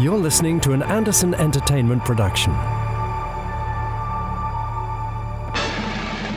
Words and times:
You're 0.00 0.18
listening 0.18 0.60
to 0.60 0.72
an 0.72 0.82
Anderson 0.82 1.34
Entertainment 1.34 2.04
production. 2.04 2.52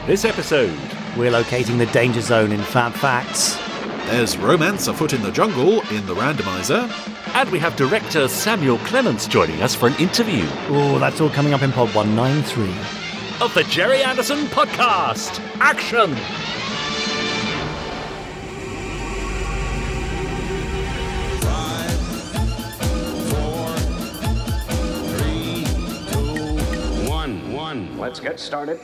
This 0.06 0.24
episode, 0.24 0.78
We're 1.18 1.32
locating 1.32 1.78
the 1.78 1.88
danger 1.88 2.22
zone 2.22 2.52
in 2.52 2.62
Fab 2.62 2.94
Facts. 2.94 3.58
There's 4.10 4.38
romance 4.38 4.88
afoot 4.88 5.12
in 5.14 5.22
the 5.24 5.32
jungle 5.32 5.82
in 5.90 6.06
the 6.06 6.14
randomizer. 6.16 6.90
and 7.36 7.50
we 7.52 7.60
have 7.60 7.76
director 7.76 8.28
Samuel 8.28 8.78
Clemens 8.80 9.28
joining 9.28 9.62
us 9.62 9.76
for 9.76 9.88
an 9.88 9.96
interview 9.96 10.46
Oh, 10.70 10.98
that's 11.00 11.20
all 11.20 11.30
coming 11.30 11.54
up 11.54 11.62
in 11.64 11.72
Pod 11.72 11.94
193. 11.94 12.70
of 13.42 13.54
the 13.54 13.64
Gerry 13.66 14.02
Anderson 14.04 14.46
Podcast. 14.48 15.40
Action! 15.60 16.16
Let's 28.18 28.30
get 28.30 28.40
started. 28.40 28.80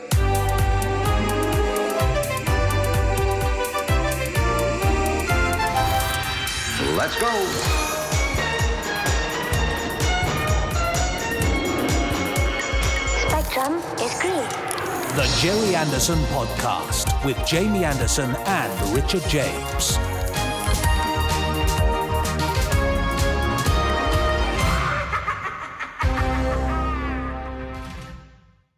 Let's 6.96 7.20
go. 7.20 7.32
Spectrum 13.18 13.82
is 14.04 14.14
green. 14.22 14.46
The 15.16 15.38
Gerry 15.42 15.76
Anderson 15.76 16.20
Podcast 16.26 17.26
with 17.26 17.44
Jamie 17.48 17.86
Anderson 17.86 18.36
and 18.46 18.96
Richard 18.96 19.24
James. 19.28 19.98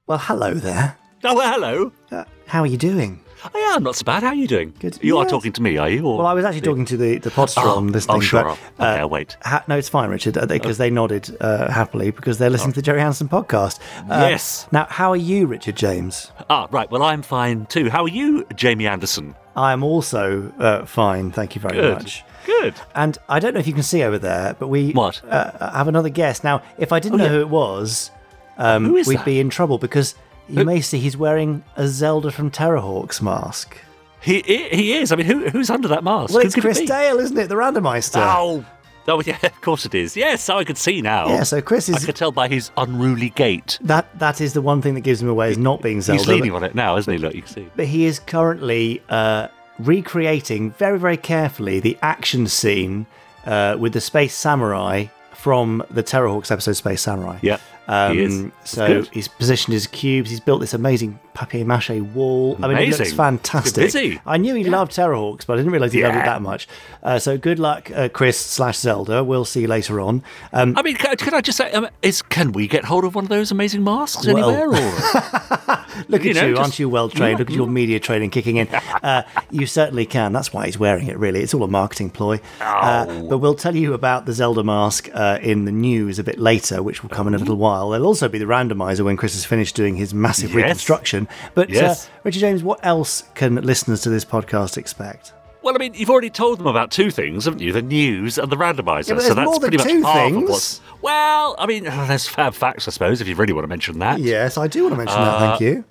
Well, 0.08 0.20
hello 0.20 0.54
there. 0.54 0.98
Oh, 1.24 1.36
well, 1.36 1.52
hello. 1.54 1.92
Uh, 2.12 2.26
how 2.46 2.62
are 2.62 2.68
you 2.68 2.78
doing? 2.78 3.22
Oh, 3.44 3.50
yeah, 3.56 3.76
I'm 3.76 3.84
not 3.84 3.96
so 3.96 4.04
bad. 4.04 4.22
How 4.22 4.30
are 4.30 4.36
you 4.36 4.48
doing? 4.48 4.74
Good. 4.80 5.00
You 5.02 5.18
are 5.18 5.26
talking 5.26 5.52
to 5.54 5.62
me, 5.62 5.78
are 5.78 5.90
you? 5.90 6.06
Or 6.06 6.18
Well, 6.20 6.28
I 6.28 6.34
was 6.34 6.46
actually 6.46 6.62
talking 6.62 6.86
to 6.86 6.98
the, 6.98 7.18
the 7.18 7.30
Podsteron 7.32 7.66
Oh, 7.66 7.80
listening. 7.80 8.18
oh, 8.18 8.20
sure. 8.20 8.44
But, 8.78 8.92
Okay, 8.92 9.00
I'll 9.02 9.10
wait. 9.10 9.36
Ha- 9.44 9.64
no, 9.68 9.78
it's 9.78 9.90
fine, 9.90 10.10
Richard, 10.10 10.38
because 10.48 10.78
they 10.78 10.90
nodded 10.92 11.36
uh, 11.42 11.72
happily 11.72 12.12
because 12.12 12.38
they're 12.38 12.50
listening 12.52 12.74
to 12.74 12.78
the 12.78 12.82
Gerry 12.84 13.02
Anderson 13.02 13.28
podcast. 13.30 13.80
Uh, 14.10 14.28
Yes. 14.30 14.68
Now, 14.72 14.86
how 14.90 15.10
are 15.12 15.16
you, 15.18 15.48
Richard 15.48 15.76
James? 15.76 16.32
Ah, 16.50 16.68
right. 16.72 16.90
Well, 16.90 17.02
I'm 17.04 17.22
fine 17.24 17.66
too. 17.68 17.90
How 17.90 18.04
are 18.04 18.08
you, 18.10 18.46
Jamie 18.56 18.86
Anderson? 18.88 19.36
I 19.56 19.74
am 19.74 19.84
also 19.84 20.52
uh, 20.60 20.86
fine, 20.86 21.32
thank 21.32 21.56
you 21.56 21.62
very 21.62 21.78
Good. 21.80 21.94
much. 21.96 22.24
Good. 22.46 22.76
And 22.94 23.18
I 23.30 23.40
don't 23.40 23.54
know 23.56 23.60
if 23.60 23.68
you 23.68 23.74
can 23.74 23.84
see 23.84 24.04
over 24.04 24.20
there, 24.20 24.56
but 24.60 24.68
we 24.68 24.92
What? 24.92 25.24
Uh, 25.28 25.72
have 25.72 25.88
another 25.88 26.10
guest. 26.10 26.44
Now, 26.44 26.62
if 26.78 26.92
I 26.92 27.00
didn't 27.00 27.16
Oh, 27.22 27.24
know 27.24 27.32
yeah. 27.32 27.38
who 27.38 27.42
it 27.42 27.50
was, 27.50 28.12
um, 28.58 28.86
Who 28.86 28.96
is 28.98 29.08
we'd 29.08 29.20
that? 29.20 29.26
be 29.26 29.40
in 29.40 29.50
trouble 29.50 29.78
because 29.78 30.16
you 30.48 30.64
may 30.64 30.82
see 30.82 31.00
he's 31.00 31.18
wearing 31.18 31.64
a 31.76 31.88
Zelda 31.88 32.32
from 32.32 32.52
Terrahawks 32.52 33.22
mask. 33.22 33.78
He 34.22 34.42
he, 34.42 34.94
is. 34.94 35.12
I 35.12 35.16
mean, 35.18 35.28
who, 35.28 35.50
who's 35.50 35.70
under 35.70 35.88
that 35.90 36.04
mask? 36.04 36.34
Well, 36.34 36.44
it's 36.44 36.58
it 36.58 36.62
Chris 36.62 36.80
be? 36.80 36.88
Dale, 36.88 37.20
isn't 37.20 37.38
it? 37.38 37.48
The 37.48 37.56
randomizer. 37.56 38.16
Oh. 38.16 38.66
Oh, 39.08 39.22
yeah, 39.24 39.38
of 39.44 39.62
course 39.62 39.86
it 39.86 39.94
is. 39.94 40.18
Yes, 40.18 40.44
so 40.44 40.58
I 40.58 40.64
could 40.64 40.80
see 40.80 41.00
now. 41.00 41.28
Yeah, 41.28 41.44
so 41.44 41.62
Chris 41.62 41.90
is. 41.90 41.98
I 41.98 42.06
could 42.08 42.16
tell 42.16 42.32
by 42.32 42.48
his 42.48 42.72
unruly 42.76 43.30
gait. 43.30 43.78
That 43.82 44.08
that 44.18 44.42
is 44.42 44.54
the 44.54 44.64
one 44.64 44.82
thing 44.82 44.96
that 44.96 45.02
gives 45.02 45.22
him 45.22 45.30
away 45.30 45.52
is 45.52 45.60
not 45.60 45.84
being 45.84 46.02
Zelda. 46.02 46.20
He's 46.20 46.28
leaning 46.28 46.52
but, 46.52 46.58
on 46.58 46.64
it 46.64 46.74
now, 46.74 46.98
isn't 46.98 47.14
he? 47.14 47.20
Look, 47.20 47.36
you 47.36 47.44
can 47.44 47.52
see. 47.52 47.70
but 47.76 47.86
he 47.86 48.06
is 48.06 48.18
currently 48.18 49.04
uh, 49.10 49.50
recreating 49.78 50.72
very 50.72 50.98
very 50.98 51.18
carefully 51.18 51.80
the 51.80 51.98
action 52.02 52.48
scene 52.48 53.06
uh, 53.46 53.78
with 53.80 53.94
the 53.94 54.02
Space 54.02 54.34
Samurai 54.34 55.06
from 55.34 55.84
the 55.92 56.02
Terrahawks 56.02 56.50
episode 56.50 56.74
Space 56.74 57.02
Samurai. 57.02 57.38
Yeah, 57.44 57.58
Um, 57.88 58.18
he. 58.18 58.52
So 58.64 59.04
he's 59.12 59.28
positioned 59.28 59.74
his 59.74 59.88
cubes. 59.88 60.30
He's 60.30 60.40
built 60.40 60.60
this 60.62 60.74
amazing 60.74 61.20
papier 61.34 61.66
mache 61.66 61.90
wall. 62.14 62.58
I 62.64 62.68
mean, 62.68 62.78
it 62.78 62.98
looks 62.98 63.14
fantastic. 63.14 64.20
I 64.26 64.38
knew 64.38 64.56
he 64.56 64.64
loved 64.64 64.94
Terrahawks, 64.94 65.46
but 65.46 65.54
I 65.54 65.58
didn't 65.58 65.72
realize 65.72 65.92
he 65.94 66.02
loved 66.04 66.16
it 66.18 66.26
that 66.26 66.42
much. 66.42 66.68
Uh, 67.04 67.20
so 67.20 67.38
good 67.38 67.60
luck, 67.60 67.92
uh, 67.92 68.08
Chris 68.10 68.40
slash 68.40 68.78
Zelda. 68.78 69.24
We'll 69.24 69.46
see 69.46 69.62
you 69.62 69.68
later 69.68 70.00
on. 70.00 70.24
Um, 70.54 70.74
I 70.78 70.82
mean, 70.82 70.96
can, 70.96 71.16
can 71.18 71.34
I 71.34 71.42
just 71.42 71.58
say, 71.58 71.72
um, 71.74 71.88
is 72.02 72.22
can 72.22 72.54
we 72.54 72.68
get 72.68 72.86
hold 72.86 73.04
of 73.04 73.16
one 73.16 73.26
of 73.26 73.30
those 73.30 73.52
amazing 73.52 73.84
masks 73.84 74.26
Well- 74.26 74.50
anywhere? 74.50 74.70
Or 74.70 75.86
Look 76.08 76.24
you 76.24 76.32
at 76.32 76.36
know, 76.36 76.46
you, 76.48 76.56
just- 76.56 76.62
aren't 76.62 76.80
you 76.80 76.90
well 76.90 77.10
trained? 77.10 77.40
Look 77.40 77.50
at 77.50 77.56
your 77.56 77.68
media 77.68 78.00
training 78.00 78.30
kicking 78.32 78.58
in. 78.58 78.68
Uh, 79.06 79.22
you 79.52 79.68
certainly 79.68 80.06
can. 80.06 80.34
That's 80.34 80.52
why 80.52 80.66
he's 80.66 80.80
wearing 80.80 81.06
it, 81.08 81.18
really. 81.20 81.42
It's 81.42 81.54
all 81.54 81.62
a 81.62 81.68
marketing 81.68 82.10
ploy. 82.10 82.40
Uh, 82.60 83.06
Oh. 83.08 83.28
but 83.30 83.38
we'll 83.38 83.54
tell 83.54 83.76
you 83.76 83.94
about 83.94 84.26
the 84.26 84.34
Zelda 84.34 84.64
mask 84.64 85.10
uh, 85.14 85.38
in 85.44 85.66
the 85.66 85.72
news 85.72 86.18
a 86.18 86.24
bit 86.24 86.40
later, 86.40 86.82
which 86.82 87.04
will 87.04 87.10
come 87.12 87.28
in 87.28 87.36
a 87.36 87.38
little 87.38 87.56
while. 87.58 87.75
There'll 87.92 88.06
also 88.08 88.28
be 88.30 88.38
the 88.40 88.46
randomizer 88.46 89.04
when 89.06 89.18
Chris 89.18 89.34
has 89.34 89.46
finished 89.46 89.76
doing 89.76 89.96
his 89.96 90.14
massive 90.14 90.52
Yes. 90.52 90.56
reconstruction. 90.56 91.28
But 91.54 91.70
Yes. 91.70 92.06
uh, 92.06 92.10
Richard 92.24 92.40
James, 92.40 92.64
what 92.64 92.80
else 92.84 93.24
can 93.36 93.56
listeners 93.56 94.02
to 94.02 94.10
this 94.10 94.24
podcast 94.26 94.78
expect? 94.78 95.34
well, 95.62 95.74
I 95.74 95.80
mean, 95.80 95.96
you've 95.96 96.12
already 96.12 96.30
told 96.30 96.60
them 96.60 96.68
about 96.68 96.92
two 96.92 97.10
things, 97.10 97.46
haven't 97.46 97.60
you? 97.60 97.74
The 97.74 97.82
news 97.82 98.38
and 98.38 98.52
the 98.52 98.56
randomizer. 98.56 99.10
Yeah, 99.16 99.20
so 99.28 99.34
that's 99.34 99.58
pretty 99.60 99.78
much 99.78 99.88
two 99.88 100.04
half 100.04 100.16
of 100.16 100.32
things. 100.32 100.50
what's. 100.52 100.82
Well, 101.02 101.56
I 101.58 101.66
mean, 101.66 101.84
there's 102.08 102.28
fab 102.28 102.54
facts, 102.54 102.88
I 102.88 102.92
suppose, 102.92 103.20
if 103.20 103.28
you 103.28 103.34
really 103.36 103.52
want 103.54 103.64
to 103.64 103.68
mention 103.68 103.98
that. 104.00 104.20
Yes, 104.20 104.58
I 104.60 104.68
do 104.68 104.84
want 104.84 104.94
to 104.94 104.98
mention 104.98 105.20
that. 105.20 105.40
Thank 105.40 105.62
you. 105.62 105.84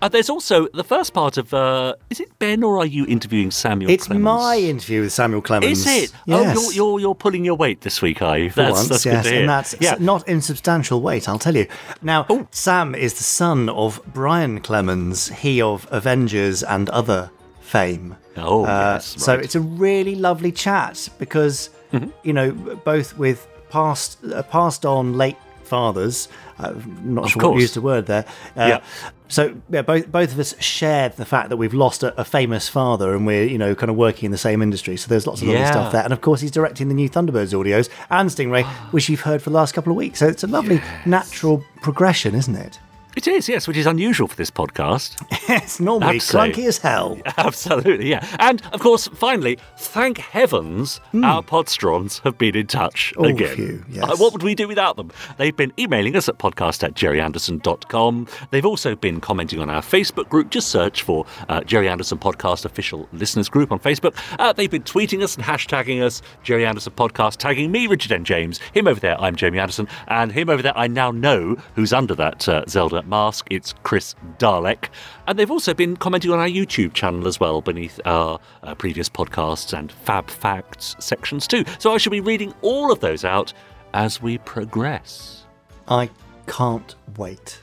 Uh, 0.00 0.08
there's 0.08 0.30
also 0.30 0.68
the 0.68 0.84
first 0.84 1.12
part 1.12 1.36
of. 1.38 1.52
Uh, 1.52 1.94
is 2.08 2.20
it 2.20 2.30
Ben 2.38 2.62
or 2.62 2.78
are 2.78 2.86
you 2.86 3.04
interviewing 3.06 3.50
Samuel? 3.50 3.90
It's 3.90 4.06
Clemens? 4.06 4.24
my 4.24 4.56
interview 4.56 5.00
with 5.02 5.12
Samuel 5.12 5.42
Clemens. 5.42 5.84
Is 5.84 5.86
it? 6.04 6.12
Yes. 6.26 6.56
Oh, 6.56 6.62
you're, 6.62 6.72
you're 6.72 7.00
you're 7.00 7.14
pulling 7.16 7.44
your 7.44 7.56
weight 7.56 7.80
this 7.80 8.00
week, 8.00 8.22
are 8.22 8.38
you? 8.38 8.48
For 8.50 8.62
That's 8.62 8.76
once, 8.76 8.88
that's 8.88 9.06
yes, 9.06 9.16
good 9.16 9.22
to 9.24 9.30
hear. 9.34 9.40
and 9.40 9.48
that's 9.50 9.74
yeah. 9.80 9.96
not 9.98 10.28
insubstantial 10.28 11.00
weight, 11.00 11.28
I'll 11.28 11.38
tell 11.40 11.56
you. 11.56 11.66
Now, 12.00 12.26
Oh. 12.30 12.46
Sam 12.52 12.94
is 12.94 13.14
the 13.14 13.24
son 13.24 13.68
of 13.70 14.00
Brian 14.14 14.60
Clemens, 14.60 15.28
he 15.28 15.60
of 15.60 15.88
Avengers 15.90 16.62
and 16.62 16.88
other 16.90 17.30
fame. 17.60 18.16
Oh, 18.36 18.64
Uh, 18.66 18.94
yes, 18.94 19.16
So 19.20 19.34
it's 19.34 19.56
a 19.56 19.60
really 19.60 20.14
lovely 20.14 20.52
chat 20.52 21.08
because, 21.18 21.70
Mm-hmm. 21.92 22.10
you 22.22 22.32
know, 22.34 22.52
both 22.84 23.16
with 23.18 23.48
past 23.70 24.18
uh, 24.32 24.42
passed 24.42 24.84
on 24.86 25.16
late 25.16 25.38
fathers. 25.64 26.28
Uh, 26.58 26.72
I'm 26.74 27.14
not 27.14 27.24
Of 27.24 27.30
sure 27.30 27.42
what 27.42 27.48
course. 27.50 27.62
used 27.62 27.74
the 27.74 27.80
word 27.80 28.06
there. 28.06 28.24
Uh, 28.56 28.66
Yeah. 28.68 28.80
So 29.28 29.54
yeah, 29.70 29.82
both 29.82 30.10
both 30.10 30.32
of 30.32 30.38
us 30.38 30.60
share 30.62 31.10
the 31.10 31.24
fact 31.24 31.50
that 31.50 31.56
we've 31.58 31.74
lost 31.74 32.02
a, 32.02 32.18
a 32.18 32.24
famous 32.24 32.68
father, 32.68 33.14
and 33.14 33.26
we're 33.26 33.44
you 33.44 33.58
know 33.58 33.74
kind 33.74 33.90
of 33.90 33.96
working 33.96 34.26
in 34.26 34.32
the 34.32 34.38
same 34.38 34.62
industry. 34.62 34.96
So 34.96 35.08
there's 35.08 35.26
lots 35.26 35.42
of 35.42 35.48
lovely 35.48 35.66
stuff 35.66 35.92
there, 35.92 36.02
and 36.02 36.12
of 36.12 36.20
course 36.20 36.40
he's 36.40 36.50
directing 36.50 36.88
the 36.88 36.94
new 36.94 37.08
Thunderbirds 37.10 37.52
audios 37.52 37.90
and 38.10 38.30
Stingray, 38.30 38.64
which 38.92 39.08
you've 39.08 39.20
heard 39.20 39.42
for 39.42 39.50
the 39.50 39.56
last 39.56 39.72
couple 39.74 39.92
of 39.92 39.96
weeks. 39.96 40.18
So 40.18 40.26
it's 40.26 40.44
a 40.44 40.46
lovely 40.46 40.80
natural 41.06 41.62
progression, 41.82 42.34
isn't 42.34 42.56
it? 42.56 42.78
It 43.18 43.26
is, 43.26 43.48
yes, 43.48 43.66
which 43.66 43.76
is 43.76 43.86
unusual 43.86 44.28
for 44.28 44.36
this 44.36 44.48
podcast. 44.48 45.16
it's 45.48 45.80
normally 45.80 46.16
Absolutely. 46.18 46.62
clunky 46.62 46.68
as 46.68 46.78
hell. 46.78 47.18
Absolutely, 47.36 48.08
yeah. 48.10 48.24
And 48.38 48.62
of 48.72 48.78
course, 48.78 49.08
finally, 49.08 49.58
thank 49.76 50.18
heavens 50.18 51.00
our 51.24 51.42
Podsterons 51.42 52.20
have 52.22 52.38
been 52.38 52.54
in 52.54 52.68
touch 52.68 53.12
Oh, 53.16 53.24
again. 53.24 53.56
phew, 53.56 53.84
yes. 53.88 54.04
Uh, 54.04 54.14
what 54.18 54.32
would 54.32 54.44
we 54.44 54.54
do 54.54 54.68
without 54.68 54.96
them? 54.96 55.10
They've 55.36 55.56
been 55.56 55.72
emailing 55.76 56.14
us 56.14 56.28
at 56.28 56.38
podcast 56.38 56.84
at 56.84 56.94
gerryanderson.com. 56.94 58.28
They've 58.52 58.64
also 58.64 58.94
been 58.94 59.20
commenting 59.20 59.58
on 59.58 59.68
our 59.68 59.82
Facebook 59.82 60.28
group. 60.28 60.50
Just 60.50 60.68
search 60.68 61.02
for 61.02 61.26
uh, 61.48 61.62
Gerry 61.62 61.88
Anderson 61.88 62.18
Podcast 62.18 62.64
Official 62.64 63.08
Listeners 63.12 63.48
Group 63.48 63.72
on 63.72 63.80
Facebook. 63.80 64.14
Uh, 64.38 64.52
they've 64.52 64.70
been 64.70 64.84
tweeting 64.84 65.24
us 65.24 65.34
and 65.34 65.44
hashtagging 65.44 66.00
us, 66.02 66.22
Gerry 66.44 66.64
Anderson 66.64 66.92
Podcast, 66.92 67.38
tagging 67.38 67.72
me, 67.72 67.88
Richard 67.88 68.12
N. 68.12 68.24
James. 68.24 68.58
Him 68.74 68.86
over 68.86 69.00
there, 69.00 69.20
I'm 69.20 69.34
Jamie 69.34 69.58
Anderson. 69.58 69.88
And 70.06 70.30
him 70.30 70.48
over 70.48 70.62
there, 70.62 70.78
I 70.78 70.86
now 70.86 71.10
know 71.10 71.56
who's 71.74 71.92
under 71.92 72.14
that 72.14 72.48
uh, 72.48 72.64
Zelda 72.68 73.02
mask. 73.08 73.46
It's 73.50 73.74
Chris 73.82 74.14
Dalek. 74.38 74.88
And 75.26 75.38
they've 75.38 75.50
also 75.50 75.74
been 75.74 75.96
commenting 75.96 76.30
on 76.30 76.38
our 76.38 76.46
YouTube 76.48 76.92
channel 76.92 77.26
as 77.26 77.40
well, 77.40 77.60
beneath 77.60 77.98
our 78.04 78.38
uh, 78.62 78.74
previous 78.74 79.08
podcasts 79.08 79.76
and 79.76 79.90
Fab 79.90 80.28
Facts 80.30 80.94
sections 81.00 81.46
too. 81.46 81.64
So 81.78 81.92
I 81.92 81.98
shall 81.98 82.10
be 82.12 82.20
reading 82.20 82.54
all 82.62 82.92
of 82.92 83.00
those 83.00 83.24
out 83.24 83.52
as 83.94 84.20
we 84.22 84.38
progress. 84.38 85.44
I 85.88 86.10
can't 86.46 86.94
wait. 87.16 87.60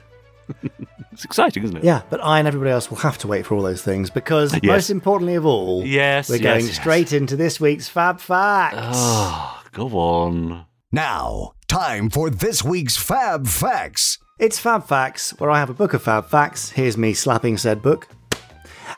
It's 1.12 1.24
exciting, 1.24 1.64
isn't 1.64 1.78
it? 1.78 1.84
Yeah, 1.86 2.02
but 2.10 2.22
I 2.22 2.40
and 2.40 2.48
everybody 2.48 2.72
else 2.72 2.90
will 2.90 2.98
have 2.98 3.18
to 3.20 3.28
wait 3.28 3.46
for 3.46 3.56
all 3.56 3.62
those 3.62 3.82
things 3.82 4.10
because, 4.10 4.54
Yes. 4.62 4.64
most 4.66 4.90
importantly 4.90 5.36
of 5.36 5.46
all, 5.46 5.86
Yes, 5.86 6.28
we're 6.28 6.36
yes, 6.36 6.44
going 6.44 6.66
yes. 6.66 6.76
straight 6.76 7.14
into 7.14 7.38
this 7.38 7.58
week's 7.58 7.88
Fab 7.88 8.20
Facts. 8.20 8.76
Oh, 8.82 9.64
go 9.72 9.88
on. 9.98 10.66
Now, 10.92 11.54
time 11.70 12.10
for 12.10 12.30
this 12.30 12.66
week's 12.66 12.98
Fab 12.98 13.48
Facts. 13.48 14.18
It's 14.38 14.60
Fab 14.60 14.86
Facts, 14.86 15.32
where 15.40 15.50
I 15.50 15.60
have 15.60 15.70
a 15.70 15.74
book 15.74 15.94
of 15.94 16.04
Fab 16.04 16.28
Facts. 16.28 16.72
Here's 16.72 16.98
me 16.98 17.14
slapping 17.14 17.58
said 17.58 17.82
book. 17.82 18.10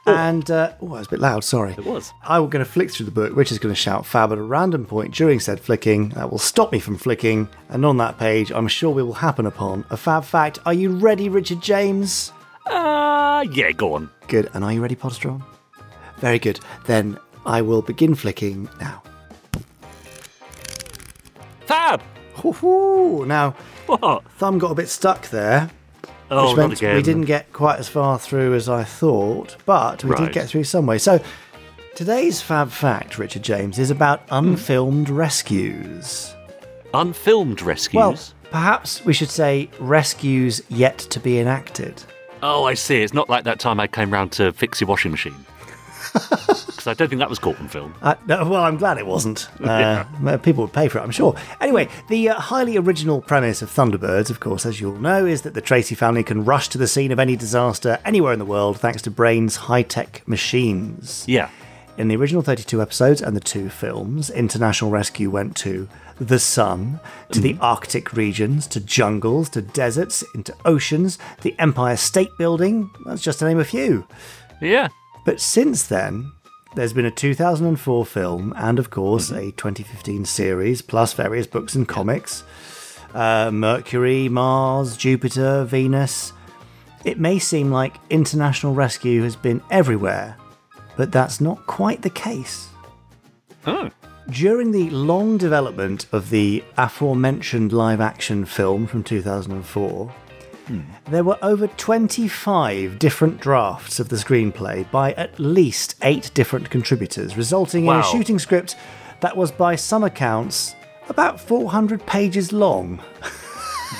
And, 0.07 0.49
uh, 0.49 0.73
oh, 0.81 0.95
I 0.95 0.97
was 0.97 1.05
a 1.05 1.11
bit 1.11 1.19
loud, 1.19 1.43
sorry. 1.43 1.73
It 1.73 1.85
was. 1.85 2.11
I'm 2.23 2.49
going 2.49 2.65
to 2.65 2.71
flick 2.71 2.89
through 2.89 3.05
the 3.05 3.11
book. 3.11 3.35
Rich 3.35 3.51
is 3.51 3.59
going 3.59 3.71
to 3.71 3.79
shout 3.79 4.03
Fab 4.03 4.31
at 4.31 4.39
a 4.39 4.41
random 4.41 4.83
point 4.87 5.13
during 5.13 5.39
said 5.39 5.59
flicking. 5.59 6.09
That 6.09 6.31
will 6.31 6.39
stop 6.39 6.71
me 6.71 6.79
from 6.79 6.97
flicking. 6.97 7.47
And 7.69 7.85
on 7.85 7.97
that 7.97 8.17
page, 8.17 8.51
I'm 8.51 8.67
sure 8.67 8.89
we 8.89 9.03
will 9.03 9.13
happen 9.13 9.45
upon 9.45 9.85
a 9.91 9.97
Fab 9.97 10.23
Fact. 10.23 10.57
Are 10.65 10.73
you 10.73 10.89
ready, 10.97 11.29
Richard 11.29 11.61
James? 11.61 12.31
Uh, 12.65 13.45
yeah, 13.51 13.71
go 13.73 13.93
on. 13.93 14.09
Good. 14.27 14.49
And 14.55 14.63
are 14.63 14.73
you 14.73 14.81
ready, 14.81 14.95
Podsteron? 14.95 15.43
Very 16.17 16.39
good. 16.39 16.59
Then 16.87 17.19
I 17.45 17.61
will 17.61 17.83
begin 17.83 18.15
flicking 18.15 18.67
now. 18.79 19.03
Fab! 21.67 22.01
Hoo-hoo. 22.37 23.25
Now, 23.25 23.55
What? 23.87 24.23
thumb 24.33 24.57
got 24.59 24.71
a 24.71 24.75
bit 24.75 24.89
stuck 24.89 25.29
there, 25.29 25.69
Oh, 26.29 26.49
which 26.49 26.81
meant 26.81 26.95
we 26.95 27.01
didn't 27.01 27.25
get 27.25 27.51
quite 27.53 27.79
as 27.79 27.87
far 27.87 28.19
through 28.19 28.53
as 28.53 28.67
I 28.69 28.83
thought, 28.83 29.55
but 29.65 30.03
we 30.03 30.15
did 30.15 30.33
get 30.33 30.47
through 30.49 30.65
some 30.65 30.85
way. 30.85 30.97
So, 30.97 31.19
today's 31.95 32.41
Fab 32.41 32.69
Fact, 32.69 33.17
Richard 33.17 33.43
James, 33.43 33.79
is 33.79 33.89
about 33.89 34.21
Hmm. 34.29 34.35
unfilmed 34.35 35.09
rescues. 35.09 36.33
Unfilmed 36.93 37.61
rescues. 37.61 37.95
Well, 37.95 38.17
perhaps 38.51 39.03
we 39.05 39.13
should 39.13 39.29
say 39.29 39.69
rescues 39.79 40.61
yet 40.69 40.97
to 40.97 41.19
be 41.19 41.39
enacted. 41.39 42.03
oh, 42.43 42.65
I 42.65 42.75
see. 42.75 43.01
It's 43.01 43.13
not 43.15 43.29
like 43.29 43.45
that 43.45 43.59
time 43.59 43.79
I 43.79 43.87
came 43.87 44.11
round 44.11 44.31
to 44.33 44.51
fix 44.53 44.79
your 44.79 44.87
washing 44.87 45.11
machine. 45.11 45.33
I 46.87 46.93
don't 46.93 47.09
think 47.09 47.19
that 47.19 47.29
was 47.29 47.39
on 47.39 47.67
film. 47.67 47.93
Uh, 48.01 48.15
no, 48.25 48.49
well, 48.49 48.63
I'm 48.63 48.77
glad 48.77 48.97
it 48.97 49.05
wasn't. 49.05 49.47
Uh, 49.67 50.37
People 50.37 50.63
would 50.63 50.73
pay 50.73 50.87
for 50.87 50.97
it, 50.99 51.01
I'm 51.01 51.11
sure. 51.11 51.35
Anyway, 51.59 51.87
the 52.09 52.29
uh, 52.29 52.35
highly 52.35 52.77
original 52.77 53.21
premise 53.21 53.61
of 53.61 53.69
Thunderbirds, 53.69 54.29
of 54.29 54.39
course, 54.39 54.65
as 54.65 54.79
you 54.79 54.91
all 54.91 54.97
know, 54.97 55.25
is 55.25 55.41
that 55.43 55.53
the 55.53 55.61
Tracy 55.61 55.93
family 55.93 56.23
can 56.23 56.45
rush 56.45 56.69
to 56.69 56.77
the 56.77 56.87
scene 56.87 57.11
of 57.11 57.19
any 57.19 57.35
disaster 57.35 57.99
anywhere 58.05 58.33
in 58.33 58.39
the 58.39 58.45
world 58.45 58.79
thanks 58.79 59.01
to 59.03 59.11
Brains' 59.11 59.55
high 59.55 59.83
tech 59.83 60.25
machines. 60.27 61.25
Yeah. 61.27 61.49
In 61.97 62.07
the 62.07 62.15
original 62.15 62.41
32 62.43 62.81
episodes 62.81 63.21
and 63.21 63.35
the 63.35 63.41
two 63.41 63.69
films, 63.69 64.29
international 64.29 64.91
rescue 64.91 65.29
went 65.29 65.55
to 65.57 65.89
the 66.19 66.39
sun, 66.39 66.99
to 67.31 67.39
the 67.41 67.57
Arctic 67.59 68.13
regions, 68.13 68.67
to 68.67 68.79
jungles, 68.79 69.49
to 69.49 69.61
deserts, 69.61 70.23
into 70.35 70.55
oceans, 70.65 71.17
the 71.41 71.55
Empire 71.59 71.97
State 71.97 72.29
Building. 72.37 72.89
That's 73.05 73.21
just 73.21 73.39
to 73.39 73.45
name 73.45 73.59
a 73.59 73.65
few. 73.65 74.07
Yeah. 74.61 74.89
But 75.25 75.41
since 75.41 75.87
then, 75.87 76.31
there's 76.77 76.93
been 76.93 77.05
a 77.05 77.11
2004 77.11 78.05
film 78.05 78.53
and, 78.55 78.77
of 78.77 78.91
course, 78.91 79.31
a 79.31 79.51
2015 79.53 80.25
series, 80.25 80.83
plus 80.83 81.11
various 81.11 81.47
books 81.47 81.73
and 81.73 81.87
comics. 81.87 82.43
Uh, 83.15 83.49
Mercury, 83.51 84.29
Mars, 84.29 84.95
Jupiter, 84.95 85.63
Venus. 85.63 86.33
It 87.03 87.19
may 87.19 87.39
seem 87.39 87.71
like 87.71 87.95
international 88.11 88.75
rescue 88.75 89.23
has 89.23 89.35
been 89.35 89.63
everywhere, 89.71 90.37
but 90.95 91.11
that's 91.11 91.41
not 91.41 91.65
quite 91.65 92.03
the 92.03 92.11
case. 92.11 92.69
Oh. 93.65 93.89
During 94.29 94.69
the 94.69 94.91
long 94.91 95.39
development 95.39 96.05
of 96.11 96.29
the 96.29 96.63
aforementioned 96.77 97.73
live 97.73 98.01
action 98.01 98.45
film 98.45 98.85
from 98.85 99.03
2004, 99.03 100.13
there 101.09 101.23
were 101.23 101.37
over 101.41 101.67
25 101.67 102.99
different 102.99 103.39
drafts 103.39 103.99
of 103.99 104.09
the 104.09 104.15
screenplay 104.15 104.89
by 104.91 105.13
at 105.13 105.39
least 105.39 105.95
eight 106.01 106.31
different 106.33 106.69
contributors, 106.69 107.37
resulting 107.37 107.85
in 107.85 107.95
a 107.95 108.03
shooting 108.03 108.39
script 108.39 108.75
that 109.21 109.35
was, 109.35 109.51
by 109.51 109.75
some 109.75 110.03
accounts, 110.03 110.75
about 111.09 111.39
400 111.39 112.05
pages 112.05 112.51
long. 112.51 112.99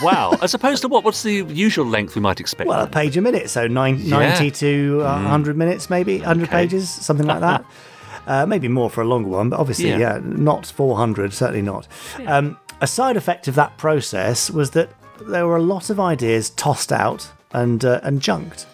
Wow. 0.03 0.33
As 0.41 0.53
opposed 0.53 0.81
to 0.81 0.89
what? 0.89 1.05
What's 1.05 1.23
the 1.23 1.43
usual 1.45 1.85
length 1.85 2.13
we 2.13 2.21
might 2.21 2.41
expect? 2.41 2.67
Well, 2.67 2.83
a 2.83 2.87
page 2.87 3.15
a 3.15 3.21
minute, 3.21 3.49
so 3.49 3.67
nine, 3.67 4.07
90 4.07 4.51
to 4.51 4.99
uh, 5.01 5.13
100 5.13 5.55
minutes, 5.57 5.89
maybe 5.89 6.17
100 6.17 6.41
Mm. 6.41 6.43
Okay. 6.43 6.51
pages, 6.51 6.89
something 6.89 7.25
like 7.25 7.39
that. 7.39 7.65
uh, 8.27 8.45
maybe 8.45 8.67
more 8.67 8.89
for 8.89 9.01
a 9.01 9.05
longer 9.05 9.29
one, 9.29 9.49
but 9.49 9.59
obviously, 9.59 9.89
Yeah. 9.89 9.97
yeah, 9.97 10.19
not 10.23 10.65
400, 10.67 11.33
certainly 11.33 11.61
not. 11.61 11.87
Um, 12.27 12.57
a 12.81 12.85
side 12.85 13.15
effect 13.15 13.47
of 13.47 13.55
that 13.55 13.77
process 13.77 14.51
was 14.51 14.71
that 14.71 14.89
there 15.21 15.47
were 15.47 15.57
a 15.57 15.61
lot 15.61 15.89
of 15.89 15.99
ideas 15.99 16.49
tossed 16.51 16.91
out 16.91 17.29
and 17.53 17.83
uh, 17.85 17.99
and 18.03 18.21
junked. 18.21 18.65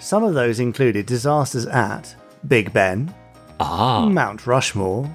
Some 0.00 0.22
of 0.22 0.34
those 0.34 0.60
included 0.60 1.06
disasters 1.06 1.66
at 1.66 2.14
Big 2.46 2.72
Ben, 2.72 3.12
ah. 3.60 4.06
Mount 4.06 4.46
Rushmore, 4.46 5.14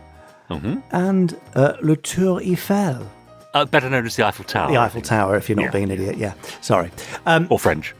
Mm-hmm. 0.49 0.79
and 0.91 1.39
uh, 1.55 1.73
Le 1.81 1.95
Tour 1.95 2.41
Eiffel, 2.41 3.07
Uh, 3.53 3.63
better 3.65 3.89
known 3.89 4.05
as 4.05 4.17
the 4.17 4.25
Eiffel 4.27 4.43
Tower. 4.43 4.69
the 4.69 4.77
Eiffel 4.77 5.01
Tower. 5.01 5.37
If 5.37 5.47
you're 5.47 5.55
not 5.55 5.65
Yeah. 5.65 5.71
being 5.71 5.83
an 5.85 5.91
idiot, 5.91 6.17
yeah, 6.17 6.33
sorry. 6.59 6.91
Um, 7.25 7.47
Or 7.49 7.57
French. 7.57 7.95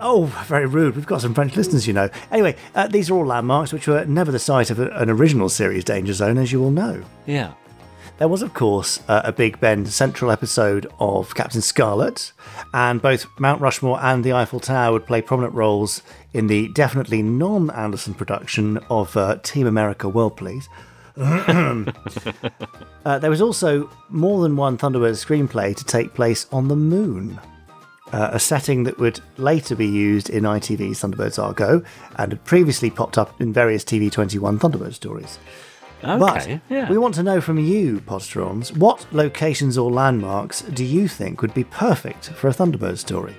Oh, 0.00 0.26
very 0.46 0.66
rude. 0.66 0.94
We've 0.96 1.06
got 1.06 1.22
some 1.22 1.32
French 1.34 1.56
listeners, 1.56 1.86
you 1.86 1.94
know. 1.94 2.10
Anyway, 2.30 2.56
uh, 2.74 2.86
these 2.88 3.10
are 3.10 3.14
all 3.14 3.24
landmarks 3.26 3.72
which 3.72 3.88
were 3.88 4.04
never 4.04 4.30
the 4.30 4.38
site 4.38 4.70
of 4.70 4.78
a- 4.78 4.90
an 4.90 5.08
original 5.10 5.48
series 5.48 5.82
Danger 5.82 6.12
Zone, 6.12 6.36
as 6.38 6.52
you 6.52 6.62
all 6.62 6.70
know. 6.70 7.02
Yeah. 7.26 7.52
There 8.16 8.28
was, 8.28 8.42
of 8.42 8.54
course, 8.54 9.00
uh, 9.08 9.22
a 9.24 9.32
Big 9.32 9.58
Ben 9.58 9.86
central 9.86 10.30
episode 10.30 10.86
of 11.00 11.34
Captain 11.34 11.60
Scarlet, 11.60 12.32
and 12.72 13.02
both 13.02 13.26
Mount 13.40 13.60
Rushmore 13.60 13.98
and 14.00 14.22
the 14.22 14.32
Eiffel 14.32 14.60
Tower 14.60 14.92
would 14.92 15.06
play 15.06 15.20
prominent 15.20 15.52
roles 15.52 16.00
in 16.32 16.46
the 16.46 16.68
definitely 16.68 17.22
non 17.22 17.70
Anderson 17.70 18.14
production 18.14 18.78
of 18.88 19.16
uh, 19.16 19.38
Team 19.42 19.66
America 19.66 20.08
World 20.08 20.36
Police. 20.36 20.68
uh, 21.16 21.84
there 23.18 23.30
was 23.30 23.40
also 23.40 23.90
more 24.10 24.42
than 24.44 24.54
one 24.54 24.78
Thunderbird 24.78 25.16
screenplay 25.16 25.74
to 25.74 25.84
take 25.84 26.14
place 26.14 26.46
on 26.52 26.68
the 26.68 26.76
moon. 26.76 27.40
Uh, 28.12 28.30
a 28.32 28.38
setting 28.38 28.84
that 28.84 28.98
would 28.98 29.18
later 29.38 29.74
be 29.74 29.88
used 29.88 30.30
in 30.30 30.44
ITV's 30.44 31.00
Thunderbirds 31.00 31.42
Are 31.42 31.52
Go 31.52 31.82
and 32.16 32.30
had 32.30 32.44
previously 32.44 32.90
popped 32.90 33.18
up 33.18 33.40
in 33.40 33.52
various 33.52 33.82
TV21 33.82 34.58
Thunderbird 34.58 34.94
stories. 34.94 35.40
Okay. 36.04 36.60
But 36.68 36.74
yeah. 36.74 36.90
we 36.90 36.98
want 36.98 37.14
to 37.16 37.22
know 37.22 37.40
from 37.40 37.58
you, 37.58 38.00
Podsterons, 38.00 38.76
what 38.76 39.06
locations 39.12 39.78
or 39.78 39.90
landmarks 39.90 40.62
do 40.62 40.84
you 40.84 41.08
think 41.08 41.42
would 41.42 41.54
be 41.54 41.64
perfect 41.64 42.30
for 42.30 42.48
a 42.48 42.52
Thunderbird 42.52 42.98
story? 42.98 43.36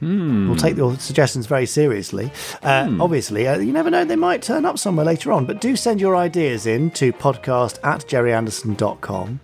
Hmm. 0.00 0.48
We'll 0.48 0.58
take 0.58 0.76
your 0.76 0.96
suggestions 0.96 1.46
very 1.46 1.66
seriously. 1.66 2.32
Uh, 2.62 2.96
Obviously, 2.98 3.46
uh, 3.46 3.58
you 3.58 3.72
never 3.72 3.88
know, 3.88 4.04
they 4.04 4.16
might 4.16 4.42
turn 4.42 4.64
up 4.64 4.76
somewhere 4.76 5.06
later 5.06 5.30
on, 5.30 5.46
but 5.46 5.60
do 5.60 5.76
send 5.76 6.00
your 6.00 6.16
ideas 6.16 6.66
in 6.66 6.90
to 6.92 7.12
podcast 7.12 7.78
at 7.84 8.00
gerryanderson.com 8.00 9.38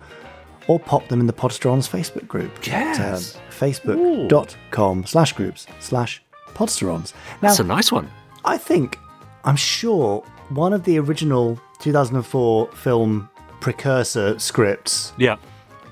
or 0.67 0.79
pop 0.79 1.07
them 1.07 1.21
in 1.21 1.27
the 1.27 1.33
Podsterons 1.33 1.89
Facebook 1.89 2.27
group. 2.27 2.67
Yes. 2.67 2.99
At, 2.99 3.41
um, 3.41 3.49
facebook.com 3.49 5.05
slash 5.05 5.33
groups 5.33 5.65
slash 5.79 6.21
Podsterons. 6.49 7.13
Now, 7.41 7.47
That's 7.47 7.59
a 7.59 7.63
nice 7.63 7.89
one. 7.91 8.09
I 8.43 8.57
think, 8.57 8.99
I'm 9.45 9.55
sure, 9.55 10.21
one 10.49 10.73
of 10.73 10.83
the 10.83 10.99
original 10.99 11.59
2004 11.79 12.67
film 12.73 13.29
precursor 13.59 14.37
scripts 14.39 15.13
Yeah. 15.17 15.37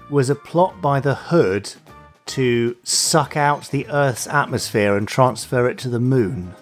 was 0.09 0.29
a 0.29 0.35
plot 0.35 0.81
by 0.81 0.99
the 0.99 1.15
Hood 1.15 1.73
to 2.27 2.75
suck 2.83 3.37
out 3.37 3.69
the 3.71 3.87
Earth's 3.87 4.27
atmosphere 4.27 4.95
and 4.97 5.07
transfer 5.07 5.67
it 5.69 5.77
to 5.79 5.89
the 5.89 5.99
moon 5.99 6.53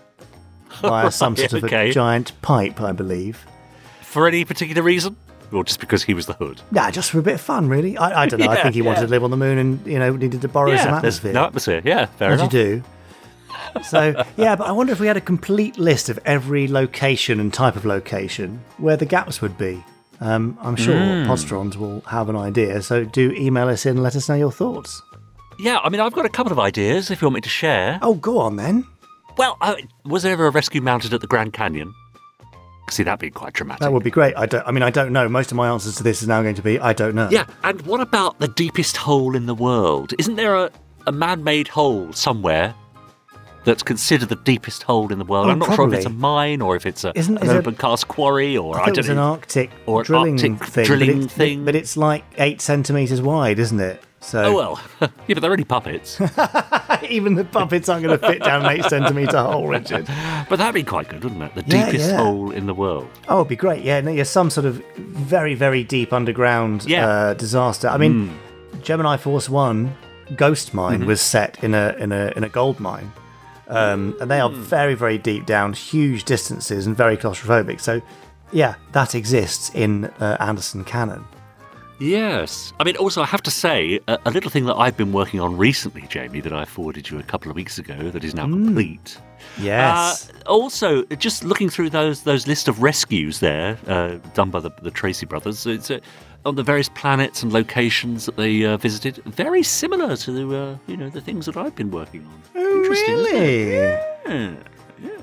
via 0.81 1.11
some 1.11 1.35
sort 1.35 1.53
of 1.53 1.63
okay. 1.63 1.89
a 1.89 1.93
giant 1.93 2.39
pipe, 2.41 2.79
I 2.81 2.91
believe. 2.91 3.45
For 4.01 4.27
any 4.27 4.45
particular 4.45 4.81
reason? 4.81 5.15
Or 5.51 5.63
just 5.63 5.79
because 5.79 6.03
he 6.03 6.13
was 6.13 6.25
the 6.25 6.33
hood? 6.33 6.61
Yeah, 6.71 6.89
just 6.91 7.11
for 7.11 7.19
a 7.19 7.23
bit 7.23 7.35
of 7.35 7.41
fun, 7.41 7.67
really. 7.67 7.97
I, 7.97 8.23
I 8.23 8.25
don't 8.27 8.39
know. 8.39 8.47
I 8.47 8.55
think 8.61 8.75
he 8.75 8.81
wanted 8.81 9.01
yeah. 9.01 9.05
to 9.05 9.11
live 9.11 9.23
on 9.23 9.31
the 9.31 9.37
moon 9.37 9.57
and, 9.57 9.85
you 9.87 9.99
know, 9.99 10.15
needed 10.15 10.41
to 10.41 10.47
borrow 10.47 10.69
some 10.69 10.77
yeah. 10.77 10.83
there's 11.01 11.17
atmosphere. 11.17 11.33
No 11.33 11.45
atmosphere. 11.45 11.81
Yeah, 11.83 12.05
fair 12.05 12.31
As 12.31 12.39
you 12.39 12.43
enough. 12.43 12.51
do. 12.51 12.83
So, 13.83 14.23
yeah, 14.37 14.55
but 14.55 14.67
I 14.67 14.71
wonder 14.71 14.93
if 14.93 14.99
we 14.99 15.07
had 15.07 15.17
a 15.17 15.21
complete 15.21 15.77
list 15.77 16.09
of 16.09 16.19
every 16.25 16.67
location 16.67 17.39
and 17.39 17.53
type 17.53 17.75
of 17.75 17.85
location 17.85 18.61
where 18.77 18.95
the 18.97 19.05
gaps 19.05 19.41
would 19.41 19.57
be. 19.57 19.83
Um, 20.21 20.57
I'm 20.61 20.75
sure 20.77 20.95
Hmm. 20.95 21.29
Podsterons 21.29 21.75
will 21.75 21.99
have 22.01 22.29
an 22.29 22.37
idea, 22.37 22.81
so 22.81 23.03
do 23.03 23.31
email 23.33 23.67
us 23.67 23.85
in 23.85 23.91
and 23.97 24.03
let 24.03 24.15
us 24.15 24.29
know 24.29 24.35
your 24.35 24.51
thoughts. 24.51 25.01
Yeah, 25.59 25.79
I 25.83 25.89
mean, 25.89 25.99
I've 26.01 26.13
got 26.13 26.25
a 26.25 26.29
couple 26.29 26.51
of 26.51 26.59
ideas 26.59 27.11
if 27.11 27.21
you 27.21 27.27
want 27.27 27.35
me 27.35 27.41
to 27.41 27.49
share. 27.49 27.99
Oh, 28.01 28.13
go 28.15 28.39
on 28.39 28.55
then. 28.55 28.85
Well, 29.37 29.57
uh, 29.61 29.75
was 30.05 30.23
there 30.23 30.31
ever 30.31 30.47
a 30.47 30.51
rescue 30.51 30.81
mounted 30.81 31.13
at 31.13 31.19
the 31.21 31.27
Grand 31.27 31.51
Canyon? 31.53 31.93
See, 32.91 33.03
that'd 33.03 33.19
be 33.19 33.31
quite 33.31 33.53
dramatic. 33.53 33.81
That 33.81 33.91
would 33.91 34.03
be 34.03 34.11
great. 34.11 34.35
I 34.37 34.45
don't. 34.45 34.65
I 34.67 34.71
mean, 34.71 34.83
I 34.83 34.89
don't 34.91 35.11
know. 35.11 35.27
Most 35.27 35.51
of 35.51 35.57
my 35.57 35.67
answers 35.69 35.95
to 35.95 36.03
this 36.03 36.21
is 36.21 36.27
now 36.27 36.41
going 36.43 36.55
to 36.55 36.61
be 36.61 36.79
I 36.79 36.93
don't 36.93 37.15
know. 37.15 37.27
Yeah, 37.31 37.45
and 37.63 37.81
what 37.81 37.99
about 37.99 38.39
the 38.39 38.47
deepest 38.47 38.95
hole 38.95 39.35
in 39.35 39.47
the 39.47 39.55
world? 39.55 40.13
Isn't 40.19 40.35
there 40.35 40.55
a, 40.55 40.71
a 41.07 41.11
man 41.11 41.43
made 41.43 41.67
hole 41.67 42.13
somewhere 42.13 42.75
that's 43.65 43.83
considered 43.83 44.29
the 44.29 44.35
deepest 44.37 44.83
hole 44.83 45.11
in 45.11 45.19
the 45.19 45.25
world? 45.25 45.47
Oh, 45.47 45.49
I'm 45.51 45.59
not 45.59 45.75
sure 45.75 45.87
if 45.87 45.93
it's 45.93 46.05
a 46.05 46.09
mine 46.09 46.61
or 46.61 46.75
if 46.75 46.85
it's 46.85 47.03
a, 47.03 47.11
Isn't- 47.17 47.37
an 47.39 47.49
open 47.49 47.75
cast 47.75 48.07
quarry 48.07 48.55
or 48.57 48.79
I 48.79 48.85
I, 48.85 48.89
don't 48.91 49.07
an 49.09 49.15
know. 49.17 49.31
Arctic 49.31 49.71
or 49.85 49.99
an 50.01 50.05
drilling 50.05 50.33
Arctic 50.39 50.63
thing, 50.69 50.85
drilling 50.85 51.15
but 51.17 51.23
it's, 51.25 51.33
thing. 51.33 51.65
But 51.65 51.75
it's 51.75 51.97
like 51.97 52.23
eight 52.37 52.61
centimeters 52.61 53.21
wide, 53.21 53.59
isn't 53.59 53.79
it? 53.79 54.01
So 54.21 54.43
Oh 54.43 54.55
well, 54.55 54.81
yeah, 55.01 55.07
but 55.35 55.39
they're 55.41 55.51
only 55.51 55.65
puppets. 55.65 56.19
even 57.09 57.35
the 57.35 57.45
puppets 57.45 57.89
aren't 57.89 58.03
going 58.03 58.19
to 58.19 58.27
fit 58.27 58.41
down 58.43 58.65
an 58.65 58.71
eight 58.71 58.85
centimeter 58.85 59.37
hole, 59.37 59.67
Richard. 59.67 60.05
but 60.49 60.55
that'd 60.57 60.73
be 60.73 60.81
quite 60.83 61.09
good, 61.09 61.23
wouldn't 61.23 61.43
it? 61.43 61.53
The 61.53 61.63
Yeah, 61.67 61.85
deepest 61.91 62.09
yeah. 62.09 62.17
hole 62.17 62.49
in 62.51 62.65
the 62.65 62.73
world. 62.73 63.07
Oh, 63.29 63.37
it'd 63.41 63.49
be 63.49 63.55
great. 63.55 63.83
Yeah, 63.83 64.01
no, 64.01 64.11
yeah, 64.11 64.23
some 64.23 64.49
sort 64.49 64.65
of 64.65 64.83
very, 64.97 65.53
very 65.53 65.83
deep 65.83 66.11
underground 66.11 66.85
Yeah. 66.85 67.07
uh, 67.07 67.33
disaster. 67.35 67.87
I 67.87 67.97
mean, 67.97 68.29
Hmm. 68.29 68.81
Gemini 68.81 69.17
Force 69.17 69.47
One 69.49 69.95
Ghost 70.35 70.73
Mine 70.73 70.99
Mm-hmm. 70.99 71.07
was 71.07 71.21
set 71.21 71.63
in 71.63 71.73
a 71.75 71.95
in 71.99 72.11
a 72.11 72.33
in 72.35 72.43
a 72.43 72.49
gold 72.49 72.79
mine, 72.79 73.11
um, 73.67 74.15
and 74.21 74.29
they 74.29 74.39
are 74.39 74.49
Hmm. 74.49 74.61
very, 74.61 74.93
very 74.95 75.17
deep 75.17 75.45
down, 75.45 75.73
huge 75.73 76.23
distances, 76.23 76.85
and 76.87 76.95
very 76.97 77.17
claustrophobic. 77.17 77.79
So, 77.81 78.01
yeah, 78.51 78.75
that 78.93 79.15
exists 79.15 79.71
in 79.73 80.05
uh, 80.19 80.37
Anderson 80.39 80.83
canon. 80.83 81.23
Yes. 81.99 82.73
I 82.79 82.83
mean, 82.83 82.97
also, 82.97 83.21
I 83.21 83.25
have 83.25 83.41
to 83.43 83.51
say, 83.51 84.01
a, 84.09 84.19
a 84.25 84.31
little 84.31 84.51
thing 84.51 84.65
that 84.65 84.75
I've 84.75 84.97
been 84.97 85.13
working 85.13 85.39
on 85.39 85.55
recently, 85.57 86.03
Jamie, 86.09 86.41
that 86.41 86.51
I 86.51 86.65
forwarded 86.65 87.09
you 87.09 87.19
a 87.19 87.23
couple 87.23 87.49
of 87.49 87.55
weeks 87.55 87.77
ago 87.79 87.95
that 88.11 88.23
is 88.23 88.33
now 88.35 88.43
complete. 88.43 89.17
Yes. 89.57 90.29
Uh, 90.29 90.49
also, 90.49 91.03
just 91.17 91.45
looking 91.45 91.69
through 91.69 91.91
those 91.91 92.23
those 92.23 92.47
list 92.47 92.67
of 92.67 92.81
rescues 92.83 93.39
there, 93.39 93.77
uh, 93.87 94.17
done 94.33 94.49
by 94.49 94.59
the, 94.59 94.71
the 94.81 94.91
Tracy 94.91 95.25
brothers, 95.25 95.65
it's 95.65 95.89
uh, 95.89 95.99
on 96.45 96.55
the 96.55 96.63
various 96.63 96.89
planets 96.89 97.43
and 97.43 97.51
locations 97.51 98.25
that 98.25 98.35
they 98.37 98.63
uh, 98.63 98.77
visited, 98.77 99.17
very 99.25 99.63
similar 99.63 100.15
to 100.15 100.31
the 100.31 100.57
uh, 100.57 100.77
you 100.87 100.95
know 100.97 101.09
the 101.09 101.21
things 101.21 101.45
that 101.47 101.57
I've 101.57 101.75
been 101.75 101.91
working 101.91 102.25
on. 102.25 102.41
oh, 102.55 102.77
Interesting, 102.77 103.15
really? 103.15 103.73
Yeah. 103.73 104.55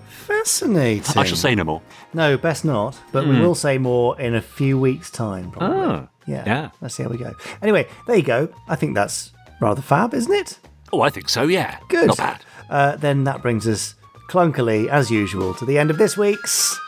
Fascinating. 0.08 1.04
I 1.16 1.24
shall 1.24 1.36
say 1.36 1.54
no 1.54 1.64
more. 1.64 1.82
No, 2.14 2.36
best 2.36 2.64
not. 2.64 2.98
But 3.10 3.26
we 3.26 3.38
will 3.40 3.54
say 3.54 3.78
more 3.78 4.18
in 4.20 4.34
a 4.34 4.40
few 4.40 4.78
weeks' 4.78 5.10
time, 5.10 5.50
probably. 5.50 5.78
Ah, 5.78 6.08
yeah. 6.26 6.44
yeah. 6.46 6.70
Let's 6.80 6.94
see 6.94 7.02
how 7.02 7.08
we 7.08 7.16
go. 7.18 7.34
Anyway, 7.60 7.88
there 8.06 8.16
you 8.16 8.22
go. 8.22 8.48
I 8.68 8.76
think 8.76 8.94
that's 8.94 9.32
rather 9.60 9.82
fab, 9.82 10.14
isn't 10.14 10.32
it? 10.32 10.58
Oh, 10.92 11.00
I 11.00 11.10
think 11.10 11.28
so. 11.28 11.42
Yeah. 11.44 11.78
Good. 11.88 12.06
Not 12.08 12.16
bad. 12.18 12.44
Uh, 12.70 12.96
then 12.96 13.24
that 13.24 13.42
brings 13.42 13.66
us 13.66 13.94
clunkily, 14.28 14.88
as 14.88 15.10
usual, 15.10 15.54
to 15.54 15.64
the 15.64 15.78
end 15.78 15.90
of 15.90 15.98
this 15.98 16.16
week's. 16.16 16.78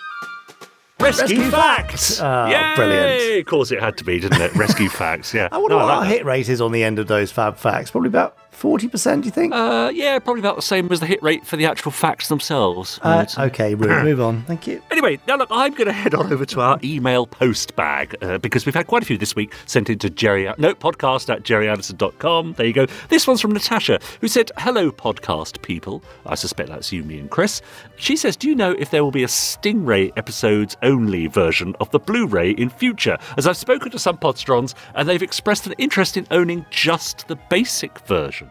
Rescue, 1.04 1.36
Rescue 1.36 1.50
facts. 1.50 2.20
Oh, 2.20 2.46
Yay! 2.46 2.72
brilliant. 2.76 3.40
Of 3.40 3.46
course, 3.46 3.70
it 3.72 3.80
had 3.80 3.96
to 3.98 4.04
be, 4.04 4.18
didn't 4.20 4.40
it? 4.40 4.54
Rescue 4.54 4.88
facts. 5.02 5.34
Yeah. 5.34 5.48
I 5.52 5.58
wonder 5.58 5.74
No, 5.76 5.78
what 5.78 5.86
like 5.88 5.96
our 5.98 6.04
that. 6.04 6.10
hit 6.10 6.24
rate 6.24 6.48
is 6.48 6.60
on 6.60 6.72
the 6.72 6.82
end 6.82 6.98
of 6.98 7.06
those 7.06 7.30
fab 7.30 7.56
facts. 7.58 7.90
Probably 7.90 8.08
about 8.08 8.36
40%, 8.54 9.22
do 9.22 9.26
you 9.26 9.30
think? 9.30 9.52
Uh, 9.52 9.90
yeah, 9.92 10.18
probably 10.18 10.40
about 10.40 10.56
the 10.56 10.62
same 10.62 10.90
as 10.90 11.00
the 11.00 11.06
hit 11.06 11.22
rate 11.22 11.46
for 11.46 11.56
the 11.56 11.66
actual 11.66 11.90
facts 11.90 12.28
themselves. 12.28 12.98
Uh, 13.02 13.26
okay, 13.38 13.74
move 13.74 14.20
on. 14.20 14.42
Thank 14.44 14.66
you. 14.66 14.82
Anyway, 14.90 15.18
now 15.26 15.36
look, 15.36 15.48
I'm 15.50 15.74
going 15.74 15.86
to 15.86 15.92
head 15.92 16.14
on 16.14 16.32
over 16.32 16.44
to 16.46 16.60
our 16.60 16.78
email 16.82 17.26
post 17.26 17.76
bag 17.76 18.16
uh, 18.22 18.38
because 18.38 18.66
we've 18.66 18.74
had 18.74 18.86
quite 18.86 19.02
a 19.02 19.06
few 19.06 19.18
this 19.18 19.36
week 19.36 19.52
sent 19.66 19.90
into 19.90 20.08
Gerry, 20.08 20.52
no, 20.58 20.74
podcast 20.74 21.32
at 21.32 21.42
gerryanderson.com. 21.42 22.54
There 22.54 22.66
you 22.66 22.72
go. 22.72 22.86
This 23.08 23.26
one's 23.26 23.40
from 23.40 23.52
Natasha, 23.52 24.00
who 24.20 24.28
said, 24.28 24.50
Hello, 24.58 24.90
podcast 24.90 25.62
people. 25.62 26.02
I 26.26 26.34
suspect 26.34 26.68
that's 26.68 26.92
you, 26.92 27.02
me, 27.02 27.18
and 27.18 27.30
Chris. 27.30 27.60
She 27.96 28.16
says, 28.16 28.36
Do 28.36 28.48
you 28.48 28.54
know 28.54 28.72
if 28.72 28.90
there 28.90 29.04
will 29.04 29.10
be 29.10 29.24
a 29.24 29.28
Stingray 29.28 30.12
episodes 30.16 30.76
only 30.82 31.26
version 31.26 31.74
of 31.80 31.90
the 31.90 31.98
Blu 31.98 32.26
ray 32.26 32.50
in 32.52 32.70
future? 32.70 33.18
As 33.36 33.46
I've 33.46 33.56
spoken 33.56 33.90
to 33.92 33.98
some 33.98 34.18
podsterons 34.18 34.74
and 34.94 35.08
they've 35.08 35.22
expressed 35.22 35.66
an 35.66 35.74
interest 35.78 36.16
in 36.16 36.26
owning 36.30 36.64
just 36.70 37.28
the 37.28 37.36
basic 37.50 37.98
version. 38.00 38.43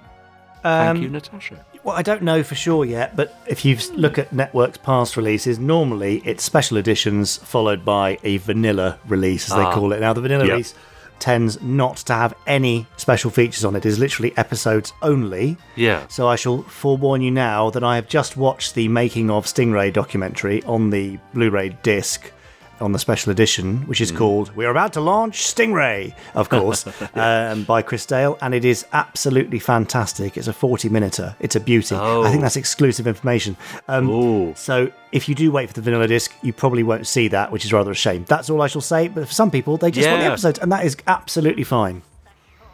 Thank 0.63 1.01
you, 1.03 1.09
Natasha. 1.09 1.65
Well, 1.83 1.95
I 1.95 2.01
don't 2.01 2.21
know 2.23 2.43
for 2.43 2.55
sure 2.55 2.85
yet, 2.85 3.15
but 3.15 3.37
if 3.47 3.65
you 3.65 3.77
look 3.95 4.17
at 4.17 4.31
Network's 4.31 4.77
past 4.77 5.17
releases, 5.17 5.59
normally 5.59 6.21
it's 6.25 6.43
special 6.43 6.77
editions 6.77 7.37
followed 7.37 7.83
by 7.83 8.17
a 8.23 8.37
vanilla 8.37 8.97
release, 9.07 9.51
as 9.51 9.57
they 9.57 9.63
call 9.65 9.91
it. 9.91 9.99
Now, 9.99 10.13
the 10.13 10.21
vanilla 10.21 10.43
Ah. 10.43 10.47
Yeah. 10.47 10.51
release 10.53 10.73
tends 11.19 11.61
not 11.61 11.97
to 11.97 12.13
have 12.13 12.33
any 12.47 12.85
special 12.97 13.29
features 13.31 13.63
on 13.63 13.75
it. 13.75 13.85
It 13.85 13.89
is 13.89 13.99
literally 13.99 14.33
episodes 14.37 14.91
only. 15.01 15.57
Yeah. 15.75 16.07
So 16.07 16.27
I 16.27 16.35
shall 16.35 16.63
forewarn 16.63 17.21
you 17.21 17.31
now 17.31 17.69
that 17.69 17.83
I 17.83 17.95
have 17.95 18.07
just 18.09 18.35
watched 18.35 18.75
the 18.75 18.87
making 18.87 19.29
of 19.29 19.45
Stingray 19.45 19.91
documentary 19.93 20.63
on 20.63 20.89
the 20.89 21.19
Blu-ray 21.33 21.77
disc 21.83 22.31
on 22.79 22.91
the 22.91 22.99
special 22.99 23.31
edition, 23.31 23.81
which 23.87 24.01
is 24.01 24.11
called 24.11 24.55
"We're 24.55 24.69
About 24.69 24.93
to 24.93 25.01
Launch 25.01 25.41
Stingray," 25.43 26.13
of 26.33 26.49
course, 26.49 26.85
um, 27.15 27.63
by 27.63 27.81
Chris 27.81 28.05
Dale, 28.05 28.37
and 28.41 28.53
it 28.53 28.65
is 28.65 28.85
absolutely 28.93 29.59
fantastic. 29.59 30.37
It's 30.37 30.47
a 30.47 30.53
forty-minuter. 30.53 31.35
It's 31.39 31.55
a 31.55 31.59
beauty. 31.59 31.95
I 31.95 32.29
think 32.29 32.41
that's 32.41 32.57
exclusive 32.57 33.07
information. 33.07 33.57
Um, 33.87 34.53
so 34.55 34.91
if 35.11 35.29
you 35.29 35.35
do 35.35 35.51
wait 35.51 35.67
for 35.67 35.73
the 35.73 35.81
vanilla 35.81 36.07
disc, 36.07 36.33
you 36.41 36.53
probably 36.53 36.83
won't 36.83 37.07
see 37.07 37.27
that, 37.29 37.51
which 37.51 37.65
is 37.65 37.73
rather 37.73 37.91
a 37.91 37.95
shame. 37.95 38.25
That's 38.27 38.49
all 38.49 38.61
I 38.61 38.67
shall 38.67 38.81
say. 38.81 39.07
But 39.07 39.27
for 39.27 39.33
some 39.33 39.51
people, 39.51 39.77
they 39.77 39.91
just 39.91 40.07
want 40.09 40.21
the 40.21 40.27
episodes, 40.27 40.59
and 40.59 40.71
that 40.71 40.85
is 40.85 40.97
absolutely 41.07 41.63
fine. 41.63 42.01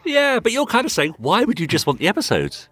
Yeah, 0.04 0.40
but 0.40 0.52
you're 0.52 0.66
kind 0.66 0.86
of 0.86 0.92
saying, 0.92 1.14
why 1.18 1.44
would 1.44 1.60
you 1.60 1.66
just 1.66 1.86
want 1.86 1.98
the 1.98 2.08
episodes? 2.08 2.68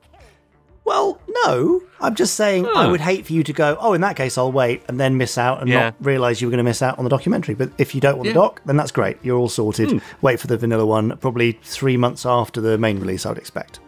Well, 0.88 1.20
no. 1.44 1.82
I'm 2.00 2.14
just 2.14 2.34
saying 2.34 2.66
I 2.66 2.86
would 2.90 3.00
hate 3.02 3.26
for 3.26 3.32
you 3.34 3.42
to 3.42 3.52
go, 3.52 3.76
oh, 3.80 3.92
in 3.92 4.00
that 4.00 4.16
case, 4.16 4.38
I'll 4.38 4.50
wait 4.52 4.82
and 4.88 4.98
then 4.98 5.18
miss 5.18 5.36
out 5.36 5.60
and 5.60 5.68
Yeah. 5.68 5.80
not 5.80 5.94
realise 6.00 6.40
you 6.40 6.46
were 6.46 6.50
going 6.50 6.64
to 6.64 6.64
miss 6.64 6.80
out 6.80 6.96
on 6.98 7.04
the 7.04 7.10
documentary. 7.10 7.54
But 7.54 7.70
if 7.76 7.94
you 7.94 8.00
don't 8.00 8.16
want 8.16 8.26
Yeah. 8.28 8.32
the 8.32 8.40
doc, 8.40 8.62
then 8.64 8.76
that's 8.78 8.90
great. 8.92 9.18
You're 9.22 9.36
all 9.36 9.48
sorted. 9.50 9.90
Hmm. 9.90 9.98
Wait 10.22 10.40
for 10.40 10.46
the 10.46 10.56
vanilla 10.56 10.86
one, 10.86 11.16
probably 11.20 11.58
three 11.62 11.96
months 11.98 12.24
after 12.24 12.60
the 12.62 12.78
main 12.78 13.00
release, 13.00 13.26
I 13.26 13.30
would 13.30 13.38
expect. 13.38 13.80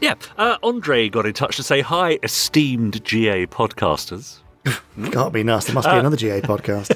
Yeah, 0.00 0.14
uh, 0.36 0.56
Andre 0.62 1.08
got 1.08 1.26
in 1.26 1.32
touch 1.32 1.56
to 1.56 1.62
say 1.62 1.80
hi, 1.80 2.18
esteemed 2.24 3.04
GA 3.04 3.46
podcasters. 3.46 4.38
Can't 5.12 5.32
be 5.32 5.42
nice. 5.44 5.66
There 5.66 5.74
must 5.74 5.86
be 5.88 5.92
Uh, 5.92 6.00
another 6.00 6.16
GA 6.16 6.40
podcast. 6.40 6.94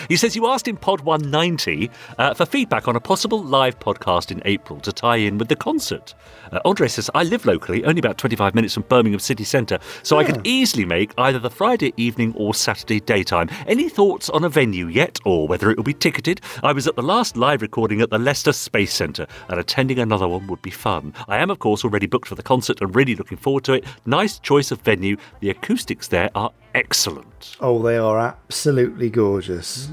He 0.08 0.16
says 0.16 0.34
you 0.34 0.46
asked 0.46 0.66
in 0.68 0.76
Pod 0.76 1.00
190 1.02 1.90
uh, 2.18 2.34
for 2.34 2.44
feedback 2.46 2.88
on 2.88 2.96
a 2.96 3.00
possible 3.00 3.42
live 3.42 3.78
podcast 3.78 4.30
in 4.30 4.42
April 4.44 4.80
to 4.80 4.92
tie 4.92 5.16
in 5.16 5.38
with 5.38 5.48
the 5.48 5.56
concert. 5.56 6.14
Uh, 6.52 6.58
Andre 6.64 6.88
says, 6.88 7.08
I 7.14 7.22
live 7.22 7.46
locally, 7.46 7.84
only 7.84 8.00
about 8.00 8.18
25 8.18 8.54
minutes 8.54 8.74
from 8.74 8.82
Birmingham 8.88 9.20
city 9.20 9.44
centre, 9.44 9.78
so 10.02 10.18
I 10.18 10.24
could 10.24 10.44
easily 10.46 10.84
make 10.84 11.12
either 11.18 11.38
the 11.38 11.50
Friday 11.50 11.92
evening 11.96 12.34
or 12.36 12.54
Saturday 12.54 12.98
daytime. 13.00 13.48
Any 13.66 13.88
thoughts 13.88 14.28
on 14.30 14.42
a 14.44 14.48
venue 14.48 14.86
yet, 14.88 15.18
or 15.24 15.46
whether 15.46 15.70
it 15.70 15.76
will 15.76 15.84
be 15.84 15.94
ticketed? 15.94 16.40
I 16.64 16.72
was 16.72 16.86
at 16.88 16.96
the 16.96 17.02
last 17.02 17.36
live 17.36 17.62
recording 17.62 18.00
at 18.00 18.10
the 18.10 18.18
Leicester 18.18 18.52
Space 18.52 18.92
Centre, 18.92 19.26
and 19.48 19.60
attending 19.60 19.98
another 20.00 20.26
one 20.26 20.46
would 20.48 20.62
be 20.62 20.70
fun. 20.70 21.14
I 21.28 21.36
am, 21.38 21.50
of 21.50 21.60
course, 21.60 21.84
already 21.84 22.06
booked 22.06 22.26
for 22.28 22.34
the 22.34 22.42
concert 22.42 22.80
and 22.80 22.94
really 22.96 23.14
looking 23.14 23.38
forward 23.38 23.64
to 23.64 23.74
it. 23.74 23.84
Nice 24.06 24.38
choice 24.40 24.70
of 24.72 24.80
venue. 24.80 25.16
The 25.40 25.50
acoustics 25.50 26.08
there 26.08 26.30
are 26.34 26.50
excellent. 26.74 27.56
oh, 27.60 27.80
they 27.82 27.96
are 27.96 28.18
absolutely 28.18 29.10
gorgeous. 29.10 29.88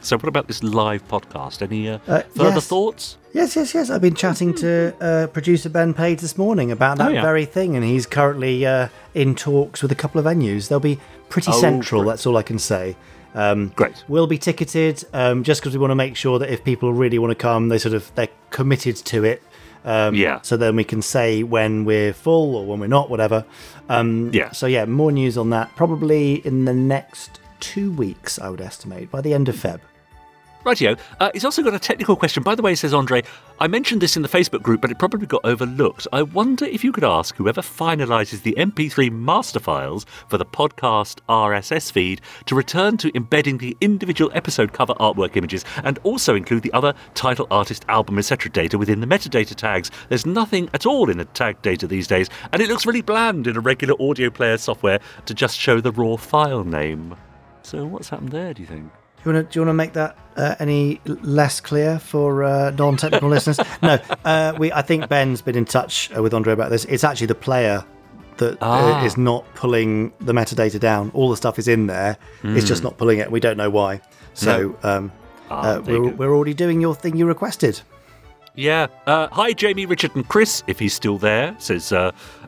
So, 0.00 0.16
what 0.16 0.26
about 0.26 0.48
this 0.48 0.62
live 0.64 1.06
podcast? 1.06 1.62
Any 1.62 1.88
uh, 1.88 1.98
Uh, 2.08 2.22
further 2.34 2.54
yes. 2.54 2.66
thoughts? 2.66 3.18
Yes, 3.32 3.54
yes, 3.54 3.72
yes. 3.72 3.88
I've 3.88 4.00
been 4.00 4.16
chatting 4.16 4.52
to 4.54 4.92
uh, 5.00 5.26
producer 5.28 5.68
Ben 5.68 5.94
Page 5.94 6.20
this 6.20 6.36
morning 6.36 6.72
about 6.72 6.98
that 6.98 7.10
Oh, 7.10 7.14
yeah. 7.14 7.22
very 7.22 7.44
thing, 7.44 7.76
and 7.76 7.84
he's 7.84 8.04
currently 8.04 8.66
uh, 8.66 8.88
in 9.14 9.34
talks 9.36 9.80
with 9.80 9.92
a 9.92 9.94
couple 9.94 10.18
of 10.18 10.26
venues. 10.26 10.68
They'll 10.68 10.80
be 10.80 10.98
pretty 11.28 11.52
Oh, 11.52 11.60
central, 11.60 12.02
great. 12.02 12.10
that's 12.10 12.26
all 12.26 12.36
I 12.36 12.42
can 12.42 12.58
say. 12.58 12.96
Um, 13.34 13.72
Great. 13.76 14.04
Will 14.08 14.26
be 14.26 14.36
ticketed 14.36 15.04
um, 15.14 15.42
just 15.44 15.62
because 15.62 15.72
we 15.72 15.80
want 15.80 15.92
to 15.92 15.94
make 15.94 16.16
sure 16.16 16.38
that 16.38 16.50
if 16.50 16.62
people 16.64 16.92
really 16.92 17.18
want 17.18 17.30
to 17.30 17.34
come, 17.34 17.68
they 17.68 17.78
sort 17.78 17.94
of 17.94 18.12
they're 18.14 18.28
committed 18.50 18.96
to 18.96 19.24
it. 19.24 19.42
Um, 19.84 20.14
Yeah. 20.14 20.40
So 20.42 20.56
then 20.56 20.76
we 20.76 20.84
can 20.84 21.02
say 21.02 21.42
when 21.42 21.84
we're 21.84 22.12
full 22.12 22.54
or 22.56 22.66
when 22.66 22.80
we're 22.80 22.86
not, 22.86 23.10
whatever. 23.10 23.44
Um, 23.88 24.30
Yeah. 24.32 24.52
So 24.52 24.66
yeah, 24.66 24.84
more 24.84 25.12
news 25.12 25.36
on 25.36 25.50
that 25.50 25.74
probably 25.76 26.34
in 26.46 26.64
the 26.64 26.74
next 26.74 27.40
two 27.60 27.90
weeks, 27.92 28.38
I 28.38 28.48
would 28.48 28.60
estimate, 28.60 29.10
by 29.10 29.20
the 29.20 29.34
end 29.34 29.48
of 29.48 29.56
Feb. 29.56 29.80
Rightio. 30.64 30.98
Uh, 31.18 31.30
he's 31.32 31.44
also 31.44 31.62
got 31.62 31.74
a 31.74 31.78
technical 31.78 32.14
question. 32.14 32.42
By 32.42 32.54
the 32.54 32.62
way, 32.62 32.74
says 32.74 32.94
Andre, 32.94 33.22
I 33.58 33.66
mentioned 33.66 34.00
this 34.00 34.16
in 34.16 34.22
the 34.22 34.28
Facebook 34.28 34.62
group, 34.62 34.80
but 34.80 34.90
it 34.90 34.98
probably 34.98 35.26
got 35.26 35.44
overlooked. 35.44 36.06
I 36.12 36.22
wonder 36.22 36.64
if 36.64 36.84
you 36.84 36.92
could 36.92 37.04
ask 37.04 37.36
whoever 37.36 37.60
finalises 37.60 38.42
the 38.42 38.54
MP3 38.56 39.10
master 39.10 39.58
files 39.58 40.06
for 40.28 40.38
the 40.38 40.44
podcast 40.46 41.18
RSS 41.28 41.90
feed 41.90 42.20
to 42.46 42.54
return 42.54 42.96
to 42.98 43.10
embedding 43.16 43.58
the 43.58 43.76
individual 43.80 44.30
episode 44.34 44.72
cover 44.72 44.94
artwork 44.94 45.36
images 45.36 45.64
and 45.82 45.98
also 46.04 46.34
include 46.34 46.62
the 46.62 46.72
other 46.72 46.94
title, 47.14 47.46
artist, 47.50 47.84
album, 47.88 48.18
etc. 48.18 48.50
data 48.50 48.78
within 48.78 49.00
the 49.00 49.06
metadata 49.06 49.54
tags. 49.54 49.90
There's 50.08 50.26
nothing 50.26 50.70
at 50.74 50.86
all 50.86 51.10
in 51.10 51.18
the 51.18 51.24
tag 51.26 51.60
data 51.62 51.86
these 51.86 52.06
days, 52.06 52.28
and 52.52 52.62
it 52.62 52.68
looks 52.68 52.86
really 52.86 53.02
bland 53.02 53.46
in 53.46 53.56
a 53.56 53.60
regular 53.60 53.94
audio 54.00 54.30
player 54.30 54.58
software 54.58 55.00
to 55.26 55.34
just 55.34 55.58
show 55.58 55.80
the 55.80 55.92
raw 55.92 56.16
file 56.16 56.64
name. 56.64 57.16
So, 57.62 57.84
what's 57.84 58.08
happened 58.08 58.30
there, 58.30 58.54
do 58.54 58.62
you 58.62 58.68
think? 58.68 58.90
Do 59.24 59.30
you 59.30 59.34
want 59.36 59.48
to 59.48 59.52
do 59.52 59.60
you 59.60 59.66
want 59.66 59.68
to 59.70 59.74
make 59.74 59.92
that 59.92 60.16
uh, 60.36 60.54
any 60.58 61.00
less 61.04 61.60
clear 61.60 61.98
for 61.98 62.42
uh, 62.42 62.70
non-technical 62.72 63.28
listeners? 63.36 63.60
No, 63.82 63.98
uh, 64.24 64.54
we. 64.58 64.72
I 64.72 64.82
think 64.82 65.08
Ben's 65.08 65.40
been 65.42 65.56
in 65.56 65.64
touch 65.64 66.10
uh, 66.16 66.22
with 66.22 66.34
Andre 66.34 66.52
about 66.52 66.70
this. 66.70 66.84
It's 66.86 67.04
actually 67.04 67.28
the 67.28 67.34
player 67.36 67.84
that 68.38 68.54
uh, 68.54 68.56
Ah. 68.62 69.04
is 69.04 69.16
not 69.16 69.44
pulling 69.54 70.12
the 70.20 70.32
metadata 70.32 70.80
down. 70.80 71.10
All 71.14 71.30
the 71.30 71.36
stuff 71.36 71.58
is 71.58 71.68
in 71.68 71.86
there. 71.86 72.16
It's 72.42 72.66
just 72.66 72.82
not 72.82 72.96
pulling 72.98 73.18
it. 73.18 73.30
We 73.30 73.38
don't 73.40 73.56
know 73.56 73.70
why. 73.70 74.00
So 74.34 74.76
um, 74.82 75.12
Ah, 75.50 75.74
uh, 75.76 75.80
we're, 75.82 76.08
we're 76.08 76.34
already 76.34 76.54
doing 76.54 76.80
your 76.80 76.94
thing 76.94 77.14
you 77.16 77.26
requested. 77.26 77.80
Yeah. 78.54 78.88
Uh, 79.06 79.28
hi, 79.30 79.52
Jamie, 79.52 79.86
Richard, 79.86 80.16
and 80.16 80.26
Chris, 80.28 80.62
if 80.66 80.78
he's 80.78 80.94
still 80.94 81.16
there. 81.18 81.54
Says, 81.58 81.92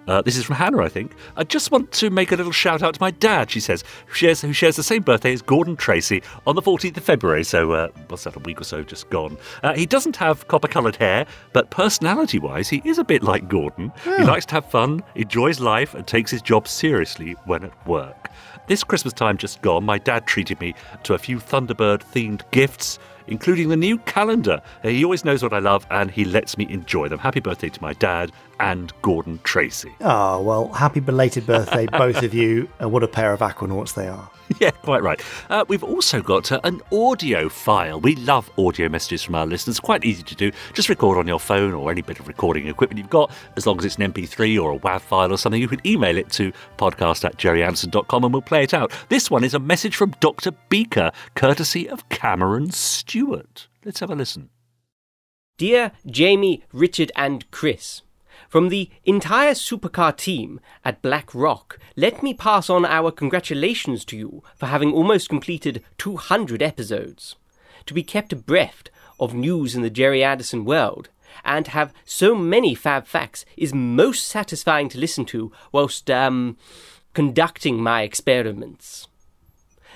uh, 0.06 0.22
this 0.22 0.36
is 0.36 0.44
from 0.44 0.56
Hannah, 0.56 0.82
I 0.82 0.88
think. 0.88 1.14
I 1.36 1.44
just 1.44 1.70
want 1.70 1.92
to 1.92 2.10
make 2.10 2.32
a 2.32 2.36
little 2.36 2.52
shout 2.52 2.82
out 2.82 2.94
to 2.94 3.00
my 3.00 3.10
dad, 3.10 3.50
she 3.50 3.60
says, 3.60 3.84
who 4.06 4.14
shares, 4.14 4.40
who 4.42 4.52
shares 4.52 4.76
the 4.76 4.82
same 4.82 5.02
birthday 5.02 5.32
as 5.32 5.42
Gordon 5.42 5.76
Tracy 5.76 6.22
on 6.46 6.54
the 6.54 6.62
14th 6.62 6.96
of 6.96 7.04
February. 7.04 7.44
So, 7.44 7.72
uh, 7.72 7.88
what's 8.08 8.24
that, 8.24 8.36
a 8.36 8.40
week 8.40 8.60
or 8.60 8.64
so 8.64 8.82
just 8.82 9.08
gone? 9.10 9.36
Uh, 9.62 9.74
he 9.74 9.86
doesn't 9.86 10.16
have 10.16 10.46
copper 10.48 10.68
coloured 10.68 10.96
hair, 10.96 11.26
but 11.52 11.70
personality 11.70 12.38
wise, 12.38 12.68
he 12.68 12.82
is 12.84 12.98
a 12.98 13.04
bit 13.04 13.22
like 13.22 13.48
Gordon. 13.48 13.92
He 14.04 14.24
likes 14.24 14.46
to 14.46 14.56
have 14.56 14.70
fun, 14.70 15.02
enjoys 15.14 15.60
life, 15.60 15.94
and 15.94 16.06
takes 16.06 16.30
his 16.30 16.42
job 16.42 16.68
seriously 16.68 17.36
when 17.46 17.64
at 17.64 17.86
work. 17.86 18.30
This 18.66 18.84
Christmas 18.84 19.12
time 19.12 19.36
just 19.36 19.60
gone, 19.62 19.84
my 19.84 19.98
dad 19.98 20.26
treated 20.26 20.58
me 20.60 20.74
to 21.02 21.14
a 21.14 21.18
few 21.18 21.38
Thunderbird 21.38 22.02
themed 22.02 22.42
gifts 22.50 22.98
including 23.26 23.68
the 23.68 23.76
new 23.76 23.98
calendar. 23.98 24.60
He 24.82 25.04
always 25.04 25.24
knows 25.24 25.42
what 25.42 25.52
I 25.52 25.58
love 25.58 25.86
and 25.90 26.10
he 26.10 26.24
lets 26.24 26.58
me 26.58 26.66
enjoy 26.70 27.08
them. 27.08 27.18
Happy 27.18 27.40
birthday 27.40 27.68
to 27.68 27.82
my 27.82 27.92
dad 27.94 28.32
and 28.60 28.92
Gordon 29.02 29.40
Tracy. 29.44 29.94
Oh 30.00 30.40
well, 30.42 30.68
happy 30.68 31.00
belated 31.00 31.46
birthday, 31.46 31.86
both 31.98 32.22
of 32.22 32.34
you. 32.34 32.68
And 32.78 32.92
what 32.92 33.02
a 33.02 33.08
pair 33.08 33.32
of 33.32 33.40
aquanauts 33.40 33.94
they 33.94 34.08
are. 34.08 34.30
Yeah, 34.60 34.70
quite 34.70 35.02
right. 35.02 35.20
Uh, 35.48 35.64
we've 35.68 35.82
also 35.82 36.20
got 36.20 36.52
uh, 36.52 36.60
an 36.64 36.82
audio 36.92 37.48
file. 37.48 38.00
We 38.00 38.16
love 38.16 38.50
audio 38.58 38.88
messages 38.88 39.22
from 39.22 39.34
our 39.34 39.46
listeners. 39.46 39.80
Quite 39.80 40.04
easy 40.04 40.22
to 40.22 40.34
do. 40.34 40.52
Just 40.74 40.88
record 40.88 41.18
on 41.18 41.26
your 41.26 41.40
phone 41.40 41.72
or 41.72 41.90
any 41.90 42.02
bit 42.02 42.20
of 42.20 42.28
recording 42.28 42.68
equipment 42.68 42.98
you've 42.98 43.10
got. 43.10 43.30
As 43.56 43.66
long 43.66 43.78
as 43.78 43.84
it's 43.84 43.96
an 43.96 44.12
MP3 44.12 44.62
or 44.62 44.72
a 44.72 44.78
WAV 44.78 45.00
file 45.00 45.32
or 45.32 45.38
something, 45.38 45.60
you 45.60 45.68
can 45.68 45.80
email 45.86 46.16
it 46.16 46.30
to 46.32 46.52
podcast 46.76 47.24
at 47.24 47.38
gerryanderson.com 47.38 48.24
and 48.24 48.32
we'll 48.34 48.42
play 48.42 48.62
it 48.64 48.74
out. 48.74 48.92
This 49.08 49.30
one 49.30 49.44
is 49.44 49.54
a 49.54 49.58
message 49.58 49.96
from 49.96 50.14
Dr. 50.20 50.52
Beaker, 50.68 51.10
courtesy 51.34 51.88
of 51.88 52.08
Cameron 52.10 52.70
Stewart. 52.70 53.68
Let's 53.84 54.00
have 54.00 54.10
a 54.10 54.14
listen. 54.14 54.50
Dear 55.56 55.92
Jamie, 56.06 56.64
Richard, 56.72 57.12
and 57.14 57.48
Chris, 57.50 58.02
from 58.54 58.68
the 58.68 58.88
entire 59.04 59.50
supercar 59.50 60.16
team 60.16 60.60
at 60.84 61.02
Black 61.02 61.34
Rock, 61.34 61.76
let 61.96 62.22
me 62.22 62.32
pass 62.32 62.70
on 62.70 62.84
our 62.84 63.10
congratulations 63.10 64.04
to 64.04 64.16
you 64.16 64.44
for 64.54 64.66
having 64.66 64.92
almost 64.92 65.28
completed 65.28 65.82
200 65.98 66.62
episodes. 66.62 67.34
To 67.86 67.92
be 67.94 68.04
kept 68.04 68.32
abreast 68.32 68.92
of 69.18 69.34
news 69.34 69.74
in 69.74 69.82
the 69.82 69.90
Gerry 69.90 70.22
Anderson 70.22 70.64
world 70.64 71.08
and 71.44 71.66
have 71.66 71.92
so 72.04 72.36
many 72.36 72.76
fab 72.76 73.08
facts 73.08 73.44
is 73.56 73.74
most 73.74 74.22
satisfying 74.28 74.88
to 74.90 75.00
listen 75.00 75.24
to 75.24 75.50
whilst 75.72 76.08
um, 76.08 76.56
conducting 77.12 77.82
my 77.82 78.02
experiments. 78.02 79.08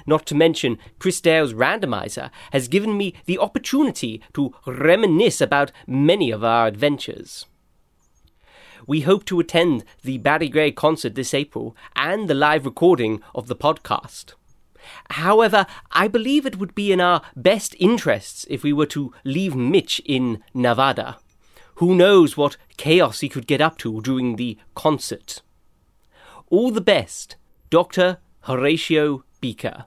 Not 0.04 0.26
to 0.26 0.34
mention, 0.34 0.78
Chris 0.98 1.20
Dale's 1.20 1.52
randomizer 1.52 2.28
has 2.50 2.66
given 2.66 2.96
me 2.96 3.14
the 3.24 3.38
opportunity 3.38 4.20
to 4.34 4.52
reminisce 4.66 5.40
about 5.40 5.70
many 5.86 6.32
of 6.32 6.42
our 6.42 6.66
adventures. 6.66 7.46
We 8.88 9.02
hope 9.02 9.26
to 9.26 9.38
attend 9.38 9.84
the 10.02 10.16
Barry 10.16 10.48
Gray 10.48 10.72
concert 10.72 11.14
this 11.14 11.34
April 11.34 11.76
and 11.94 12.26
the 12.26 12.32
live 12.32 12.64
recording 12.64 13.20
of 13.34 13.46
the 13.46 13.54
podcast. 13.54 14.32
However, 15.10 15.66
I 15.92 16.08
believe 16.08 16.46
it 16.46 16.58
would 16.58 16.74
be 16.74 16.90
in 16.90 16.98
our 16.98 17.20
best 17.36 17.76
interests 17.78 18.46
if 18.48 18.62
we 18.62 18.72
were 18.72 18.86
to 18.86 19.12
leave 19.24 19.54
Mitch 19.54 20.00
in 20.06 20.42
Nevada. 20.54 21.18
Who 21.74 21.94
knows 21.94 22.38
what 22.38 22.56
chaos 22.78 23.20
he 23.20 23.28
could 23.28 23.46
get 23.46 23.60
up 23.60 23.76
to 23.78 24.00
during 24.00 24.36
the 24.36 24.56
concert? 24.74 25.42
All 26.46 26.70
the 26.70 26.80
best, 26.80 27.36
Dr. 27.68 28.16
Horatio 28.44 29.22
Beaker. 29.42 29.84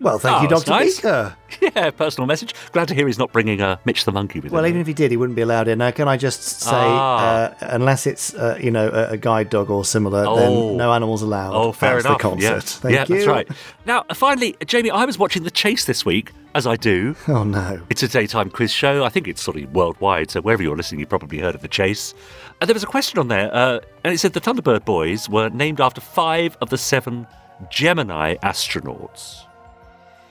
Well, 0.00 0.18
thank 0.18 0.38
Oh, 0.38 0.42
you, 0.42 0.48
Dr. 0.48 0.70
nice. 0.70 0.96
Beaker. 0.96 1.36
Yeah, 1.60 1.90
personal 1.90 2.26
message. 2.26 2.54
Glad 2.72 2.88
to 2.88 2.94
hear 2.94 3.06
he's 3.06 3.18
not 3.18 3.32
bringing 3.32 3.60
uh, 3.62 3.76
Mitch 3.84 4.04
the 4.04 4.12
monkey 4.12 4.40
with 4.40 4.50
Well, 4.52 4.58
him. 4.58 4.64
Well, 4.64 4.68
even 4.68 4.80
if 4.80 4.86
he 4.86 4.92
did, 4.92 5.10
he 5.10 5.16
wouldn't 5.16 5.36
be 5.36 5.42
allowed 5.42 5.68
in. 5.68 5.78
Now, 5.78 5.90
can 5.92 6.06
I 6.08 6.16
just 6.16 6.42
say, 6.42 6.70
Ah. 6.72 7.18
uh, 7.50 7.54
unless 7.60 8.06
it's 8.06 8.34
uh, 8.34 8.58
you 8.60 8.70
know 8.70 8.88
a, 8.88 9.12
a 9.12 9.16
guide 9.16 9.48
dog 9.48 9.70
or 9.70 9.84
similar, 9.84 10.24
Oh. 10.26 10.36
then 10.36 10.76
no 10.76 10.92
animals 10.92 11.22
allowed. 11.22 11.54
Oh, 11.54 11.72
fair 11.72 11.94
That's 11.94 12.06
enough. 12.06 12.18
The 12.18 12.22
concert. 12.22 12.42
Yeah, 12.48 12.60
Thank 12.60 12.94
yeah 12.94 13.04
you. 13.08 13.14
that's 13.14 13.26
right. 13.26 13.48
Now, 13.86 14.04
finally, 14.12 14.56
Jamie, 14.66 14.90
I 14.90 15.04
was 15.04 15.18
watching 15.18 15.44
The 15.44 15.50
Chase 15.50 15.84
this 15.86 16.04
week, 16.04 16.32
as 16.54 16.66
I 16.66 16.76
do. 16.76 17.14
Oh 17.28 17.44
no. 17.44 17.80
It's 17.90 18.02
a 18.02 18.08
daytime 18.08 18.50
quiz 18.50 18.72
show. 18.72 19.04
I 19.04 19.08
think 19.08 19.28
it's 19.28 19.40
sort 19.40 19.56
of 19.56 19.72
worldwide, 19.72 20.30
so 20.32 20.40
wherever 20.42 20.62
you're 20.62 20.76
listening, 20.76 21.00
you've 21.00 21.08
probably 21.08 21.38
heard 21.38 21.54
of 21.54 21.62
The 21.62 21.68
Chase. 21.68 22.12
And 22.60 22.68
there 22.68 22.74
was 22.74 22.82
a 22.82 22.86
question 22.88 23.18
on 23.18 23.28
there, 23.28 23.54
uh, 23.54 23.78
and 24.04 24.12
it 24.12 24.18
said 24.18 24.32
the 24.34 24.40
Thunderbird 24.40 24.84
boys 24.84 25.28
were 25.30 25.48
named 25.48 25.80
after 25.80 26.00
five 26.00 26.56
of 26.60 26.70
the 26.70 26.78
seven 26.78 27.26
Gemini 27.70 28.34
astronauts. 28.42 29.44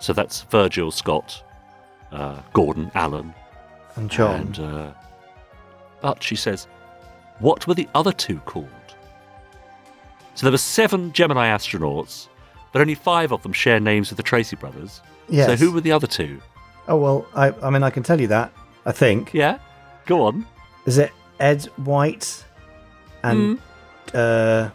So 0.05 0.13
that's 0.13 0.43
Virgil 0.43 0.91
Scott, 0.91 1.43
uh, 2.11 2.39
Gordon 2.53 2.91
Alan, 2.93 3.33
And 3.95 4.07
John. 4.11 4.39
and. 4.39 4.59
Uh, 4.59 4.91
but 6.01 6.21
she 6.21 6.35
says, 6.35 6.67
what 7.39 7.65
were 7.65 7.73
the 7.73 7.89
other 7.95 8.11
two 8.11 8.37
called? 8.41 8.69
So 10.35 10.45
there 10.45 10.51
were 10.51 10.59
seven 10.59 11.11
Gemini 11.11 11.47
astronauts, 11.47 12.27
but 12.71 12.81
only 12.81 12.93
five 12.93 13.31
of 13.31 13.41
them 13.41 13.51
share 13.51 13.79
names 13.79 14.11
with 14.11 14.17
the 14.17 14.23
Tracy 14.23 14.55
brothers. 14.55 15.01
Yes. 15.27 15.47
So 15.47 15.55
who 15.55 15.71
were 15.71 15.81
the 15.81 15.91
other 15.91 16.05
two? 16.05 16.39
Oh 16.87 16.97
well, 16.97 17.25
I, 17.33 17.51
I 17.63 17.71
mean, 17.71 17.81
I 17.81 17.89
can 17.89 18.03
tell 18.03 18.21
you 18.21 18.27
that. 18.27 18.53
I 18.85 18.91
think 18.91 19.33
Yeah, 19.33 19.57
go 20.05 20.21
on. 20.21 20.45
is 20.85 20.99
it 20.99 21.11
Ed 21.39 21.63
White 21.77 22.45
and 23.23 23.57
Hmm. 23.57 23.63
uh, 24.13 24.69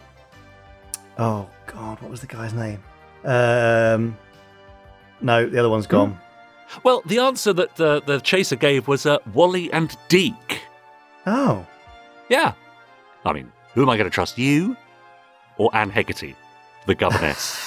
oh 1.17 1.47
god, 1.67 2.01
what 2.01 2.11
was 2.11 2.19
the 2.19 2.27
guy's 2.27 2.53
name? 2.53 2.83
Um, 3.23 4.17
no, 5.21 5.47
the 5.49 5.59
other 5.59 5.69
one's 5.69 5.87
gone. 5.87 6.19
Well, 6.83 7.01
the 7.05 7.19
answer 7.19 7.51
that 7.53 7.75
the, 7.75 8.01
the 8.05 8.19
chaser 8.19 8.55
gave 8.55 8.87
was 8.87 9.05
uh, 9.05 9.17
Wally 9.33 9.71
and 9.73 9.95
Deke. 10.07 10.61
Oh, 11.27 11.65
Yeah. 12.29 12.53
I 13.23 13.33
mean, 13.33 13.51
who 13.75 13.83
am 13.83 13.89
I 13.89 13.97
going 13.97 14.09
to 14.09 14.13
trust, 14.13 14.37
you 14.39 14.75
or 15.57 15.69
Anne 15.75 15.91
Hegarty, 15.91 16.35
the 16.87 16.95
governess? 16.95 17.59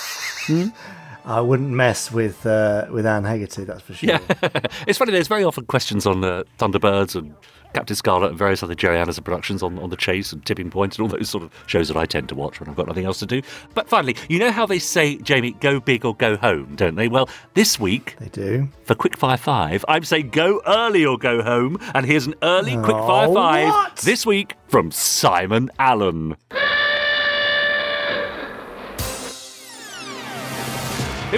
I 1.26 1.40
wouldn't 1.40 1.70
mess 1.70 2.10
with 2.10 2.44
uh, 2.44 2.86
with 2.90 3.06
Anne 3.06 3.24
Hegarty, 3.24 3.64
that's 3.64 3.80
for 3.82 3.94
sure. 3.94 4.10
yeah. 4.10 4.18
it's 4.86 4.98
funny, 4.98 5.12
there's 5.12 5.28
very 5.28 5.44
often 5.44 5.64
questions 5.66 6.06
on 6.06 6.24
uh, 6.24 6.42
Thunderbirds 6.58 7.14
and 7.14 7.34
Captain 7.74 7.96
Scarlet 7.96 8.28
and 8.30 8.38
various 8.38 8.62
other 8.62 8.74
Gerry 8.74 8.98
Anderson 8.98 9.24
productions 9.24 9.62
on, 9.62 9.78
on 9.80 9.90
The 9.90 9.96
Chase 9.96 10.32
and 10.32 10.44
Tipping 10.46 10.70
Point 10.70 10.96
and 10.98 11.02
all 11.02 11.08
those 11.16 11.28
sort 11.28 11.42
of 11.44 11.50
shows 11.66 11.88
that 11.88 11.96
I 11.96 12.06
tend 12.06 12.28
to 12.30 12.34
watch 12.34 12.60
when 12.60 12.68
I've 12.68 12.76
got 12.76 12.86
nothing 12.86 13.04
else 13.04 13.18
to 13.18 13.26
do. 13.26 13.42
But 13.74 13.88
finally, 13.88 14.16
you 14.28 14.38
know 14.38 14.50
how 14.52 14.64
they 14.64 14.78
say, 14.78 15.16
Jamie, 15.18 15.52
go 15.60 15.80
big 15.80 16.04
or 16.04 16.14
go 16.14 16.36
home, 16.36 16.76
don't 16.76 16.94
they? 16.94 17.08
Well, 17.08 17.28
this 17.54 17.78
week, 17.78 18.16
They 18.20 18.28
do. 18.28 18.68
for 18.84 18.94
Quickfire 18.94 19.38
5, 19.38 19.84
I'm 19.88 20.04
saying 20.04 20.30
go 20.30 20.62
early 20.66 21.04
or 21.04 21.18
go 21.18 21.42
home. 21.42 21.78
And 21.94 22.06
here's 22.06 22.26
an 22.26 22.34
early 22.42 22.72
Quickfire 22.72 23.28
Oh, 23.28 23.34
5 23.34 23.68
what? 23.68 23.96
this 23.96 24.24
week 24.24 24.54
from 24.68 24.90
Simon 24.90 25.70
Allen. 25.78 26.36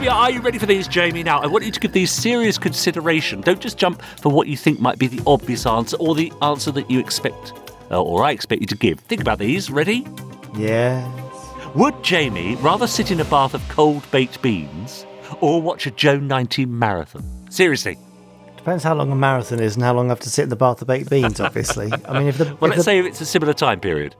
Here 0.00 0.10
are. 0.10 0.14
Are 0.26 0.30
you 0.30 0.40
ready 0.40 0.58
for 0.58 0.66
these, 0.66 0.88
Jamie? 0.88 1.22
Now, 1.22 1.40
I 1.40 1.46
want 1.46 1.64
you 1.64 1.70
to 1.70 1.80
give 1.80 1.92
these 1.92 2.10
serious 2.10 2.58
consideration. 2.58 3.40
Don't 3.40 3.60
just 3.60 3.78
jump 3.78 4.02
for 4.20 4.30
what 4.30 4.46
you 4.48 4.56
think 4.56 4.80
might 4.80 4.98
be 4.98 5.06
the 5.06 5.22
obvious 5.26 5.66
answer 5.66 5.96
or 5.98 6.14
the 6.14 6.32
answer 6.42 6.70
that 6.72 6.90
you 6.90 6.98
expect, 7.00 7.52
uh, 7.90 8.02
or 8.02 8.24
I 8.24 8.30
expect 8.32 8.60
you 8.60 8.66
to 8.68 8.76
give. 8.76 9.00
Think 9.00 9.20
about 9.20 9.38
these. 9.38 9.70
Ready? 9.70 10.06
Yes. 10.56 11.06
Would 11.74 12.02
Jamie 12.02 12.56
rather 12.56 12.86
sit 12.86 13.10
in 13.10 13.20
a 13.20 13.24
bath 13.24 13.54
of 13.54 13.66
cold 13.68 14.08
baked 14.10 14.40
beans 14.42 15.04
or 15.40 15.60
watch 15.60 15.86
a 15.86 15.90
Joe 15.90 16.16
90 16.18 16.66
marathon? 16.66 17.22
Seriously. 17.50 17.98
Depends 18.56 18.82
how 18.82 18.94
long 18.94 19.12
a 19.12 19.16
marathon 19.16 19.60
is 19.60 19.76
and 19.76 19.84
how 19.84 19.92
long 19.94 20.06
I 20.06 20.08
have 20.10 20.20
to 20.20 20.30
sit 20.30 20.42
in 20.44 20.48
the 20.48 20.56
bath 20.56 20.80
of 20.82 20.88
baked 20.88 21.08
beans. 21.10 21.38
Obviously, 21.40 21.92
I 22.08 22.18
mean, 22.18 22.28
if 22.28 22.38
the 22.38 22.44
Well, 22.60 22.70
if 22.70 22.76
let's 22.76 22.76
the- 22.76 22.82
say 22.82 22.98
it's 22.98 23.20
a 23.20 23.26
similar 23.26 23.52
time 23.52 23.80
period. 23.80 24.14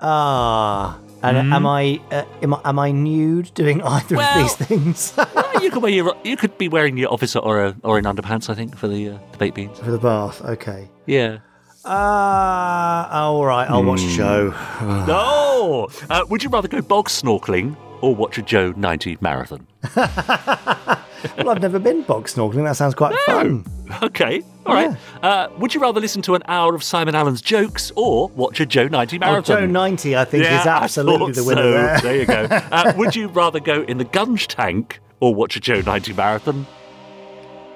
ah, 0.00 0.98
and 1.22 1.52
am 1.52 1.66
I 1.66 2.00
uh, 2.12 2.24
am, 2.42 2.54
I- 2.54 2.60
am 2.64 2.78
I 2.78 2.90
nude 2.92 3.52
doing 3.54 3.82
either 3.82 4.16
Well- 4.16 4.28
of 4.44 4.58
these 4.58 4.66
things 4.68 5.12
Well, 5.34 5.62
you 5.62 5.70
could 5.70 5.82
wear 5.82 5.90
your, 5.92 6.16
you 6.24 6.36
could 6.36 6.56
be 6.58 6.68
wearing 6.68 6.96
your 6.96 7.12
officer 7.12 7.38
or 7.40 7.64
a, 7.64 7.76
or 7.82 7.98
in 7.98 8.04
underpants, 8.04 8.48
I 8.50 8.54
think, 8.54 8.76
for 8.76 8.88
the, 8.88 9.10
uh, 9.10 9.18
the 9.32 9.38
baked 9.38 9.56
beans. 9.56 9.78
for 9.78 9.90
the 9.90 9.98
bath? 9.98 10.40
Okay. 10.44 10.88
Yeah. 11.06 11.38
Ah, 11.84 13.22
all 13.22 13.44
right. 13.44 13.68
I'll 13.68 13.82
watch 13.84 14.02
Hmm. 14.02 14.16
Joe. 14.16 14.54
No. 15.06 15.88
Uh, 16.10 16.24
would 16.28 16.42
you 16.42 16.50
rather 16.50 16.68
go 16.68 16.80
bog 16.82 17.08
snorkeling 17.08 17.76
or 18.00 18.14
watch 18.14 18.38
a 18.38 18.42
Joe 18.42 18.72
90 18.76 19.18
marathon? 19.20 19.66
Well, 21.36 21.50
I've 21.50 21.60
never 21.60 21.80
been 21.80 22.02
bog 22.02 22.26
snorkeling. 22.28 22.62
That 22.64 22.76
sounds 22.76 22.94
quite 22.94 23.16
fun. 23.26 23.64
Okay. 24.02 24.42
All 24.68 24.74
right. 24.74 24.96
Uh, 25.22 25.48
would 25.58 25.74
you 25.74 25.80
rather 25.80 26.00
listen 26.00 26.22
to 26.22 26.34
an 26.34 26.42
hour 26.46 26.74
of 26.74 26.82
Simon 26.84 27.14
Allen's 27.14 27.40
jokes 27.40 27.90
or 27.96 28.28
watch 28.28 28.60
a 28.60 28.66
Joe 28.66 28.86
90 28.88 29.16
Oh, 29.16 29.20
marathon? 29.20 29.56
Joe 29.60 29.66
ninety, 29.66 30.16
I 30.16 30.24
think, 30.24 30.44
yeah, 30.44 30.60
is 30.60 30.66
absolutely 30.66 31.32
the 31.32 31.44
winner 31.44 31.62
so. 31.62 31.70
there. 31.72 32.00
There 32.00 32.16
you 32.16 32.26
go. 32.26 32.48
Uh, 32.70 32.92
would 32.96 33.16
you 33.16 33.28
rather 33.28 33.60
go 33.60 33.82
in 33.82 33.98
the 33.98 34.04
Gunge 34.04 34.46
tank 34.46 35.00
or 35.20 35.34
watch 35.34 35.56
a 35.56 35.60
Joe 35.60 35.80
90 35.80 36.12
marathon? 36.12 36.66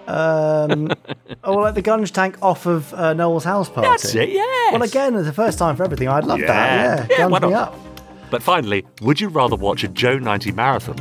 Um, 0.06 0.90
oh, 1.44 1.54
like 1.54 1.74
the 1.74 1.82
gunge 1.82 2.12
tank 2.12 2.36
off 2.42 2.66
of 2.66 2.92
uh, 2.94 3.12
Noel's 3.14 3.44
house 3.44 3.68
party. 3.68 3.88
That's 3.88 4.14
it, 4.14 4.30
yes. 4.30 4.72
Well, 4.72 4.82
again, 4.82 5.14
it's 5.14 5.26
the 5.26 5.32
first 5.32 5.58
time 5.58 5.76
for 5.76 5.84
everything. 5.84 6.08
I'd 6.08 6.24
love 6.24 6.40
that. 6.40 7.08
Yeah, 7.10 7.16
Yeah, 7.18 7.26
why 7.26 7.38
me 7.38 7.50
not? 7.50 7.68
up. 7.72 7.78
But 8.30 8.42
finally, 8.42 8.84
would 9.00 9.20
you 9.20 9.28
rather 9.28 9.56
watch 9.56 9.84
a 9.84 9.88
Joe 9.88 10.18
90 10.18 10.52
marathon 10.52 10.98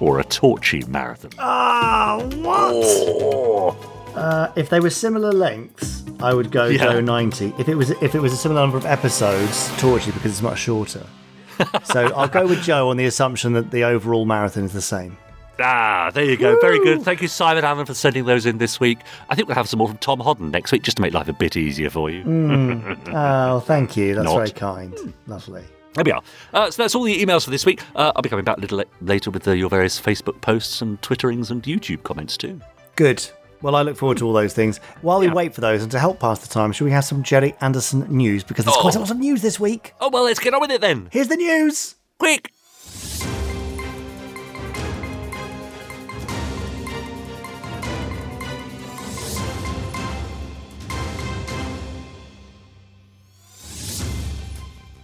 or 0.00 0.20
a 0.20 0.24
Torchy 0.24 0.82
marathon? 0.86 1.30
Ah, 1.38 2.18
what? 2.36 2.72
Oh. 2.74 3.92
Uh, 4.16 4.50
if 4.56 4.70
they 4.70 4.80
were 4.80 4.90
similar 4.90 5.32
lengths, 5.32 6.04
I 6.20 6.32
would 6.34 6.50
go 6.50 6.66
Yeah. 6.66 6.84
Joe 6.92 7.00
ninety. 7.00 7.52
If 7.58 7.68
it 7.68 7.74
was 7.74 7.90
if 7.90 8.14
it 8.14 8.20
was 8.20 8.32
a 8.32 8.36
similar 8.36 8.60
number 8.62 8.76
of 8.78 8.86
episodes, 8.86 9.70
Torchy 9.78 10.10
because 10.10 10.32
it's 10.32 10.42
much 10.42 10.58
shorter. 10.58 11.06
so 11.84 12.06
I'll 12.14 12.28
go 12.28 12.46
with 12.46 12.62
Joe 12.62 12.90
on 12.90 12.96
the 12.96 13.06
assumption 13.06 13.52
that 13.54 13.70
the 13.70 13.84
overall 13.84 14.24
marathon 14.24 14.64
is 14.64 14.72
the 14.72 14.82
same. 14.82 15.16
Ah, 15.58 16.10
there 16.12 16.24
you 16.24 16.36
go. 16.36 16.58
Very 16.60 16.78
good. 16.80 17.02
Thank 17.02 17.22
you, 17.22 17.28
Simon 17.28 17.64
Allen, 17.64 17.86
for 17.86 17.94
sending 17.94 18.26
those 18.26 18.44
in 18.44 18.58
this 18.58 18.78
week. 18.78 18.98
I 19.30 19.34
think 19.34 19.48
we'll 19.48 19.54
have 19.54 19.68
some 19.68 19.78
more 19.78 19.88
from 19.88 19.96
Tom 19.98 20.20
Hodden 20.20 20.50
next 20.50 20.70
week 20.70 20.82
just 20.82 20.98
to 20.98 21.02
make 21.02 21.14
life 21.14 21.28
a 21.28 21.32
bit 21.32 21.56
easier 21.56 21.88
for 21.90 22.10
you. 22.10 22.24
Oh, 23.08 23.60
thank 23.60 23.96
you. 23.96 24.14
That's 24.14 24.26
Not. 24.26 24.36
very 24.36 24.50
kind. 24.50 25.14
Lovely. 25.26 25.64
There 25.94 26.04
we 26.04 26.12
are. 26.12 26.20
Uh, 26.52 26.70
so 26.70 26.82
that's 26.82 26.94
all 26.94 27.04
the 27.04 27.24
emails 27.24 27.44
for 27.44 27.50
this 27.50 27.64
week. 27.64 27.80
Uh, 27.94 28.12
I'll 28.14 28.20
be 28.20 28.28
coming 28.28 28.44
back 28.44 28.58
a 28.58 28.60
little 28.60 28.82
later 29.00 29.30
with 29.30 29.48
uh, 29.48 29.52
your 29.52 29.70
various 29.70 29.98
Facebook 29.98 30.38
posts 30.42 30.82
and 30.82 31.00
Twitterings 31.00 31.50
and 31.50 31.62
YouTube 31.62 32.02
comments 32.02 32.36
too. 32.36 32.60
Good. 32.96 33.26
Well, 33.62 33.74
I 33.74 33.82
look 33.82 33.96
forward 33.96 34.18
to 34.18 34.26
all 34.26 34.32
those 34.32 34.52
things. 34.52 34.78
While 35.00 35.20
we 35.20 35.28
wait 35.28 35.54
for 35.54 35.60
those 35.60 35.82
and 35.82 35.90
to 35.92 35.98
help 35.98 36.20
pass 36.20 36.40
the 36.40 36.48
time, 36.48 36.72
should 36.72 36.84
we 36.84 36.90
have 36.90 37.04
some 37.04 37.22
Gerry 37.22 37.54
Anderson 37.60 38.06
news? 38.14 38.44
Because 38.44 38.66
there's 38.66 38.76
oh. 38.76 38.80
quite 38.82 38.96
a 38.96 38.98
lot 38.98 39.10
of 39.10 39.18
news 39.18 39.42
this 39.42 39.58
week. 39.58 39.94
Oh, 40.00 40.10
well, 40.10 40.24
let's 40.24 40.38
get 40.38 40.52
on 40.54 40.60
with 40.60 40.70
it 40.70 40.80
then. 40.80 41.08
Here's 41.10 41.28
the 41.28 41.36
news. 41.36 41.94
Quick. 42.18 42.52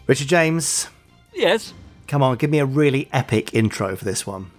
Richard 0.07 0.29
James. 0.29 0.89
Yes. 1.33 1.73
Come 2.07 2.23
on, 2.23 2.37
give 2.37 2.51
me 2.51 2.59
a 2.59 2.67
really 2.67 3.09
epic 3.15 3.55
intro 3.55 3.97
for 3.97 4.05
this 4.05 4.27
one. 4.27 4.51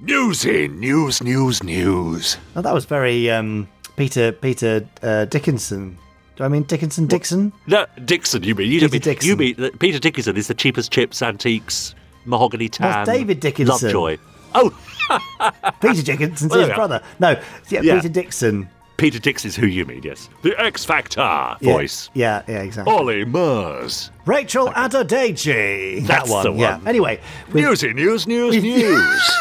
News 0.00 0.44
in 0.44 0.80
news, 0.80 1.22
news, 1.22 1.62
news. 1.62 2.36
Oh, 2.56 2.62
that 2.62 2.74
was 2.74 2.84
very 2.84 3.30
um, 3.30 3.68
Peter 3.96 4.32
Peter 4.32 4.86
uh, 5.02 5.24
Dickinson. 5.26 5.96
Do 6.36 6.44
I 6.44 6.48
mean 6.48 6.64
Dickinson 6.64 7.06
Dixon? 7.06 7.52
No, 7.66 7.86
Dixon. 8.04 8.42
You 8.42 8.54
mean 8.54 8.70
you 8.70 8.80
Peter 8.80 8.92
mean, 8.92 9.00
Dixon. 9.00 9.28
You 9.30 9.36
mean 9.36 9.54
that 9.58 9.78
Peter 9.78 9.98
Dickinson 9.98 10.36
is 10.36 10.48
the 10.48 10.54
cheapest 10.54 10.90
chips, 10.92 11.22
antiques, 11.22 11.94
mahogany 12.24 12.68
tan. 12.68 13.06
David 13.06 13.40
Dickinson. 13.40 13.72
Lovejoy. 13.88 14.18
Oh, 14.56 14.70
Peter 15.80 16.02
Dickinson's 16.02 16.50
Well, 16.50 16.60
his 16.66 16.74
brother. 16.74 17.02
No, 17.20 17.40
yeah, 17.70 17.80
Yeah. 17.82 17.94
Peter 17.96 18.08
Dixon. 18.08 18.68
Peter 18.96 19.18
Dix 19.18 19.44
is 19.44 19.56
who 19.56 19.66
you 19.66 19.84
mean. 19.86 20.02
Yes, 20.04 20.28
the 20.42 20.58
X 20.60 20.84
Factor 20.84 21.20
Yeah, 21.20 21.56
voice. 21.72 22.10
Yeah, 22.14 22.42
yeah, 22.46 22.62
exactly. 22.62 22.92
Ollie 22.92 23.24
Murs. 23.24 24.10
Rachel 24.26 24.68
Adedeji. 24.68 26.06
That's 26.06 26.28
that 26.28 26.32
one. 26.32 26.44
the 26.44 26.50
one. 26.52 26.60
Yeah. 26.60 26.80
Anyway, 26.86 27.20
with- 27.46 27.56
News 27.64 27.82
news, 27.82 28.26
news, 28.26 28.56
news. 28.62 29.32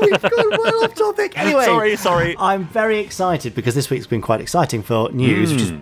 We've 0.00 0.22
gone 0.22 0.50
well 0.50 0.84
off 0.84 0.94
topic. 0.94 1.38
Anyway, 1.38 1.64
Sorry, 1.64 1.96
sorry. 1.96 2.36
I'm 2.38 2.64
very 2.66 2.98
excited 2.98 3.54
because 3.54 3.74
this 3.74 3.90
week's 3.90 4.06
been 4.06 4.20
quite 4.22 4.40
exciting 4.40 4.82
for 4.82 5.10
news, 5.12 5.52
which 5.52 5.62
is, 5.62 5.72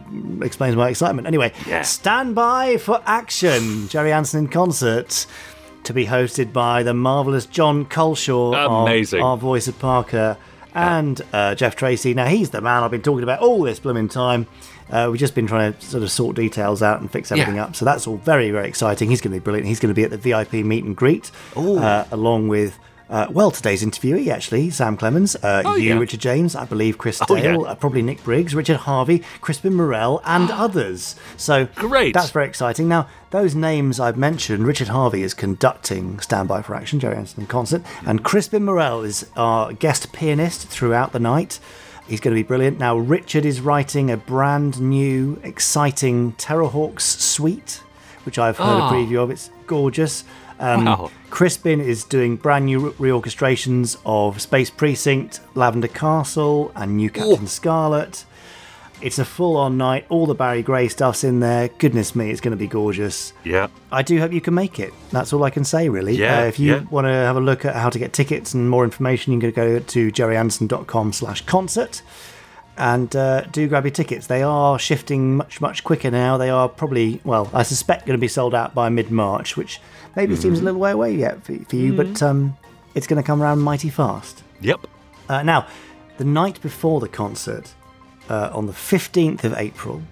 explains 0.42 0.76
my 0.76 0.88
excitement. 0.88 1.26
Anyway, 1.26 1.52
Hmm. 1.56 1.70
Yeah. 1.70 1.82
stand 1.82 2.34
by 2.34 2.76
for 2.78 3.02
action. 3.06 3.88
Gerry 3.88 4.12
Anderson 4.12 4.40
in 4.44 4.48
concert 4.48 5.26
to 5.84 5.92
be 5.94 6.06
hosted 6.06 6.52
by 6.52 6.82
the 6.82 6.92
marvelous 6.94 7.46
Jon 7.46 7.84
Culshaw, 7.86 8.82
Amazing. 8.84 9.22
our 9.22 9.36
voice 9.36 9.68
of 9.68 9.78
Parker, 9.78 10.36
and 10.74 11.22
uh, 11.32 11.54
Jeff 11.54 11.76
Tracy. 11.76 12.12
Now 12.12 12.26
he's 12.26 12.50
the 12.50 12.60
man 12.60 12.82
I've 12.82 12.90
been 12.90 13.02
talking 13.02 13.22
about 13.22 13.40
all 13.40 13.62
this 13.62 13.78
blooming 13.78 14.08
time. 14.08 14.46
Uh, 14.90 15.08
we've 15.10 15.18
just 15.18 15.34
been 15.34 15.46
trying 15.46 15.72
to 15.72 15.80
sort 15.80 16.02
of 16.02 16.10
sort 16.12 16.36
details 16.36 16.80
out 16.82 17.00
and 17.00 17.10
fix 17.10 17.32
everything 17.32 17.56
Yeah. 17.56 17.64
up. 17.64 17.74
So 17.76 17.84
that's 17.84 18.06
all 18.06 18.18
very, 18.18 18.50
very 18.50 18.68
exciting. 18.68 19.08
He's 19.10 19.20
going 19.20 19.32
to 19.32 19.40
be 19.40 19.42
brilliant. 19.42 19.66
He's 19.66 19.80
going 19.80 19.88
to 19.92 19.94
be 19.94 20.04
at 20.04 20.10
the 20.10 20.18
VIP 20.18 20.52
meet 20.64 20.84
and 20.84 20.94
greet, 20.96 21.30
uh, 21.56 22.04
along 22.12 22.48
with, 22.48 22.78
uh, 23.08 23.26
well, 23.30 23.50
today's 23.50 23.84
interviewee, 23.84 24.28
actually, 24.28 24.68
Sam 24.70 24.96
Clemens, 24.96 25.36
uh, 25.36 25.62
Oh, 25.64 25.76
you, 25.76 25.90
yeah. 25.94 25.98
Richard 25.98 26.20
James, 26.20 26.56
I 26.56 26.64
believe 26.64 26.98
Chris 26.98 27.20
Oh, 27.28 27.34
yeah. 27.36 27.42
Dale, 27.42 27.64
uh, 27.66 27.74
probably 27.76 28.02
Nick 28.02 28.24
Briggs, 28.24 28.54
Richard 28.54 28.78
Harvey, 28.78 29.22
Crispin 29.40 29.74
Merrell, 29.74 30.20
and 30.24 30.50
others. 30.66 31.14
So 31.36 31.66
Great. 31.76 32.14
That's 32.14 32.30
very 32.30 32.46
exciting. 32.46 32.88
Now, 32.88 33.08
those 33.30 33.54
names 33.54 34.00
I've 34.00 34.16
mentioned, 34.16 34.66
Richard 34.66 34.88
Harvey 34.88 35.22
is 35.22 35.34
conducting 35.34 36.18
Standby 36.20 36.62
for 36.62 36.74
Action, 36.74 36.98
Gerry 36.98 37.16
Anderson 37.16 37.46
concert, 37.46 37.82
and 38.04 38.24
Crispin 38.24 38.64
Merrell 38.64 39.04
is 39.04 39.28
our 39.36 39.72
guest 39.72 40.12
pianist 40.12 40.66
throughout 40.68 41.12
the 41.12 41.20
night. 41.20 41.60
He's 42.08 42.20
going 42.20 42.34
to 42.36 42.40
be 42.40 42.46
brilliant. 42.46 42.78
Now, 42.78 42.96
Richard 42.96 43.44
is 43.44 43.60
writing 43.60 44.10
a 44.10 44.16
brand 44.16 44.80
new, 44.80 45.40
exciting 45.42 46.32
Terrahawks 46.34 47.00
suite, 47.02 47.82
which 48.24 48.38
I've 48.38 48.58
heard 48.58 48.64
Oh. 48.82 48.88
a 48.88 48.92
preview 48.92 49.22
of. 49.22 49.30
It's 49.30 49.50
gorgeous. 49.66 50.22
Um, 50.58 50.84
Wow. 50.86 51.10
Crispin 51.30 51.80
is 51.80 52.04
doing 52.04 52.36
brand 52.36 52.66
new 52.66 52.90
re- 52.90 53.10
reorchestrations 53.10 53.96
of 54.06 54.40
Space 54.40 54.70
Precinct, 54.70 55.40
Lavender 55.54 55.88
Castle, 55.88 56.72
and 56.74 56.96
New 56.96 57.10
Captain 57.10 57.46
Scarlet. 57.46 58.24
It's 59.02 59.18
a 59.18 59.26
full 59.26 59.58
on 59.58 59.76
night. 59.76 60.06
All 60.08 60.24
the 60.24 60.34
Barry 60.34 60.62
Gray 60.62 60.88
stuff's 60.88 61.22
in 61.22 61.40
there. 61.40 61.68
Goodness 61.68 62.16
me, 62.16 62.30
it's 62.30 62.40
going 62.40 62.52
to 62.52 62.56
be 62.56 62.66
gorgeous. 62.66 63.34
yeah. 63.44 63.66
I 63.92 64.00
do 64.02 64.18
hope 64.18 64.32
you 64.32 64.40
can 64.40 64.54
make 64.54 64.80
it. 64.80 64.94
That's 65.10 65.34
all 65.34 65.44
I 65.44 65.50
can 65.50 65.64
say, 65.64 65.90
really. 65.90 66.16
Yeah, 66.16 66.40
Uh, 66.40 66.44
if 66.44 66.58
you 66.58 66.72
yeah. 66.76 66.80
want 66.90 67.06
to 67.06 67.10
have 67.12 67.36
a 67.36 67.40
look 67.40 67.66
at 67.66 67.76
how 67.76 67.90
to 67.90 67.98
get 67.98 68.14
tickets 68.14 68.54
and 68.54 68.70
more 68.70 68.84
information, 68.84 69.34
you 69.34 69.40
can 69.40 69.50
go 69.50 69.78
to 69.78 70.10
gerryanderson.com 70.10 71.12
slash 71.12 71.42
concert 71.44 72.00
and 72.78 73.14
uh, 73.16 73.42
do 73.42 73.66
grab 73.68 73.84
your 73.84 73.90
tickets. 73.90 74.26
They 74.26 74.42
are 74.42 74.78
shifting 74.78 75.36
much, 75.36 75.60
much 75.60 75.84
quicker 75.84 76.10
now. 76.10 76.36
They 76.36 76.50
are 76.50 76.68
probably, 76.68 77.20
well, 77.24 77.50
I 77.54 77.62
suspect 77.62 78.06
going 78.06 78.16
to 78.18 78.20
be 78.20 78.28
sold 78.28 78.54
out 78.54 78.74
by 78.74 78.88
mid-March, 78.88 79.56
which 79.56 79.80
maybe 80.14 80.34
Mm-hmm. 80.34 80.42
seems 80.42 80.60
a 80.60 80.62
little 80.64 80.80
way 80.80 80.90
away 80.92 81.14
yet 81.14 81.42
for, 81.44 81.56
for 81.64 81.76
you, 81.76 81.92
but 81.94 82.22
um, 82.22 82.56
it's 82.94 83.06
going 83.06 83.22
to 83.22 83.26
come 83.26 83.42
around 83.42 83.60
mighty 83.60 83.88
fast. 83.90 84.42
Yep. 84.60 84.86
Uh, 85.28 85.42
now, 85.42 85.66
the 86.18 86.24
night 86.24 86.60
before 86.62 87.00
the 87.00 87.08
concert, 87.08 87.74
uh, 88.28 88.50
on 88.52 88.66
the 88.66 88.72
15th 88.72 89.44
of 89.44 89.54
April, 89.56 90.02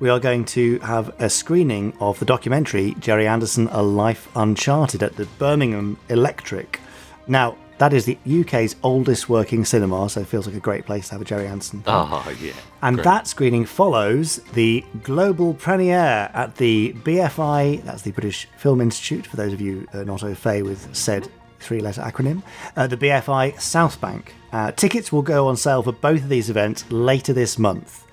we 0.00 0.08
are 0.08 0.20
going 0.20 0.44
to 0.44 0.78
have 0.78 1.12
a 1.18 1.28
screening 1.28 1.92
of 2.00 2.18
the 2.20 2.24
documentary 2.24 2.94
Gerry 3.00 3.26
Anderson 3.26 3.68
A 3.72 3.82
Life 3.82 4.28
Uncharted 4.36 5.02
at 5.02 5.16
the 5.16 5.26
Birmingham 5.38 5.98
Electric. 6.08 6.80
Now, 7.26 7.56
that 7.78 7.92
is 7.92 8.04
the 8.04 8.18
UK's 8.28 8.76
oldest 8.82 9.28
working 9.28 9.64
cinema, 9.64 10.08
so 10.08 10.20
it 10.20 10.26
feels 10.26 10.46
like 10.46 10.56
a 10.56 10.60
great 10.60 10.84
place 10.84 11.08
to 11.08 11.14
have 11.14 11.22
a 11.22 11.24
Gerry 11.24 11.46
film. 11.46 11.82
Oh, 11.86 12.36
yeah. 12.40 12.52
And 12.82 12.96
Great. 12.96 13.04
that 13.04 13.26
screening 13.26 13.64
follows 13.64 14.36
the 14.54 14.84
global 15.02 15.54
premiere 15.54 16.30
at 16.34 16.56
the 16.56 16.92
BFI, 17.04 17.84
that's 17.84 18.02
the 18.02 18.12
British 18.12 18.48
Film 18.56 18.80
Institute, 18.80 19.26
for 19.26 19.36
those 19.36 19.52
of 19.52 19.60
you 19.60 19.86
uh, 19.92 20.02
not 20.04 20.22
au 20.22 20.34
fait 20.34 20.62
with 20.62 20.94
said 20.94 21.28
three 21.60 21.80
letter 21.80 22.02
acronym, 22.02 22.42
uh, 22.76 22.86
the 22.86 22.96
BFI 22.96 23.60
South 23.60 24.00
Bank. 24.00 24.34
Uh, 24.52 24.72
tickets 24.72 25.12
will 25.12 25.22
go 25.22 25.48
on 25.48 25.56
sale 25.56 25.82
for 25.82 25.92
both 25.92 26.22
of 26.22 26.28
these 26.28 26.50
events 26.50 26.90
later 26.90 27.32
this 27.32 27.58
month. 27.58 28.06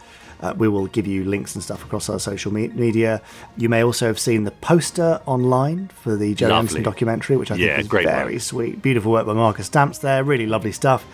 Uh, 0.46 0.54
we 0.58 0.68
will 0.68 0.86
give 0.88 1.08
you 1.08 1.24
links 1.24 1.56
and 1.56 1.64
stuff 1.64 1.84
across 1.84 2.08
our 2.10 2.20
social 2.20 2.54
me- 2.54 2.68
media. 2.70 3.22
You 3.58 3.68
may 3.70 3.84
also 3.84 4.06
have 4.08 4.20
seen 4.20 4.44
the 4.44 4.52
poster 4.52 5.20
online 5.26 5.88
for 5.88 6.16
the 6.16 6.30
Lovely. 6.36 6.52
Anderson 6.54 6.84
documentary, 6.84 7.36
which 7.38 7.52
I 7.52 7.56
Yeah, 7.56 7.68
think 7.76 7.80
is 7.82 7.88
great 7.88 8.06
very 8.06 8.34
one. 8.34 8.40
sweet. 8.40 8.82
Beautiful 8.82 9.12
work 9.12 9.26
by 9.26 9.34
Marcus 9.34 9.66
Stamps 9.66 9.98
there, 10.00 10.24
really 10.24 10.46
lovely 10.46 10.72
stuff. 10.72 11.06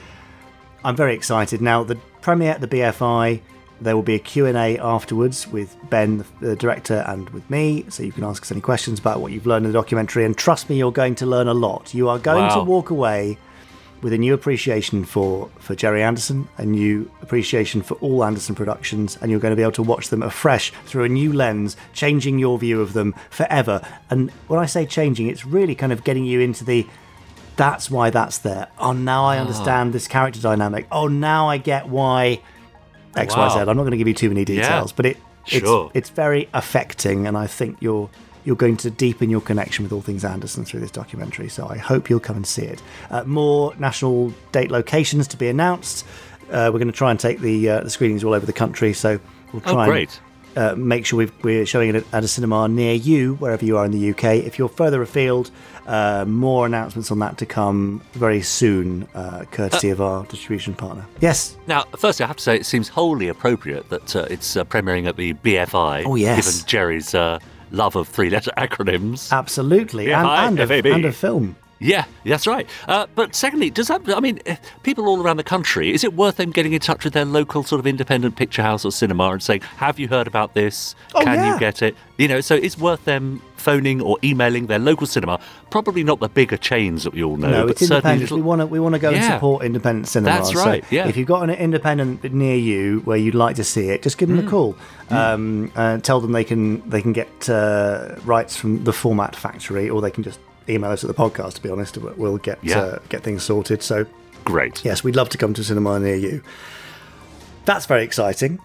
I'm 0.83 0.95
very 0.95 1.13
excited. 1.13 1.61
Now, 1.61 1.83
the 1.83 1.95
premiere 2.21 2.51
at 2.51 2.61
the 2.61 2.67
BFI, 2.67 3.39
there 3.79 3.95
will 3.95 4.03
be 4.03 4.15
a 4.15 4.19
Q&A 4.19 4.77
afterwards 4.79 5.47
with 5.47 5.75
Ben, 5.89 6.25
the 6.41 6.55
director, 6.55 7.03
and 7.07 7.29
with 7.29 7.47
me, 7.49 7.85
so 7.89 8.03
you 8.03 8.11
can 8.11 8.23
ask 8.23 8.43
us 8.43 8.51
any 8.51 8.61
questions 8.61 8.99
about 8.99 9.21
what 9.21 9.31
you've 9.31 9.47
learned 9.47 9.65
in 9.65 9.71
the 9.71 9.77
documentary, 9.77 10.25
and 10.25 10.35
trust 10.37 10.69
me, 10.69 10.77
you're 10.77 10.91
going 10.91 11.15
to 11.15 11.25
learn 11.25 11.47
a 11.47 11.53
lot. 11.53 11.93
You 11.93 12.09
are 12.09 12.19
going 12.19 12.51
to 12.51 12.63
walk 12.63 12.89
away 12.89 13.37
with 14.01 14.13
a 14.13 14.17
new 14.17 14.33
appreciation 14.33 15.05
for, 15.05 15.49
for 15.59 15.75
Gerry 15.75 16.01
Anderson, 16.03 16.47
a 16.57 16.65
new 16.65 17.09
appreciation 17.21 17.81
for 17.81 17.95
all 17.95 18.23
Anderson 18.23 18.55
productions, 18.55 19.17
and 19.21 19.29
you're 19.29 19.39
going 19.39 19.51
to 19.51 19.55
be 19.55 19.61
able 19.61 19.71
to 19.73 19.83
watch 19.83 20.09
them 20.09 20.23
afresh 20.23 20.71
through 20.85 21.03
a 21.03 21.09
new 21.09 21.31
lens, 21.33 21.77
changing 21.93 22.39
your 22.39 22.57
view 22.57 22.81
of 22.81 22.93
them 22.93 23.13
forever. 23.29 23.85
And 24.09 24.31
when 24.47 24.59
I 24.59 24.65
say 24.65 24.85
changing, 24.85 25.27
it's 25.27 25.45
really 25.45 25.75
kind 25.75 25.91
of 25.91 26.03
getting 26.03 26.25
you 26.25 26.39
into 26.39 26.63
the 26.63 26.87
that's 27.57 27.91
why 27.91 28.09
that's 28.09 28.39
there. 28.39 28.69
Oh, 28.79 28.93
now 28.93 29.25
I 29.25 29.37
ah. 29.37 29.41
understand 29.41 29.93
this 29.93 30.07
character 30.07 30.41
dynamic. 30.41 30.87
Oh, 30.91 31.07
now 31.07 31.47
I 31.47 31.57
get 31.57 31.87
why 31.87 32.41
X, 33.15 33.35
Y, 33.35 33.39
Wow. 33.39 33.49
Z. 33.49 33.59
I'm 33.59 33.65
not 33.65 33.75
going 33.75 33.91
to 33.91 33.97
give 33.97 34.07
you 34.07 34.13
too 34.13 34.29
many 34.29 34.45
details, 34.45 34.91
but 34.91 35.05
it 35.05 35.17
it's, 35.47 35.65
Sure. 35.65 35.91
it's 35.93 36.09
very 36.09 36.49
affecting, 36.53 37.27
and 37.27 37.37
I 37.37 37.47
think 37.47 37.77
you're 37.81 38.09
you're 38.43 38.55
going 38.55 38.77
to 38.77 38.89
deepen 38.89 39.29
your 39.29 39.41
connection 39.41 39.83
with 39.83 39.91
all 39.93 40.01
things 40.01 40.23
Anderson 40.25 40.65
through 40.65 40.79
this 40.79 40.91
documentary. 40.91 41.49
So 41.49 41.67
I 41.67 41.77
hope 41.77 42.09
you'll 42.09 42.19
come 42.19 42.35
and 42.35 42.45
see 42.47 42.63
it. 42.63 42.81
Uh, 43.09 43.23
more 43.25 43.73
national 43.77 44.33
date 44.51 44.71
locations 44.71 45.27
to 45.29 45.37
be 45.37 45.47
announced. 45.47 46.05
Uh, 46.49 46.69
we're 46.73 46.79
going 46.79 46.87
to 46.87 46.91
try 46.97 47.11
and 47.11 47.19
take 47.19 47.39
the 47.39 47.69
uh, 47.69 47.81
the 47.81 47.89
screenings 47.89 48.23
all 48.23 48.33
over 48.33 48.45
the 48.45 48.53
country. 48.53 48.93
So 48.93 49.19
we'll 49.53 49.61
Oh, 49.65 49.73
try 49.73 49.85
great. 49.87 50.09
and 50.09 50.21
uh, 50.57 50.75
make 50.75 51.05
sure 51.05 51.17
we've, 51.17 51.31
we're 51.43 51.65
showing 51.65 51.95
it 51.95 52.05
at, 52.11 52.23
a 52.25 52.27
cinema 52.27 52.67
near 52.67 52.93
you, 52.93 53.35
wherever 53.35 53.63
you 53.63 53.77
are 53.77 53.85
in 53.85 53.91
the 53.91 54.09
UK. 54.09 54.35
If 54.43 54.59
you're 54.59 54.67
further 54.67 55.01
afield, 55.01 55.49
uh, 55.87 56.25
more 56.27 56.65
announcements 56.65 57.09
on 57.09 57.19
that 57.19 57.37
to 57.37 57.45
come 57.45 58.01
very 58.13 58.41
soon, 58.41 59.07
uh, 59.15 59.45
courtesy 59.51 59.89
of 59.91 60.01
our 60.01 60.25
distribution 60.25 60.73
partner. 60.73 61.05
Yes. 61.21 61.55
Now, 61.67 61.85
firstly, 61.97 62.25
I 62.25 62.27
have 62.27 62.35
to 62.35 62.43
say 62.43 62.55
it 62.57 62.65
seems 62.65 62.89
wholly 62.89 63.29
appropriate 63.29 63.87
that 63.89 64.13
uh, 64.13 64.27
it's 64.29 64.57
uh, 64.57 64.65
premiering 64.65 65.07
at 65.07 65.15
the 65.15 65.33
BFI. 65.35 66.03
Oh, 66.05 66.15
yes. 66.15 66.45
Given 66.45 66.67
Gerry's 66.67 67.15
uh, 67.15 67.39
love 67.71 67.95
of 67.95 68.07
three-letter 68.07 68.51
acronyms. 68.57 69.31
Absolutely, 69.31 70.07
Yeah, 70.09 70.19
and, 70.19 70.27
hi, 70.27 70.47
and, 70.63 70.69
FAB. 70.69 70.85
and 70.87 71.05
a 71.05 71.11
film. 71.11 71.55
Yeah, 71.83 72.05
that's 72.23 72.45
right. 72.45 72.69
Uh, 72.87 73.07
but 73.15 73.33
secondly, 73.35 73.71
does 73.71 73.87
that? 73.87 74.01
I 74.15 74.19
mean, 74.19 74.39
eh, 74.45 74.55
people 74.83 75.07
all 75.07 75.21
around 75.21 75.37
the 75.37 75.43
country. 75.43 75.91
Is 75.91 76.03
it 76.03 76.13
worth 76.13 76.35
them 76.37 76.51
getting 76.51 76.73
in 76.73 76.79
touch 76.79 77.03
with 77.03 77.13
their 77.13 77.25
local 77.25 77.63
sort 77.63 77.79
of 77.79 77.87
independent 77.87 78.35
picture 78.35 78.61
house 78.61 78.85
or 78.85 78.91
cinema 78.91 79.31
and 79.31 79.41
saying, 79.41 79.61
"Have 79.77 79.97
you 79.99 80.07
heard 80.07 80.27
about 80.27 80.53
this? 80.53 80.95
Oh, 81.15 81.21
Can 81.23 81.35
yeah. 81.39 81.53
you 81.53 81.59
get 81.59 81.81
it?" 81.81 81.95
You 82.19 82.27
know, 82.27 82.39
so 82.39 82.53
it's 82.53 82.77
worth 82.77 83.03
them 83.05 83.41
phoning 83.57 83.99
or 84.01 84.17
emailing 84.23 84.67
their 84.67 84.77
local 84.79 85.07
cinema. 85.07 85.39
Probably 85.71 86.03
not 86.03 86.19
the 86.19 86.29
bigger 86.29 86.57
chains 86.57 87.03
that 87.03 87.13
we 87.13 87.23
all 87.23 87.37
know, 87.37 87.49
No, 87.49 87.61
but 87.63 87.71
it's 87.71 87.81
independent. 87.81 88.21
little- 88.21 88.37
We 88.37 88.43
want 88.43 88.61
to 88.61 88.67
we 88.67 88.79
want 88.79 88.93
to 88.93 88.99
go 88.99 89.09
and 89.09 89.23
support 89.23 89.63
independent 89.65 90.07
cinema. 90.07 90.35
That's 90.35 90.53
right, 90.53 90.83
yeah. 90.91 91.07
If 91.07 91.17
you've 91.17 91.27
got 91.27 91.41
an 91.43 91.49
independent 91.49 92.23
near 92.31 92.55
you 92.57 93.01
where 93.05 93.17
you'd 93.17 93.33
like 93.35 93.55
to 93.55 93.63
see 93.63 93.89
it, 93.89 94.03
just 94.03 94.19
give 94.19 94.29
them 94.29 94.39
Mm. 94.39 94.47
a 94.47 94.49
call. 94.49 94.75
Um, 95.09 95.71
uh, 95.75 95.97
tell 95.97 96.19
them 96.21 96.31
they 96.31 96.43
can 96.43 96.87
they 96.89 97.01
can 97.01 97.11
get 97.13 97.49
uh, 97.49 98.15
rights 98.23 98.55
from 98.55 98.83
the 98.83 98.93
Format 98.93 99.35
Factory, 99.35 99.89
or 99.89 99.99
they 100.01 100.11
can 100.11 100.23
just 100.23 100.39
email 100.69 100.91
us 100.91 101.03
at 101.03 101.07
the 101.07 101.13
podcast. 101.13 101.53
To 101.55 101.61
be 101.61 101.69
honest, 101.69 101.97
we'll 101.97 102.37
get 102.37 102.59
Yeah. 102.61 102.79
uh, 102.79 102.99
get 103.09 103.23
things 103.23 103.43
sorted. 103.43 103.81
So 103.83 104.05
great. 104.45 104.83
yes, 104.85 105.03
we'd 105.03 105.15
love 105.15 105.29
to 105.29 105.37
come 105.37 105.53
to 105.53 105.61
a 105.61 105.63
cinema 105.63 105.99
near 105.99 106.15
you. 106.15 106.41
That's 107.65 107.85
very 107.85 108.03
exciting. 108.03 108.59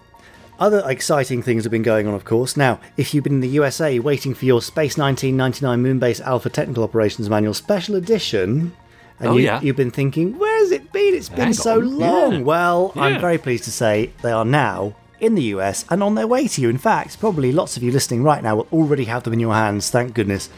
Other 0.59 0.81
exciting 0.87 1.43
things 1.43 1.63
have 1.65 1.71
been 1.71 1.83
going 1.83 2.07
on, 2.07 2.15
of 2.15 2.25
course. 2.25 2.57
Now, 2.57 2.79
if 2.97 3.13
you've 3.13 3.23
been 3.23 3.33
in 3.33 3.39
the 3.41 3.47
USA 3.49 3.99
waiting 3.99 4.33
for 4.33 4.45
your 4.45 4.59
Space 4.61 4.97
1999 4.97 5.99
Moonbase 5.99 6.19
Alpha 6.21 6.49
Technical 6.49 6.83
Operations 6.83 7.29
Manual 7.29 7.53
Special 7.53 7.93
Edition, 7.95 8.73
and 9.19 9.29
Oh, 9.29 9.37
you, 9.37 9.45
yeah. 9.45 9.61
you've 9.61 9.75
been 9.75 9.91
thinking, 9.91 10.37
where 10.39 10.57
has 10.59 10.71
it 10.71 10.91
been? 10.91 11.13
It's 11.13 11.29
been 11.29 11.39
Hang 11.45 11.53
so 11.53 11.79
on, 11.79 11.99
long. 11.99 12.33
yeah. 12.37 12.41
Well, 12.41 12.91
I'm 12.95 13.21
very 13.21 13.37
pleased 13.37 13.65
to 13.65 13.71
say 13.71 14.11
they 14.23 14.31
are 14.31 14.45
now 14.45 14.95
in 15.19 15.35
the 15.35 15.43
US 15.55 15.85
and 15.91 16.01
on 16.01 16.15
their 16.15 16.27
way 16.27 16.47
to 16.47 16.61
you. 16.61 16.69
In 16.69 16.77
fact, 16.79 17.19
probably 17.19 17.51
lots 17.51 17.77
of 17.77 17.83
you 17.83 17.91
listening 17.91 18.23
right 18.23 18.41
now 18.41 18.55
will 18.55 18.67
already 18.71 19.05
have 19.05 19.23
them 19.23 19.33
in 19.33 19.39
your 19.39 19.53
hands, 19.53 19.91
thank 19.91 20.15
goodness. 20.15 20.49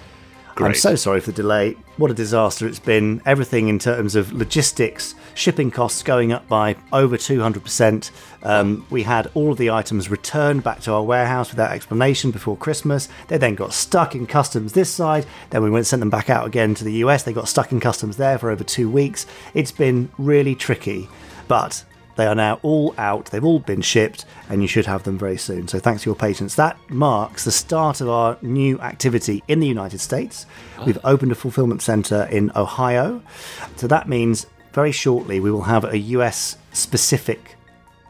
I'm 0.59 0.75
so 0.75 0.95
sorry 0.95 1.21
for 1.21 1.31
the 1.31 1.41
delay. 1.41 1.75
What 1.97 2.11
a 2.11 2.13
disaster 2.13 2.67
it's 2.67 2.79
been. 2.79 3.21
Everything 3.25 3.67
in 3.67 3.79
terms 3.79 4.15
of 4.15 4.31
logistics, 4.31 5.15
shipping 5.33 5.71
costs 5.71 6.03
going 6.03 6.31
up 6.31 6.47
by 6.47 6.75
over 6.91 7.17
200%. 7.17 8.11
Um, 8.43 8.85
we 8.89 9.03
had 9.03 9.29
all 9.33 9.51
of 9.51 9.57
the 9.57 9.71
items 9.71 10.09
returned 10.09 10.63
back 10.63 10.81
to 10.81 10.93
our 10.93 11.03
warehouse 11.03 11.51
without 11.51 11.71
explanation 11.71 12.31
before 12.31 12.57
Christmas. 12.57 13.09
They 13.27 13.37
then 13.37 13.55
got 13.55 13.73
stuck 13.73 14.15
in 14.15 14.27
customs 14.27 14.73
this 14.73 14.89
side. 14.89 15.25
Then 15.49 15.63
we 15.63 15.69
went 15.69 15.79
and 15.81 15.87
sent 15.87 15.99
them 15.99 16.09
back 16.09 16.29
out 16.29 16.47
again 16.47 16.75
to 16.75 16.83
the 16.83 16.93
US. 16.93 17.23
They 17.23 17.33
got 17.33 17.47
stuck 17.47 17.71
in 17.71 17.79
customs 17.79 18.17
there 18.17 18.37
for 18.37 18.49
over 18.49 18.63
two 18.63 18.89
weeks. 18.89 19.25
It's 19.53 19.71
been 19.71 20.09
really 20.17 20.55
tricky. 20.55 21.09
But 21.47 21.83
they 22.19 22.27
are 22.27 22.35
now 22.35 22.59
all 22.63 22.93
out, 22.97 23.27
they've 23.27 23.45
all 23.45 23.59
been 23.59 23.81
shipped, 23.81 24.25
and 24.49 24.61
you 24.61 24.67
should 24.67 24.85
have 24.85 25.03
them 25.03 25.17
very 25.17 25.37
soon. 25.37 25.69
So 25.69 25.79
thanks 25.79 26.03
for 26.03 26.09
your 26.09 26.17
patience. 26.17 26.55
That 26.55 26.77
marks 26.89 27.45
the 27.45 27.51
start 27.51 28.01
of 28.01 28.09
our 28.09 28.37
new 28.41 28.77
activity 28.81 29.41
in 29.47 29.61
the 29.61 29.67
United 29.67 29.99
States. 29.99 30.45
Ah. 30.77 30.83
We've 30.83 30.99
opened 31.05 31.31
a 31.31 31.35
fulfillment 31.35 31.81
center 31.81 32.27
in 32.29 32.51
Ohio. 32.57 33.21
So 33.77 33.87
that 33.87 34.09
means 34.09 34.47
very 34.73 34.91
shortly 34.91 35.39
we 35.39 35.49
will 35.49 35.61
have 35.61 35.85
a 35.85 35.97
US 35.97 36.57
specific 36.73 37.55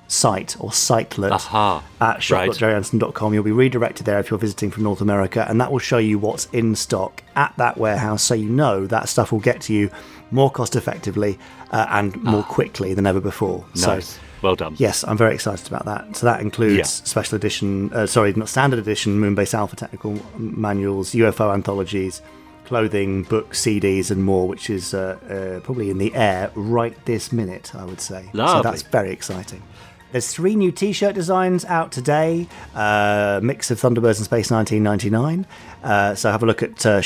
site 0.08 0.60
or 0.60 0.72
sitelet 0.72 1.30
Aha, 1.32 1.84
at 2.02 2.24
right. 2.32 3.34
You'll 3.36 3.44
be 3.44 3.52
redirected 3.52 4.08
there 4.08 4.18
if 4.18 4.32
you're 4.32 4.40
visiting 4.40 4.72
from 4.72 4.84
North 4.84 5.02
America, 5.02 5.46
and 5.48 5.62
that 5.62 5.72
will 5.72 5.78
show 5.78 6.00
you 6.00 6.18
what's 6.18 6.46
in 6.46 6.76
stock 6.76 7.22
at 7.36 7.54
that 7.58 7.78
warehouse 7.78 8.24
so 8.24 8.34
you 8.34 8.50
know 8.50 8.88
that 8.88 9.08
stuff 9.08 9.32
will 9.32 9.40
get 9.40 9.62
to 9.62 9.74
you 9.74 9.92
more 10.32 10.50
cost 10.50 10.76
effectively 10.76 11.38
uh, 11.72 11.86
and 11.90 12.16
more 12.24 12.44
quickly 12.44 12.94
than 12.94 13.06
ever 13.08 13.22
before. 13.22 13.66
Ah. 13.68 13.88
Nice. 13.96 14.08
So, 14.08 14.20
well 14.42 14.56
done. 14.56 14.76
yes, 14.78 15.04
I'm 15.04 15.18
very 15.18 15.34
excited 15.34 15.68
about 15.68 15.86
that. 15.86 16.16
So 16.16 16.26
that 16.26 16.40
includes 16.42 16.78
Yeah. 16.78 16.84
special 16.86 17.36
edition, 17.36 17.92
uh, 17.94 18.06
sorry, 18.06 18.32
not 18.34 18.48
standard 18.50 18.80
edition 18.80 19.20
Moonbase 19.20 19.54
Alpha 19.54 19.76
technical 19.76 20.18
manuals, 20.38 21.14
UFO 21.14 21.54
anthologies. 21.54 22.22
Clothing, 22.66 23.24
books, 23.24 23.60
CDs, 23.60 24.12
and 24.12 24.24
more, 24.24 24.48
which 24.48 24.70
is 24.70 24.94
uh, 24.94 25.18
uh, 25.28 25.60
probably 25.62 25.90
in 25.90 25.98
the 25.98 26.14
air 26.14 26.52
right 26.54 26.96
this 27.06 27.32
minute, 27.32 27.74
I 27.74 27.84
would 27.84 28.00
say. 28.00 28.30
Lovely. 28.32 28.60
So 28.60 28.62
that's 28.62 28.84
very 28.84 29.12
exciting. 29.12 29.64
There's 30.12 30.34
three 30.34 30.56
new 30.56 30.72
T-shirt 30.72 31.14
designs 31.14 31.66
out 31.66 31.92
today. 31.92 32.48
Uh, 32.74 33.40
mix 33.44 33.70
of 33.70 33.80
Thunderbirds 33.80 34.18
and 34.18 34.26
Space 34.26 34.50
1999. 34.50 35.46
Uh, 35.84 36.16
so 36.16 36.32
have 36.32 36.42
a 36.42 36.46
look 36.48 36.64
at 36.64 36.84
uh, 36.86 37.00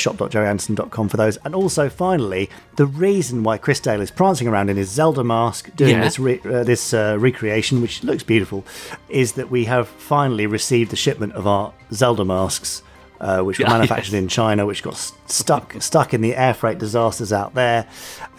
for 1.08 1.16
those. 1.18 1.36
And 1.44 1.54
also, 1.54 1.88
finally, 1.90 2.48
the 2.76 2.86
reason 2.86 3.42
why 3.42 3.58
Chris 3.58 3.78
Dale 3.80 4.00
is 4.00 4.10
prancing 4.10 4.48
around 4.48 4.70
in 4.70 4.76
his 4.78 4.90
Zelda 4.90 5.22
mask 5.22 5.70
doing 5.76 5.96
Yeah. 5.96 6.04
this 6.04 6.18
re- 6.18 6.40
uh, 6.44 6.64
this 6.64 6.94
uh, 6.94 7.16
recreation, 7.20 7.82
which 7.82 8.02
looks 8.02 8.22
beautiful, 8.22 8.64
is 9.10 9.32
that 9.34 9.50
we 9.50 9.64
have 9.66 9.86
finally 9.88 10.46
received 10.46 10.90
the 10.90 10.96
shipment 10.96 11.34
of 11.34 11.46
our 11.46 11.72
Zelda 11.92 12.24
masks. 12.24 12.82
Uh, 13.20 13.40
which 13.42 13.58
were 13.60 13.64
manufactured 13.68 14.12
yes. 14.12 14.22
in 14.22 14.28
China, 14.28 14.66
which 14.66 14.82
got 14.82 14.96
stuck 15.26 15.80
stuck 15.80 16.12
in 16.12 16.20
the 16.20 16.34
air 16.34 16.52
freight 16.52 16.78
disasters 16.78 17.32
out 17.32 17.54
there, 17.54 17.86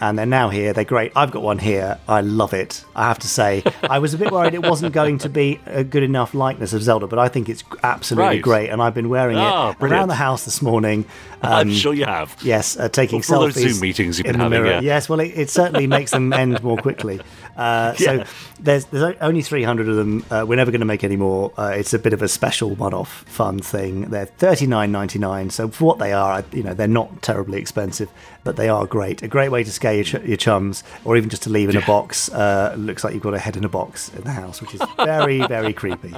and 0.02 0.18
they're 0.18 0.26
now 0.26 0.50
here. 0.50 0.74
They're 0.74 0.84
great. 0.84 1.12
I've 1.16 1.30
got 1.30 1.42
one 1.42 1.58
here. 1.58 1.98
I 2.06 2.20
love 2.20 2.52
it. 2.52 2.84
I 2.94 3.08
have 3.08 3.18
to 3.20 3.26
say, 3.26 3.62
I 3.88 3.98
was 4.00 4.12
a 4.12 4.18
bit 4.18 4.30
worried 4.30 4.52
it 4.54 4.62
wasn't 4.62 4.92
going 4.92 5.16
to 5.18 5.30
be 5.30 5.60
a 5.66 5.82
good 5.82 6.02
enough 6.02 6.34
likeness 6.34 6.74
of 6.74 6.82
Zelda, 6.82 7.06
but 7.06 7.18
I 7.18 7.28
think 7.28 7.48
it's 7.48 7.64
absolutely 7.82 8.26
Right. 8.36 8.42
great, 8.42 8.68
and 8.70 8.82
I've 8.82 8.94
been 8.94 9.08
wearing 9.08 9.38
Ah, 9.38 9.70
it 9.70 9.78
brilliant. 9.78 9.98
around 9.98 10.08
the 10.08 10.14
house 10.16 10.44
this 10.44 10.60
morning. 10.60 11.06
I'm 11.42 11.68
um, 11.68 11.74
sure 11.74 11.94
you 11.94 12.04
have. 12.04 12.36
Yes, 12.42 12.76
uh, 12.76 12.88
taking 12.88 13.22
For 13.22 13.34
all 13.36 13.40
those 13.42 13.54
selfies 13.56 13.70
Zoom 13.72 13.80
meetings 13.80 14.18
you've 14.18 14.26
in 14.26 14.32
been 14.32 14.38
the 14.38 14.44
having, 14.44 14.62
mirror. 14.62 14.74
yeah. 14.76 14.80
Yes, 14.94 15.08
well, 15.08 15.20
it, 15.20 15.32
it 15.34 15.50
certainly 15.50 15.86
makes 15.86 16.10
them 16.10 16.32
end 16.32 16.62
more 16.62 16.76
quickly. 16.76 17.20
Uh, 17.56 17.94
So 17.98 18.12
Yeah. 18.12 18.26
there's 18.60 18.84
there's 18.86 19.16
only 19.20 19.42
300 19.42 19.88
of 19.88 19.96
them. 19.96 20.24
Uh, 20.30 20.44
we're 20.46 20.56
never 20.56 20.70
going 20.70 20.80
to 20.80 20.86
make 20.86 21.02
any 21.04 21.16
more. 21.16 21.52
Uh, 21.56 21.72
it's 21.76 21.94
a 21.94 21.98
bit 21.98 22.12
of 22.12 22.22
a 22.22 22.28
special 22.28 22.74
one-off 22.74 23.24
fun 23.26 23.58
thing. 23.60 24.02
They're 24.10 24.26
39.99. 24.26 25.52
So 25.52 25.68
for 25.68 25.84
what 25.84 25.98
they 25.98 26.12
are, 26.12 26.44
you 26.52 26.62
know, 26.62 26.74
they're 26.74 26.86
not 26.88 27.22
terribly 27.22 27.58
expensive, 27.58 28.10
but 28.44 28.56
they 28.56 28.68
are 28.68 28.86
great. 28.86 29.22
A 29.22 29.28
great 29.28 29.48
way 29.50 29.64
to 29.64 29.70
scare 29.72 29.94
your, 29.94 30.04
ch- 30.04 30.24
your 30.24 30.36
chums, 30.36 30.84
or 31.04 31.16
even 31.16 31.30
just 31.30 31.42
to 31.44 31.50
leave 31.50 31.68
in 31.70 31.76
a 31.76 31.86
box. 31.86 32.28
Uh, 32.30 32.74
looks 32.78 33.04
like 33.04 33.14
you've 33.14 33.22
got 33.22 33.34
a 33.34 33.38
head 33.38 33.56
in 33.56 33.64
a 33.64 33.68
box 33.68 34.08
in 34.14 34.22
the 34.22 34.32
house, 34.32 34.60
which 34.60 34.74
is 34.74 34.82
very 34.96 35.46
very 35.46 35.72
creepy. 35.72 36.14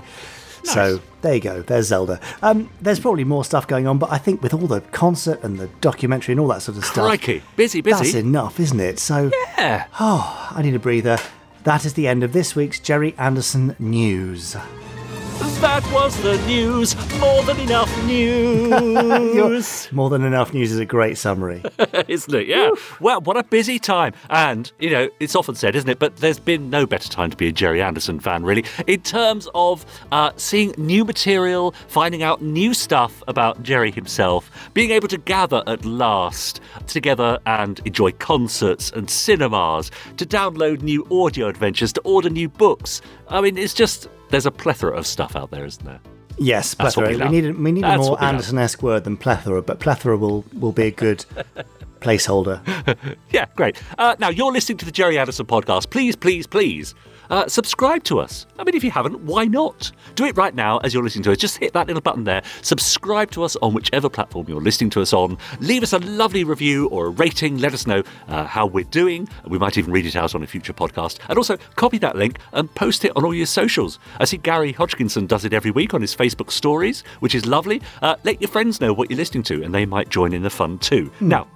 So 0.69 1.01
there 1.23 1.35
you 1.35 1.41
go. 1.41 1.63
There's 1.63 1.87
Zelda. 1.89 2.21
Um, 2.43 2.71
there's 2.81 3.01
probably 3.01 3.25
more 3.25 3.45
stuff 3.45 3.67
going 3.67 3.87
on, 3.87 3.99
but 3.99 4.13
I 4.13 4.19
think 4.19 4.43
with 4.43 4.55
all 4.55 4.67
the 4.67 4.81
concert 4.81 5.43
and 5.43 5.59
the 5.59 5.69
documentary 5.81 6.33
and 6.33 6.41
all 6.41 6.49
that 6.49 6.63
sort 6.63 6.79
of 6.79 6.85
stuff, 6.85 7.07
Crikey. 7.07 7.43
Busy, 7.57 7.81
busy. 7.81 7.97
that's 7.97 8.15
enough, 8.15 8.61
isn't 8.61 8.81
it? 8.81 8.99
So 8.99 9.31
Yeah. 9.59 9.87
Oh, 9.99 10.53
I 10.55 10.63
need 10.63 10.75
a 10.75 10.79
breather. 10.79 11.19
That 11.65 11.85
is 11.85 11.95
the 11.95 12.07
end 12.07 12.23
of 12.23 12.33
this 12.33 12.55
week's 12.55 12.79
Gerry 12.79 13.15
Anderson 13.19 13.75
news. 13.79 14.57
That 15.61 15.85
was 15.93 16.21
the 16.23 16.37
news. 16.47 16.95
More 17.21 17.43
than 17.45 17.59
enough 17.61 17.91
news. 19.35 19.93
More 19.93 20.09
than 20.09 20.25
enough 20.25 20.55
news 20.55 20.73
is 20.73 20.79
a 20.79 20.87
great 20.87 21.19
summary. 21.19 21.63
isn't 22.09 22.35
it? 22.35 22.47
Yeah. 22.47 22.71
Well, 23.01 23.21
what 23.21 23.37
a 23.37 23.43
busy 23.43 23.79
time. 23.79 24.15
And, 24.31 24.73
you 24.79 24.91
know, 24.91 25.11
it's 25.21 25.37
often 25.37 25.55
said, 25.55 25.77
isn't 25.77 25.89
it? 25.89 25.99
But 25.99 26.17
there's 26.17 26.39
been 26.39 26.71
no 26.71 26.87
better 26.87 27.09
time 27.09 27.31
to 27.31 27.37
be 27.37 27.49
a 27.49 27.53
Gerry 27.53 27.83
Anderson 27.83 28.19
fan, 28.19 28.45
really, 28.45 28.65
in 28.87 29.03
terms 29.03 29.47
of 29.55 29.85
uh, 30.11 30.33
seeing 30.37 30.75
new 30.79 31.05
material, 31.05 31.75
finding 31.89 32.23
out 32.23 32.41
new 32.41 32.73
stuff 32.73 33.23
about 33.29 33.63
Gerry 33.63 33.91
himself, 33.91 34.51
being 34.73 34.91
able 34.91 35.09
to 35.09 35.19
gather 35.19 35.63
at 35.67 35.85
last 35.85 36.61
together 36.87 37.39
and 37.45 37.81
enjoy 37.85 38.13
concerts 38.13 38.91
and 38.91 39.11
cinemas, 39.11 39.91
to 40.17 40.25
download 40.25 40.81
new 40.81 41.07
audio 41.11 41.47
adventures, 41.49 41.93
to 41.93 42.01
order 42.03 42.31
new 42.31 42.49
books. 42.49 43.03
I 43.29 43.43
mean, 43.43 43.59
it's 43.59 43.75
just, 43.75 44.09
there's 44.31 44.47
a 44.47 44.51
plethora 44.51 44.97
of 44.97 45.07
stuff 45.07 45.37
out 45.37 45.51
there, 45.51 45.67
isn't 45.67 45.85
there? 45.85 46.01
Yes, 46.39 46.75
plethora. 46.75 47.09
we 47.09 47.15
We, 47.15 47.21
love. 47.21 47.31
need 47.33 47.45
a, 47.47 47.53
we 47.53 47.73
need 47.73 47.85
a 47.85 47.97
more. 47.99 48.23
Anderson-esque 48.23 48.83
word 48.83 49.05
than 49.05 49.17
plethora, 49.17 49.61
but 49.63 49.81
plethora 49.81 50.17
will, 50.17 50.45
will 50.55 50.73
be 50.73 50.85
a 50.85 50.91
good 50.91 51.25
placeholder. 52.01 52.61
Yeah, 53.31 53.47
great. 53.57 53.81
Uh, 53.99 54.15
now, 54.19 54.29
you're 54.29 54.53
listening 54.53 54.79
to 54.79 54.85
the 54.85 54.93
Gerry 54.93 55.19
Anderson 55.19 55.47
podcast. 55.47 55.91
Please, 55.91 56.15
please, 56.17 56.47
please 56.47 56.95
uh, 57.31 57.47
subscribe 57.49 58.05
to 58.05 58.19
us. 58.19 58.47
I 58.59 58.65
mean, 58.65 58.75
if 58.75 58.85
you 58.85 58.91
haven't, 58.91 59.21
why 59.21 59.45
not? 59.45 59.93
Do 60.15 60.25
it 60.25 60.37
right 60.37 60.55
now 60.55 60.79
as 60.79 60.93
you're 60.93 61.03
listening 61.03 61.25
to 61.25 61.33
us. 61.33 61.39
Just 61.39 61.59
hit 61.59 61.73
that 61.73 61.87
little 61.87 62.03
button 62.03 62.25
there. 62.25 62.43
Subscribe 62.63 63.31
to 63.33 63.45
us 63.45 63.57
on 63.57 63.75
whichever 63.75 64.09
platform 64.09 64.47
you're 64.49 64.61
listening 64.61 64.91
to 64.91 65.01
us 65.01 65.13
on. 65.13 65.39
Leave 65.61 65.83
us 65.83 65.93
a 65.93 65.99
lovely 65.99 66.45
review 66.45 66.89
or 66.89 67.07
a 67.07 67.11
rating. 67.11 67.59
Let 67.59 67.75
us 67.75 67.87
know 67.87 68.03
uh, 68.29 68.45
how 68.45 68.67
we're 68.67 68.85
doing. 68.85 69.29
We 69.47 69.59
might 69.59 69.79
even 69.79 69.93
read 69.93 70.07
it 70.07 70.17
out 70.17 70.35
on 70.35 70.43
a 70.43 70.47
future 70.47 70.73
podcast. 70.73 71.19
And 71.29 71.39
also, 71.39 71.57
copy 71.77 71.99
that 71.99 72.17
link 72.17 72.39
and 72.53 72.73
post 72.75 73.05
it 73.05 73.13
on 73.17 73.25
all 73.25 73.35
your 73.35 73.47
socials. 73.47 73.99
I 74.19 74.25
see 74.25 74.37
Gary 74.39 74.73
Hodgkinson 74.73 75.27
does 75.27 75.45
it 75.45 75.53
every 75.53 75.71
week 75.71 75.95
on 75.95 76.01
his 76.01 76.15
Facebook 76.15 76.51
stories, 76.51 77.03
which 77.21 77.35
is 77.35 77.47
lovely. 77.47 77.83
Uh, 78.03 78.17
let 78.25 78.41
your 78.41 78.49
friends 78.49 78.81
know 78.81 78.93
what 78.93 79.11
you're 79.11 79.19
listening 79.19 79.43
to, 79.45 79.63
and 79.63 79.75
they 79.75 79.87
might 79.87 80.09
join 80.09 80.33
in 80.33 80.43
the 80.43 80.51
fun 80.51 80.79
too. 80.79 81.11
Now, 81.21 81.47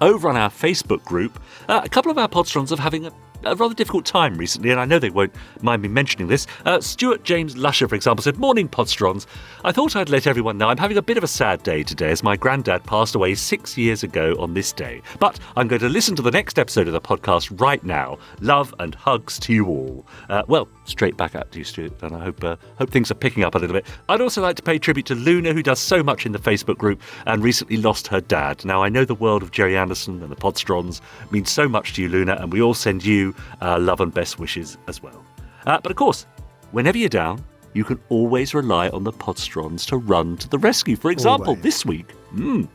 over 0.00 0.28
on 0.28 0.36
our 0.36 0.50
Facebook 0.50 1.04
group, 1.04 1.40
uh, 1.68 1.80
a 1.84 1.88
couple 1.88 2.10
of 2.10 2.18
our 2.18 2.28
podstrons 2.28 2.76
are 2.76 2.80
having 2.80 3.06
a, 3.06 3.12
a 3.44 3.54
rather 3.54 3.74
difficult 3.74 4.04
time 4.04 4.36
recently, 4.36 4.70
and 4.70 4.80
I 4.80 4.84
know 4.84 4.98
they 4.98 5.10
won't 5.10 5.34
mind 5.60 5.82
me 5.82 5.88
mentioning 5.88 6.28
this. 6.28 6.46
Uh, 6.64 6.80
Stuart 6.80 7.24
James 7.24 7.56
Lusher, 7.56 7.88
for 7.88 7.94
example, 7.94 8.22
said, 8.22 8.38
Morning, 8.38 8.68
podsterons. 8.68 9.26
I 9.64 9.72
thought 9.72 9.96
I'd 9.96 10.08
let 10.08 10.26
everyone 10.26 10.58
know 10.58 10.68
I'm 10.68 10.78
having 10.78 10.96
a 10.96 11.02
bit 11.02 11.16
of 11.16 11.24
a 11.24 11.28
sad 11.28 11.62
day 11.62 11.82
today 11.82 12.10
as 12.10 12.22
my 12.22 12.36
granddad 12.36 12.84
passed 12.84 13.14
away 13.14 13.34
six 13.34 13.76
years 13.76 14.02
ago 14.02 14.34
on 14.38 14.54
this 14.54 14.72
day. 14.72 15.02
But 15.18 15.38
I'm 15.56 15.68
going 15.68 15.80
to 15.80 15.88
listen 15.88 16.16
to 16.16 16.22
the 16.22 16.30
next 16.30 16.58
episode 16.58 16.86
of 16.86 16.92
the 16.92 17.00
podcast 17.00 17.60
right 17.60 17.82
now. 17.84 18.18
Love 18.40 18.74
and 18.78 18.94
hugs 18.94 19.38
to 19.40 19.52
you 19.52 19.66
all. 19.66 20.06
Uh, 20.28 20.42
well, 20.48 20.68
straight 20.84 21.16
back 21.16 21.34
at 21.34 21.54
you, 21.54 21.64
Stuart, 21.64 22.02
and 22.02 22.14
I 22.14 22.20
hope, 22.20 22.42
uh, 22.42 22.56
hope 22.76 22.90
things 22.90 23.10
are 23.10 23.14
picking 23.14 23.44
up 23.44 23.54
a 23.54 23.58
little 23.58 23.74
bit. 23.74 23.86
I'd 24.08 24.20
also 24.20 24.42
like 24.42 24.56
to 24.56 24.62
pay 24.62 24.78
tribute 24.78 25.06
to 25.06 25.14
Luna, 25.14 25.52
who 25.52 25.62
does 25.62 25.78
so 25.78 26.02
much 26.02 26.26
in 26.26 26.32
the 26.32 26.38
Facebook 26.38 26.78
group 26.78 27.00
and 27.26 27.42
recently 27.42 27.76
lost 27.76 28.08
her 28.08 28.20
dad. 28.20 28.64
Now, 28.64 28.82
I 28.82 28.88
know 28.88 29.04
the 29.04 29.14
world 29.14 29.42
of 29.42 29.50
Gerry 29.50 29.76
Anderson 29.76 30.22
and 30.22 30.30
the 30.30 30.36
Podsterons 30.36 31.00
means 31.30 31.50
so 31.50 31.68
much 31.68 31.94
to 31.94 32.02
you, 32.02 32.08
Luna, 32.08 32.36
and 32.40 32.52
we 32.52 32.60
all 32.60 32.74
send 32.74 33.04
you 33.04 33.34
uh, 33.60 33.78
love 33.78 34.00
and 34.00 34.12
best 34.12 34.38
wishes 34.38 34.78
as 34.88 35.02
well. 35.02 35.24
Uh, 35.66 35.80
but 35.80 35.90
of 35.92 35.96
course, 35.96 36.26
whenever 36.72 36.98
you're 36.98 37.08
down, 37.08 37.44
you 37.74 37.84
can 37.84 37.98
always 38.08 38.54
rely 38.54 38.88
on 38.90 39.04
the 39.04 39.12
Podsterons 39.12 39.86
to 39.86 39.96
run 39.96 40.36
to 40.38 40.48
the 40.48 40.58
rescue. 40.58 40.96
For 40.96 41.10
example, 41.10 41.50
Always. 41.50 41.62
this 41.62 41.86
week, 41.86 42.12
mm, 42.34 42.68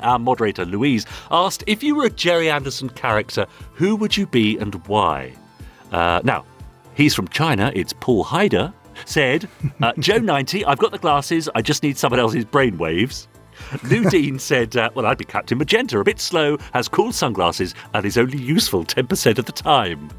our 0.00 0.18
moderator 0.18 0.64
Louise 0.64 1.06
asked 1.30 1.64
if 1.66 1.82
you 1.82 1.94
were 1.94 2.04
a 2.04 2.10
Gerry 2.10 2.50
Anderson 2.50 2.90
character, 2.90 3.46
who 3.72 3.96
would 3.96 4.16
you 4.16 4.26
be 4.26 4.58
and 4.58 4.74
why? 4.86 5.34
Uh, 5.92 6.20
now, 6.24 6.44
he's 6.94 7.14
from 7.14 7.28
China. 7.28 7.72
It's 7.74 7.92
Paul 7.92 8.24
Hyder. 8.24 8.72
Said, 9.04 9.48
uh, 9.82 9.92
Joe 9.98 10.18
90, 10.18 10.64
I've 10.64 10.78
got 10.78 10.92
the 10.92 10.98
glasses. 10.98 11.48
I 11.54 11.62
just 11.62 11.82
need 11.82 11.98
someone 11.98 12.20
else's 12.20 12.44
brainwaves. 12.44 13.26
Lou 13.84 14.08
Dean 14.08 14.38
said, 14.38 14.76
uh, 14.76 14.90
Well, 14.94 15.06
I'd 15.06 15.18
be 15.18 15.24
Captain 15.24 15.58
Magenta, 15.58 15.98
a 15.98 16.04
bit 16.04 16.20
slow, 16.20 16.58
has 16.72 16.88
cool 16.88 17.12
sunglasses, 17.12 17.74
and 17.92 18.04
is 18.04 18.18
only 18.18 18.38
useful 18.38 18.84
10% 18.84 19.38
of 19.38 19.44
the 19.46 19.52
time. 19.52 20.10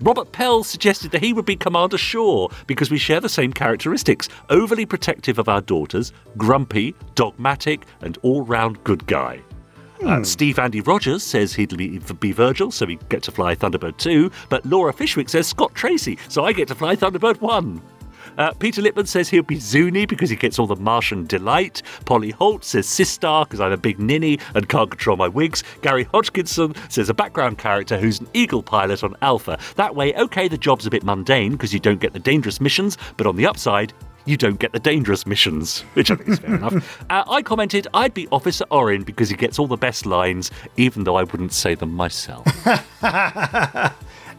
Robert 0.00 0.32
Pell 0.32 0.64
suggested 0.64 1.12
that 1.12 1.22
he 1.22 1.32
would 1.32 1.44
be 1.44 1.54
Commander 1.54 1.98
Shore 1.98 2.50
because 2.66 2.90
we 2.90 2.98
share 2.98 3.20
the 3.20 3.28
same 3.28 3.52
characteristics 3.52 4.28
overly 4.50 4.84
protective 4.84 5.38
of 5.38 5.48
our 5.48 5.60
daughters, 5.60 6.12
grumpy, 6.36 6.94
dogmatic, 7.14 7.86
and 8.00 8.18
all 8.22 8.42
round 8.42 8.82
good 8.82 9.06
guy. 9.06 9.40
Uh, 10.04 10.24
Steve 10.24 10.58
Andy 10.58 10.80
Rogers 10.80 11.22
says 11.22 11.54
he'd 11.54 11.76
be, 11.76 12.32
Virgil, 12.32 12.72
so 12.72 12.86
we 12.86 12.98
get 13.08 13.22
to 13.22 13.30
fly 13.30 13.54
Thunderbird 13.54 13.96
2, 13.98 14.30
but 14.48 14.66
Laura 14.66 14.92
Fishwick 14.92 15.28
says 15.28 15.46
Scott 15.46 15.74
Tracy, 15.74 16.18
so 16.28 16.44
I 16.44 16.52
get 16.52 16.66
to 16.68 16.74
fly 16.74 16.96
Thunderbird 16.96 17.40
1. 17.40 17.80
Uh, 18.38 18.52
Peter 18.54 18.82
Lippman 18.82 19.06
says 19.06 19.28
he'll 19.28 19.42
be 19.42 19.58
Zuni 19.58 20.06
because 20.06 20.30
he 20.30 20.36
gets 20.36 20.58
all 20.58 20.66
the 20.66 20.76
Martian 20.76 21.26
delight. 21.26 21.82
Polly 22.04 22.30
Holt 22.30 22.64
says 22.64 22.86
Sistar 22.86 23.44
because 23.44 23.60
I'm 23.60 23.72
a 23.72 23.76
big 23.76 23.98
ninny 23.98 24.38
and 24.54 24.68
can't 24.68 24.90
control 24.90 25.16
my 25.16 25.28
wigs. 25.28 25.62
Gary 25.82 26.04
Hodgkinson 26.04 26.74
says 26.88 27.08
a 27.08 27.14
background 27.14 27.58
character 27.58 27.98
who's 27.98 28.20
an 28.20 28.28
eagle 28.32 28.62
pilot 28.62 29.04
on 29.04 29.16
Alpha. 29.22 29.58
That 29.76 29.94
way, 29.94 30.14
okay, 30.14 30.48
the 30.48 30.58
job's 30.58 30.86
a 30.86 30.90
bit 30.90 31.04
mundane 31.04 31.52
because 31.52 31.74
you 31.74 31.80
don't 31.80 32.00
get 32.00 32.12
the 32.12 32.18
dangerous 32.18 32.60
missions, 32.60 32.96
but 33.16 33.26
on 33.26 33.36
the 33.36 33.46
upside, 33.46 33.92
you 34.24 34.36
don't 34.36 34.58
get 34.58 34.72
the 34.72 34.78
dangerous 34.78 35.26
missions, 35.26 35.80
which 35.94 36.10
I 36.10 36.14
think 36.16 36.28
is 36.30 36.38
fair 36.38 36.54
enough. 36.54 36.98
Uh, 37.10 37.24
I 37.28 37.42
commented 37.42 37.86
I'd 37.94 38.14
be 38.14 38.26
Officer 38.32 38.64
Orin 38.70 39.02
because 39.02 39.28
he 39.28 39.36
gets 39.36 39.58
all 39.58 39.66
the 39.66 39.76
best 39.76 40.06
lines, 40.06 40.50
even 40.76 41.04
though 41.04 41.16
I 41.16 41.24
wouldn't 41.24 41.52
say 41.52 41.74
them 41.74 41.92
myself. 41.94 42.46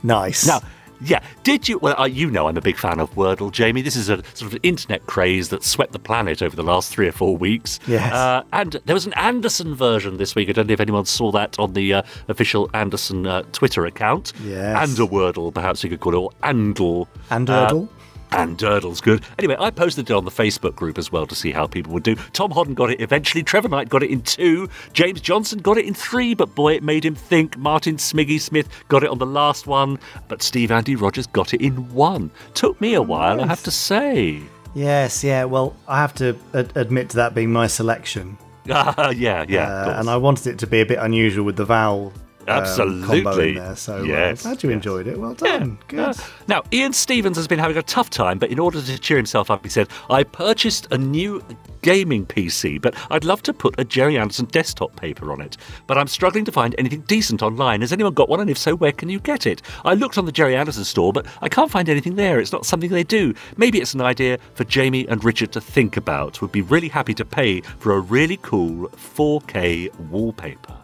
Nice. 0.05 0.45
Now, 0.45 0.59
yeah, 1.01 1.21
did 1.43 1.67
you? 1.69 1.77
Well, 1.79 1.95
uh, 1.99 2.05
you 2.05 2.29
know 2.29 2.47
I'm 2.47 2.57
a 2.57 2.61
big 2.61 2.77
fan 2.77 2.99
of 2.99 3.09
Wordle, 3.15 3.51
Jamie. 3.51 3.81
This 3.81 3.95
is 3.95 4.09
a 4.09 4.21
sort 4.33 4.53
of 4.53 4.59
internet 4.63 5.05
craze 5.05 5.49
that 5.49 5.63
swept 5.63 5.91
the 5.93 5.99
planet 5.99 6.41
over 6.41 6.55
the 6.55 6.63
last 6.63 6.91
three 6.93 7.07
or 7.07 7.11
four 7.13 7.35
weeks. 7.37 7.79
Yes. 7.87 8.11
Uh, 8.13 8.43
and 8.53 8.73
there 8.85 8.93
was 8.93 9.05
an 9.05 9.13
Anderson 9.13 9.75
version 9.75 10.17
this 10.17 10.35
week. 10.35 10.49
I 10.49 10.51
don't 10.53 10.67
know 10.67 10.73
if 10.73 10.79
anyone 10.81 11.05
saw 11.05 11.31
that 11.31 11.57
on 11.59 11.73
the 11.73 11.93
uh, 11.93 12.01
official 12.27 12.69
Anderson 12.73 13.25
uh, 13.27 13.43
Twitter 13.53 13.85
account. 13.85 14.33
Yes. 14.43 14.89
And 14.89 14.99
a 15.07 15.09
Wordle, 15.11 15.53
perhaps 15.53 15.83
you 15.83 15.89
could 15.89 15.99
call 16.01 16.13
it, 16.13 16.17
or 16.17 16.31
Andle. 16.43 17.07
And 17.29 17.49
Uh, 17.49 17.69
Erdl. 17.69 17.89
And 18.33 18.57
Durdle's 18.57 19.01
good. 19.01 19.23
Anyway, 19.37 19.55
I 19.59 19.69
posted 19.69 20.09
it 20.09 20.13
on 20.13 20.25
the 20.25 20.31
Facebook 20.31 20.75
group 20.75 20.97
as 20.97 21.11
well 21.11 21.25
to 21.27 21.35
see 21.35 21.51
how 21.51 21.67
people 21.67 21.93
would 21.93 22.03
do. 22.03 22.15
Tom 22.33 22.51
Hodden 22.51 22.73
got 22.73 22.89
it 22.89 23.01
eventually. 23.01 23.43
Trevor 23.43 23.69
Knight 23.69 23.89
got 23.89 24.03
it 24.03 24.09
in 24.09 24.21
two. 24.21 24.69
James 24.93 25.21
Johnson 25.21 25.59
got 25.59 25.77
it 25.77 25.85
in 25.85 25.93
three, 25.93 26.33
but 26.33 26.53
boy, 26.55 26.73
it 26.73 26.83
made 26.83 27.05
him 27.05 27.15
think. 27.15 27.57
Martin 27.57 27.97
Smiggy 27.97 28.39
Smith 28.39 28.67
got 28.87 29.03
it 29.03 29.09
on 29.09 29.17
the 29.19 29.25
last 29.25 29.67
one, 29.67 29.99
but 30.27 30.41
Steve 30.41 30.71
Andy 30.71 30.95
Rogers 30.95 31.27
got 31.27 31.53
it 31.53 31.61
in 31.61 31.93
one. 31.93 32.31
Took 32.53 32.79
me 32.81 32.93
a 32.93 33.01
while, 33.01 33.41
I 33.41 33.47
have 33.47 33.63
to 33.63 33.71
say. 33.71 34.41
Yes, 34.73 35.23
yeah. 35.23 35.45
Well, 35.45 35.75
I 35.87 35.99
have 35.99 36.13
to 36.15 36.35
ad- 36.53 36.71
admit 36.75 37.09
to 37.11 37.17
that 37.17 37.35
being 37.35 37.51
my 37.51 37.67
selection. 37.67 38.37
Ah, 38.69 39.09
yeah, 39.15 39.45
yeah. 39.47 39.67
Uh, 39.67 39.99
and 39.99 40.09
I 40.09 40.17
wanted 40.17 40.47
it 40.47 40.59
to 40.59 40.67
be 40.67 40.81
a 40.81 40.85
bit 40.85 40.97
unusual 40.99 41.45
with 41.45 41.57
the 41.57 41.65
vowel 41.65 42.13
Absolutely. 42.47 43.49
in 43.49 43.55
there. 43.55 43.75
So 43.75 43.97
uh, 43.99 44.03
Yes, 44.03 44.43
glad 44.43 44.63
you 44.63 44.69
yes. 44.69 44.75
enjoyed 44.75 45.07
it. 45.07 45.19
Well 45.19 45.33
done. 45.33 45.77
Good. 45.87 45.99
Uh, 45.99 46.13
now, 46.47 46.63
Ian 46.71 46.93
Stevens 46.93 47.37
has 47.37 47.47
been 47.47 47.59
having 47.59 47.77
a 47.77 47.83
tough 47.83 48.09
time, 48.09 48.39
but 48.39 48.49
in 48.51 48.59
order 48.59 48.81
to 48.81 48.97
cheer 48.99 49.17
himself 49.17 49.49
up, 49.51 49.63
he 49.63 49.69
said, 49.69 49.87
I 50.09 50.23
purchased 50.23 50.87
a 50.91 50.97
new 50.97 51.43
gaming 51.81 52.25
PC, 52.25 52.81
but 52.81 52.95
I'd 53.11 53.25
love 53.25 53.43
to 53.43 53.53
put 53.53 53.75
a 53.77 53.83
Gerry 53.83 54.17
Anderson 54.17 54.45
desktop 54.45 54.95
paper 54.95 55.31
on 55.31 55.41
it. 55.41 55.57
But 55.85 55.97
I'm 55.97 56.07
struggling 56.07 56.45
to 56.45 56.51
find 56.51 56.73
anything 56.77 57.01
decent 57.01 57.43
online. 57.43 57.81
Has 57.81 57.91
anyone 57.91 58.13
got 58.13 58.29
one? 58.29 58.39
And 58.39 58.49
if 58.49 58.57
so, 58.57 58.75
where 58.75 58.93
can 58.93 59.09
you 59.09 59.19
get 59.19 59.45
it? 59.45 59.61
I 59.83 59.93
looked 59.93 60.17
on 60.17 60.25
the 60.25 60.31
Gerry 60.31 60.55
Anderson 60.55 60.85
store, 60.85 61.11
but 61.11 61.25
I 61.41 61.49
can't 61.49 61.69
find 61.71 61.89
anything 61.89 62.15
there. 62.15 62.39
It's 62.39 62.53
not 62.53 62.65
something 62.65 62.89
they 62.89 63.03
do. 63.03 63.33
Maybe 63.57 63.79
it's 63.79 63.93
an 63.93 64.01
idea 64.01 64.37
for 64.53 64.63
Jamie 64.63 65.05
and 65.07 65.23
Richard 65.23 65.51
to 65.53 65.61
think 65.61 65.97
about. 65.97 66.41
Would 66.41 66.51
be 66.53 66.61
really 66.61 66.87
happy 66.89 67.13
to 67.15 67.25
pay 67.25 67.61
for 67.61 67.93
a 67.93 67.99
really 67.99 68.37
cool 68.41 68.87
4K 68.89 69.93
wallpaper. 70.09 70.82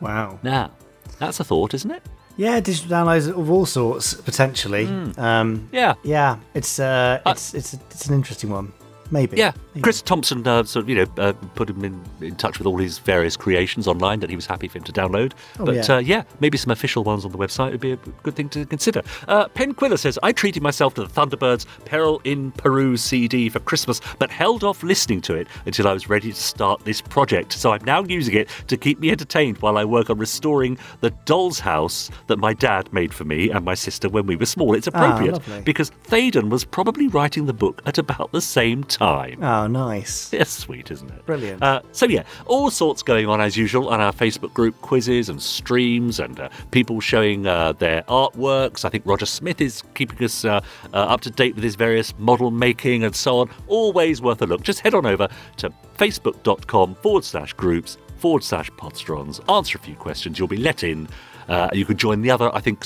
Wow. 0.00 0.38
Now, 0.42 0.70
that's 1.18 1.40
a 1.40 1.44
thought, 1.44 1.74
isn't 1.74 1.90
it? 1.90 2.02
Yeah, 2.36 2.60
digital 2.60 2.90
downloads 2.90 3.28
of 3.28 3.50
all 3.50 3.66
sorts 3.66 4.14
potentially. 4.14 4.86
Um, 5.18 5.68
Yeah. 5.72 5.94
yeah, 6.02 6.36
it's 6.54 6.78
uh, 6.78 7.20
it's 7.26 7.54
it's 7.54 7.74
it's 7.74 8.06
an 8.06 8.14
interesting 8.14 8.50
one. 8.50 8.72
Maybe. 9.10 9.36
Yeah, 9.36 9.52
Chris 9.82 10.02
Thompson 10.02 10.46
uh, 10.46 10.64
sort 10.64 10.84
of 10.84 10.88
you 10.88 10.96
know 10.96 11.06
uh, 11.18 11.32
put 11.54 11.70
him 11.70 11.84
in, 11.84 12.00
in 12.20 12.34
touch 12.36 12.58
with 12.58 12.66
all 12.66 12.78
his 12.78 12.98
various 12.98 13.36
creations 13.36 13.86
online 13.86 14.20
that 14.20 14.30
he 14.30 14.36
was 14.36 14.46
happy 14.46 14.68
for 14.68 14.78
him 14.78 14.84
to 14.84 14.92
download. 14.92 15.32
Oh, 15.58 15.66
but 15.66 15.74
yeah. 15.76 15.96
Uh, 15.96 15.98
yeah, 15.98 16.22
maybe 16.40 16.58
some 16.58 16.70
official 16.70 17.04
ones 17.04 17.24
on 17.24 17.32
the 17.32 17.38
website 17.38 17.70
would 17.70 17.80
be 17.80 17.92
a 17.92 17.96
good 18.22 18.34
thing 18.34 18.48
to 18.50 18.66
consider. 18.66 19.02
Uh, 19.28 19.48
Pen 19.48 19.74
Quiller 19.74 19.96
says 19.96 20.18
I 20.22 20.32
treated 20.32 20.62
myself 20.62 20.94
to 20.94 21.04
the 21.04 21.08
Thunderbirds 21.08 21.66
Peril 21.84 22.20
in 22.24 22.52
Peru 22.52 22.96
CD 22.96 23.48
for 23.48 23.60
Christmas, 23.60 24.00
but 24.18 24.30
held 24.30 24.64
off 24.64 24.82
listening 24.82 25.20
to 25.22 25.34
it 25.34 25.46
until 25.66 25.86
I 25.86 25.92
was 25.92 26.08
ready 26.08 26.32
to 26.32 26.40
start 26.40 26.84
this 26.84 27.00
project. 27.00 27.52
So 27.52 27.72
I'm 27.72 27.84
now 27.84 28.02
using 28.04 28.34
it 28.34 28.48
to 28.68 28.76
keep 28.76 28.98
me 28.98 29.10
entertained 29.10 29.58
while 29.58 29.78
I 29.78 29.84
work 29.84 30.10
on 30.10 30.18
restoring 30.18 30.78
the 31.00 31.10
doll's 31.26 31.60
house 31.60 32.10
that 32.26 32.38
my 32.38 32.54
dad 32.54 32.92
made 32.92 33.14
for 33.14 33.24
me 33.24 33.50
and 33.50 33.64
my 33.64 33.74
sister 33.74 34.08
when 34.08 34.26
we 34.26 34.36
were 34.36 34.46
small. 34.46 34.74
It's 34.74 34.86
appropriate 34.86 35.32
lovely. 35.32 35.62
because 35.62 35.90
Theydon 36.08 36.48
was 36.50 36.64
probably 36.64 37.08
writing 37.08 37.46
the 37.46 37.52
book 37.52 37.82
at 37.86 37.98
about 37.98 38.32
the 38.32 38.40
same 38.40 38.84
time. 38.84 39.42
Oh, 39.60 39.66
nice. 39.66 40.32
It's 40.40 40.50
sweet, 40.50 40.90
isn't 40.90 41.10
it? 41.10 41.26
Brilliant. 41.26 41.62
Uh, 41.62 41.82
so 41.92 42.06
yeah, 42.06 42.22
all 42.46 42.70
sorts 42.70 43.02
going 43.02 43.26
on 43.28 43.42
as 43.42 43.58
usual 43.58 43.90
on 43.90 44.00
our 44.00 44.12
Facebook 44.12 44.54
group, 44.54 44.80
quizzes 44.80 45.28
and 45.28 45.42
streams, 45.42 46.18
and 46.18 46.40
uh, 46.40 46.48
people 46.70 46.98
showing 47.00 47.46
uh, 47.46 47.72
their 47.72 48.02
artworks. 48.04 48.86
I 48.86 48.88
think 48.88 49.04
Roger 49.04 49.26
Smith 49.26 49.60
is 49.60 49.82
keeping 49.94 50.24
us 50.24 50.46
uh, 50.46 50.60
uh, 50.94 50.96
up 50.96 51.20
to 51.22 51.30
date 51.30 51.56
with 51.56 51.64
his 51.64 51.74
various 51.74 52.18
model 52.18 52.50
making 52.50 53.04
and 53.04 53.14
so 53.14 53.40
on. 53.40 53.50
Always 53.66 54.22
worth 54.22 54.40
a 54.40 54.46
look. 54.46 54.62
Just 54.62 54.80
head 54.80 54.94
on 54.94 55.04
over 55.04 55.28
to 55.58 55.70
facebook.com 55.98 56.94
forward 56.96 57.24
slash 57.24 57.52
groups 57.52 57.98
forward 58.16 58.42
slash 58.42 58.70
podsterons. 58.72 59.46
Answer 59.52 59.76
a 59.76 59.80
few 59.82 59.94
questions. 59.94 60.38
You'll 60.38 60.48
be 60.48 60.56
let 60.56 60.82
in. 60.84 61.06
Uh, 61.48 61.68
you 61.74 61.84
can 61.84 61.98
join 61.98 62.22
the 62.22 62.30
other, 62.30 62.54
I 62.54 62.60
think, 62.60 62.82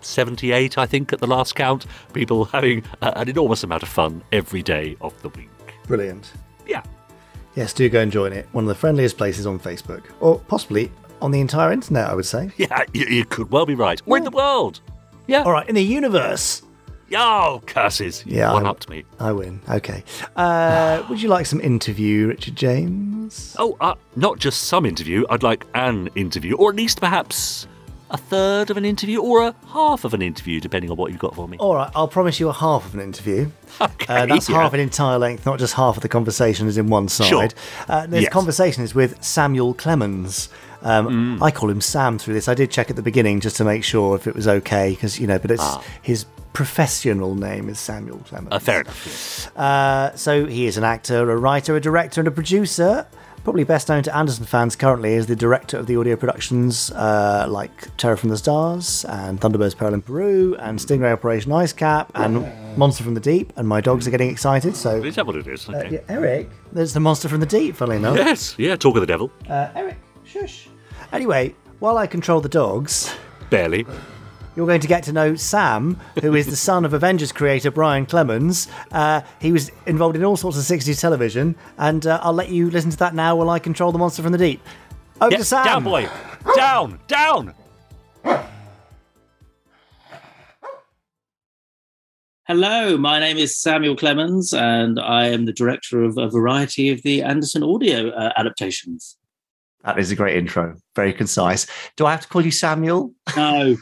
778, 0.00 0.78
I 0.78 0.86
think, 0.86 1.12
at 1.12 1.20
the 1.20 1.26
last 1.26 1.54
count. 1.54 1.86
People 2.12 2.44
having 2.46 2.82
uh, 3.02 3.12
an 3.16 3.28
enormous 3.28 3.62
amount 3.64 3.82
of 3.82 3.88
fun 3.88 4.22
every 4.32 4.62
day 4.62 4.96
of 5.00 5.20
the 5.22 5.28
week. 5.30 5.48
Brilliant. 5.86 6.32
Yeah. 6.66 6.82
Yes, 7.54 7.72
do 7.72 7.88
go 7.88 8.00
and 8.00 8.12
join 8.12 8.32
it. 8.32 8.46
One 8.52 8.64
of 8.64 8.68
the 8.68 8.74
friendliest 8.74 9.16
places 9.16 9.46
on 9.46 9.58
Facebook, 9.58 10.04
or 10.20 10.38
possibly 10.40 10.90
on 11.22 11.30
the 11.30 11.40
entire 11.40 11.72
internet. 11.72 12.08
I 12.08 12.14
would 12.14 12.26
say. 12.26 12.50
Yeah, 12.58 12.84
you, 12.92 13.06
you 13.06 13.24
could 13.24 13.50
well 13.50 13.66
be 13.66 13.74
right. 13.74 14.00
Or 14.06 14.16
in 14.18 14.24
the 14.24 14.30
world. 14.30 14.80
Yeah. 15.26 15.42
All 15.42 15.52
right, 15.52 15.68
in 15.68 15.74
the 15.74 15.82
universe. 15.82 16.62
Oh, 17.14 17.62
curses. 17.66 18.24
You 18.26 18.38
Yeah, 18.38 18.52
one 18.52 18.66
I- 18.66 18.70
up 18.70 18.80
to 18.80 18.90
me. 18.90 19.04
I 19.20 19.30
win. 19.32 19.60
Okay. 19.70 20.02
Uh, 20.34 21.04
would 21.08 21.22
you 21.22 21.28
like 21.28 21.46
some 21.46 21.60
interview, 21.60 22.26
Richard 22.28 22.56
James? 22.56 23.54
Oh, 23.58 23.76
uh, 23.80 23.94
not 24.16 24.38
just 24.38 24.64
some 24.64 24.84
interview. 24.84 25.24
I'd 25.30 25.42
like 25.44 25.64
an 25.74 26.08
interview, 26.16 26.56
or 26.56 26.70
at 26.70 26.76
least 26.76 27.00
perhaps 27.00 27.66
a 28.10 28.16
third 28.16 28.70
of 28.70 28.76
an 28.76 28.84
interview, 28.84 29.20
or 29.20 29.42
a 29.48 29.54
half 29.68 30.04
of 30.04 30.14
an 30.14 30.22
interview, 30.22 30.60
depending 30.60 30.90
on 30.90 30.96
what 30.96 31.10
you've 31.10 31.20
got 31.20 31.34
for 31.34 31.48
me. 31.48 31.56
All 31.58 31.74
right, 31.74 31.90
I'll 31.94 32.08
promise 32.08 32.38
you 32.40 32.48
a 32.48 32.52
half 32.52 32.86
of 32.86 32.94
an 32.94 33.00
interview. 33.00 33.50
Okay, 33.78 34.06
Uh, 34.08 34.24
that's 34.24 34.48
yeah. 34.48 34.56
half 34.62 34.72
an 34.72 34.80
entire 34.80 35.18
length, 35.18 35.44
not 35.44 35.58
just 35.58 35.74
half 35.74 35.96
of 35.98 36.02
the 36.02 36.08
conversation 36.08 36.66
is 36.66 36.78
in 36.78 36.86
one 36.88 37.08
side. 37.08 37.26
Sure. 37.28 37.48
Uh, 37.88 38.06
this 38.06 38.22
Yes. 38.22 38.32
conversation 38.32 38.82
is 38.82 38.94
with 38.94 39.22
Samuel 39.22 39.74
Clemens. 39.74 40.48
Um, 40.82 41.36
Mm. 41.38 41.42
I 41.42 41.50
call 41.50 41.68
him 41.68 41.82
Sam 41.82 42.18
through 42.18 42.32
this. 42.34 42.48
I 42.48 42.54
did 42.54 42.70
check 42.70 42.88
at 42.88 42.96
the 42.96 43.02
beginning 43.02 43.40
just 43.40 43.56
to 43.56 43.64
make 43.64 43.84
sure 43.84 44.16
if 44.16 44.26
it 44.26 44.34
was 44.34 44.48
okay, 44.48 44.90
because 44.90 45.20
you 45.20 45.26
know, 45.26 45.38
but 45.38 45.50
it's 45.50 45.62
Ah. 45.62 45.82
his 46.00 46.24
professional 46.54 47.34
name 47.34 47.68
is 47.68 47.78
Samuel 47.78 48.18
Clemens. 48.26 48.48
Uh, 48.52 48.58
fair 48.58 48.80
enough. 48.80 49.02
yes. 49.04 49.48
Uh, 49.56 50.16
so 50.16 50.46
he 50.46 50.66
is 50.66 50.78
an 50.78 50.84
actor, 50.84 51.30
a 51.30 51.36
writer, 51.36 51.76
a 51.76 51.80
director, 51.80 52.20
and 52.22 52.28
a 52.28 52.30
producer. 52.30 53.06
Probably 53.46 53.62
best 53.62 53.88
known 53.88 54.02
to 54.02 54.16
Anderson 54.16 54.44
fans 54.44 54.74
currently 54.74 55.14
as 55.14 55.28
the 55.28 55.36
director 55.36 55.76
of 55.78 55.86
the 55.86 55.96
audio 55.96 56.16
productions 56.16 56.90
uh, 56.90 57.46
like 57.48 57.96
Terror 57.96 58.16
from 58.16 58.30
the 58.30 58.36
Stars 58.36 59.04
and 59.08 59.40
Thunderbirds 59.40 59.76
Peril 59.76 59.94
in 59.94 60.02
Peru 60.02 60.56
and 60.58 60.80
Stingray 60.80 61.12
Operation 61.12 61.52
Ice 61.52 61.72
Cap 61.72 62.10
and 62.16 62.44
Monster 62.76 63.04
from 63.04 63.14
the 63.14 63.20
Deep. 63.20 63.52
And 63.54 63.68
my 63.68 63.80
dogs 63.80 64.08
are 64.08 64.10
getting 64.10 64.30
excited. 64.30 64.74
So, 64.74 65.00
Is 65.00 65.14
that 65.14 65.28
what 65.28 65.36
it 65.36 65.46
is? 65.46 65.68
uh, 65.68 65.88
yeah, 65.88 66.00
Eric, 66.08 66.50
there's 66.72 66.92
the 66.92 66.98
Monster 66.98 67.28
from 67.28 67.38
the 67.38 67.46
Deep, 67.46 67.76
funnily 67.76 67.98
enough. 67.98 68.16
Yes, 68.16 68.56
yeah, 68.58 68.74
talk 68.74 68.96
of 68.96 69.00
the 69.00 69.06
devil. 69.06 69.30
Uh, 69.48 69.68
Eric, 69.76 69.98
shush. 70.24 70.66
Anyway, 71.12 71.54
while 71.78 71.98
I 71.98 72.08
control 72.08 72.40
the 72.40 72.48
dogs, 72.48 73.14
Barely. 73.48 73.86
You're 74.56 74.66
going 74.66 74.80
to 74.80 74.88
get 74.88 75.04
to 75.04 75.12
know 75.12 75.34
Sam, 75.36 76.00
who 76.22 76.34
is 76.34 76.46
the 76.46 76.56
son 76.56 76.84
of 76.86 76.94
Avengers 76.94 77.30
creator 77.30 77.70
Brian 77.70 78.06
Clemens. 78.06 78.68
Uh, 78.90 79.20
he 79.38 79.52
was 79.52 79.70
involved 79.84 80.16
in 80.16 80.24
all 80.24 80.36
sorts 80.36 80.56
of 80.58 80.64
60s 80.64 80.98
television, 80.98 81.54
and 81.78 82.06
uh, 82.06 82.18
I'll 82.22 82.32
let 82.32 82.48
you 82.48 82.70
listen 82.70 82.90
to 82.90 82.96
that 82.96 83.14
now 83.14 83.36
while 83.36 83.50
I 83.50 83.58
control 83.58 83.92
the 83.92 83.98
monster 83.98 84.22
from 84.22 84.32
the 84.32 84.38
deep. 84.38 84.62
Over 85.20 85.32
Yeah, 85.32 85.38
to 85.38 85.44
Sam. 85.44 85.64
down, 85.64 85.84
boy. 85.84 86.08
down, 86.56 86.98
down. 87.06 87.54
Hello, 92.48 92.96
my 92.96 93.18
name 93.18 93.36
is 93.38 93.56
Samuel 93.60 93.96
Clemens, 93.96 94.52
and 94.54 95.00
I 95.00 95.26
am 95.26 95.46
the 95.46 95.52
director 95.52 96.02
of 96.04 96.16
a 96.16 96.28
variety 96.28 96.90
of 96.90 97.02
the 97.02 97.22
Anderson 97.22 97.62
audio 97.64 98.10
uh, 98.10 98.32
adaptations. 98.36 99.16
That 99.86 100.00
is 100.00 100.10
a 100.10 100.16
great 100.16 100.36
intro. 100.36 100.74
Very 100.96 101.12
concise. 101.12 101.66
Do 101.96 102.06
I 102.06 102.10
have 102.10 102.20
to 102.22 102.28
call 102.28 102.44
you 102.44 102.50
Samuel? 102.50 103.14
No, 103.36 103.76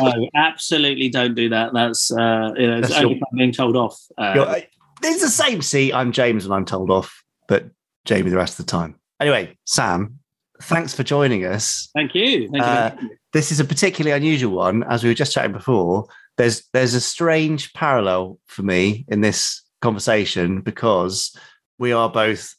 no, 0.00 0.28
absolutely 0.34 1.08
don't 1.08 1.36
do 1.36 1.48
that. 1.50 1.72
That's 1.72 2.10
uh, 2.10 2.50
you 2.56 2.66
know, 2.66 2.80
That's 2.80 2.94
only 2.94 3.14
your- 3.14 3.22
I'm 3.32 3.38
being 3.38 3.52
told 3.52 3.76
off. 3.76 3.96
Uh, 4.18 4.32
You're- 4.34 4.66
it's 5.02 5.22
the 5.22 5.28
same. 5.28 5.62
See, 5.62 5.92
I'm 5.92 6.10
James 6.12 6.46
when 6.46 6.56
I'm 6.58 6.64
told 6.66 6.90
off, 6.90 7.22
but 7.48 7.66
Jamie 8.04 8.28
the 8.30 8.36
rest 8.36 8.58
of 8.58 8.66
the 8.66 8.70
time. 8.70 8.96
Anyway, 9.20 9.56
Sam, 9.64 10.18
thanks 10.62 10.94
for 10.94 11.04
joining 11.04 11.44
us. 11.46 11.88
thank 11.94 12.14
you. 12.14 12.48
Thank 12.50 12.56
you. 12.56 12.60
Uh, 12.60 12.96
this 13.32 13.52
is 13.52 13.60
a 13.60 13.64
particularly 13.64 14.14
unusual 14.16 14.56
one, 14.56 14.82
as 14.82 15.02
we 15.04 15.10
were 15.10 15.14
just 15.14 15.32
chatting 15.32 15.52
before. 15.52 16.06
There's 16.38 16.64
there's 16.72 16.94
a 16.94 17.00
strange 17.00 17.72
parallel 17.72 18.38
for 18.46 18.62
me 18.62 19.04
in 19.08 19.20
this 19.20 19.62
conversation 19.80 20.60
because 20.60 21.34
we 21.78 21.92
are 21.92 22.10
both 22.10 22.54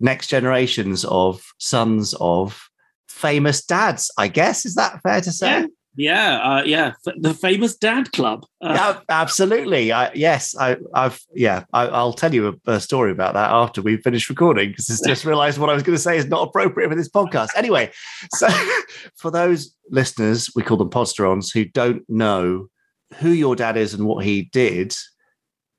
next 0.00 0.28
generations 0.28 1.04
of 1.04 1.42
sons 1.58 2.14
of 2.20 2.68
famous 3.08 3.64
dads. 3.64 4.10
I 4.18 4.28
guess 4.28 4.64
is 4.64 4.74
that 4.74 5.00
fair 5.02 5.20
to 5.20 5.30
say? 5.30 5.46
yeah, 5.50 5.66
Yeah, 5.96 6.36
uh, 6.38 6.62
yeah, 6.64 6.92
the 7.18 7.34
famous 7.34 7.76
Dad 7.76 8.12
Club. 8.12 8.44
Uh, 8.62 8.72
Yeah, 8.74 9.00
absolutely. 9.08 9.92
I, 9.92 10.12
yes, 10.14 10.56
I, 10.58 10.76
I've 10.94 11.20
yeah. 11.34 11.64
I, 11.72 11.86
I'll 11.86 12.12
tell 12.12 12.34
you 12.34 12.48
a, 12.66 12.72
a 12.72 12.80
story 12.80 13.12
about 13.12 13.34
that 13.34 13.50
after 13.50 13.82
we 13.82 13.96
finish 13.98 14.28
recording 14.30 14.70
because 14.70 14.90
I 14.90 15.08
just 15.08 15.24
realised 15.24 15.58
what 15.58 15.70
I 15.70 15.74
was 15.74 15.82
going 15.82 15.96
to 15.96 16.02
say 16.02 16.16
is 16.16 16.26
not 16.26 16.48
appropriate 16.48 16.88
for 16.88 16.94
this 16.94 17.10
podcast. 17.10 17.48
Anyway, 17.56 17.90
so 18.34 18.48
for 19.16 19.30
those 19.30 19.74
listeners, 19.90 20.50
we 20.54 20.62
call 20.62 20.76
them 20.76 20.90
podsterons 20.90 21.52
who 21.52 21.64
don't 21.64 22.08
know 22.08 22.68
who 23.18 23.30
your 23.30 23.56
dad 23.56 23.76
is 23.76 23.94
and 23.94 24.06
what 24.06 24.24
he 24.24 24.42
did, 24.42 24.94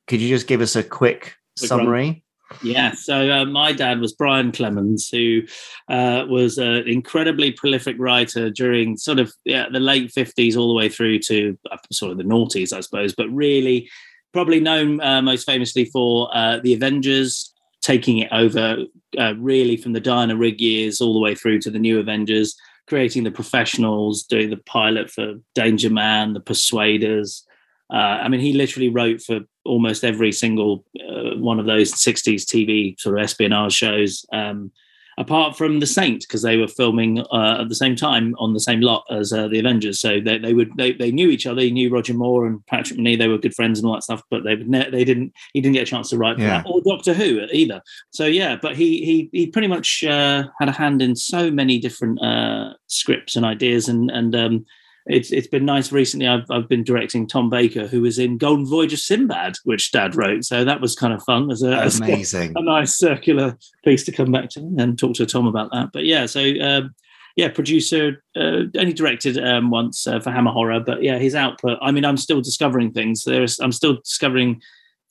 could 0.07 0.21
you 0.21 0.29
just 0.29 0.47
give 0.47 0.61
us 0.61 0.75
a 0.75 0.83
quick 0.83 1.35
Quick 1.57 1.67
summary? 1.67 2.20
Yeah, 2.61 2.93
so 2.93 3.31
uh, 3.31 3.45
my 3.45 3.71
dad 3.71 3.99
was 3.99 4.13
Brian 4.13 4.51
Clemens, 4.51 5.09
who 5.09 5.41
uh, 5.89 6.25
was 6.27 6.57
an 6.57 6.87
incredibly 6.87 7.51
prolific 7.51 7.95
writer 7.99 8.49
during 8.49 8.97
sort 8.97 9.19
of 9.19 9.33
yeah, 9.45 9.67
the 9.71 9.79
late 9.79 10.11
50s 10.11 10.57
all 10.57 10.67
the 10.67 10.73
way 10.73 10.89
through 10.89 11.19
to 11.19 11.57
uh, 11.71 11.77
sort 11.91 12.11
of 12.11 12.17
the 12.17 12.23
noughties, 12.23 12.73
I 12.73 12.81
suppose, 12.81 13.13
but 13.13 13.29
really 13.29 13.89
probably 14.33 14.59
known 14.59 15.01
uh, 15.01 15.21
most 15.21 15.45
famously 15.45 15.85
for 15.85 16.29
uh, 16.35 16.59
The 16.59 16.73
Avengers, 16.73 17.53
taking 17.81 18.19
it 18.19 18.29
over 18.31 18.85
uh, 19.17 19.33
really 19.37 19.77
from 19.77 19.93
the 19.93 19.99
Diana 19.99 20.35
Rigg 20.35 20.61
years 20.61 21.01
all 21.01 21.13
the 21.13 21.19
way 21.19 21.35
through 21.35 21.59
to 21.61 21.71
the 21.71 21.79
New 21.79 21.99
Avengers, 21.99 22.55
creating 22.87 23.23
the 23.23 23.31
professionals, 23.31 24.23
doing 24.23 24.49
the 24.49 24.57
pilot 24.57 25.09
for 25.09 25.35
Danger 25.55 25.89
Man, 25.89 26.33
the 26.33 26.39
Persuaders. 26.39 27.45
Uh, 27.91 28.19
I 28.23 28.27
mean, 28.29 28.39
he 28.39 28.53
literally 28.53 28.89
wrote 28.89 29.21
for 29.21 29.41
almost 29.65 30.03
every 30.03 30.31
single 30.31 30.85
uh, 30.99 31.35
one 31.37 31.59
of 31.59 31.65
those 31.65 31.91
60s 31.93 32.43
TV 32.45 32.99
sort 32.99 33.17
of 33.17 33.23
espionage 33.23 33.73
shows, 33.73 34.25
um, 34.31 34.71
apart 35.17 35.57
from 35.57 35.81
The 35.81 35.85
Saint, 35.85 36.21
because 36.21 36.41
they 36.41 36.55
were 36.55 36.69
filming 36.69 37.19
uh, 37.19 37.57
at 37.61 37.67
the 37.69 37.75
same 37.75 37.95
time 37.97 38.33
on 38.39 38.53
the 38.53 38.61
same 38.61 38.79
lot 38.79 39.03
as 39.11 39.33
uh, 39.33 39.49
the 39.49 39.59
Avengers. 39.59 39.99
So 39.99 40.21
they, 40.21 40.37
they 40.37 40.53
would 40.53 40.71
they, 40.77 40.93
they 40.93 41.11
knew 41.11 41.29
each 41.29 41.45
other. 41.45 41.61
He 41.61 41.69
knew 41.69 41.89
Roger 41.93 42.13
Moore 42.13 42.47
and 42.47 42.65
Patrick 42.67 42.97
Macnee. 42.97 43.17
They 43.19 43.27
were 43.27 43.37
good 43.37 43.53
friends 43.53 43.77
and 43.77 43.85
all 43.87 43.93
that 43.95 44.03
stuff. 44.03 44.23
But 44.31 44.45
they 44.45 44.55
would 44.55 44.69
ne- 44.69 44.89
they 44.89 45.03
didn't 45.03 45.33
he 45.53 45.59
didn't 45.59 45.73
get 45.75 45.83
a 45.83 45.91
chance 45.91 46.09
to 46.11 46.17
write 46.17 46.37
for 46.37 46.43
Yeah. 46.43 46.61
that 46.63 46.65
or 46.71 46.81
Doctor 46.81 47.13
Who 47.13 47.45
either. 47.51 47.81
So 48.11 48.25
yeah, 48.25 48.55
but 48.59 48.75
he 48.77 49.03
he 49.05 49.29
he 49.33 49.47
pretty 49.47 49.67
much 49.67 50.03
uh, 50.05 50.45
had 50.59 50.69
a 50.69 50.73
hand 50.73 51.01
in 51.01 51.15
so 51.15 51.51
many 51.51 51.77
different 51.77 52.21
uh, 52.23 52.73
scripts 52.87 53.35
and 53.35 53.45
ideas 53.45 53.89
and 53.89 54.09
and 54.09 54.33
um, 54.33 54.65
it's 55.07 55.31
it's 55.31 55.47
been 55.47 55.65
nice 55.65 55.91
recently. 55.91 56.27
I've 56.27 56.45
I've 56.49 56.67
been 56.69 56.83
directing 56.83 57.27
Tom 57.27 57.49
Baker, 57.49 57.87
who 57.87 58.01
was 58.01 58.19
in 58.19 58.37
Golden 58.37 58.65
Voyage 58.65 58.93
of 58.93 58.99
Sinbad, 58.99 59.55
which 59.63 59.91
Dad 59.91 60.15
wrote. 60.15 60.45
So 60.45 60.63
that 60.63 60.81
was 60.81 60.95
kind 60.95 61.13
of 61.13 61.23
fun 61.23 61.49
as 61.51 61.63
a, 61.63 61.75
as 61.75 61.99
a- 61.99 62.03
Amazing. 62.03 62.53
a 62.55 62.61
nice 62.61 62.93
circular 62.93 63.57
piece 63.83 64.03
to 64.05 64.11
come 64.11 64.31
back 64.31 64.49
to 64.51 64.59
and 64.77 64.97
talk 64.97 65.15
to 65.15 65.25
Tom 65.25 65.47
about 65.47 65.71
that. 65.71 65.89
But 65.91 66.05
yeah, 66.05 66.25
so 66.27 66.41
um, 66.61 66.93
yeah, 67.35 67.49
producer 67.49 68.23
uh, 68.35 68.63
only 68.77 68.93
directed 68.93 69.37
um, 69.37 69.71
once 69.71 70.05
uh, 70.05 70.19
for 70.19 70.31
Hammer 70.31 70.51
Horror, 70.51 70.81
but 70.81 71.01
yeah, 71.01 71.17
his 71.17 71.33
output. 71.35 71.79
I 71.81 71.91
mean, 71.91 72.05
I'm 72.05 72.17
still 72.17 72.41
discovering 72.41 72.91
things. 72.91 73.23
There's 73.23 73.59
I'm 73.59 73.71
still 73.71 73.95
discovering 74.03 74.61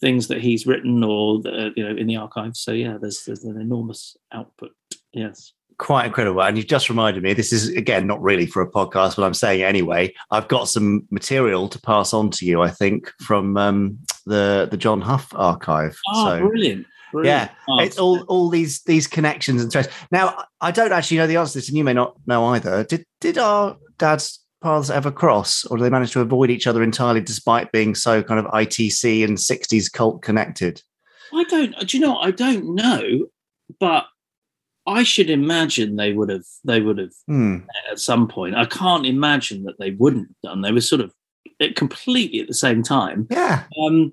things 0.01 0.29
that 0.29 0.41
he's 0.41 0.67
written 0.67 1.03
or 1.05 1.41
uh, 1.47 1.71
you 1.77 1.83
know 1.85 1.97
in 1.97 2.07
the 2.07 2.17
archives. 2.17 2.61
So 2.61 2.73
yeah, 2.73 2.97
there's 3.01 3.25
there's 3.25 3.45
an 3.45 3.61
enormous 3.61 4.17
output. 4.33 4.71
Yes. 5.13 5.53
Quite 5.81 6.05
incredible. 6.05 6.43
And 6.43 6.59
you've 6.59 6.67
just 6.67 6.91
reminded 6.91 7.23
me, 7.23 7.33
this 7.33 7.55
is 7.55 7.69
again 7.71 8.07
not 8.07 8.21
really 8.21 8.45
for 8.45 8.61
a 8.61 8.71
podcast, 8.71 9.17
but 9.17 9.25
I'm 9.25 9.33
saying 9.33 9.61
it 9.61 9.65
anyway. 9.65 10.13
I've 10.31 10.47
got 10.47 10.69
some 10.69 11.09
material 11.11 11.69
to 11.71 11.81
pass 11.81 12.13
on 12.13 12.31
to 12.33 12.45
you, 12.45 12.61
I 12.61 12.69
think, 12.69 13.11
from 13.23 13.57
um, 13.57 13.99
the 14.27 14.69
the 14.71 14.77
John 14.77 15.01
Hough 15.01 15.33
archive. 15.35 15.99
Oh, 16.13 16.27
so 16.27 16.41
brilliant. 16.47 16.87
brilliant. 17.13 17.51
yeah, 17.51 17.55
Oh, 17.67 17.81
it's 17.81 17.99
all 17.99 18.21
all 18.25 18.51
these 18.51 18.83
these 18.83 19.07
connections 19.07 19.63
and 19.63 19.73
threads. 19.73 19.89
Now, 20.13 20.45
I 20.61 20.71
don't 20.71 20.93
actually 20.93 21.17
know 21.17 21.27
the 21.27 21.37
answer 21.37 21.53
to 21.55 21.59
this, 21.61 21.69
and 21.69 21.79
you 21.79 21.85
may 21.85 21.95
not 21.95 22.15
know 22.27 22.45
either. 22.45 22.85
Did 22.85 23.07
did 23.23 23.39
our 23.39 23.79
dads 23.99 24.39
paths 24.63 24.91
ever 24.91 25.11
cross, 25.11 25.65
or 25.65 25.79
do 25.79 25.83
they 25.83 25.89
manage 25.89 26.13
to 26.13 26.21
avoid 26.21 26.51
each 26.51 26.67
other 26.67 26.83
entirely, 26.83 27.23
despite 27.23 27.73
being 27.73 27.95
so 27.95 28.23
kind 28.23 28.39
of 28.39 28.45
ITC 28.53 29.25
and 29.25 29.39
'60s 29.39 29.91
cult 29.91 30.21
connected? 30.21 30.83
I 31.33 31.45
don't. 31.45 31.75
Do 31.89 31.97
you 31.97 32.05
know? 32.05 32.19
I 32.19 32.33
don't 32.33 32.75
know, 32.75 33.29
but 33.79 34.05
I 34.91 35.03
should 35.03 35.31
imagine 35.31 35.97
they 35.97 36.13
would 36.13 36.29
have. 36.31 36.45
They 36.65 36.81
would 36.81 36.99
have 36.99 37.13
Hmm. 37.27 37.59
at 37.91 37.99
some 37.99 38.29
point. 38.29 38.55
I 38.57 38.65
can't 38.67 39.07
imagine 39.07 39.65
that 39.65 39.79
they 39.79 39.93
wouldn't 39.93 40.29
have 40.29 40.51
done. 40.51 40.61
They 40.63 40.73
were 40.73 40.81
sort 40.81 41.01
of 41.01 41.13
eh, 41.61 41.73
completely 41.77 42.41
at 42.41 42.49
the 42.49 42.55
same 42.55 42.83
time. 42.83 43.27
Yeah. 43.31 43.65
Um, 43.83 44.13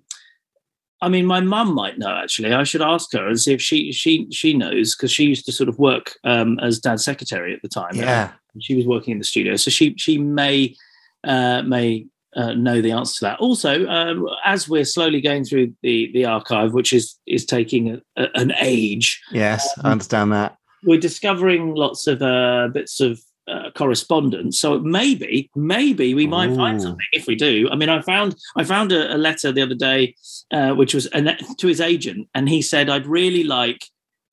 I 1.01 1.09
mean, 1.09 1.25
my 1.27 1.39
mum 1.41 1.73
might 1.75 1.99
know. 1.99 2.09
Actually, 2.15 2.53
I 2.53 2.63
should 2.63 2.81
ask 2.81 3.11
her 3.13 3.27
and 3.27 3.39
see 3.39 3.53
if 3.53 3.61
she 3.61 3.91
she 3.91 4.27
she 4.31 4.53
knows 4.53 4.95
because 4.95 5.11
she 5.11 5.25
used 5.25 5.45
to 5.45 5.51
sort 5.51 5.69
of 5.69 5.77
work 5.77 6.13
um, 6.23 6.59
as 6.59 6.79
dad's 6.79 7.03
secretary 7.05 7.53
at 7.53 7.61
the 7.61 7.69
time. 7.69 7.93
Yeah. 7.95 8.31
she 8.59 8.73
was 8.75 8.87
working 8.87 9.11
in 9.11 9.19
the 9.19 9.23
studio, 9.23 9.55
so 9.57 9.69
she 9.69 9.93
she 9.97 10.17
may 10.17 10.75
uh, 11.23 11.61
may 11.63 12.07
uh, 12.35 12.53
know 12.53 12.81
the 12.81 12.91
answer 12.91 13.19
to 13.19 13.25
that. 13.25 13.39
Also, 13.39 13.87
um, 13.87 14.27
as 14.43 14.67
we're 14.67 14.85
slowly 14.85 15.21
going 15.21 15.43
through 15.45 15.73
the 15.83 16.11
the 16.13 16.25
archive, 16.25 16.73
which 16.73 16.91
is 16.93 17.15
is 17.27 17.45
taking 17.45 17.83
a, 17.93 18.01
a, 18.23 18.27
an 18.35 18.51
age, 18.59 19.21
Yes, 19.31 19.67
Um, 19.77 19.85
I 19.85 19.91
understand 19.91 20.31
that. 20.31 20.57
We're 20.83 20.99
discovering 20.99 21.75
lots 21.75 22.07
of 22.07 22.21
uh, 22.21 22.69
bits 22.73 22.99
of 23.01 23.19
uh, 23.47 23.71
correspondence. 23.75 24.59
So 24.59 24.79
maybe, 24.79 25.49
maybe 25.55 26.13
we 26.13 26.27
might 26.27 26.53
find 26.55 26.81
something 26.81 27.05
if 27.13 27.27
we 27.27 27.35
do. 27.35 27.69
I 27.71 27.75
mean, 27.75 27.89
I 27.89 28.01
found 28.01 28.35
I 28.57 28.63
found 28.63 28.91
a, 28.91 29.15
a 29.15 29.17
letter 29.17 29.51
the 29.51 29.61
other 29.61 29.75
day, 29.75 30.15
uh, 30.51 30.73
which 30.73 30.93
was 30.93 31.05
an, 31.07 31.37
to 31.57 31.67
his 31.67 31.81
agent, 31.81 32.27
and 32.35 32.49
he 32.49 32.61
said, 32.61 32.89
"I'd 32.89 33.07
really 33.07 33.43
like 33.43 33.85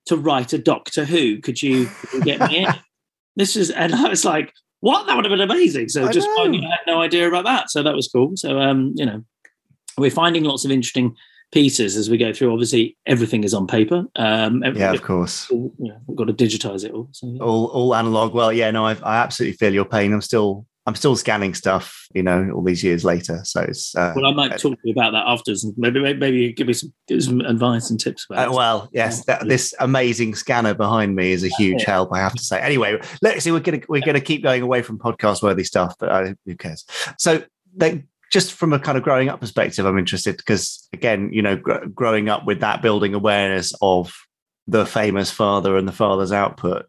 to 0.07 0.17
write 0.17 0.53
a 0.53 0.59
Doctor 0.59 1.05
Who. 1.05 1.41
Could 1.41 1.63
you, 1.63 1.89
get 2.23 2.41
me 2.41 2.65
in?" 2.65 2.75
This 3.37 3.57
is, 3.57 3.73
and 3.73 3.93
I 3.93 4.09
was 4.09 4.25
like, 4.25 4.53
"What? 4.79 5.09
That 5.09 5.17
would 5.17 5.25
have 5.25 5.31
been 5.33 5.41
amazing!" 5.41 5.89
So 5.89 6.07
I 6.07 6.13
just 6.13 6.29
I 6.39 6.45
had 6.45 6.87
no 6.87 7.01
idea 7.01 7.27
about 7.27 7.45
that. 7.47 7.69
So 7.69 7.83
that 7.83 7.97
was 7.97 8.07
cool. 8.07 8.37
So 8.37 8.61
um, 8.61 8.93
you 8.95 9.05
know, 9.05 9.25
we're 9.99 10.13
finding 10.13 10.45
lots 10.45 10.65
of 10.65 10.71
interesting 10.71 11.17
pieces 11.55 11.97
as 11.97 12.11
we 12.11 12.19
go 12.19 12.33
through. 12.33 12.53
Obviously, 12.53 12.97
everything 13.07 13.45
is 13.45 13.55
on 13.55 13.67
paper. 13.67 14.05
Um, 14.17 14.63
Yeah, 14.75 14.93
of 14.93 15.03
course. 15.03 15.49
you 15.51 15.73
know, 15.79 15.97
we've 16.07 16.19
got 16.19 16.27
to 16.27 16.35
digitize 16.35 16.85
it 16.85 16.93
all. 16.93 17.09
So, 17.13 17.29
yeah. 17.29 17.43
All 17.43 17.67
all 17.67 17.95
analog. 17.95 18.35
Well, 18.35 18.53
yeah, 18.53 18.71
no, 18.71 18.85
I've, 18.85 19.03
I 19.03 19.17
absolutely 19.17 19.57
feel 19.57 19.73
your 19.73 19.85
pain. 19.87 20.13
I'm 20.13 20.21
still 20.21 20.67
I'm 20.87 20.95
still 20.95 21.17
scanning 21.17 21.55
stuff, 21.55 22.07
you 22.15 22.23
know, 22.23 22.51
all 22.55 22.63
these 22.63 22.85
years 22.85 23.07
later. 23.07 23.41
So 23.45 23.63
it's 23.63 23.95
uh, 23.97 24.13
Well, 24.15 24.27
I 24.27 24.35
might 24.35 24.59
talk 24.59 24.75
to 24.75 24.79
you 24.85 24.93
about 24.93 25.13
that 25.13 25.25
afterwards, 25.27 25.65
and 25.65 25.73
maybe 25.79 25.99
maybe, 26.15 26.53
give 26.53 26.67
me 26.67 26.75
some, 26.75 26.93
give 27.09 27.17
me 27.19 27.23
some 27.23 27.41
advice 27.41 27.89
and 27.89 27.99
tips 27.99 28.27
about 28.29 28.49
Uh, 28.49 28.53
well, 28.53 28.91
yes, 28.93 29.25
that, 29.25 29.49
this 29.49 29.73
amazing 29.81 30.35
scanner 30.35 30.75
behind 30.75 31.17
me 31.17 31.33
is 31.33 31.43
a 31.43 31.49
huge 31.49 31.83
Yeah. 31.83 31.91
help. 31.93 32.11
I 32.13 32.19
have 32.19 32.35
to 32.35 32.43
say. 32.45 32.61
Anyway, 32.61 33.01
let's 33.23 33.45
see. 33.45 33.51
We're 33.53 33.61
gonna 33.61 33.81
we're 33.89 34.03
gonna 34.03 34.21
keep 34.21 34.43
going 34.43 34.61
away 34.63 34.83
from 34.83 34.99
podcast 34.99 35.43
worthy 35.43 35.65
stuff, 35.65 35.95
but 35.99 36.09
uh, 36.11 36.35
who 36.45 36.55
cares? 36.57 36.85
So, 37.19 37.43
they, 37.77 38.05
just 38.35 38.53
from 38.53 38.73
a 38.73 38.81
kind 38.81 38.99
of 38.99 39.05
growing 39.05 39.29
up 39.29 39.39
perspective, 39.39 39.87
I'm 39.87 39.97
interested 39.97 40.37
because 40.37 40.89
again, 40.93 41.31
you 41.33 41.41
know, 41.41 41.55
gr- 41.55 41.87
growing 41.95 42.29
up 42.29 42.45
with 42.45 42.59
that 42.61 42.83
building 42.83 43.15
awareness 43.15 43.73
of 43.81 44.13
the 44.67 44.85
famous 44.85 45.31
father 45.31 45.77
and 45.77 45.87
the 45.87 45.93
father's 45.93 46.33
output. 46.33 46.87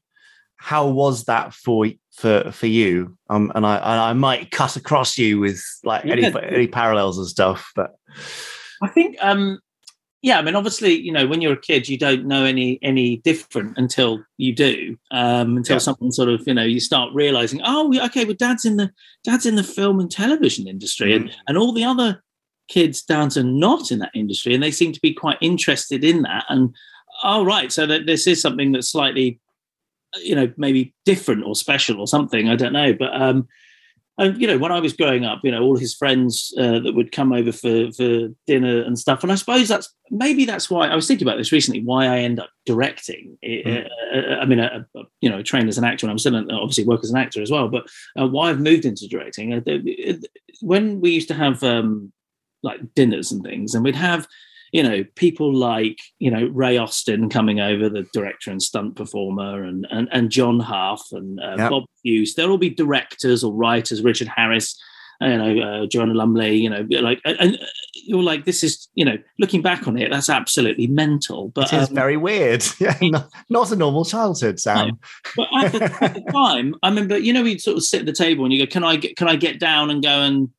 How 0.58 0.88
was 0.88 1.26
that 1.26 1.54
for 1.54 1.86
for 2.14 2.52
for 2.52 2.66
you? 2.66 3.16
Um, 3.30 3.52
and 3.54 3.64
I 3.64 3.76
and 3.76 4.00
I 4.02 4.14
might 4.14 4.50
cut 4.50 4.76
across 4.76 5.20
you 5.20 5.40
with 5.40 5.64
like 5.84 6.04
any 6.08 6.26
any 6.26 6.66
parallels 6.66 7.20
and 7.20 7.28
stuff, 7.28 7.72
but 7.76 7.94
I 8.82 8.88
think, 8.88 9.16
um, 9.22 9.60
yeah, 10.26 10.40
I 10.40 10.42
mean, 10.42 10.56
obviously, 10.56 10.96
you 10.96 11.12
know, 11.12 11.28
when 11.28 11.40
you're 11.40 11.54
a 11.54 11.62
kid, 11.62 11.88
you 11.88 12.00
don't 12.00 12.26
know 12.26 12.44
any 12.46 12.80
any 12.82 13.18
different 13.18 13.78
until 13.78 14.24
you 14.38 14.56
do, 14.56 14.98
um, 15.12 15.58
until 15.58 15.76
Yeah. 15.76 15.80
someone 15.88 16.12
sort 16.12 16.30
of, 16.30 16.42
you 16.48 16.54
know, 16.56 16.64
you 16.64 16.80
start 16.80 17.14
realizing, 17.14 17.62
oh, 17.64 17.94
okay, 18.06 18.26
well, 18.26 18.34
dad's 18.34 18.66
in 18.66 18.78
the 18.78 18.90
dad's 19.24 19.46
in 19.46 19.56
the 19.56 19.64
film 19.64 20.00
and 20.00 20.10
television 20.10 20.68
industry, 20.68 21.14
and 21.16 21.30
and 21.48 21.60
all 21.60 21.72
the 21.72 21.84
other 21.84 22.24
kids 22.68 23.04
down 23.04 23.30
to 23.30 23.44
not 23.44 23.92
in 23.92 24.00
that 24.00 24.16
industry, 24.16 24.56
and 24.56 24.64
they 24.64 24.72
seem 24.72 24.92
to 24.94 25.00
be 25.00 25.14
quite 25.14 25.38
interested 25.42 26.04
in 26.04 26.24
that, 26.24 26.46
and 26.50 26.74
oh, 27.24 27.46
right, 27.46 27.72
so 27.72 27.86
that 27.86 28.08
this 28.08 28.26
is 28.26 28.42
something 28.42 28.72
that's 28.72 28.90
slightly, 28.90 29.40
you 30.24 30.34
know, 30.34 30.52
maybe 30.58 30.92
different 31.06 31.44
or 31.46 31.54
special 31.56 32.00
or 32.00 32.08
something, 32.08 32.50
I 32.50 32.56
don't 32.56 32.74
know, 32.74 32.94
but 32.94 33.14
um, 33.22 33.48
and 34.18 34.40
you 34.40 34.48
know, 34.48 34.58
when 34.58 34.72
I 34.72 34.80
was 34.80 34.94
growing 34.94 35.26
up, 35.26 35.42
you 35.44 35.52
know, 35.52 35.62
all 35.62 35.78
his 35.78 35.94
friends 35.94 36.54
uh, 36.58 36.80
that 36.80 36.94
would 36.96 37.12
come 37.12 37.34
over 37.34 37.52
for 37.52 37.92
for 37.92 38.30
dinner 38.48 38.82
and 38.84 38.98
stuff, 38.98 39.24
and 39.24 39.32
I 39.32 39.36
suppose 39.36 39.68
that's 39.68 39.94
maybe 40.10 40.46
that's 40.46 40.70
why 40.70 40.88
I 40.88 40.96
was 40.96 41.08
thinking 41.08 41.28
about 41.28 41.38
this 41.38 41.52
recently. 41.52 41.84
Why 41.84 42.06
I 42.06 42.20
end 42.20 42.40
up 42.40 42.50
directing. 42.66 43.38
It- 43.42 43.92
uh, 44.16 44.36
I 44.42 44.46
mean, 44.46 44.60
uh, 44.60 44.84
uh, 44.98 45.04
you 45.20 45.30
know, 45.30 45.42
trained 45.42 45.68
as 45.68 45.78
an 45.78 45.84
actor, 45.84 46.06
and 46.06 46.12
I'm 46.12 46.20
still 46.20 46.36
an- 46.36 46.50
obviously 46.52 46.86
work 46.86 47.04
as 47.04 47.12
an 47.12 47.18
actor 47.18 47.42
as 47.42 47.52
well. 47.52 47.68
But 47.68 47.88
uh, 48.20 48.28
why 48.28 48.50
I've 48.50 48.60
moved 48.62 48.86
into 48.86 49.08
directing. 49.08 49.54
Uh, 49.54 50.14
when 50.62 51.02
we 51.02 51.12
used 51.12 51.28
to 51.28 51.34
have 51.34 51.62
um, 51.64 52.14
like 52.64 52.80
dinners 52.96 53.32
and 53.32 53.44
things, 53.44 53.76
and 53.76 53.84
we'd 53.84 53.96
have 53.96 54.28
you 54.72 54.84
know 54.84 55.04
people 55.16 55.54
like 55.54 55.98
you 56.20 56.30
know 56.32 56.48
Ray 56.54 56.78
Austin 56.78 57.30
coming 57.30 57.60
over, 57.60 57.90
the 57.90 58.06
director 58.14 58.52
and 58.52 58.62
stunt 58.62 58.96
performer, 58.96 59.64
and 59.64 59.88
and, 59.90 60.08
and 60.12 60.30
John 60.30 60.60
Hough 60.60 61.06
and 61.12 61.40
uh, 61.40 61.56
Yep. 61.58 61.70
Bob 61.70 61.84
Hughes. 62.04 62.36
There'll 62.36 62.52
all 62.52 62.58
be 62.58 62.70
directors 62.70 63.44
or 63.44 63.54
writers, 63.54 64.02
Richard 64.04 64.28
Harris. 64.28 64.80
you 65.22 65.38
know 65.38 65.60
uh, 65.60 65.86
Joanna 65.88 66.14
Lumley, 66.14 66.56
you 66.58 66.70
know, 66.70 66.86
like 67.02 67.22
and 67.26 67.58
you're 68.08 68.22
like 68.22 68.44
this 68.46 68.64
is 68.64 68.90
you 68.94 69.06
know 69.06 69.18
looking 69.40 69.62
back 69.62 69.88
on 69.88 69.98
it, 69.98 70.12
that's 70.12 70.30
absolutely 70.30 70.88
mental. 70.88 71.50
But 71.56 71.72
it 71.72 71.82
is 71.82 71.90
um, 71.90 71.96
very 71.96 72.18
weird. 72.18 72.64
Yeah, 72.80 72.98
not, 73.02 73.30
not 73.50 73.72
a 73.72 73.76
normal 73.78 74.04
childhood, 74.04 74.60
Sam. 74.60 75.00
but 75.38 75.48
at 75.58 75.72
the, 75.72 75.84
at 76.04 76.14
the 76.16 76.22
time, 76.32 76.76
I 76.84 76.90
remember, 76.90 77.18
you 77.18 77.32
know, 77.32 77.44
we'd 77.44 77.62
sort 77.62 77.78
of 77.78 77.84
sit 77.84 78.02
at 78.02 78.06
the 78.06 78.12
table 78.14 78.44
and 78.44 78.54
you 78.54 78.66
go, 78.66 78.70
"Can 78.70 78.84
I 78.84 78.98
get, 78.98 79.16
can 79.16 79.30
I 79.30 79.38
get 79.38 79.60
down 79.60 79.90
and 79.90 80.04
go 80.04 80.10
and, 80.22 80.50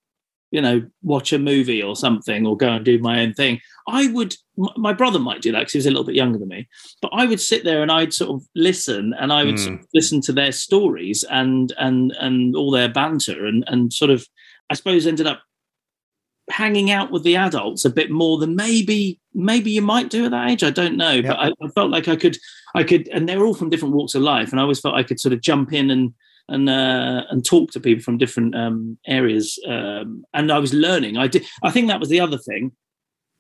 you 0.51 0.61
know, 0.61 0.87
watch 1.03 1.33
a 1.33 1.39
movie 1.39 1.83
or 1.83 1.97
something, 1.97 2.47
or 2.47 2.57
go 2.57 2.69
and 2.69 2.85
do 2.85 2.99
my 2.99 3.21
own 3.21 3.35
thing?" 3.35 3.61
I 3.89 4.09
would. 4.09 4.37
My 4.77 4.93
brother 4.93 5.19
might 5.19 5.43
do 5.43 5.53
that 5.53 5.61
because 5.61 5.73
he 5.73 5.79
was 5.79 5.87
a 5.87 5.91
little 5.91 6.05
bit 6.05 6.15
younger 6.15 6.39
than 6.39 6.49
me, 6.49 6.69
but 7.03 7.11
I 7.13 7.27
would 7.27 7.41
sit 7.41 7.65
there 7.65 7.83
and 7.83 7.93
I'd 7.93 8.15
sort 8.15 8.31
of 8.31 8.47
listen 8.55 9.15
and 9.19 9.33
I 9.33 9.45
would 9.45 9.59
sort 9.59 9.77
hmm. 9.77 9.81
of 9.81 9.89
listen 9.93 10.21
to 10.23 10.33
their 10.33 10.53
stories 10.53 11.25
and 11.31 11.73
and 11.79 12.13
and 12.19 12.57
all 12.57 12.71
their 12.71 12.89
banter 12.89 13.47
and 13.47 13.65
and 13.67 13.93
sort 13.93 14.11
of, 14.11 14.27
I 14.71 14.75
suppose, 14.75 15.07
ended 15.07 15.27
up 15.27 15.43
hanging 16.49 16.91
out 16.91 17.11
with 17.11 17.25
the 17.25 17.37
adults 17.37 17.85
a 17.85 17.91
bit 17.91 18.11
more 18.11 18.39
than 18.39 18.55
maybe 18.55 19.21
maybe 19.35 19.71
you 19.71 19.83
might 19.83 20.11
do 20.11 20.25
at 20.25 20.31
that 20.31 20.51
age. 20.51 20.63
I 20.63 20.71
don't 20.71 20.97
know, 20.97 21.23
but 21.23 21.39
I, 21.39 21.53
I 21.63 21.69
felt 21.75 21.91
like 21.91 22.09
I 22.09 22.17
could 22.17 22.39
I 22.75 22.85
could, 22.85 23.09
and 23.09 23.29
they 23.29 23.37
were 23.37 23.47
all 23.47 23.55
from 23.55 23.71
different 23.71 23.95
walks 23.95 24.15
of 24.15 24.23
life, 24.23 24.51
and 24.51 24.61
I 24.61 24.63
always 24.63 24.81
felt 24.81 24.95
I 24.95 25.03
could 25.03 25.21
sort 25.21 25.33
of 25.33 25.41
jump 25.41 25.73
in 25.73 25.91
and 25.91 26.15
and 26.49 26.69
uh, 26.69 27.23
and 27.31 27.45
talk 27.45 27.71
to 27.73 27.81
people 27.81 28.03
from 28.03 28.19
different 28.19 28.55
um, 28.55 28.99
areas. 29.07 29.59
Um, 29.67 30.25
and 30.35 30.51
I 30.53 30.59
was 30.59 30.73
learning. 30.73 31.17
I 31.17 31.27
did. 31.29 31.45
I 31.63 31.71
think 31.71 31.89
that 31.89 32.01
was 32.01 32.09
the 32.09 32.21
other 32.21 32.39
thing 32.39 32.73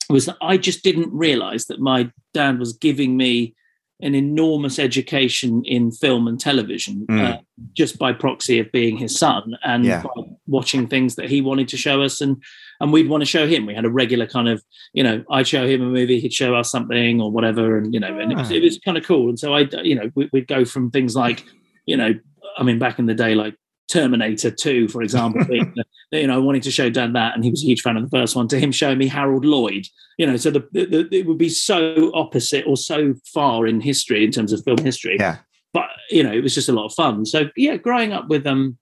was 0.08 0.26
that 0.26 0.36
I 0.40 0.56
just 0.56 0.84
didn't 0.84 1.12
realize 1.12 1.66
that 1.66 1.80
my 1.80 2.10
dad 2.32 2.58
was 2.60 2.72
giving 2.74 3.16
me 3.16 3.54
an 4.02 4.14
enormous 4.14 4.78
education 4.78 5.64
in 5.64 5.90
film 5.90 6.28
and 6.28 6.38
television 6.38 7.06
Mm. 7.08 7.22
uh, 7.34 7.38
just 7.74 7.98
by 7.98 8.12
proxy 8.12 8.58
of 8.58 8.70
being 8.70 8.98
his 8.98 9.18
son 9.18 9.56
and 9.64 9.84
Yeah. 9.84 10.02
watching 10.46 10.86
things 10.86 11.14
that 11.16 11.30
he 11.30 11.40
wanted 11.40 11.68
to 11.68 11.76
show 11.76 12.02
us 12.02 12.20
and 12.20 12.36
and 12.80 12.92
we'd 12.92 13.08
want 13.08 13.22
to 13.22 13.26
show 13.26 13.46
him 13.48 13.64
we 13.66 13.74
had 13.74 13.86
a 13.86 13.90
regular 13.90 14.26
kind 14.26 14.48
of 14.48 14.62
you 14.92 15.02
know 15.02 15.24
i'd 15.30 15.48
show 15.48 15.66
him 15.66 15.80
a 15.80 15.86
movie 15.86 16.20
he'd 16.20 16.32
show 16.34 16.54
us 16.54 16.70
something 16.70 17.22
or 17.22 17.32
whatever 17.32 17.78
and 17.78 17.94
you 17.94 17.98
know 18.00 18.18
and 18.20 18.30
it 18.32 18.36
was, 18.38 18.50
Ah. 18.50 18.54
it 18.54 18.62
was 18.62 18.78
kind 18.84 18.98
of 18.98 19.04
cool 19.04 19.30
and 19.30 19.38
so 19.38 19.54
i 19.54 19.60
you 19.82 19.94
know 19.94 20.10
we, 20.14 20.28
we'd 20.32 20.46
go 20.46 20.64
from 20.66 20.90
things 20.90 21.16
like 21.16 21.42
you 21.86 21.96
know 21.96 22.12
i 22.56 22.62
mean 22.62 22.78
back 22.78 22.98
in 22.98 23.06
the 23.06 23.14
day 23.14 23.34
like 23.34 23.54
terminator 23.88 24.50
2 24.50 24.88
for 24.88 25.02
example 25.02 25.44
being 25.48 25.72
you 26.10 26.26
know 26.26 26.40
wanting 26.42 26.60
to 26.60 26.70
show 26.70 26.90
dad 26.90 27.14
that 27.14 27.34
and 27.34 27.44
he 27.44 27.50
was 27.50 27.62
a 27.62 27.66
huge 27.66 27.82
fan 27.82 27.96
of 27.96 28.02
the 28.02 28.16
first 28.16 28.34
one 28.34 28.48
to 28.48 28.58
him 28.58 28.72
showing 28.72 28.98
me 28.98 29.06
harold 29.06 29.44
lloyd 29.44 29.86
you 30.18 30.26
know 30.26 30.36
so 30.36 30.50
the, 30.50 30.66
the, 30.72 31.08
it 31.12 31.26
would 31.26 31.38
be 31.38 31.48
so 31.48 32.10
opposite 32.14 32.64
or 32.66 32.76
so 32.76 33.14
far 33.32 33.66
in 33.66 33.80
history 33.80 34.24
in 34.24 34.30
terms 34.30 34.52
of 34.52 34.62
film 34.64 34.78
history. 34.78 35.16
Yeah. 35.18 35.38
but 35.72 35.88
you 36.10 36.22
know 36.22 36.32
it 36.32 36.42
was 36.42 36.54
just 36.54 36.68
a 36.68 36.72
lot 36.72 36.86
of 36.86 36.94
fun. 36.94 37.26
So 37.26 37.44
yeah 37.56 37.76
growing 37.76 38.12
up 38.12 38.28
with 38.28 38.46
um 38.46 38.78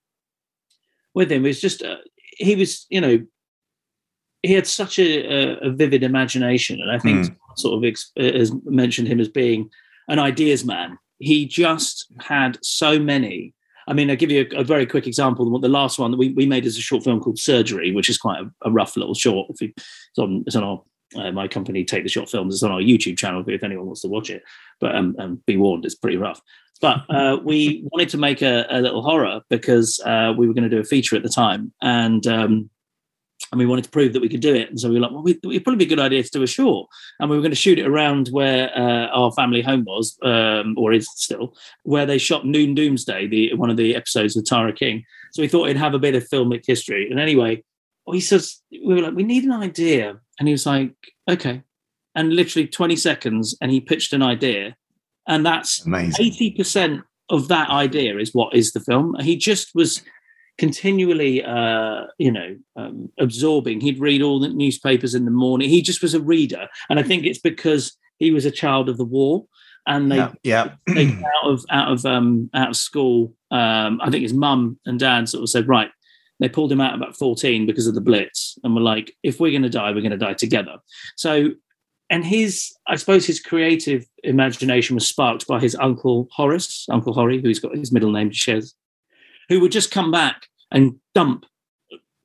with 1.13 1.31
him 1.31 1.43
was 1.43 1.61
just 1.61 1.83
uh, 1.83 1.97
he 2.37 2.55
was 2.55 2.85
you 2.89 3.01
know 3.01 3.19
he 4.41 4.53
had 4.53 4.67
such 4.67 4.99
a, 4.99 5.57
a, 5.65 5.71
vivid 5.71 6.03
imagination 6.03 6.79
and 6.79 6.91
i 6.91 6.99
think 6.99 7.35
sort 7.55 7.75
of 7.77 7.83
ex- 7.83 8.11
has 8.15 8.51
mentioned 8.65 9.07
him 9.07 9.19
as 9.19 9.27
being 9.27 9.69
an 10.07 10.19
ideas 10.19 10.63
man. 10.65 10.97
He 11.19 11.45
just 11.45 12.11
had 12.19 12.57
so 12.61 12.99
many 12.99 13.53
I 13.87 13.93
mean, 13.93 14.09
I'll 14.09 14.15
give 14.15 14.31
you 14.31 14.47
a, 14.51 14.61
a 14.61 14.63
very 14.63 14.85
quick 14.85 15.07
example. 15.07 15.59
The, 15.59 15.69
last 15.69 15.99
one 15.99 16.11
that 16.11 16.17
we, 16.17 16.29
we 16.29 16.45
made 16.45 16.65
is 16.65 16.77
a 16.77 16.81
short 16.81 17.03
film 17.03 17.19
called 17.19 17.37
Surgery, 17.37 17.93
which 17.93 18.09
is 18.09 18.17
quite 18.17 18.41
a, 18.41 18.51
a 18.67 18.71
rough 18.71 18.97
little 18.97 19.13
short. 19.13 19.49
If 19.49 19.61
you, 19.61 19.73
it's 19.75 20.17
on, 20.17 20.43
it's 20.47 20.55
on 20.55 20.63
our 20.63 20.81
uh, 21.15 21.31
my 21.31 21.47
company, 21.47 21.85
Take 21.85 22.03
the 22.03 22.09
Shot 22.09 22.29
Films. 22.29 22.55
It's 22.55 22.63
on 22.63 22.71
our 22.71 22.79
YouTube 22.79 23.17
channel 23.17 23.43
if 23.47 23.63
anyone 23.63 23.85
wants 23.85 24.01
to 24.01 24.07
watch 24.07 24.29
it. 24.29 24.43
But 24.79 24.95
um, 24.95 25.15
um, 25.19 25.41
be 25.45 25.57
warned, 25.57 25.85
it's 25.85 25.95
pretty 25.95 26.17
rough. 26.17 26.41
But 26.81 27.03
uh, 27.09 27.37
we 27.43 27.87
wanted 27.91 28.09
to 28.09 28.17
make 28.17 28.41
a, 28.41 28.65
a 28.69 28.81
little 28.81 29.01
horror 29.01 29.41
because 29.49 29.99
uh, 30.05 30.33
we 30.37 30.47
were 30.47 30.53
going 30.53 30.69
to 30.69 30.75
do 30.75 30.81
a 30.81 30.83
feature 30.83 31.15
at 31.15 31.23
the 31.23 31.29
time, 31.29 31.71
and 31.81 32.25
um, 32.27 32.69
and 33.51 33.59
we 33.59 33.65
wanted 33.65 33.83
to 33.85 33.89
prove 33.89 34.13
that 34.13 34.21
we 34.21 34.29
could 34.29 34.41
do 34.41 34.53
it. 34.53 34.69
And 34.69 34.79
so 34.79 34.89
we 34.89 34.95
were 34.95 35.01
like, 35.01 35.11
well, 35.11 35.23
we, 35.23 35.31
it'd 35.31 35.63
probably 35.63 35.85
be 35.85 35.91
a 35.91 35.95
good 35.95 36.03
idea 36.03 36.23
to 36.23 36.29
do 36.29 36.43
a 36.43 36.47
short. 36.47 36.89
And 37.19 37.29
we 37.29 37.35
were 37.35 37.41
going 37.41 37.51
to 37.51 37.55
shoot 37.55 37.79
it 37.79 37.87
around 37.87 38.29
where 38.29 38.75
uh, 38.77 39.07
our 39.07 39.31
family 39.31 39.61
home 39.61 39.85
was, 39.85 40.17
um, 40.23 40.75
or 40.77 40.93
is 40.93 41.07
still, 41.15 41.55
where 41.83 42.05
they 42.05 42.17
shot 42.17 42.45
Noon 42.45 42.73
Doomsday, 42.73 43.27
the 43.27 43.53
one 43.53 43.69
of 43.69 43.77
the 43.77 43.95
episodes 43.95 44.35
with 44.35 44.45
Tara 44.45 44.73
King. 44.73 45.03
So 45.33 45.41
we 45.41 45.47
thought 45.47 45.65
it'd 45.65 45.77
have 45.77 45.93
a 45.93 45.99
bit 45.99 46.15
of 46.15 46.27
filmic 46.27 46.65
history. 46.65 47.09
And 47.09 47.19
anyway, 47.19 47.63
he 48.11 48.21
says, 48.21 48.61
we 48.71 48.95
were 48.95 49.01
like, 49.01 49.15
we 49.15 49.23
need 49.23 49.43
an 49.43 49.51
idea. 49.51 50.19
And 50.39 50.47
he 50.47 50.53
was 50.53 50.65
like, 50.65 50.93
okay. 51.29 51.63
And 52.15 52.33
literally 52.33 52.67
20 52.67 52.95
seconds, 52.95 53.57
and 53.61 53.71
he 53.71 53.79
pitched 53.81 54.13
an 54.13 54.21
idea. 54.21 54.75
And 55.27 55.45
that's 55.45 55.85
Amazing. 55.85 56.31
80% 56.31 57.03
of 57.29 57.47
that 57.47 57.69
idea 57.69 58.17
is 58.17 58.33
what 58.33 58.55
is 58.55 58.71
the 58.71 58.79
film. 58.79 59.15
He 59.19 59.35
just 59.35 59.73
was 59.73 60.01
continually 60.57 61.43
uh 61.43 62.03
you 62.17 62.31
know 62.31 62.55
um, 62.75 63.09
absorbing 63.19 63.81
he'd 63.81 63.99
read 63.99 64.21
all 64.21 64.39
the 64.39 64.49
newspapers 64.49 65.13
in 65.13 65.25
the 65.25 65.31
morning 65.31 65.69
he 65.69 65.81
just 65.81 66.01
was 66.01 66.13
a 66.13 66.19
reader 66.21 66.67
and 66.89 66.99
i 66.99 67.03
think 67.03 67.25
it's 67.25 67.39
because 67.39 67.97
he 68.19 68.31
was 68.31 68.45
a 68.45 68.51
child 68.51 68.87
of 68.89 68.97
the 68.97 69.03
war 69.05 69.45
and 69.87 70.11
they 70.11 70.17
Yeah. 70.17 70.31
yeah. 70.43 70.69
out 71.43 71.49
of 71.51 71.65
out 71.69 71.91
of 71.91 72.05
um 72.05 72.49
out 72.53 72.69
of 72.69 72.77
school 72.77 73.33
um 73.51 73.99
i 74.01 74.09
think 74.09 74.23
his 74.23 74.33
mum 74.33 74.79
and 74.85 74.99
dad 74.99 75.27
sort 75.27 75.43
of 75.43 75.49
said 75.49 75.67
right 75.67 75.89
they 76.39 76.49
pulled 76.49 76.71
him 76.71 76.81
out 76.81 76.95
about 76.95 77.15
14 77.17 77.65
because 77.65 77.87
of 77.87 77.95
the 77.95 78.01
blitz 78.01 78.57
and 78.63 78.75
were 78.75 78.81
like 78.81 79.13
if 79.23 79.39
we're 79.39 79.51
going 79.51 79.61
to 79.63 79.69
die 79.69 79.91
we're 79.91 80.01
going 80.01 80.11
to 80.11 80.17
die 80.17 80.33
together 80.33 80.77
so 81.17 81.49
and 82.09 82.23
his 82.25 82.73
i 82.87 82.95
suppose 82.95 83.25
his 83.25 83.39
creative 83.41 84.05
imagination 84.23 84.95
was 84.95 85.07
sparked 85.07 85.47
by 85.47 85.59
his 85.59 85.75
uncle 85.75 86.27
horace 86.31 86.85
uncle 86.89 87.13
horry 87.13 87.41
who's 87.41 87.59
got 87.59 87.75
his 87.75 87.91
middle 87.91 88.11
name 88.11 88.31
shares 88.31 88.73
who 89.49 89.59
would 89.59 89.71
just 89.71 89.91
come 89.91 90.11
back 90.11 90.47
and 90.71 90.95
dump 91.13 91.45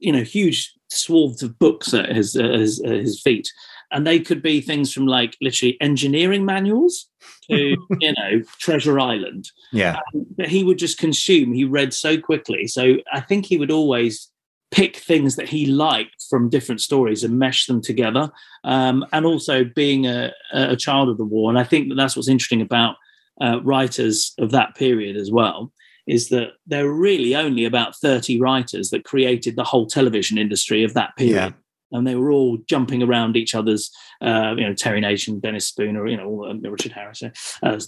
you 0.01 0.13
know 0.13 0.23
huge 0.23 0.75
swaths 0.89 1.43
of 1.43 1.59
books 1.59 1.95
at 1.95 2.11
his 2.11 2.37
uh, 2.37 2.49
his, 2.49 2.83
uh, 2.85 2.91
his 2.91 3.21
feet. 3.23 3.53
And 3.93 4.07
they 4.07 4.21
could 4.21 4.41
be 4.41 4.61
things 4.61 4.93
from 4.93 5.07
like 5.07 5.37
literally 5.41 5.77
engineering 5.81 6.45
manuals 6.45 7.09
to 7.51 7.77
you 8.01 8.13
know 8.13 8.43
treasure 8.59 8.99
island. 8.99 9.49
Yeah. 9.73 9.99
that 10.37 10.49
he 10.49 10.65
would 10.65 10.79
just 10.79 10.99
consume. 10.99 11.53
He 11.53 11.65
read 11.65 11.95
so 11.95 12.19
quickly. 12.21 12.67
So 12.67 12.97
i 13.13 13.21
think 13.21 13.47
he 13.47 13.57
would 13.57 13.71
always 13.71 14.29
pick 14.71 14.97
things 14.97 15.35
that 15.35 15.49
he 15.49 15.67
liked 15.67 16.25
from 16.31 16.49
different 16.49 16.81
stories 16.81 17.25
and 17.25 17.39
mesh 17.39 17.67
them 17.67 17.83
together. 17.83 18.31
Um, 18.63 19.05
and 19.13 19.27
also 19.27 19.65
being 19.65 20.07
a, 20.07 20.33
a 20.53 20.77
child 20.77 21.09
of 21.09 21.19
the 21.19 21.25
war. 21.25 21.51
And 21.51 21.59
i 21.59 21.65
think 21.65 21.89
that 21.89 21.97
that's 21.97 22.17
what's 22.17 22.29
interesting 22.29 22.63
about 22.63 22.97
uh, 23.41 23.61
writers 23.63 24.35
of 24.39 24.51
that 24.51 24.75
period 24.77 25.17
as 25.17 25.31
well 25.31 25.73
is 26.15 26.29
that 26.29 26.49
there 26.67 26.85
were 26.87 26.95
really 27.11 27.35
only 27.37 27.65
about 27.65 27.95
30 27.97 28.41
writers 28.41 28.91
that 28.91 29.05
created 29.05 29.55
the 29.57 29.65
whole 29.65 29.87
television 29.87 30.37
industry 30.39 30.83
of 30.85 30.93
that 30.95 31.15
period 31.17 31.35
Yeah. 31.37 31.51
and 31.97 32.07
they 32.07 32.17
were 32.17 32.31
all 32.33 32.59
jumping 32.73 33.03
around 33.03 33.37
each 33.37 33.55
other's, 33.55 33.91
uh, 34.21 34.55
you 34.59 34.65
know, 34.67 34.75
Terry 34.75 35.01
Nation, 35.01 35.41
Dennis 35.41 35.67
Spooner, 35.69 36.07
you 36.09 36.17
know, 36.17 36.45
um, 36.47 36.61
Richard 36.63 36.93
Harris, 36.93 37.23
uh, 37.63 37.81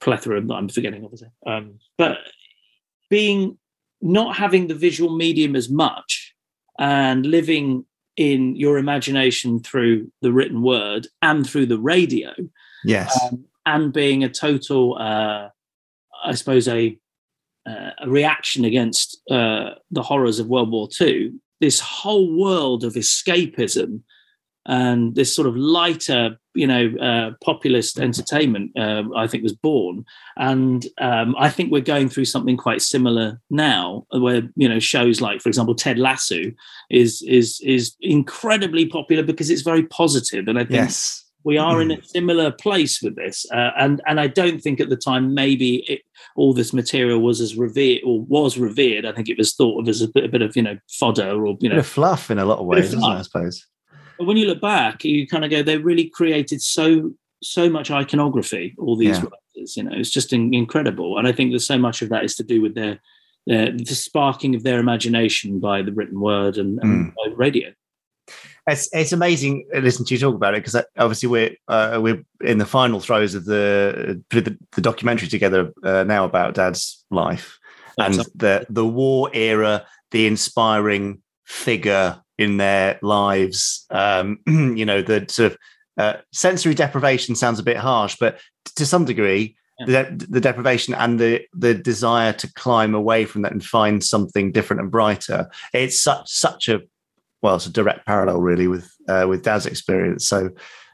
plethora 0.00 0.40
that 0.40 0.54
I'm 0.54 0.68
forgetting, 0.68 1.04
obviously. 1.04 1.28
Um, 1.46 1.78
but 1.98 2.18
being 3.08 3.58
not 4.00 4.36
having 4.36 4.66
the 4.68 4.74
visual 4.74 5.14
medium 5.16 5.54
as 5.54 5.68
much 5.68 6.34
and 6.78 7.26
living 7.26 7.84
in 8.16 8.56
your 8.56 8.78
imagination 8.78 9.60
through 9.60 10.10
the 10.22 10.32
written 10.32 10.62
word 10.62 11.06
and 11.20 11.46
through 11.48 11.66
the 11.66 11.78
radio, 11.78 12.30
Yes. 12.84 13.18
um, 13.24 13.44
and 13.66 13.92
being 13.92 14.24
a 14.24 14.28
total, 14.30 14.96
uh, 14.98 15.48
I 16.24 16.34
suppose, 16.34 16.66
a, 16.68 16.98
uh, 17.66 17.90
a 17.98 18.08
reaction 18.08 18.64
against 18.64 19.20
uh, 19.30 19.70
the 19.90 20.02
horrors 20.02 20.38
of 20.38 20.48
World 20.48 20.70
War 20.70 20.88
II, 21.00 21.32
this 21.60 21.80
whole 21.80 22.36
world 22.38 22.84
of 22.84 22.94
escapism 22.94 24.02
and 24.66 25.14
this 25.14 25.34
sort 25.34 25.48
of 25.48 25.56
lighter, 25.56 26.38
you 26.54 26.66
know, 26.66 26.94
uh, 27.00 27.30
populist 27.42 27.98
entertainment, 27.98 28.78
um, 28.78 29.12
I 29.16 29.26
think, 29.26 29.42
was 29.42 29.54
born. 29.54 30.04
And 30.36 30.86
um, 31.00 31.34
I 31.38 31.48
think 31.48 31.72
we're 31.72 31.80
going 31.80 32.08
through 32.08 32.26
something 32.26 32.56
quite 32.56 32.82
similar 32.82 33.40
now, 33.48 34.06
where 34.10 34.42
you 34.56 34.68
know 34.68 34.78
shows 34.78 35.20
like, 35.20 35.40
for 35.40 35.48
example, 35.48 35.74
Ted 35.74 35.98
Lasso 35.98 36.40
is 36.90 37.22
is 37.22 37.60
is 37.64 37.96
incredibly 38.00 38.86
popular 38.86 39.22
because 39.22 39.50
it's 39.50 39.62
very 39.62 39.84
positive, 39.84 40.46
and 40.46 40.58
I 40.58 40.62
think 40.62 40.74
yes. 40.74 41.24
We 41.44 41.56
are 41.56 41.80
in 41.80 41.90
a 41.90 42.02
similar 42.04 42.50
place 42.50 43.00
with 43.02 43.16
this 43.16 43.46
uh, 43.52 43.70
and 43.78 44.00
and 44.06 44.20
i 44.20 44.26
don't 44.26 44.60
think 44.60 44.80
at 44.80 44.88
the 44.90 44.96
time 44.96 45.32
maybe 45.34 45.76
it, 45.88 46.02
all 46.36 46.52
this 46.52 46.72
material 46.72 47.20
was 47.20 47.40
as 47.40 47.56
revered 47.56 48.00
or 48.04 48.22
was 48.22 48.58
revered. 48.58 49.04
I 49.06 49.12
think 49.12 49.28
it 49.28 49.38
was 49.38 49.54
thought 49.54 49.80
of 49.80 49.88
as 49.88 50.02
a 50.02 50.08
bit, 50.08 50.24
a 50.24 50.28
bit 50.28 50.42
of 50.42 50.54
you 50.56 50.62
know 50.62 50.78
fodder 50.88 51.44
or 51.46 51.56
you 51.60 51.68
know. 51.68 51.78
of 51.78 51.86
fluff 51.86 52.30
in 52.30 52.38
a 52.38 52.44
lot 52.44 52.54
of 52.54 52.60
of 52.60 52.66
ways, 52.66 52.86
isn't 52.86 53.02
it, 53.02 53.06
I 53.06 53.22
suppose? 53.22 53.66
but 54.18 54.26
when 54.26 54.36
you 54.36 54.46
look 54.46 54.60
back 54.60 55.02
you 55.04 55.26
kind 55.26 55.44
of 55.44 55.50
go 55.50 55.62
they 55.62 55.78
really 55.78 56.08
created 56.08 56.60
so 56.60 57.10
so 57.42 57.70
much 57.70 57.90
iconography 57.90 58.74
all 58.78 58.96
these 58.96 59.18
Yeah. 59.18 59.24
writers 59.24 59.76
you 59.76 59.82
know 59.82 59.92
it's 59.94 60.10
just 60.10 60.32
in, 60.32 60.52
incredible. 60.52 61.18
And 61.18 61.26
i 61.26 61.32
think 61.32 61.50
there's 61.50 61.66
so 61.66 61.78
much 61.78 62.02
of 62.02 62.10
that 62.10 62.24
is 62.24 62.34
to 62.36 62.42
do 62.42 62.60
with 62.60 62.74
their 62.74 63.00
their 63.46 63.72
the 63.72 63.94
sparking 63.94 64.54
of 64.54 64.62
their 64.62 64.78
imagination 64.78 65.58
by 65.58 65.80
the 65.82 65.92
written 65.92 66.20
word 66.20 66.58
and, 66.58 66.78
and 66.82 67.12
by 67.14 67.32
radio 67.34 67.72
It's 68.70 68.88
it's 68.92 69.12
amazing 69.12 69.66
uh, 69.74 69.78
listening 69.80 70.06
to 70.06 70.14
you 70.14 70.20
talk 70.20 70.34
about 70.34 70.54
it 70.54 70.64
because 70.64 70.82
obviously 70.96 71.28
we're 71.28 71.56
uh, 71.68 71.98
we're 72.02 72.22
in 72.42 72.58
the 72.58 72.66
final 72.66 73.00
throes 73.00 73.34
of 73.34 73.44
the 73.44 74.22
the, 74.30 74.56
the 74.72 74.80
documentary 74.80 75.28
together 75.28 75.72
uh, 75.82 76.04
now 76.04 76.24
about 76.24 76.54
Dad's 76.54 77.04
life 77.10 77.58
and 77.98 78.14
the 78.34 78.66
the 78.68 78.86
war 78.86 79.30
era, 79.34 79.86
the 80.10 80.26
inspiring 80.26 81.22
figure 81.44 82.20
in 82.38 82.56
their 82.56 82.98
lives. 83.02 83.86
Um, 83.90 84.38
you 84.46 84.84
know, 84.84 85.02
the 85.02 85.26
sort 85.28 85.52
of 85.52 85.58
uh, 85.98 86.16
sensory 86.32 86.74
deprivation 86.74 87.34
sounds 87.34 87.58
a 87.58 87.64
bit 87.64 87.76
harsh, 87.76 88.16
but 88.18 88.40
to 88.76 88.86
some 88.86 89.04
degree, 89.04 89.56
the, 89.86 90.26
the 90.28 90.40
deprivation 90.40 90.94
and 90.94 91.18
the 91.18 91.42
the 91.54 91.74
desire 91.74 92.32
to 92.34 92.52
climb 92.54 92.94
away 92.94 93.24
from 93.24 93.42
that 93.42 93.52
and 93.52 93.64
find 93.64 94.04
something 94.04 94.52
different 94.52 94.82
and 94.82 94.90
brighter. 94.90 95.48
It's 95.72 95.98
such 95.98 96.30
such 96.30 96.68
a 96.68 96.80
well, 97.42 97.56
it's 97.56 97.66
a 97.66 97.72
direct 97.72 98.06
parallel 98.06 98.40
really 98.40 98.68
with 98.68 98.90
uh, 99.08 99.26
with 99.28 99.42
Dad's 99.42 99.66
experience. 99.66 100.26
So 100.26 100.50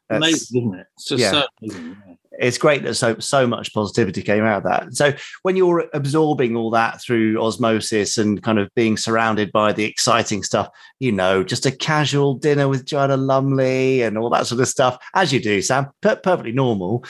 that's- 0.08 0.50
Amazing, 0.50 0.62
isn't 0.68 0.80
it? 0.80 0.86
It's 0.96 1.10
Yeah. 1.12 1.30
so 1.32 1.46
amazing. 1.62 1.96
yeah. 2.06 2.14
it's 2.38 2.58
great 2.58 2.82
that 2.84 2.94
so 2.94 3.18
so 3.18 3.46
much 3.46 3.72
positivity 3.74 4.22
came 4.22 4.44
out 4.44 4.58
of 4.58 4.62
that. 4.64 4.94
So 4.94 5.12
when 5.42 5.56
you're 5.56 5.86
absorbing 5.94 6.54
all 6.54 6.70
that 6.70 7.00
through 7.02 7.40
osmosis 7.42 8.16
and 8.18 8.42
kind 8.42 8.58
of 8.58 8.68
being 8.76 8.96
surrounded 8.96 9.50
by 9.52 9.72
the 9.72 9.84
exciting 9.84 10.42
stuff, 10.44 10.68
you 11.00 11.10
know, 11.12 11.42
just 11.42 11.66
a 11.66 11.70
casual 11.72 12.34
dinner 12.34 12.68
with 12.68 12.84
Joanna 12.84 13.16
Lumley 13.16 14.02
and 14.02 14.16
all 14.18 14.30
that 14.30 14.46
sort 14.46 14.60
of 14.60 14.68
stuff, 14.68 14.96
as 15.14 15.32
you 15.32 15.40
do, 15.40 15.60
Sam, 15.62 15.88
per- 16.02 16.16
perfectly 16.16 16.52
normal. 16.52 17.04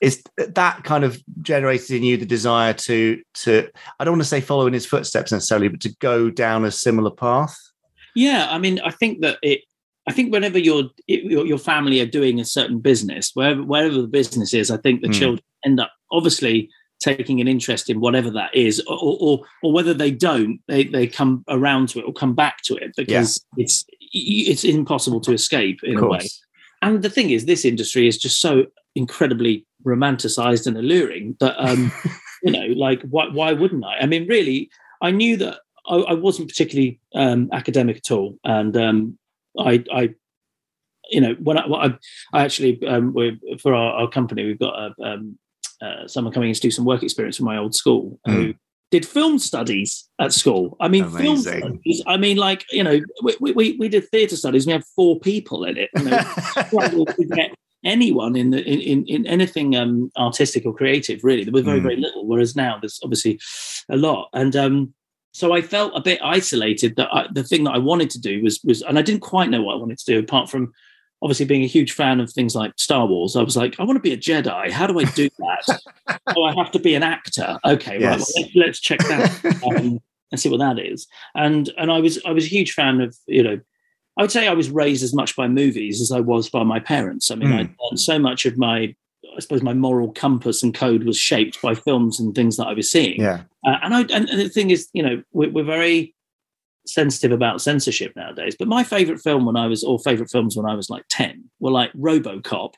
Is 0.00 0.22
that 0.38 0.84
kind 0.84 1.02
of 1.02 1.20
generated 1.42 1.90
in 1.90 2.04
you 2.04 2.16
the 2.16 2.24
desire 2.24 2.72
to 2.72 3.20
to 3.42 3.68
I 3.98 4.04
don't 4.04 4.12
want 4.12 4.22
to 4.22 4.28
say 4.28 4.40
follow 4.40 4.66
in 4.68 4.72
his 4.72 4.86
footsteps 4.86 5.32
necessarily, 5.32 5.68
but 5.68 5.80
to 5.80 5.94
go 5.98 6.30
down 6.30 6.64
a 6.64 6.70
similar 6.70 7.10
path? 7.10 7.58
Yeah, 8.18 8.48
I 8.50 8.58
mean, 8.58 8.80
I 8.80 8.90
think 8.90 9.20
that 9.20 9.38
it. 9.42 9.60
I 10.08 10.12
think 10.12 10.32
whenever 10.32 10.58
your 10.58 10.90
your, 11.06 11.58
family 11.58 12.00
are 12.00 12.06
doing 12.06 12.40
a 12.40 12.44
certain 12.44 12.80
business, 12.80 13.30
wherever 13.34 13.62
wherever 13.62 14.00
the 14.00 14.08
business 14.08 14.52
is, 14.52 14.72
I 14.72 14.76
think 14.78 15.02
the 15.02 15.08
Mm. 15.08 15.18
children 15.20 15.44
end 15.64 15.78
up 15.78 15.92
obviously 16.10 16.68
taking 16.98 17.40
an 17.40 17.46
interest 17.46 17.88
in 17.88 18.00
whatever 18.00 18.28
that 18.30 18.52
is, 18.56 18.80
or 18.88 19.16
or, 19.20 19.44
or 19.62 19.72
whether 19.72 19.94
they 19.94 20.10
don't, 20.10 20.58
they 20.66 20.82
they 20.82 21.06
come 21.06 21.44
around 21.48 21.90
to 21.90 22.00
it 22.00 22.06
or 22.08 22.12
come 22.12 22.34
back 22.34 22.62
to 22.62 22.74
it 22.74 22.90
because 22.96 23.44
it's 23.56 23.84
it's 24.00 24.64
impossible 24.64 25.20
to 25.20 25.32
escape 25.32 25.78
in 25.84 25.98
a 25.98 26.08
way. 26.08 26.28
And 26.82 27.02
the 27.02 27.10
thing 27.10 27.30
is, 27.30 27.44
this 27.44 27.64
industry 27.64 28.08
is 28.08 28.18
just 28.18 28.40
so 28.40 28.66
incredibly 28.96 29.64
romanticized 29.86 30.66
and 30.66 30.76
alluring 30.76 31.36
that 31.38 31.54
um, 31.64 31.92
you 32.42 32.50
know, 32.50 32.66
like 32.74 33.00
why 33.02 33.28
why 33.28 33.52
wouldn't 33.52 33.84
I? 33.84 33.98
I 33.98 34.06
mean, 34.06 34.26
really, 34.26 34.70
I 35.00 35.12
knew 35.12 35.36
that 35.36 35.60
I, 35.88 35.96
I 35.96 36.14
wasn't 36.14 36.48
particularly 36.48 37.00
um, 37.14 37.48
academic 37.52 37.96
at 37.98 38.10
all, 38.10 38.38
and 38.44 38.76
um, 38.76 39.18
I, 39.58 39.84
I, 39.92 40.10
you 41.10 41.20
know, 41.20 41.34
when 41.40 41.58
I, 41.58 41.66
when 41.66 41.80
I, 41.80 41.98
I 42.32 42.44
actually 42.44 42.84
um, 42.86 43.14
for 43.60 43.74
our, 43.74 43.92
our 44.02 44.08
company, 44.08 44.44
we've 44.44 44.58
got 44.58 44.74
a, 44.78 44.94
um, 45.02 45.38
uh, 45.80 46.06
someone 46.06 46.32
coming 46.34 46.50
in 46.50 46.54
to 46.54 46.60
do 46.60 46.70
some 46.70 46.84
work 46.84 47.02
experience 47.02 47.36
from 47.36 47.46
my 47.46 47.56
old 47.56 47.74
school 47.74 48.20
who 48.26 48.54
did 48.90 49.06
film 49.06 49.38
studies 49.38 50.08
at 50.20 50.32
school. 50.32 50.76
I 50.80 50.88
mean, 50.88 51.04
film 51.24 51.36
studies. 51.60 52.02
I 52.06 52.16
mean, 52.16 52.36
like 52.36 52.64
you 52.70 52.82
know, 52.84 53.00
we 53.22 53.52
we- 53.52 53.76
we, 53.78 53.88
did 53.88 54.08
theatre 54.10 54.36
studies. 54.36 54.66
We 54.66 54.72
had 54.72 54.84
four 54.96 55.18
people 55.20 55.64
in 55.64 55.76
it. 55.76 55.90
You 55.96 56.04
know, 56.04 56.18
to 56.70 57.24
get 57.34 57.50
anyone 57.84 58.34
in 58.36 58.50
the 58.50 58.62
in, 58.64 58.80
in, 58.80 59.04
in 59.06 59.26
anything 59.26 59.76
um 59.76 60.10
artistic 60.18 60.66
or 60.66 60.74
creative 60.74 61.22
really 61.22 61.44
there 61.44 61.52
were 61.52 61.62
very 61.62 61.78
Mm. 61.78 61.82
very 61.82 61.96
little 61.96 62.26
whereas 62.26 62.56
now 62.56 62.76
there's 62.80 62.98
obviously 63.04 63.38
a 63.88 63.96
lot 63.96 64.28
and 64.32 64.56
um 64.56 64.92
so 65.38 65.52
I 65.52 65.62
felt 65.62 65.92
a 65.94 66.00
bit 66.00 66.20
isolated 66.22 66.96
that 66.96 67.08
I, 67.12 67.26
the 67.32 67.44
thing 67.44 67.64
that 67.64 67.72
I 67.74 67.78
wanted 67.78 68.10
to 68.10 68.20
do 68.20 68.42
was 68.42 68.60
was 68.64 68.82
and 68.82 68.98
I 68.98 69.02
didn't 69.02 69.20
quite 69.20 69.50
know 69.50 69.62
what 69.62 69.74
I 69.74 69.78
wanted 69.78 69.98
to 69.98 70.04
do 70.04 70.18
apart 70.18 70.50
from 70.50 70.72
obviously 71.22 71.46
being 71.46 71.64
a 71.64 71.68
huge 71.68 71.92
fan 71.92 72.20
of 72.20 72.30
things 72.32 72.54
like 72.54 72.72
Star 72.76 73.06
Wars. 73.06 73.36
I 73.36 73.42
was 73.42 73.56
like 73.56 73.78
I 73.78 73.84
want 73.84 73.96
to 73.96 74.02
be 74.02 74.12
a 74.12 74.16
Jedi. 74.16 74.70
How 74.70 74.86
do 74.86 74.98
I 74.98 75.04
do 75.04 75.28
that? 75.38 75.80
Oh 76.36 76.44
I 76.44 76.54
have 76.54 76.70
to 76.72 76.78
be 76.78 76.94
an 76.94 77.02
actor. 77.02 77.58
Okay 77.64 78.04
right 78.04 78.18
well, 78.18 78.26
let's, 78.36 78.54
let's 78.54 78.80
check 78.80 78.98
that 79.00 79.62
um, 79.66 79.98
and 80.30 80.40
see 80.40 80.48
what 80.48 80.58
that 80.58 80.78
is. 80.78 81.06
And 81.34 81.70
and 81.78 81.90
I 81.90 82.00
was 82.00 82.22
I 82.24 82.32
was 82.32 82.44
a 82.44 82.48
huge 82.48 82.72
fan 82.72 83.00
of 83.00 83.16
you 83.26 83.42
know 83.42 83.60
I 84.18 84.22
would 84.22 84.32
say 84.32 84.48
I 84.48 84.52
was 84.52 84.68
raised 84.68 85.04
as 85.04 85.14
much 85.14 85.36
by 85.36 85.46
movies 85.46 86.00
as 86.00 86.10
I 86.10 86.18
was 86.18 86.50
by 86.50 86.64
my 86.64 86.80
parents. 86.80 87.30
I 87.30 87.36
mean, 87.36 87.52
I 87.52 87.70
learned 87.80 88.00
so 88.00 88.18
much 88.18 88.46
of 88.46 88.58
my, 88.58 88.96
I 89.36 89.40
suppose, 89.40 89.62
my 89.62 89.74
moral 89.74 90.12
compass 90.12 90.62
and 90.62 90.74
code 90.74 91.04
was 91.04 91.18
shaped 91.18 91.60
by 91.62 91.74
films 91.74 92.18
and 92.18 92.34
things 92.34 92.56
that 92.56 92.66
I 92.66 92.72
was 92.74 92.90
seeing. 92.90 93.20
Yeah. 93.20 93.42
Uh, 93.66 93.76
and 93.82 93.94
I, 93.94 94.00
and 94.14 94.28
the 94.28 94.48
thing 94.48 94.70
is, 94.70 94.88
you 94.92 95.02
know, 95.02 95.22
we're, 95.32 95.50
we're 95.50 95.64
very 95.64 96.14
sensitive 96.86 97.32
about 97.32 97.60
censorship 97.60 98.14
nowadays. 98.16 98.56
But 98.58 98.68
my 98.68 98.82
favorite 98.82 99.20
film 99.20 99.44
when 99.46 99.56
I 99.56 99.66
was, 99.66 99.84
or 99.84 99.98
favorite 99.98 100.30
films 100.30 100.56
when 100.56 100.66
I 100.66 100.74
was 100.74 100.90
like 100.90 101.04
ten, 101.10 101.44
were 101.60 101.70
like 101.70 101.92
RoboCop, 101.92 102.74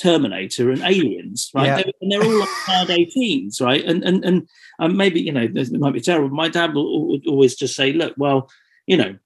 Terminator, 0.00 0.70
and 0.70 0.82
Aliens. 0.82 1.50
Right, 1.54 1.66
Yeah. 1.66 1.76
They- 1.82 1.92
and 2.02 2.12
they're 2.12 2.22
all 2.24 2.38
like 2.40 2.48
hard 2.50 2.88
18s, 2.88 3.60
right? 3.60 3.84
And 3.84 4.04
and 4.04 4.24
and 4.24 4.48
um, 4.78 4.96
maybe 4.96 5.20
you 5.20 5.32
know, 5.32 5.46
this 5.46 5.70
might 5.72 5.94
be 5.94 6.00
terrible. 6.00 6.28
My 6.34 6.48
dad 6.48 6.74
will, 6.74 7.08
would 7.08 7.26
always 7.26 7.54
just 7.56 7.74
say, 7.74 7.92
"Look, 7.92 8.14
well, 8.16 8.50
you 8.86 8.96
know." 8.96 9.16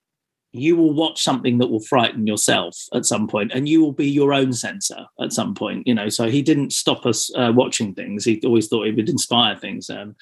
You 0.52 0.76
will 0.76 0.92
watch 0.92 1.22
something 1.22 1.58
that 1.58 1.68
will 1.68 1.80
frighten 1.80 2.26
yourself 2.26 2.76
at 2.92 3.06
some 3.06 3.28
point 3.28 3.52
and 3.54 3.68
you 3.68 3.80
will 3.80 3.92
be 3.92 4.08
your 4.08 4.32
own 4.32 4.52
censor 4.52 5.06
at 5.20 5.32
some 5.32 5.54
point 5.54 5.86
you 5.86 5.94
know. 5.94 6.08
So 6.08 6.28
he 6.28 6.42
didn't 6.42 6.72
stop 6.72 7.06
us 7.06 7.30
uh, 7.36 7.52
watching 7.54 7.94
things. 7.94 8.24
He 8.24 8.40
always 8.44 8.68
thought 8.68 8.86
he 8.86 8.92
would 8.92 9.08
inspire 9.08 9.56
things 9.56 9.88
um, 9.90 10.16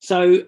so 0.00 0.42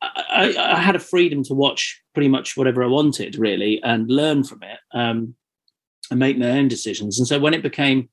I, 0.00 0.54
I, 0.56 0.80
had 0.80 0.94
a 0.94 1.00
freedom 1.00 1.42
to 1.44 1.54
watch 1.54 2.00
pretty 2.14 2.28
much 2.28 2.56
whatever 2.56 2.84
I 2.84 2.86
wanted 2.86 3.36
really 3.36 3.82
and 3.82 4.08
learn 4.08 4.44
from 4.44 4.62
it 4.62 4.78
um, 4.94 5.34
and 6.10 6.20
make 6.20 6.38
my 6.38 6.50
own 6.50 6.68
decisions. 6.68 7.18
And 7.18 7.26
so 7.26 7.40
when 7.40 7.52
it 7.52 7.64
became 7.64 8.08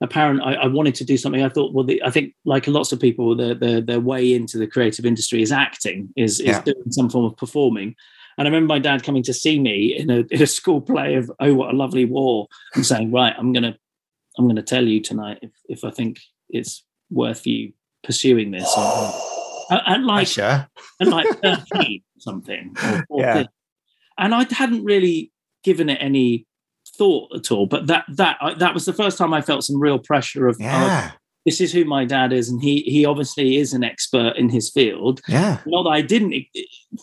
apparent 0.00 0.42
I, 0.42 0.54
I 0.54 0.66
wanted 0.66 0.94
to 0.96 1.04
do 1.04 1.16
something 1.16 1.42
I 1.42 1.48
thought 1.48 1.72
well 1.72 1.84
the, 1.84 2.02
I 2.02 2.10
think 2.10 2.34
like 2.44 2.66
lots 2.66 2.92
of 2.92 3.00
people 3.00 3.34
their, 3.34 3.54
their, 3.54 3.80
their 3.80 4.00
way 4.00 4.34
into 4.34 4.58
the 4.58 4.66
creative 4.66 5.06
industry 5.06 5.40
is 5.40 5.52
acting 5.52 6.10
is, 6.16 6.38
is 6.40 6.48
Yeah. 6.48 6.62
doing 6.62 6.90
some 6.90 7.08
form 7.08 7.24
of 7.24 7.36
performing 7.36 7.94
and 8.38 8.46
I 8.46 8.50
remember 8.50 8.68
my 8.72 8.78
dad 8.78 9.02
coming 9.02 9.22
to 9.24 9.32
see 9.34 9.58
me 9.58 9.96
in 9.96 10.10
a, 10.10 10.24
in 10.30 10.42
a 10.42 10.46
school 10.46 10.80
play 10.80 11.14
of 11.14 11.30
Oh 11.40 11.54
What 11.54 11.72
a 11.72 11.76
Lovely 11.76 12.04
War 12.04 12.46
and 12.74 12.84
saying, 12.84 13.12
Right, 13.12 13.34
I'm 13.38 13.52
gonna 13.52 13.76
I'm 14.38 14.46
gonna 14.46 14.62
tell 14.62 14.86
you 14.86 15.00
tonight 15.00 15.38
if, 15.42 15.50
if 15.68 15.84
I 15.84 15.90
think 15.90 16.18
it's 16.50 16.84
worth 17.10 17.46
you 17.46 17.72
pursuing 18.04 18.50
this. 18.50 18.72
And, 19.68 19.80
and 19.84 20.06
like 20.06 20.32
Pressure. 20.32 20.68
and 21.00 21.10
like 21.10 21.26
13 21.42 22.00
something 22.20 22.72
or 22.84 23.04
14. 23.08 23.18
Yeah. 23.18 23.44
And 24.16 24.32
I 24.32 24.46
hadn't 24.48 24.84
really 24.84 25.32
given 25.64 25.88
it 25.90 25.98
any 26.00 26.46
thought 26.96 27.34
at 27.34 27.50
all. 27.50 27.66
But 27.66 27.88
that 27.88 28.04
that 28.10 28.36
I, 28.40 28.54
that 28.54 28.74
was 28.74 28.84
the 28.84 28.92
first 28.92 29.18
time 29.18 29.34
I 29.34 29.40
felt 29.42 29.64
some 29.64 29.80
real 29.80 29.98
pressure 29.98 30.46
of 30.46 30.56
Yeah. 30.60 31.10
This 31.46 31.60
is 31.60 31.72
who 31.72 31.84
my 31.86 32.04
dad 32.04 32.32
is, 32.32 32.50
and 32.50 32.60
he 32.60 32.80
he 32.82 33.06
obviously 33.06 33.56
is 33.56 33.72
an 33.72 33.82
expert 33.84 34.36
in 34.36 34.50
his 34.50 34.68
field. 34.68 35.22
Yeah. 35.28 35.60
Not 35.64 35.84
that 35.84 35.90
I 35.90 36.02
didn't 36.02 36.34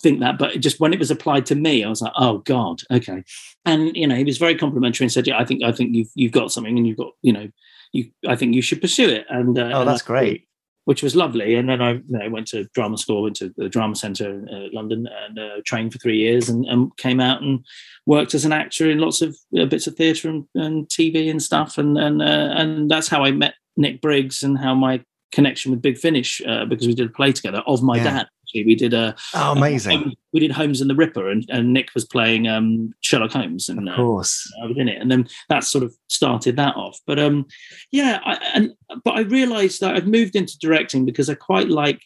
think 0.04 0.20
that, 0.20 0.38
but 0.38 0.60
just 0.60 0.80
when 0.80 0.94
it 0.94 1.00
was 1.00 1.10
applied 1.10 1.46
to 1.48 1.56
me, 1.56 1.84
I 1.84 1.90
was 1.90 2.02
like, 2.02 2.14
"Oh 2.18 2.40
God, 2.40 2.82
okay." 2.92 3.24
And 3.66 3.96
you 3.96 4.06
know, 4.06 4.16
he 4.16 4.26
was 4.26 4.38
very 4.38 4.56
complimentary 4.56 5.06
and 5.06 5.12
said, 5.12 5.26
"Yeah, 5.26 5.40
I 5.40 5.46
think 5.46 5.64
I 5.64 5.72
think 5.72 5.96
you've 5.96 6.10
you've 6.14 6.34
got 6.34 6.52
something, 6.52 6.78
and 6.78 6.86
you've 6.86 6.98
got 6.98 7.14
you 7.24 7.34
know, 7.34 7.50
you 7.94 8.12
I 8.28 8.36
think 8.36 8.54
you 8.54 8.62
should 8.62 8.82
pursue 8.82 9.10
it." 9.10 9.26
And 9.30 9.58
uh, 9.58 9.72
Oh, 9.74 9.80
and 9.82 9.90
that's 9.90 10.04
I- 10.04 10.06
great. 10.06 10.48
Which 10.86 11.02
was 11.02 11.16
lovely. 11.16 11.56
And 11.56 11.70
then 11.70 11.82
I 11.82 11.92
you 11.94 12.04
know, 12.10 12.30
went 12.30 12.48
to 12.48 12.66
drama 12.76 12.98
school, 12.98 13.24
went 13.24 13.38
to 13.38 13.54
the 13.56 13.70
drama 13.70 13.96
centre 13.96 14.30
in 14.30 14.50
uh, 14.50 14.68
London, 14.74 15.08
and 15.26 15.40
uh, 15.40 15.62
trained 15.66 15.94
for 15.94 16.00
three 16.00 16.18
years, 16.18 16.50
and, 16.50 16.66
and 16.66 16.92
came 16.98 17.22
out 17.22 17.42
and 17.42 17.64
worked 18.06 18.34
as 18.34 18.44
an 18.44 18.52
actor 18.52 18.90
in 18.90 18.98
lots 18.98 19.22
of 19.22 19.34
uh, 19.58 19.64
bits 19.64 19.88
of 19.88 19.96
theatre 19.96 20.28
and, 20.28 20.44
and 20.56 20.90
TV 20.90 21.32
and 21.32 21.42
stuff. 21.42 21.78
And 21.78 21.98
and 21.98 22.22
uh, 22.22 22.26
and 22.58 22.92
that's 22.92 23.08
how 23.08 23.24
I 23.24 23.32
met 23.32 23.54
Nick 23.78 24.02
Briggs 24.02 24.44
and 24.44 24.58
how 24.58 24.74
my 24.76 25.04
connection 25.32 25.72
with 25.72 25.82
Big 25.82 25.98
Finish 25.98 26.42
uh, 26.48 26.66
because 26.66 26.86
we 26.86 26.94
did 26.94 27.08
a 27.08 27.12
play 27.12 27.32
together 27.32 27.64
of 27.66 27.82
my 27.82 27.98
Yeah. 27.98 28.04
dad. 28.04 28.28
Actually, 28.44 28.66
we 28.66 28.76
did 28.76 28.94
a 28.94 29.16
Oh, 29.34 29.54
amazing. 29.54 30.14
we 30.32 30.40
did 30.40 30.52
Holmes 30.52 30.80
and 30.80 30.90
the 30.90 30.96
Ripper, 30.96 31.28
and, 31.30 31.44
and 31.50 31.74
Nick 31.74 31.90
was 31.96 32.06
playing 32.06 32.48
um, 32.48 32.94
Sherlock 33.02 33.32
Holmes, 33.32 33.68
and 33.70 33.88
Of 33.90 33.94
uh, 33.94 33.96
course. 33.98 34.48
I 34.62 34.68
was 34.68 34.78
in 34.78 34.88
it, 34.90 35.02
and 35.02 35.10
then 35.10 35.28
that 35.50 35.64
sort 35.64 35.84
of 35.84 35.96
started 36.08 36.56
that 36.58 36.76
off. 36.76 37.00
But 37.08 37.18
um, 37.20 37.46
yeah, 37.92 38.20
I, 38.24 38.36
and 38.54 38.74
but 39.04 39.16
I 39.16 39.22
realised 39.22 39.82
that 39.82 39.96
I've 39.96 40.06
moved 40.08 40.36
into 40.36 40.58
directing 40.60 41.04
because 41.06 41.30
I 41.30 41.36
quite 41.36 41.70
like. 41.70 42.02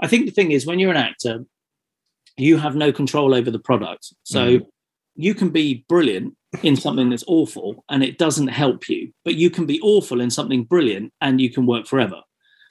I 0.00 0.06
think 0.06 0.26
the 0.26 0.32
thing 0.32 0.52
is 0.52 0.64
when 0.64 0.78
you're 0.78 0.92
an 0.92 0.96
actor, 0.96 1.44
you 2.36 2.56
have 2.58 2.76
no 2.76 2.92
control 2.92 3.34
over 3.34 3.50
the 3.50 3.58
product, 3.58 4.12
so 4.22 4.60
you 5.18 5.34
can 5.34 5.50
be 5.50 5.84
brilliant 5.88 6.34
in 6.62 6.76
something 6.76 7.10
that's 7.10 7.24
awful, 7.26 7.84
and 7.90 8.02
it 8.02 8.16
doesn't 8.18 8.48
help 8.48 8.88
you. 8.88 9.12
But 9.24 9.34
you 9.34 9.50
can 9.50 9.66
be 9.66 9.80
awful 9.82 10.20
in 10.20 10.30
something 10.30 10.62
brilliant, 10.64 11.12
and 11.20 11.40
you 11.40 11.50
can 11.50 11.66
work 11.66 11.86
forever. 11.86 12.22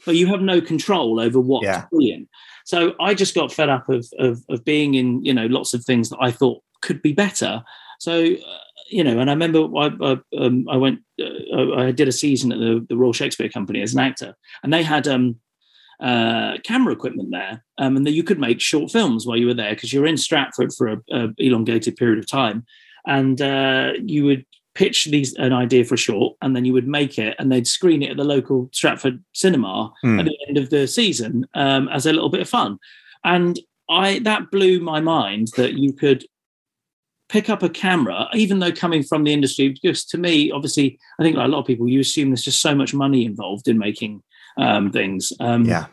But 0.05 0.15
you 0.15 0.27
have 0.27 0.41
no 0.41 0.61
control 0.61 1.19
over 1.19 1.39
what's 1.41 1.65
Yeah. 1.65 1.85
brilliant. 1.91 2.29
So 2.65 2.95
I 3.01 3.13
just 3.13 3.35
got 3.35 3.51
fed 3.51 3.69
up 3.69 3.89
of, 3.89 4.07
of 4.17 4.41
of 4.49 4.63
being 4.63 4.93
in 4.95 5.23
you 5.23 5.33
know 5.33 5.45
lots 5.47 5.73
of 5.73 5.83
things 5.83 6.09
that 6.09 6.19
I 6.21 6.31
thought 6.31 6.63
could 6.81 7.01
be 7.01 7.11
better. 7.13 7.63
So 7.99 8.13
uh, 8.23 8.57
you 8.89 9.03
know, 9.03 9.19
and 9.19 9.29
I 9.29 9.33
remember 9.33 9.67
I 9.77 9.91
I, 10.01 10.17
um, 10.39 10.65
I 10.69 10.77
went 10.77 10.99
uh, 11.21 11.73
I 11.75 11.91
did 11.91 12.07
a 12.07 12.13
season 12.13 12.53
at 12.53 12.59
the, 12.59 12.85
the 12.87 12.95
Royal 12.95 13.13
Shakespeare 13.13 13.49
Company 13.49 13.81
as 13.81 13.93
an 13.93 13.99
actor, 13.99 14.35
and 14.63 14.71
they 14.71 14.83
had 14.83 15.05
um 15.07 15.35
uh, 15.99 16.57
camera 16.63 16.93
equipment 16.93 17.29
there, 17.31 17.63
um, 17.77 17.97
and 17.97 18.05
that 18.05 18.11
you 18.11 18.23
could 18.23 18.39
make 18.39 18.61
short 18.61 18.91
films 18.91 19.25
while 19.25 19.37
you 19.37 19.47
were 19.47 19.53
there 19.53 19.73
because 19.73 19.91
you 19.91 20.01
were 20.01 20.07
in 20.07 20.17
Stratford 20.17 20.73
for 20.73 20.87
a, 20.87 20.97
a 21.11 21.29
elongated 21.37 21.95
period 21.95 22.19
of 22.19 22.29
time, 22.29 22.65
and 23.07 23.41
uh, 23.41 23.93
you 24.03 24.23
would 24.25 24.45
pitch 24.75 25.05
these 25.05 25.33
an 25.35 25.53
idea 25.53 25.83
for 25.83 25.95
a 25.95 25.97
short, 25.97 26.37
and 26.41 26.55
then 26.55 26.65
you 26.65 26.73
would 26.73 26.87
make 26.87 27.17
it, 27.17 27.35
and 27.39 27.51
they'd 27.51 27.65
screen 27.65 28.03
it 28.03 28.11
at 28.11 28.17
the 28.17 28.23
local 28.23 28.69
Stratford 28.71 29.23
cinema 29.33 29.91
Hmm. 30.01 30.19
at 30.19 30.25
the 30.25 30.37
end 30.47 30.57
of 30.57 30.69
the 30.69 30.87
season 30.87 31.47
um, 31.55 31.87
as 31.89 32.05
a 32.05 32.13
little 32.13 32.29
bit 32.29 32.41
of 32.41 32.49
fun, 32.49 32.77
and 33.23 33.59
I 33.89 34.19
that 34.19 34.51
blew 34.51 34.79
my 34.79 34.99
mind 34.99 35.49
that 35.57 35.73
you 35.73 35.93
could 35.93 36.25
pick 37.29 37.49
up 37.49 37.61
a 37.61 37.69
camera, 37.69 38.29
even 38.33 38.59
though 38.59 38.71
coming 38.71 39.03
from 39.03 39.23
the 39.23 39.33
industry, 39.33 39.69
because 39.69 40.05
to 40.05 40.17
me, 40.17 40.51
obviously, 40.51 40.97
I 41.19 41.23
think 41.23 41.35
like 41.35 41.45
a 41.45 41.49
lot 41.49 41.59
of 41.59 41.65
people, 41.65 41.87
you 41.87 41.99
assume 41.99 42.29
there's 42.29 42.43
just 42.43 42.61
so 42.61 42.73
much 42.73 42.93
money 42.93 43.25
involved 43.25 43.67
in 43.67 43.77
making 43.77 44.23
um, 44.57 44.91
things. 44.91 45.31
Um, 45.39 45.65
Yeah. 45.65 45.85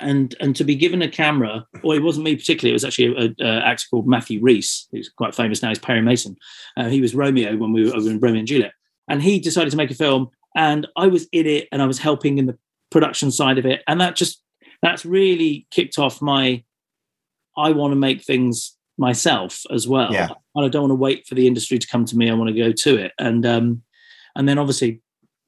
and 0.00 0.34
and 0.40 0.54
to 0.56 0.64
be 0.64 0.76
given 0.76 1.02
a 1.02 1.08
camera, 1.10 1.66
or 1.82 1.94
it 1.96 2.02
wasn't 2.02 2.24
me 2.24 2.36
particularly, 2.36 2.70
it 2.70 2.74
was 2.74 2.84
actually 2.84 3.16
a, 3.40 3.44
a 3.44 3.60
actor 3.66 3.86
called 3.90 4.06
Matthew 4.06 4.40
Rhys, 4.40 4.86
who's 4.92 5.08
quite 5.08 5.34
famous 5.34 5.62
now. 5.62 5.70
He's 5.70 5.78
Perry 5.78 6.02
Mason. 6.02 6.36
Uh, 6.76 6.88
he 6.88 7.00
was 7.00 7.14
Romeo 7.14 7.56
when 7.56 7.72
we 7.72 7.84
were 7.84 7.96
over 7.96 8.08
in 8.08 8.20
Romeo 8.20 8.38
and 8.38 8.46
Juliet, 8.48 8.72
and 9.08 9.22
he 9.22 9.40
decided 9.40 9.70
to 9.70 9.76
make 9.76 9.90
a 9.90 9.94
film, 9.94 10.28
and 10.56 10.86
I 10.96 11.08
was 11.08 11.26
in 11.32 11.46
it, 11.46 11.66
and 11.72 11.82
I 11.82 11.86
was 11.86 11.98
helping 11.98 12.38
in 12.38 12.46
the 12.46 12.56
production 12.90 13.30
side 13.30 13.58
of 13.58 13.66
it, 13.66 13.82
and 13.88 14.00
that 14.00 14.14
just 14.16 14.42
that's 14.82 15.04
really 15.04 15.66
kicked 15.70 15.98
off 15.98 16.22
my. 16.22 16.62
I 17.56 17.72
want 17.72 17.90
to 17.90 17.96
make 17.96 18.22
things 18.22 18.76
myself 18.98 19.62
as 19.72 19.88
well, 19.88 20.12
Yeah. 20.12 20.28
and 20.54 20.64
I 20.64 20.68
don't 20.68 20.82
want 20.82 20.90
to 20.92 20.96
wait 20.96 21.26
for 21.26 21.34
the 21.34 21.46
industry 21.48 21.78
to 21.78 21.86
come 21.88 22.04
to 22.04 22.16
me. 22.16 22.30
I 22.30 22.34
want 22.34 22.48
to 22.50 22.54
go 22.62 22.70
to 22.70 22.96
it, 22.96 23.12
and 23.18 23.44
um, 23.44 23.82
and 24.36 24.48
then 24.48 24.58
obviously 24.58 25.00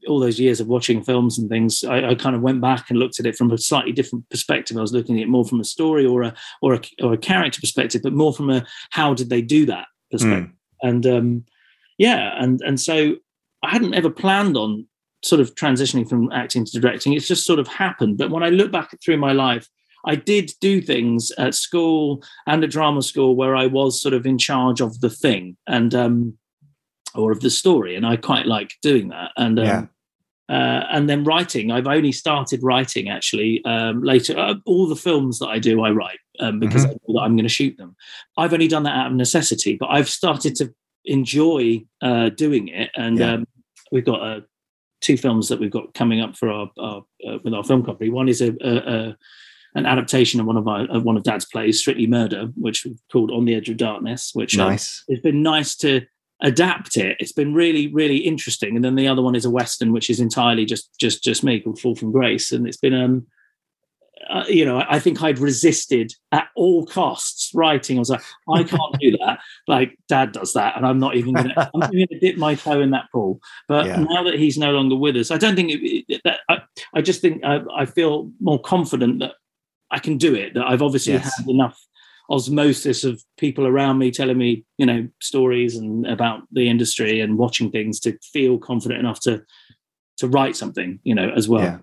all 0.09 0.21
those 0.21 0.41
years 0.41 0.61
of 0.61 0.67
watching 0.67 1.03
films 1.03 1.39
and 1.39 1.49
things, 1.49 1.85
I, 1.85 2.11
I 2.11 2.15
kind 2.15 2.37
of 2.37 2.43
went 2.43 2.61
back 2.61 2.91
and 2.91 2.99
looked 2.99 3.21
at 3.21 3.27
it 3.27 3.37
from 3.37 3.51
a 3.51 3.59
slightly 3.59 3.93
different 3.93 4.29
perspective. 4.31 4.77
I 4.77 4.81
was 4.81 4.93
looking 4.93 5.17
at 5.19 5.23
it 5.23 5.29
more 5.29 5.45
from 5.45 5.61
a 5.61 5.65
story 5.65 6.07
or 6.07 6.23
a 6.23 6.35
or 6.63 6.75
a, 6.75 6.81
or 7.03 7.13
a 7.13 7.19
character 7.19 7.61
perspective, 7.61 8.03
but 8.03 8.13
more 8.13 8.33
from 8.33 8.51
a 8.51 8.65
how 8.91 9.15
did 9.15 9.31
they 9.31 9.43
do 9.43 9.67
that 9.67 9.87
perspective. 10.11 10.51
And 10.83 11.07
um, 11.07 11.45
yeah, 11.99 12.35
and 12.43 12.61
and 12.63 12.81
so 12.81 13.17
I 13.63 13.71
hadn't 13.71 13.95
ever 13.95 14.11
planned 14.11 14.57
on 14.57 14.87
sort 15.23 15.41
of 15.41 15.55
transitioning 15.55 16.09
from 16.09 16.33
acting 16.33 16.65
to 16.65 16.81
directing. 16.81 17.13
It's 17.13 17.29
just 17.29 17.45
sort 17.45 17.59
of 17.59 17.69
happened. 17.69 18.19
But 18.19 18.31
when 18.31 18.43
I 18.43 18.49
look 18.49 18.73
back 18.73 18.91
through 19.05 19.19
my 19.19 19.33
life, 19.33 19.69
I 20.07 20.15
did 20.15 20.51
do 20.61 20.81
things 20.81 21.31
at 21.37 21.55
school 21.55 22.23
and 22.47 22.65
at 22.65 22.71
drama 22.71 23.03
school 23.03 23.37
where 23.37 23.55
I 23.55 23.67
was 23.67 24.01
sort 24.01 24.15
of 24.15 24.25
in 24.25 24.39
charge 24.39 24.81
of 24.81 25.01
the 25.01 25.11
thing 25.11 25.57
and 25.67 25.95
um, 25.95 26.39
or 27.15 27.33
of 27.33 27.41
the 27.41 27.51
story, 27.51 27.97
and 27.97 28.07
I 28.07 28.17
quite 28.17 28.47
like 28.47 28.73
doing 28.83 29.09
that. 29.09 29.31
And 29.37 29.59
um, 29.59 29.65
Yeah. 29.67 29.87
uh, 30.49 30.85
and 30.91 31.09
then 31.09 31.25
writing. 31.25 31.71
I've 31.71 31.87
only 31.87 32.13
started 32.13 32.61
writing 32.63 33.09
actually 33.09 33.65
um, 33.65 34.03
later. 34.03 34.39
Uh, 34.39 34.55
all 34.67 34.87
the 34.87 34.97
films 34.97 35.39
that 35.39 35.49
I 35.49 35.59
do, 35.59 35.83
I 35.83 35.91
write 35.91 36.19
um, 36.41 36.59
because 36.61 36.85
I 36.85 36.89
know 36.89 37.15
that 37.15 37.21
I'm 37.23 37.37
going 37.37 37.45
to 37.45 37.49
shoot 37.49 37.77
them. 37.77 37.95
I've 38.37 38.53
only 38.53 38.69
done 38.69 38.83
that 38.85 38.97
out 38.97 39.09
of 39.09 39.13
necessity, 39.15 39.77
but 39.79 39.89
I've 39.91 40.09
started 40.09 40.55
to 40.57 40.73
enjoy 41.05 41.85
uh, 42.03 42.31
doing 42.31 42.69
it. 42.69 42.91
And 42.95 43.19
Yeah. 43.19 43.33
um, 43.35 43.47
we've 43.93 44.05
got 44.05 44.23
uh, 44.23 44.41
two 45.01 45.17
films 45.17 45.49
that 45.49 45.61
we've 45.61 45.71
got 45.71 45.95
coming 45.95 46.21
up 46.21 46.37
for 46.37 46.51
our, 46.51 46.71
our 46.79 47.03
uh, 47.27 47.39
with 47.43 47.55
our 47.55 47.65
film 47.65 47.85
company. 47.85 48.11
One 48.11 48.29
is 48.29 48.41
a, 48.41 48.53
a, 48.61 48.77
a 48.77 49.17
an 49.77 49.87
adaptation 49.87 50.41
of 50.41 50.47
one 50.47 50.57
of 50.57 50.67
our 50.67 50.83
of 50.91 51.05
one 51.05 51.17
of 51.17 51.23
Dad's 51.23 51.45
plays, 51.45 51.79
Strictly 51.79 52.07
Murder, 52.07 52.49
which 52.57 52.85
we've 52.85 53.01
called 53.13 53.31
On 53.31 53.45
the 53.45 53.55
Edge 53.55 53.69
of 53.69 53.77
Darkness. 53.77 54.33
Which 54.35 54.59
um, 54.59 54.69
Nice. 54.71 55.05
it's 55.09 55.23
been 55.23 55.43
nice 55.43 55.77
to 55.77 56.03
adapt 56.43 56.97
it. 56.97 57.17
It's 57.21 57.33
been 57.33 57.55
really, 57.55 57.89
really 57.89 58.17
interesting. 58.19 58.77
And 58.77 58.85
then 58.85 58.95
the 58.95 59.09
other 59.09 59.23
one 59.23 59.35
is 59.35 59.45
a 59.45 59.51
western, 59.51 59.93
which 59.93 60.09
is 60.11 60.21
entirely 60.21 60.65
just 60.65 60.91
just 60.99 61.23
just 61.23 61.45
me 61.45 61.61
called 61.61 61.81
Fall 61.81 61.95
from 61.97 62.13
Grace. 62.13 62.53
And 62.53 62.67
it's 62.67 62.77
been 62.79 62.95
um 62.95 63.27
uh, 64.29 64.45
you 64.49 64.65
know, 64.67 64.85
I 64.89 64.99
think 65.01 65.23
I'd 65.23 65.39
resisted 65.39 66.13
at 66.31 66.49
all 66.55 66.85
costs 66.87 67.51
writing. 67.55 67.97
I 67.97 68.01
was 68.01 68.11
like, 68.11 68.23
I 68.55 68.63
can't 68.63 68.99
do 69.01 69.13
that. 69.13 69.39
Like 69.67 69.97
Dad 70.09 70.33
does 70.33 70.53
that, 70.55 70.77
and 70.77 70.85
I'm 70.87 70.99
not 70.99 71.15
even 71.17 71.33
going 71.33 71.49
to. 71.49 71.71
I'm 71.75 71.81
going 71.91 72.07
to 72.09 72.19
dip 72.19 72.37
my 72.37 72.55
toe 72.55 72.81
in 72.81 72.91
that 72.91 73.07
pool. 73.13 73.41
But 73.69 73.87
Yeah. 73.87 74.01
now 74.09 74.23
that 74.25 74.35
he's 74.35 74.59
no 74.59 74.73
longer 74.73 74.97
with 74.97 75.17
us, 75.17 75.31
I 75.31 75.39
don't 75.39 75.55
think 75.57 75.71
it- 75.73 76.21
that. 76.25 76.41
I, 76.49 76.59
I 76.95 77.01
just 77.03 77.21
think 77.21 77.45
I, 77.45 77.61
I 77.75 77.87
feel 77.87 78.31
more 78.41 78.61
confident 78.61 79.21
that 79.21 79.35
I 79.91 80.01
can 80.01 80.19
do 80.19 80.35
it. 80.35 80.55
That 80.55 80.67
I've 80.67 80.83
obviously 80.83 81.13
Yes. 81.15 81.39
had 81.39 81.49
enough 81.49 81.81
osmosis 82.31 83.05
of 83.05 83.23
people 83.37 83.67
around 83.67 83.99
me 83.99 84.11
telling 84.11 84.39
me, 84.39 84.65
you 84.79 84.87
know, 84.87 85.09
stories 85.21 85.77
and 85.77 86.07
about 86.07 86.43
the 86.53 86.69
industry 86.69 87.21
and 87.21 87.37
watching 87.39 87.71
things 87.71 87.99
to 88.01 88.17
feel 88.33 88.59
confident 88.59 89.01
enough 89.01 89.21
to 89.21 89.43
to 90.19 90.29
write 90.29 90.55
something, 90.57 91.01
you 91.03 91.15
know, 91.15 91.31
as 91.35 91.49
well. 91.49 91.63
Yeah. 91.63 91.79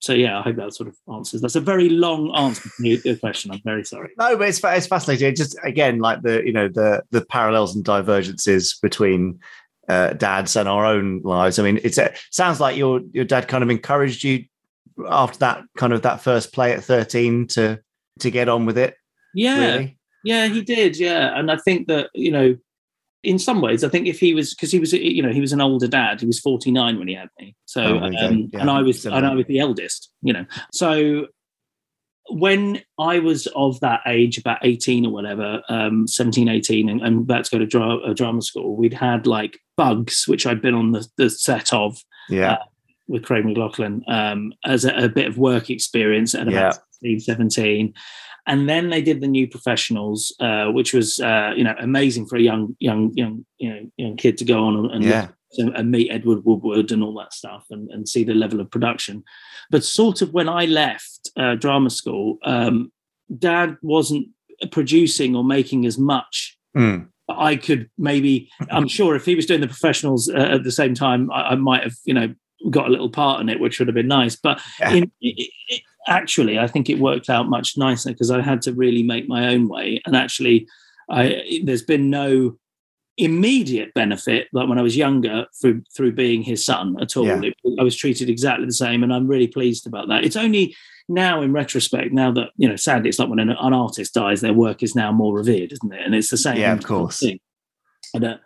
So 0.00 0.14
yeah, 0.14 0.38
I 0.38 0.42
hope 0.42 0.56
that 0.56 0.74
sort 0.74 0.88
of 0.88 0.96
answers. 1.14 1.40
That's 1.40 1.54
a 1.54 1.60
very 1.60 1.88
long 1.88 2.34
answer 2.34 2.68
to 2.76 2.88
your- 2.88 3.16
question. 3.16 3.52
I'm 3.52 3.60
very 3.64 3.84
sorry. 3.84 4.10
No, 4.18 4.36
but 4.36 4.48
it's 4.48 4.60
it's 4.64 4.86
fascinating. 4.88 5.28
It 5.28 5.36
just 5.36 5.56
again, 5.62 5.98
like 6.00 6.22
the 6.22 6.42
you 6.44 6.52
know 6.52 6.68
the 6.68 7.02
the 7.10 7.24
parallels 7.24 7.76
and 7.76 7.84
divergences 7.84 8.78
between 8.82 9.38
uh, 9.88 10.14
dads 10.14 10.56
and 10.56 10.68
our 10.68 10.84
own 10.84 11.20
lives. 11.22 11.58
I 11.58 11.62
mean, 11.62 11.78
it's 11.84 11.98
it 11.98 12.18
sounds 12.30 12.58
like 12.58 12.76
your 12.76 13.00
your 13.12 13.24
dad 13.24 13.46
kind 13.46 13.62
of 13.62 13.70
encouraged 13.70 14.24
you 14.24 14.44
after 15.08 15.38
that 15.38 15.64
kind 15.76 15.92
of 15.92 16.02
that 16.02 16.20
first 16.20 16.52
play 16.52 16.72
at 16.72 16.82
thirteen 16.82 17.46
to 17.48 17.80
to 18.20 18.30
get 18.30 18.48
on 18.48 18.66
with 18.66 18.78
it. 18.78 18.96
Yeah, 19.34 19.58
Really? 19.74 19.98
yeah, 20.24 20.46
he 20.48 20.62
did. 20.62 20.98
Yeah, 20.98 21.36
and 21.38 21.50
I 21.50 21.56
think 21.56 21.88
that 21.88 22.10
you 22.14 22.30
know, 22.30 22.56
in 23.22 23.38
some 23.38 23.60
ways, 23.60 23.84
I 23.84 23.88
think 23.88 24.06
if 24.06 24.18
he 24.20 24.34
was 24.34 24.54
because 24.54 24.72
he 24.72 24.78
was 24.80 24.92
you 24.92 25.22
know 25.22 25.30
he 25.32 25.40
was 25.40 25.52
an 25.52 25.60
older 25.60 25.88
dad. 25.88 26.20
He 26.20 26.26
was 26.26 26.40
49 26.40 26.98
when 26.98 27.08
he 27.08 27.14
had 27.14 27.28
me. 27.40 27.54
So 27.66 27.82
Oh, 27.82 27.98
go. 28.00 28.06
um, 28.06 28.50
Yeah, 28.52 28.60
and 28.60 28.70
I 28.70 28.82
was 28.82 29.06
and 29.06 29.26
I 29.26 29.34
was 29.34 29.46
the 29.46 29.58
eldest. 29.60 30.10
You 30.22 30.32
know, 30.32 30.46
so 30.72 31.26
when 32.28 32.80
I 32.98 33.18
was 33.18 33.46
of 33.56 33.78
that 33.80 34.00
age, 34.06 34.38
about 34.38 34.58
18 34.62 35.04
or 35.06 35.12
whatever, 35.12 35.60
um, 35.68 36.06
17, 36.06 36.48
18, 36.48 36.88
and, 36.88 37.00
and 37.00 37.18
about 37.22 37.44
to 37.44 37.50
go 37.50 37.58
to 37.58 37.66
dra- 37.66 37.98
a 38.10 38.14
drama 38.14 38.40
school, 38.42 38.76
we'd 38.76 38.94
had 38.94 39.26
like 39.26 39.58
Bugs, 39.76 40.24
which 40.28 40.46
I'd 40.46 40.62
been 40.62 40.74
on 40.74 40.92
the, 40.92 41.06
the 41.16 41.28
set 41.28 41.72
of 41.72 41.98
Yeah, 42.30 42.52
Uh, 42.52 42.58
with 43.08 43.24
Craig 43.24 43.44
McLachlan 43.44 44.02
um, 44.08 44.52
as 44.64 44.84
a, 44.84 44.94
a 45.04 45.08
bit 45.08 45.26
of 45.26 45.36
work 45.36 45.68
experience 45.68 46.34
at 46.34 46.46
about 46.48 46.74
16, 47.02 47.20
17. 47.20 47.92
And 48.46 48.68
then 48.68 48.90
they 48.90 49.02
did 49.02 49.20
the 49.20 49.28
new 49.28 49.46
professionals, 49.46 50.34
uh, 50.40 50.66
which 50.66 50.92
was 50.92 51.20
uh, 51.20 51.52
you 51.56 51.64
know 51.64 51.74
amazing 51.78 52.26
for 52.26 52.36
a 52.36 52.40
young 52.40 52.76
young 52.80 53.12
young 53.14 53.46
you 53.58 53.70
know 53.70 53.90
young 53.96 54.16
kid 54.16 54.36
to 54.38 54.44
go 54.44 54.64
on 54.64 54.90
and, 54.90 55.04
yeah, 55.04 55.28
and 55.58 55.90
meet 55.90 56.10
Edward 56.10 56.44
Woodward 56.44 56.90
and 56.90 57.02
all 57.02 57.14
that 57.14 57.32
stuff 57.32 57.66
and, 57.70 57.90
and 57.90 58.08
see 58.08 58.24
the 58.24 58.34
level 58.34 58.60
of 58.60 58.70
production. 58.70 59.22
But 59.70 59.84
sort 59.84 60.22
of 60.22 60.32
when 60.32 60.48
I 60.48 60.66
left 60.66 61.30
uh, 61.36 61.54
drama 61.54 61.90
school, 61.90 62.38
um, 62.44 62.90
Dad 63.38 63.76
wasn't 63.82 64.28
producing 64.70 65.36
or 65.36 65.44
making 65.44 65.86
as 65.86 65.98
much. 65.98 66.58
Mm. 66.76 67.08
I 67.28 67.56
could 67.56 67.90
maybe, 67.98 68.50
I'm 68.70 68.88
sure 68.98 69.14
if 69.14 69.24
he 69.24 69.34
was 69.34 69.46
doing 69.46 69.60
the 69.60 69.66
professionals 69.68 70.28
uh, 70.28 70.38
at 70.38 70.64
the 70.64 70.72
same 70.72 70.94
time, 70.94 71.30
I, 71.30 71.50
I 71.50 71.54
might 71.54 71.82
have, 71.82 71.94
you 72.04 72.14
know, 72.14 72.34
got 72.70 72.86
a 72.86 72.90
little 72.90 73.10
part 73.10 73.40
in 73.40 73.48
it, 73.48 73.60
which 73.60 73.78
would 73.78 73.88
have 73.88 73.94
been 73.94 74.08
nice. 74.08 74.36
But 74.36 74.60
Yeah. 74.80 74.94
in, 74.94 75.12
actually, 76.08 76.58
I 76.58 76.66
think 76.66 76.88
it 76.90 76.98
worked 76.98 77.30
out 77.30 77.48
much 77.48 77.76
nicer 77.76 78.10
because 78.10 78.30
I 78.30 78.40
had 78.40 78.62
to 78.62 78.72
really 78.72 79.02
make 79.02 79.28
my 79.28 79.48
own 79.48 79.68
way. 79.68 80.00
And 80.06 80.16
actually, 80.16 80.66
I, 81.10 81.60
there's 81.64 81.82
been 81.82 82.10
no 82.10 82.58
immediate 83.18 83.92
benefit 83.94 84.48
like 84.54 84.68
when 84.68 84.78
I 84.78 84.82
was 84.82 84.96
younger 84.96 85.44
through 85.60 85.82
through 85.94 86.12
being 86.12 86.42
his 86.42 86.64
son 86.64 86.96
at 87.00 87.16
all. 87.16 87.26
Yeah. 87.26 87.40
It- 87.42 87.54
I 87.78 87.82
was 87.84 87.96
treated 87.96 88.28
exactly 88.28 88.66
the 88.66 88.72
same, 88.72 89.02
and 89.02 89.12
I'm 89.12 89.26
really 89.26 89.46
pleased 89.46 89.86
about 89.86 90.08
that. 90.08 90.24
It's 90.24 90.36
only 90.36 90.74
now 91.08 91.42
in 91.42 91.52
retrospect, 91.52 92.12
now 92.12 92.30
that 92.32 92.50
you 92.56 92.68
know, 92.68 92.76
sadly, 92.76 93.08
it's 93.08 93.18
like 93.18 93.28
when 93.28 93.38
an, 93.38 93.50
an 93.50 93.72
artist 93.72 94.14
dies, 94.14 94.40
their 94.40 94.52
work 94.52 94.82
is 94.82 94.94
now 94.94 95.12
more 95.12 95.34
revered, 95.34 95.72
isn't 95.72 95.92
it? 95.92 96.00
And 96.04 96.14
it's 96.14 96.30
the 96.30 96.36
same. 96.36 96.56
Yeah, 96.56 96.72
of 96.72 96.84
course. 96.84 97.20
Thing. 97.20 97.40
And 98.14 98.24
uh, 98.24 98.36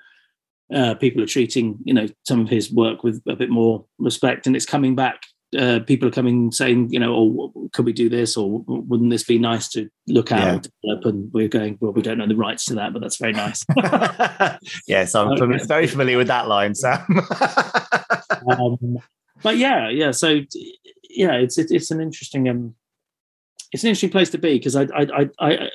uh, 0.72 0.94
people 0.94 1.22
are 1.22 1.26
treating 1.26 1.78
you 1.84 1.94
know 1.94 2.06
some 2.26 2.40
of 2.40 2.48
his 2.48 2.72
work 2.72 3.02
with 3.04 3.22
a 3.28 3.36
bit 3.36 3.50
more 3.50 3.84
respect, 3.98 4.46
and 4.46 4.56
it's 4.56 4.66
coming 4.66 4.94
back. 4.94 5.20
Uh, 5.56 5.78
people 5.86 6.08
are 6.08 6.12
coming 6.12 6.50
saying, 6.50 6.92
you 6.92 6.98
know, 6.98 7.14
oh, 7.14 7.68
could 7.72 7.86
we 7.86 7.92
do 7.92 8.08
this, 8.08 8.36
or 8.36 8.64
wouldn't 8.66 9.10
this 9.10 9.22
be 9.24 9.38
nice 9.38 9.68
to 9.68 9.88
look 10.08 10.32
out 10.32 10.40
Yeah. 10.40 10.70
develop? 10.82 11.04
And 11.04 11.32
we're 11.32 11.46
going, 11.48 11.78
well, 11.80 11.92
we 11.92 12.02
don't 12.02 12.18
know 12.18 12.26
the 12.26 12.34
rights 12.34 12.64
to 12.66 12.74
that, 12.74 12.92
but 12.92 13.00
that's 13.00 13.16
very 13.16 13.32
nice. 13.32 13.64
yes, 14.88 15.14
I'm 15.14 15.28
Okay. 15.40 15.64
very 15.66 15.86
familiar 15.86 16.18
with 16.18 16.26
that 16.26 16.48
line, 16.48 16.74
Sam. 16.74 16.98
um, 18.48 18.98
but 19.42 19.56
yeah, 19.56 19.88
yeah. 19.88 20.10
So 20.10 20.40
yeah, 21.10 21.34
it's 21.34 21.58
it's, 21.58 21.70
it's 21.72 21.90
an 21.90 22.00
interesting 22.00 22.48
um, 22.48 22.74
it's 23.72 23.84
an 23.84 23.88
interesting 23.88 24.10
place 24.10 24.30
to 24.30 24.38
be 24.38 24.54
because 24.58 24.76
I, 24.76 24.82
I 24.94 25.02
I 25.02 25.28
I 25.38 25.52
I 25.56 25.68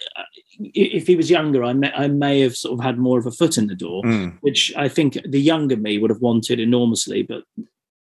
if 0.59 1.07
he 1.07 1.15
was 1.15 1.29
younger, 1.29 1.63
I 1.63 1.73
may 1.73 1.91
I 1.93 2.07
may 2.07 2.41
have 2.41 2.55
sort 2.55 2.77
of 2.79 2.83
had 2.83 2.97
more 2.97 3.17
of 3.19 3.25
a 3.25 3.31
foot 3.31 3.57
in 3.57 3.67
the 3.67 3.75
door, 3.75 4.03
Mm. 4.03 4.37
which 4.41 4.73
I 4.75 4.87
think 4.89 5.17
the 5.25 5.39
younger 5.41 5.77
me 5.77 5.97
would 5.97 6.09
have 6.11 6.21
wanted 6.21 6.59
enormously, 6.59 7.23
but 7.23 7.43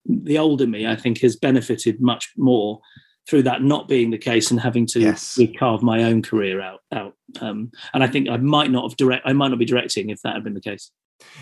the 0.05 0.37
older 0.37 0.67
me, 0.67 0.87
I 0.87 0.95
think, 0.95 1.19
has 1.21 1.35
benefited 1.35 2.01
much 2.01 2.31
more 2.37 2.79
through 3.27 3.43
that 3.43 3.61
not 3.63 3.87
being 3.87 4.09
the 4.09 4.17
case 4.17 4.49
and 4.51 4.59
having 4.59 4.85
to 4.87 4.99
Yes. 4.99 5.39
carve 5.59 5.83
my 5.83 6.03
own 6.03 6.21
career 6.21 6.59
out 6.59 6.79
out. 6.91 7.13
Um, 7.39 7.71
and 7.93 8.03
I 8.03 8.07
think 8.07 8.29
I 8.29 8.37
might 8.37 8.71
not 8.71 8.83
have 8.89 8.97
direct 8.97 9.23
I 9.25 9.33
might 9.33 9.49
not 9.49 9.59
be 9.59 9.65
directing 9.65 10.09
if 10.09 10.21
that 10.23 10.33
had 10.33 10.43
been 10.43 10.53
the 10.55 10.61
case. 10.61 10.91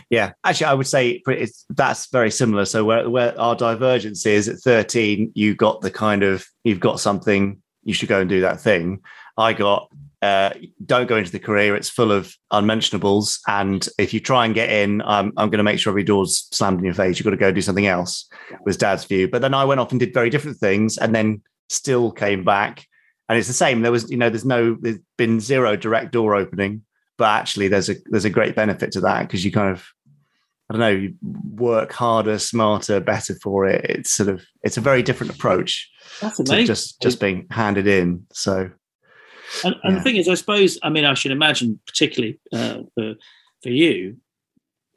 Yeah, 0.10 0.34
actually, 0.44 0.66
I 0.68 0.74
would 0.74 0.88
say 0.88 1.22
it's, 1.26 1.66
that's 1.70 2.08
very 2.12 2.32
similar. 2.32 2.66
So 2.66 2.84
where, 2.84 3.10
where 3.10 3.40
our 3.40 3.56
divergence 3.56 4.26
is 4.26 4.50
at 4.50 4.58
13, 4.58 5.32
you 5.36 5.56
got 5.56 5.80
the 5.80 5.90
kind 5.90 6.22
of 6.22 6.46
you've 6.66 6.82
got 6.82 7.00
something 7.00 7.62
you 7.84 7.94
should 7.94 8.10
go 8.10 8.20
and 8.20 8.30
do 8.30 8.42
that 8.42 8.60
thing. 8.60 9.00
I 9.38 9.54
got 9.54 9.90
uh, 10.22 10.52
don't 10.86 11.08
go 11.08 11.18
into 11.18 11.32
the 11.32 11.40
career; 11.40 11.76
it's 11.76 11.90
full 11.90 12.12
of 12.12 12.34
unmentionables, 12.52 13.40
and 13.48 13.88
if 13.98 14.14
you 14.14 14.20
try 14.20 14.46
and 14.46 14.54
get 14.54 14.70
in, 14.70 15.02
I'm 15.02 15.32
I'm 15.38 15.50
going 15.50 15.60
to 15.60 15.64
make 15.64 15.80
sure 15.80 15.92
every 15.92 16.04
door's 16.04 16.48
slammed 16.52 16.80
in 16.80 16.86
your 16.86 16.94
face. 16.94 17.18
You've 17.20 17.26
got 17.26 17.32
to 17.32 17.38
go 17.38 17.52
do 17.52 17.62
something 17.62 17.88
else. 17.88 18.30
Was 18.66 18.78
Dad's 18.78 19.06
view, 19.06 19.28
but 19.28 19.42
then 19.42 19.54
I 19.54 19.66
went 19.66 19.80
off 19.80 19.92
and 19.92 20.00
did 20.00 20.14
very 20.14 20.30
different 20.30 20.58
things, 20.58 20.98
and 20.98 21.14
then 21.16 21.42
still 21.70 22.12
came 22.12 22.44
back. 22.44 22.86
And 23.28 23.38
it's 23.38 23.48
the 23.48 23.54
same. 23.54 23.82
There 23.82 23.92
was, 23.92 24.10
you 24.10 24.18
know, 24.18 24.32
there's 24.32 24.44
no, 24.44 24.76
there's 24.82 24.98
been 25.16 25.40
zero 25.40 25.76
direct 25.76 26.12
door 26.12 26.36
opening 26.36 26.82
but 27.20 27.28
actually 27.38 27.68
there's 27.68 27.90
a 27.90 27.96
there's 28.06 28.26
a 28.26 28.30
great 28.32 28.56
benefit 28.56 28.94
to 28.94 29.02
that 29.02 29.24
because 29.24 29.46
you 29.46 29.52
kind 29.52 29.70
of 29.70 29.86
I 30.70 30.74
don't 30.76 30.82
know, 30.82 30.90
you 30.90 31.16
work 31.56 31.92
harder, 31.92 32.38
smarter, 32.38 33.00
better 33.00 33.34
for 33.42 33.66
it. 33.66 33.86
It's 33.86 34.12
sort 34.12 34.30
of 34.30 34.46
it's 34.64 34.78
a 34.78 34.82
very 34.82 35.02
different 35.04 35.34
approach 35.34 35.90
That's 36.22 36.38
to 36.38 36.64
just 36.64 37.02
just 37.02 37.20
being 37.20 37.48
handed 37.52 37.88
in. 37.88 38.26
So 38.32 38.70
And, 39.64 39.76
and 39.84 39.94
Yeah. 39.94 39.98
the 39.98 40.04
thing 40.04 40.16
is, 40.18 40.28
I 40.28 40.36
suppose, 40.36 40.78
I 40.84 40.90
mean, 40.90 41.06
I 41.06 41.14
should 41.14 41.32
imagine, 41.32 41.80
particularly 41.86 42.40
uh, 42.54 42.84
for 42.96 43.16
for 43.64 43.70
you, 43.70 44.18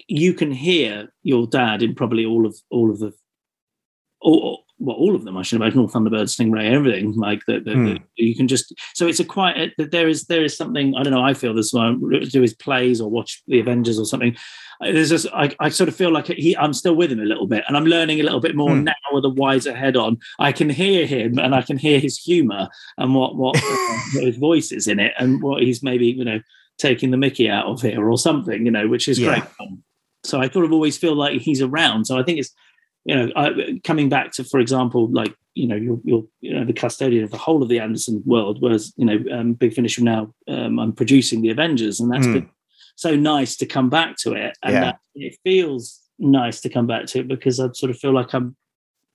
you 0.09 0.34
can 0.34 0.53
hear 0.53 1.12
your 1.22 1.46
dad 1.46 1.82
in 1.82 1.94
probably 1.94 2.24
all 2.24 2.46
of 2.46 2.57
all 2.70 2.90
of 2.90 2.98
the, 2.98 3.12
all, 4.20 4.61
well, 4.85 4.97
all 4.97 5.14
of 5.14 5.24
them. 5.24 5.37
I 5.37 5.43
should 5.43 5.57
imagine, 5.61 5.78
all 5.80 5.89
Thunderbird, 5.89 6.28
Stingray, 6.28 6.70
everything 6.72 7.14
like 7.14 7.45
that. 7.47 7.64
that- 7.64 7.72
that 7.76 8.01
you 8.16 8.35
can 8.35 8.49
just 8.49 8.74
so 8.95 9.07
it's 9.07 9.20
a 9.20 9.24
quite 9.24 9.72
that 9.78 9.91
there 9.93 10.09
is 10.09 10.24
there 10.26 10.45
is 10.45 10.57
something 10.57 10.95
I 10.97 11.03
don't 11.03 11.12
know. 11.12 11.22
I 11.22 11.35
feel 11.35 11.55
this 11.55 11.72
when 11.72 11.85
I 12.14 12.18
do 12.24 12.43
his 12.43 12.55
plays 12.55 13.01
or 13.01 13.09
watch 13.11 13.43
the 13.47 13.61
Avengers 13.61 13.99
or 13.99 14.05
something. 14.05 14.37
There's 14.80 15.11
just 15.11 15.26
I, 15.33 15.55
I 15.61 15.68
sort 15.68 15.89
of 15.89 15.95
feel 15.95 16.11
like 16.12 16.26
he 16.26 16.57
I'm 16.57 16.72
still 16.72 16.97
with 16.97 17.12
him 17.12 17.20
a 17.20 17.24
little 17.24 17.47
bit, 17.47 17.62
and 17.68 17.76
I'm 17.76 17.87
learning 17.87 18.18
a 18.20 18.24
little 18.24 18.41
bit 18.41 18.57
more 18.57 18.74
Hmm. 18.74 18.85
now 18.85 18.95
with 19.12 19.24
a 19.24 19.28
wiser 19.28 19.74
head 19.74 19.97
on. 19.97 20.18
I 20.41 20.51
can 20.53 20.68
hear 20.70 21.07
him, 21.07 21.39
and 21.39 21.55
I 21.55 21.62
can 21.62 21.78
hear 21.78 22.01
his 22.01 22.18
humour 22.18 22.68
and 22.99 23.14
what 23.14 23.37
what, 23.37 23.55
what 24.14 24.24
his 24.24 24.37
voice 24.37 24.72
is 24.72 24.89
in 24.89 24.99
it, 24.99 25.12
and 25.18 25.41
what 25.43 25.62
he's 25.62 25.83
maybe 25.83 26.07
you 26.07 26.24
know 26.24 26.41
taking 26.78 27.11
the 27.12 27.16
Mickey 27.16 27.49
out 27.49 27.66
of 27.66 27.80
here 27.83 28.11
or 28.11 28.18
something, 28.18 28.64
you 28.64 28.72
know, 28.72 28.89
which 28.89 29.07
is 29.07 29.18
Yeah. 29.20 29.41
great. 29.59 29.68
So 30.24 30.41
I 30.41 30.49
sort 30.49 30.64
of 30.64 30.72
always 30.72 30.97
feel 30.99 31.14
like 31.14 31.41
he's 31.41 31.61
around. 31.62 32.07
So 32.07 32.18
I 32.18 32.22
think 32.24 32.39
it's 32.41 32.51
you 33.05 33.14
know 33.16 33.32
I, 33.36 33.80
coming 33.84 34.09
back 34.09 34.32
to, 34.32 34.44
for 34.44 34.61
example, 34.61 35.11
like 35.11 35.34
you 35.55 35.66
know 35.66 35.76
you're, 35.76 36.00
you're 36.05 36.24
you 36.40 36.55
know 36.55 36.64
the 36.64 36.72
custodian 36.72 37.24
of 37.24 37.30
the 37.30 37.38
whole 37.38 37.62
of 37.62 37.68
the 37.68 37.78
Anderson 37.80 38.22
world, 38.24 38.59
whereas 38.61 38.92
you 38.96 39.05
know 39.05 39.18
um, 39.36 39.55
Big 39.55 39.74
Finish 39.74 39.94
from 39.96 40.05
now 40.05 40.32
um, 40.48 40.78
I'm 40.78 40.92
producing 40.92 41.42
the 41.42 41.50
Avengers, 41.50 42.00
and 42.00 42.11
that's 42.12 42.26
Mm. 42.26 42.32
been 42.32 42.50
so 42.96 43.16
nice 43.16 43.57
to 43.57 43.66
come 43.66 43.88
back 43.90 44.16
to 44.18 44.32
it, 44.34 44.57
and 44.62 44.74
Yeah. 44.74 44.80
that, 44.80 44.98
it 45.14 45.36
feels 45.44 46.00
nice 46.18 46.61
to 46.61 46.68
come 46.68 46.86
back 46.86 47.07
to 47.07 47.20
it 47.20 47.28
because 47.28 47.59
I 47.59 47.68
sort 47.72 47.90
of 47.90 47.98
feel 47.98 48.12
like 48.12 48.32
I'm 48.34 48.57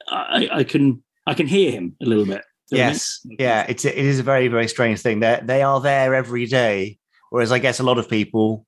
I, 0.09 0.49
I 0.51 0.63
can 0.63 1.03
I 1.25 1.33
can 1.33 1.47
hear 1.47 1.71
him 1.71 1.95
a 2.01 2.05
little 2.05 2.25
bit. 2.25 2.43
Do 2.69 2.75
you 2.75 2.81
know 2.81 2.87
what 2.87 2.89
I 2.89 2.93
yes, 2.93 3.19
mean? 3.25 3.37
yeah, 3.39 3.65
it's 3.69 3.85
it 3.85 3.95
is 3.97 4.19
a 4.19 4.23
very 4.23 4.47
very 4.47 4.67
strange 4.67 5.01
thing. 5.01 5.19
They 5.21 5.39
they 5.43 5.61
are 5.63 5.79
there 5.79 6.13
every 6.13 6.45
day, 6.45 6.97
whereas 7.29 7.51
I 7.51 7.59
guess 7.59 7.79
a 7.79 7.83
lot 7.83 7.97
of 7.97 8.09
people, 8.09 8.65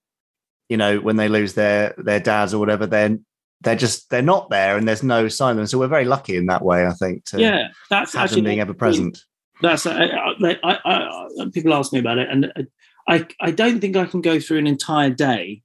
you 0.70 0.78
know, 0.78 1.00
when 1.00 1.18
they 1.18 1.28
lose 1.28 1.54
their 1.54 1.94
their 1.98 2.20
dads 2.20 2.54
or 2.54 2.60
whatever, 2.60 2.86
then 2.88 3.26
they're 3.62 3.76
just 3.76 4.10
they're 4.10 4.22
not 4.22 4.50
there, 4.50 4.78
and 4.78 4.88
there's 4.88 5.04
no 5.04 5.28
sign 5.28 5.52
of 5.52 5.58
them. 5.58 5.68
So 5.68 5.78
we're 5.78 5.88
very 5.88 6.06
lucky 6.06 6.38
in 6.38 6.46
that 6.48 6.64
way, 6.64 6.86
I 6.86 6.94
think, 6.94 7.26
to 7.26 7.42
yeah, 7.42 7.68
that's 7.90 8.14
have 8.14 8.26
actually 8.26 8.42
them 8.42 8.46
being 8.46 8.60
ever 8.62 8.74
present. 8.74 9.24
That's 9.62 9.86
I, 9.86 10.06
I, 10.06 10.58
I, 10.64 11.28
people 11.54 11.74
ask 11.74 11.92
me 11.92 12.00
about 12.00 12.18
it, 12.18 12.30
and 12.30 12.68
I 13.08 13.28
I 13.42 13.52
don't 13.52 13.82
think 13.82 13.98
I 13.98 14.06
can 14.06 14.22
go 14.22 14.40
through 14.40 14.60
an 14.60 14.68
entire 14.68 15.10
day 15.10 15.62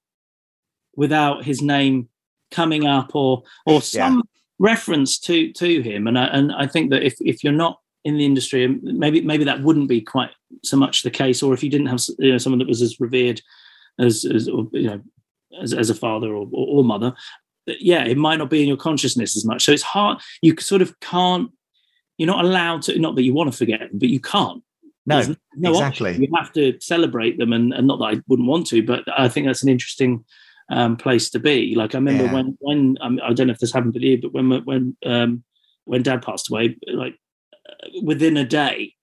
without 0.96 1.44
his 1.44 1.62
name 1.62 2.08
coming 2.50 2.86
up 2.86 3.14
or 3.14 3.42
or 3.66 3.80
some 3.80 4.22
reference 4.58 5.18
to 5.20 5.52
to 5.52 5.82
him. 5.82 6.06
And 6.06 6.18
I, 6.18 6.24
and 6.26 6.52
I 6.52 6.66
think 6.66 6.90
that 6.90 7.02
if 7.02 7.14
if 7.20 7.44
you're 7.44 7.52
not 7.52 7.80
in 8.04 8.18
the 8.18 8.24
industry, 8.24 8.64
and 8.64 8.82
maybe 8.82 9.20
maybe 9.20 9.44
that 9.44 9.62
wouldn't 9.62 9.88
be 9.88 10.00
quite 10.00 10.30
so 10.64 10.76
much 10.76 11.02
the 11.02 11.10
case, 11.10 11.42
or 11.42 11.54
if 11.54 11.62
you 11.62 11.70
didn't 11.70 11.86
have 11.86 12.02
you 12.18 12.32
know 12.32 12.38
someone 12.38 12.58
that 12.58 12.68
was 12.68 12.82
as 12.82 12.98
revered 12.98 13.40
as 14.00 14.24
as 14.24 14.46
you 14.46 14.68
know 14.72 15.00
as, 15.60 15.72
as 15.72 15.90
a 15.90 15.94
father 15.94 16.28
or, 16.28 16.48
or, 16.52 16.78
or 16.78 16.84
mother, 16.84 17.14
yeah, 17.66 18.04
it 18.04 18.16
might 18.16 18.36
not 18.36 18.50
be 18.50 18.62
in 18.62 18.68
your 18.68 18.76
consciousness 18.76 19.36
as 19.36 19.44
much. 19.44 19.64
So 19.64 19.72
it's 19.72 19.82
hard. 19.82 20.18
You 20.42 20.54
sort 20.58 20.82
of 20.82 20.98
can't. 21.00 21.50
You're 22.18 22.26
not 22.28 22.44
allowed 22.44 22.82
to. 22.82 22.98
Not 22.98 23.14
that 23.16 23.22
you 23.22 23.34
want 23.34 23.50
to 23.52 23.56
forget 23.56 23.80
them, 23.80 23.90
but 23.94 24.08
you 24.08 24.20
can't. 24.20 24.62
No, 25.06 25.20
no 25.56 25.70
exactly. 25.72 26.10
option. 26.10 26.22
You 26.22 26.28
have 26.36 26.52
to 26.52 26.78
celebrate 26.80 27.38
them, 27.38 27.52
and, 27.52 27.74
and 27.74 27.86
not 27.86 27.98
that 27.98 28.04
I 28.06 28.20
wouldn't 28.28 28.48
want 28.48 28.66
to, 28.68 28.82
but 28.82 29.04
I 29.18 29.28
think 29.28 29.46
that's 29.46 29.62
an 29.62 29.68
interesting 29.68 30.24
um, 30.70 30.96
place 30.96 31.28
to 31.30 31.38
be. 31.38 31.74
Like 31.74 31.94
I 31.94 31.98
remember 31.98 32.24
Yeah. 32.24 32.32
when 32.32 32.56
when 32.60 32.96
um, 33.00 33.20
I 33.22 33.32
don't 33.34 33.48
know 33.48 33.52
if 33.52 33.58
this 33.58 33.72
happened 33.72 33.94
with 33.94 34.02
you, 34.02 34.20
but 34.20 34.32
when 34.32 34.50
when 34.64 34.96
um, 35.04 35.44
when 35.84 36.02
Dad 36.02 36.22
passed 36.22 36.50
away, 36.50 36.76
like 36.92 37.16
uh, 37.68 38.00
within 38.02 38.36
a 38.38 38.44
day, 38.46 38.94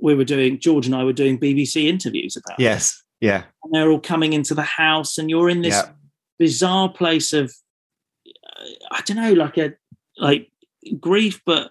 we 0.00 0.14
were 0.14 0.24
doing 0.24 0.58
George 0.58 0.86
and 0.86 0.94
I 0.94 1.04
were 1.04 1.12
doing 1.12 1.38
BBC 1.38 1.84
interviews 1.86 2.36
about. 2.36 2.58
it. 2.58 2.62
Yes, 2.64 3.00
yeah, 3.20 3.44
and 3.62 3.72
they're 3.74 3.90
all 3.90 4.00
coming 4.00 4.32
into 4.32 4.54
the 4.54 4.62
house, 4.62 5.18
and 5.18 5.30
you're 5.30 5.48
in 5.50 5.62
this 5.62 5.74
Yeah. 5.74 5.90
bizarre 6.40 6.88
place 6.88 7.32
of 7.32 7.52
I 8.90 9.00
don't 9.04 9.16
know, 9.16 9.32
like 9.32 9.56
a 9.58 9.74
like 10.18 10.50
grief, 11.00 11.40
but 11.46 11.70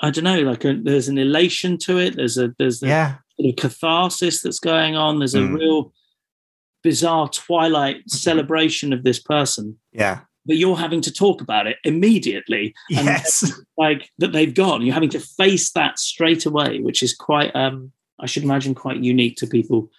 I 0.00 0.10
don't 0.10 0.24
know, 0.24 0.40
like 0.40 0.64
a, 0.64 0.74
there's 0.74 1.08
an 1.08 1.18
elation 1.18 1.78
to 1.78 1.98
it. 1.98 2.16
There's 2.16 2.38
a 2.38 2.54
there's 2.58 2.82
a 2.82 2.86
yeah, 2.88 3.14
sort 3.40 3.50
of 3.50 3.56
catharsis 3.56 4.42
that's 4.42 4.58
going 4.60 4.96
on. 4.96 5.18
There's 5.18 5.34
a 5.34 5.38
Mm. 5.40 5.54
real 5.58 5.92
bizarre 6.82 7.28
twilight 7.28 8.08
celebration 8.08 8.92
of 8.92 9.02
this 9.02 9.18
person, 9.18 9.76
yeah, 9.92 10.20
but 10.44 10.56
you're 10.56 10.76
having 10.76 11.00
to 11.00 11.12
talk 11.12 11.40
about 11.40 11.66
it 11.66 11.78
immediately. 11.84 12.74
And 12.96 13.06
yes, 13.06 13.52
like 13.78 14.10
that 14.18 14.32
they've 14.32 14.54
gone. 14.54 14.82
You're 14.82 14.94
having 14.94 15.08
to 15.10 15.20
face 15.20 15.70
that 15.72 15.98
straight 15.98 16.46
away, 16.46 16.80
which 16.80 17.02
is 17.02 17.14
quite 17.14 17.54
um 17.56 17.92
I 18.20 18.26
should 18.26 18.44
imagine 18.44 18.74
quite 18.74 19.02
unique 19.02 19.36
to 19.38 19.46
people 19.46 19.90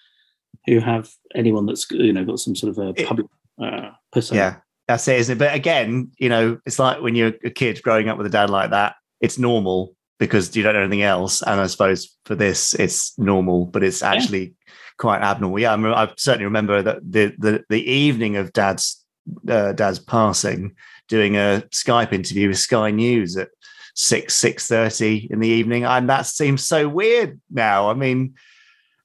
who 0.65 0.79
have 0.79 1.09
anyone 1.35 1.65
that's 1.65 1.89
you 1.91 2.13
know 2.13 2.23
got 2.25 2.39
some 2.39 2.55
sort 2.55 2.71
of 2.71 2.77
a 2.77 2.89
It- 3.01 3.07
public 3.07 3.27
uh, 3.61 3.89
persona. 4.13 4.39
yeah. 4.41 4.55
That's 4.87 5.07
it, 5.07 5.19
isn't 5.19 5.35
it? 5.35 5.39
But 5.39 5.53
again, 5.53 6.11
you 6.17 6.29
know, 6.29 6.59
it's 6.65 6.79
like 6.79 7.01
when 7.01 7.15
you're 7.15 7.33
a 7.43 7.49
kid 7.49 7.81
growing 7.81 8.09
up 8.09 8.17
with 8.17 8.27
a 8.27 8.31
dad 8.31 8.49
like 8.49 8.69
that. 8.71 8.95
It's 9.19 9.37
normal 9.37 9.95
because 10.19 10.55
you 10.55 10.63
don't 10.63 10.73
know 10.73 10.81
anything 10.81 11.01
else. 11.01 11.41
And 11.41 11.59
I 11.59 11.67
suppose 11.67 12.15
for 12.25 12.35
this, 12.35 12.73
it's 12.73 13.17
normal, 13.17 13.65
but 13.65 13.83
it's 13.83 14.01
actually 14.01 14.53
quite 14.97 15.21
abnormal. 15.21 15.59
Yeah, 15.59 15.73
I, 15.73 16.03
I 16.03 16.13
certainly 16.17 16.45
remember 16.45 16.81
that 16.81 16.99
the 17.01 17.33
the 17.37 17.63
the 17.69 17.83
evening 17.89 18.37
of 18.37 18.53
dad's 18.53 19.03
uh, 19.47 19.73
dad's 19.73 19.99
passing, 19.99 20.75
doing 21.07 21.35
a 21.35 21.63
Skype 21.71 22.13
interview 22.13 22.47
with 22.47 22.59
Sky 22.59 22.91
News 22.91 23.37
at 23.37 23.49
six 23.95 24.35
six 24.35 24.67
thirty 24.67 25.27
in 25.29 25.39
the 25.39 25.47
evening, 25.47 25.83
and 25.83 26.09
that 26.09 26.25
seems 26.25 26.63
so 26.63 26.87
weird 26.87 27.39
now. 27.51 27.89
I 27.89 27.93
mean, 27.93 28.35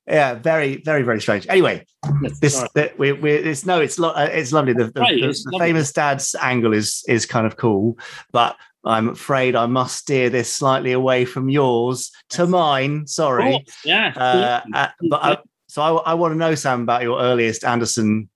yeah, 0.07 0.35
very 0.35 0.83
very 0.85 1.03
very 1.03 1.21
strange. 1.21 1.47
Anyway, 1.49 1.87
Yes, 2.23 2.39
this 2.41 2.65
that 2.75 2.99
we 2.99 3.13
we 3.13 3.33
it's 3.33 3.65
no, 3.67 3.81
it's 3.81 3.99
lo- 3.99 4.11
uh, 4.11 4.29
it's 4.33 4.53
lovely. 4.53 4.73
The, 4.73 4.91
the, 4.91 5.01
Right, 5.01 5.21
the- 5.21 5.29
it's 5.29 5.45
the 5.45 5.53
lovely. 5.53 5.69
famous 5.69 5.93
dad's 5.93 6.35
angle 6.41 6.73
is 6.73 7.05
is 7.09 7.27
kind 7.27 7.47
of 7.47 7.57
cool, 7.57 7.99
but. 8.33 8.57
I'm 8.85 9.11
afraid 9.11 9.55
I 9.55 9.67
must 9.67 9.95
steer 9.97 10.29
this 10.29 10.53
slightly 10.53 10.91
away 10.91 11.25
from 11.25 11.49
yours 11.49 12.11
to 12.31 12.49
mine. 12.49 13.07
Sorry. 13.07 13.65
yeah. 13.85 14.13
Uh, 14.17 14.61
uh, 14.75 14.89
but 15.09 15.23
I, 15.23 15.37
so 15.69 15.81
I, 15.99 16.11
I 16.11 16.15
want 16.15 16.33
to 16.33 16.37
know, 16.37 16.57
Sam, 16.57 16.83
about 16.83 17.03
your 17.03 17.21
earliest 17.21 17.65
Anderson 17.65 18.29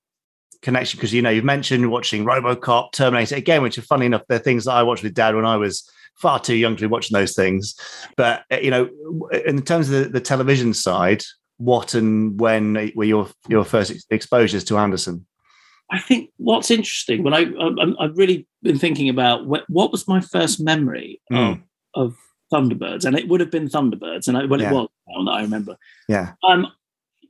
connection 0.62 0.98
because 0.98 1.12
you 1.12 1.20
know 1.20 1.30
you've 1.30 1.42
mentioned 1.44 1.90
watching 1.90 2.24
RoboCop, 2.24 2.92
Terminator 2.92 3.34
again, 3.34 3.60
which 3.60 3.76
are 3.76 3.82
funny 3.82 4.06
enough. 4.06 4.22
They're 4.28 4.38
things 4.38 4.66
that 4.66 4.74
I 4.74 4.84
watched 4.84 5.02
with 5.02 5.14
Dad 5.14 5.34
when 5.34 5.44
I 5.44 5.56
was 5.56 5.90
far 6.14 6.38
too 6.38 6.54
young 6.54 6.76
to 6.76 6.82
be 6.82 6.86
watching 6.86 7.16
those 7.16 7.34
things. 7.34 7.74
But 8.16 8.44
uh, 8.52 8.58
you 8.58 8.70
know, 8.70 8.88
in 9.46 9.62
terms 9.62 9.90
of 9.90 10.04
the, 10.04 10.08
the 10.10 10.20
television 10.20 10.74
side, 10.74 11.24
what 11.59 11.94
and 11.94 12.38
when 12.40 12.74
were 12.94 13.04
your 13.04 13.28
your 13.48 13.64
first 13.64 13.90
ex- 13.90 14.04
exposures 14.11 14.64
to 14.64 14.78
Anderson? 14.78 15.26
I 15.90 16.00
think 16.00 16.30
what's 16.38 16.70
interesting 16.70 17.22
when 17.22 17.32
I, 17.32 17.42
I 17.61 18.04
I've 18.04 18.18
really 18.18 18.46
been 18.62 18.78
thinking 18.78 19.09
about 19.09 19.46
what, 19.46 19.64
what 19.68 19.92
was 19.92 20.09
my 20.09 20.20
first 20.20 20.61
memory 20.61 21.20
of, 21.30 21.59
of 21.94 22.16
Thunderbirds, 22.52 23.04
and 23.04 23.16
it 23.16 23.28
would 23.28 23.38
have 23.40 23.50
been 23.52 23.68
Thunderbirds, 23.68 24.26
and 24.28 24.36
I, 24.36 24.44
well, 24.46 24.61
Yeah. 24.61 24.70
it 24.70 24.74
was 24.74 24.88
that 25.26 25.30
I 25.32 25.42
remember. 25.42 25.76
Yeah, 26.09 26.32
Um, 26.42 26.66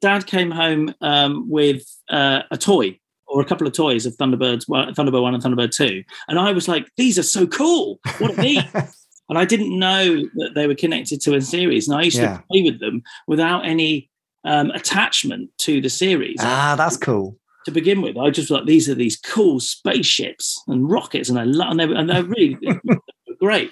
Dad 0.00 0.26
came 0.26 0.50
home 0.50 0.94
um, 1.02 1.48
with 1.50 1.82
uh, 2.10 2.42
a 2.50 2.56
toy 2.56 2.98
or 3.28 3.42
a 3.42 3.44
couple 3.44 3.66
of 3.66 3.72
toys 3.74 4.06
of 4.06 4.14
Thunderbirds, 4.16 4.64
Thunderbird 4.68 5.22
One 5.22 5.34
and 5.34 5.42
Thunderbird 5.42 5.74
Two, 5.76 6.02
and 6.28 6.38
I 6.38 6.52
was 6.52 6.66
like, 6.66 6.88
"These 6.96 7.18
are 7.18 7.22
so 7.24 7.46
cool! 7.46 8.00
What 8.18 8.30
are 8.38 8.42
these?" 8.42 8.62
and 9.28 9.36
I 9.38 9.44
didn't 9.44 9.78
know 9.78 10.22
that 10.36 10.52
they 10.54 10.66
were 10.66 10.74
connected 10.74 11.20
to 11.22 11.34
a 11.34 11.40
series, 11.42 11.88
and 11.88 11.98
I 11.98 12.02
used 12.04 12.16
Yeah. 12.16 12.38
to 12.38 12.42
play 12.50 12.62
with 12.62 12.80
them 12.80 13.02
without 13.26 13.66
any 13.66 14.08
um, 14.46 14.70
attachment 14.70 15.50
to 15.58 15.80
the 15.80 15.90
series 15.90 16.36
ah, 16.40 16.74
that's 16.78 16.96
cool. 16.96 17.36
to 17.64 17.70
begin 17.70 18.00
with. 18.00 18.16
I 18.16 18.30
just 18.30 18.48
thought 18.48 18.66
these 18.66 18.88
are 18.88 18.94
these 18.94 19.16
cool 19.16 19.60
spaceships 19.60 20.62
and 20.68 20.88
rockets, 20.90 21.28
and 21.28 21.38
I 21.38 21.44
love, 21.44 21.72
and, 21.72 21.80
they, 21.80 21.84
and 21.84 22.08
they're 22.08 22.24
really 22.24 22.58
great. 23.40 23.70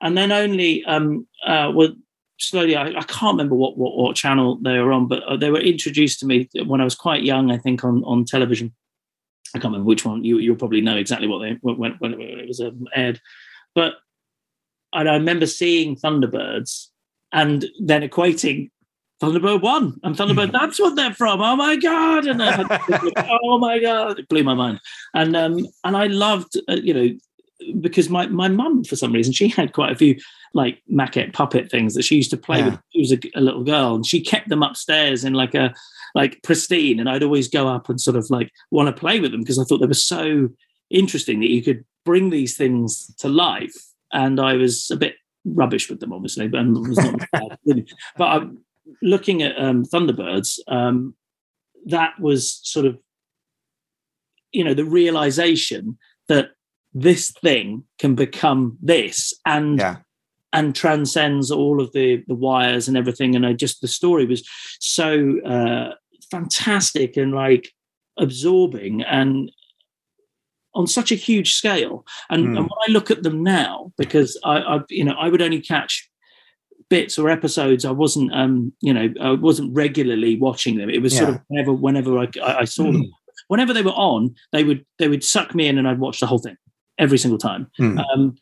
And 0.00 0.16
then 0.16 0.32
only 0.32 0.84
um, 0.84 1.26
uh, 1.46 1.70
well, 1.74 1.94
slowly, 2.38 2.76
I, 2.76 2.88
I 2.88 3.02
can't 3.02 3.34
remember 3.34 3.54
what, 3.54 3.76
what 3.78 3.96
what 3.96 4.16
channel 4.16 4.58
they 4.62 4.78
were 4.78 4.92
on, 4.92 5.08
but 5.08 5.22
uh, 5.24 5.36
they 5.36 5.50
were 5.50 5.60
introduced 5.60 6.20
to 6.20 6.26
me 6.26 6.48
when 6.66 6.80
I 6.80 6.84
was 6.84 6.94
quite 6.94 7.22
young. 7.22 7.50
I 7.50 7.58
think 7.58 7.84
on 7.84 8.02
on 8.04 8.24
television. 8.24 8.74
I 9.54 9.60
can't 9.60 9.72
remember 9.72 9.88
which 9.88 10.04
one. 10.04 10.24
You 10.24 10.38
you'll 10.38 10.56
probably 10.56 10.80
know 10.80 10.96
exactly 10.96 11.28
what 11.28 11.38
they 11.40 11.58
when 11.60 11.76
when 11.76 11.92
it, 11.92 12.00
when 12.00 12.20
it 12.20 12.48
was 12.48 12.60
um, 12.60 12.86
aired, 12.94 13.20
but 13.74 13.94
and 14.92 15.08
I 15.08 15.14
remember 15.14 15.46
seeing 15.46 15.96
Thunderbirds 15.96 16.88
and 17.32 17.66
then 17.80 18.08
equating 18.08 18.70
Thunderbird 19.20 19.62
One 19.62 19.98
and 20.02 20.16
Thunderbird. 20.16 20.52
that's 20.52 20.78
what 20.80 20.96
they're 20.96 21.14
from. 21.14 21.40
Oh 21.40 21.56
my 21.56 21.76
god! 21.76 22.26
And 22.26 22.42
I 22.42 22.52
had, 22.52 22.66
oh 23.42 23.58
my 23.58 23.78
god, 23.78 24.18
it 24.18 24.28
blew 24.28 24.42
my 24.44 24.54
mind. 24.54 24.80
And 25.14 25.36
um, 25.36 25.66
and 25.84 25.96
I 25.96 26.06
loved, 26.08 26.56
uh, 26.68 26.74
you 26.74 26.94
know, 26.94 27.08
because 27.80 28.08
my 28.10 28.26
my 28.26 28.48
mum 28.48 28.84
for 28.84 28.96
some 28.96 29.12
reason 29.12 29.32
she 29.32 29.48
had 29.48 29.72
quite 29.72 29.92
a 29.92 29.96
few 29.96 30.16
like 30.52 30.82
maquette 30.92 31.32
puppet 31.32 31.70
things 31.70 31.94
that 31.94 32.02
she 32.04 32.16
used 32.16 32.30
to 32.30 32.36
play 32.36 32.58
Yeah. 32.58 32.70
with. 32.70 32.78
She 32.92 33.00
was 33.00 33.12
a, 33.12 33.18
a 33.36 33.40
little 33.40 33.64
girl, 33.64 33.94
and 33.94 34.04
she 34.06 34.20
kept 34.20 34.48
them 34.48 34.62
upstairs 34.62 35.24
in 35.24 35.32
like 35.32 35.54
a 35.54 35.72
like 36.14 36.42
pristine. 36.42 37.00
And 37.00 37.08
I'd 37.08 37.22
always 37.22 37.48
go 37.48 37.68
up 37.68 37.88
and 37.88 38.00
sort 38.00 38.16
of 38.16 38.28
like 38.30 38.50
want 38.70 38.88
to 38.94 39.00
play 39.00 39.20
with 39.20 39.32
them 39.32 39.40
because 39.40 39.58
I 39.58 39.64
thought 39.64 39.78
they 39.78 39.86
were 39.86 39.94
so 39.94 40.48
interesting 40.90 41.40
that 41.40 41.50
you 41.50 41.62
could 41.62 41.84
bring 42.04 42.30
these 42.30 42.56
things 42.56 43.12
to 43.18 43.28
life. 43.28 43.74
And 44.12 44.38
I 44.38 44.54
was 44.54 44.90
a 44.92 44.96
bit 44.96 45.16
rubbish 45.44 45.90
with 45.90 46.00
them, 46.00 46.12
obviously, 46.12 46.46
but 46.48 46.64
was 46.66 46.96
not. 46.98 47.28
But 48.16 48.24
I'm 48.24 48.58
looking 49.02 49.42
at 49.42 49.58
um, 49.58 49.84
Thunderbirds. 49.84 50.58
Um, 50.68 51.14
that 51.86 52.18
was 52.18 52.60
sort 52.62 52.86
of 52.86 52.98
you 54.52 54.64
know 54.64 54.72
the 54.74 54.84
realization 54.84 55.98
that 56.28 56.50
this 56.94 57.30
thing 57.42 57.84
can 57.98 58.14
become 58.14 58.78
this 58.80 59.34
and 59.44 59.78
Yeah. 59.78 59.96
and 60.52 60.74
transcends 60.74 61.50
all 61.50 61.80
of 61.82 61.92
the 61.92 62.24
the 62.26 62.34
wires 62.34 62.88
and 62.88 62.96
everything 62.96 63.34
and 63.36 63.44
i 63.44 63.52
just 63.52 63.80
the 63.82 63.88
story 63.88 64.24
was 64.24 64.48
so 64.80 65.40
uh 65.40 65.92
fantastic 66.30 67.16
and 67.18 67.34
like 67.34 67.70
absorbing 68.18 69.02
and 69.02 69.50
on 70.74 70.86
such 70.86 71.12
a 71.12 71.16
huge 71.16 71.54
scale 71.54 72.06
and, 72.30 72.44
Hmm. 72.46 72.56
and 72.56 72.64
when 72.70 72.78
i 72.88 72.92
look 72.92 73.10
at 73.10 73.22
them 73.24 73.42
now 73.42 73.92
because 73.98 74.38
i 74.44 74.56
i 74.58 74.80
you 74.88 75.04
know 75.04 75.16
i 75.18 75.28
would 75.28 75.42
only 75.42 75.60
catch 75.60 76.08
bits 76.88 77.18
or 77.18 77.28
episodes 77.30 77.84
i 77.84 77.90
wasn't 77.90 78.32
um 78.34 78.72
you 78.80 78.92
know 78.92 79.08
i 79.20 79.32
wasn't 79.32 79.74
regularly 79.74 80.36
watching 80.36 80.76
them. 80.76 80.90
It 80.90 81.02
was 81.02 81.16
sort 81.16 81.30
of 81.30 81.40
whenever 81.48 81.72
whenever 81.72 82.18
i, 82.18 82.28
I 82.42 82.64
saw 82.64 82.84
them. 82.84 83.10
Whenever 83.48 83.72
they 83.74 83.82
were 83.82 83.90
on 83.92 84.34
they 84.52 84.64
would 84.64 84.84
they 84.98 85.08
would 85.08 85.24
suck 85.24 85.54
me 85.54 85.66
in 85.68 85.78
and 85.78 85.86
i'd 85.88 85.98
watch 85.98 86.20
the 86.20 86.26
whole 86.26 86.38
thing 86.38 86.56
every 86.98 87.18
single 87.18 87.38
time. 87.38 87.70
Hmm. 87.76 87.98
um 87.98 88.36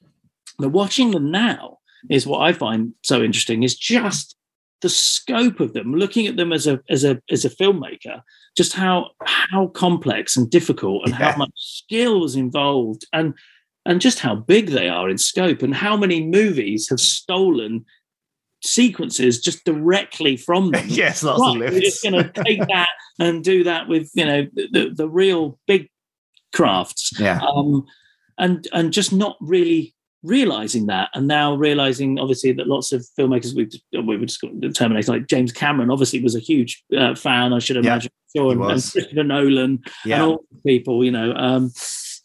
but 0.59 0.68
watching 0.70 1.11
them 1.12 1.30
now 1.30 1.78
is 2.11 2.26
what 2.26 2.40
i 2.40 2.53
find 2.53 2.93
so 3.03 3.22
interesting 3.22 3.62
is 3.62 3.76
just 3.76 4.36
the 4.82 4.88
scope 4.88 5.61
of 5.61 5.72
them 5.72 5.95
looking 5.95 6.26
at 6.26 6.36
them 6.36 6.53
as 6.53 6.66
a 6.66 6.80
as 6.90 7.05
a 7.05 7.20
as 7.30 7.45
a 7.45 7.51
filmmaker 7.51 8.20
just 8.57 8.72
how 8.74 9.11
how 9.24 9.68
complex 9.68 10.36
and 10.36 10.51
difficult 10.51 11.03
and 11.05 11.14
Yeah. 11.18 11.32
how 11.32 11.38
much 11.38 11.51
skill 11.57 12.20
was 12.20 12.36
involved 12.36 13.07
and 13.12 13.34
and 13.86 14.01
just 14.01 14.18
how 14.20 14.34
big 14.36 14.68
they 14.70 14.88
are 14.88 15.09
in 15.11 15.18
scope 15.18 15.62
and 15.62 15.74
how 15.74 15.97
many 15.97 16.24
movies 16.24 16.88
have 16.88 17.01
stolen 17.01 17.84
sequences 18.62 19.40
just 19.40 19.64
directly 19.64 20.36
from 20.36 20.70
them 20.70 20.84
yes, 20.88 21.22
lots 21.22 21.40
right, 21.40 21.68
of 21.68 21.74
we're 21.74 21.80
just 21.80 22.02
going 22.02 22.14
to 22.14 22.30
take 22.44 22.60
that 22.68 22.88
and 23.18 23.42
do 23.42 23.64
that 23.64 23.88
with 23.88 24.10
you 24.14 24.24
know 24.24 24.46
the, 24.54 24.92
the 24.94 25.08
real 25.08 25.58
big 25.66 25.88
crafts 26.52 27.12
yeah. 27.18 27.40
um, 27.40 27.84
and 28.38 28.68
and 28.72 28.92
just 28.92 29.12
not 29.12 29.36
really 29.40 29.94
realizing 30.22 30.86
that 30.86 31.08
and 31.14 31.26
now 31.26 31.54
realizing 31.54 32.18
obviously 32.20 32.52
that 32.52 32.68
lots 32.68 32.92
of 32.92 33.04
filmmakers 33.18 33.56
we 33.56 33.68
we 34.02 34.16
were 34.16 34.26
just 34.26 34.40
the 34.60 34.70
Terminator 34.70 35.12
like 35.12 35.26
James 35.26 35.50
Cameron 35.50 35.90
obviously 35.90 36.22
was 36.22 36.36
a 36.36 36.40
huge 36.40 36.84
uh, 36.96 37.14
fan 37.16 37.52
I 37.52 37.58
should 37.58 37.76
imagine 37.76 38.12
sure, 38.36 38.52
and, 38.52 38.60
and. 38.60 38.70
Christopher 38.70 39.24
Nolan 39.24 39.82
Yeah. 40.04 40.16
and 40.16 40.24
all 40.24 40.44
the 40.52 40.58
people 40.64 41.04
you 41.04 41.10
know 41.10 41.32
um, 41.34 41.72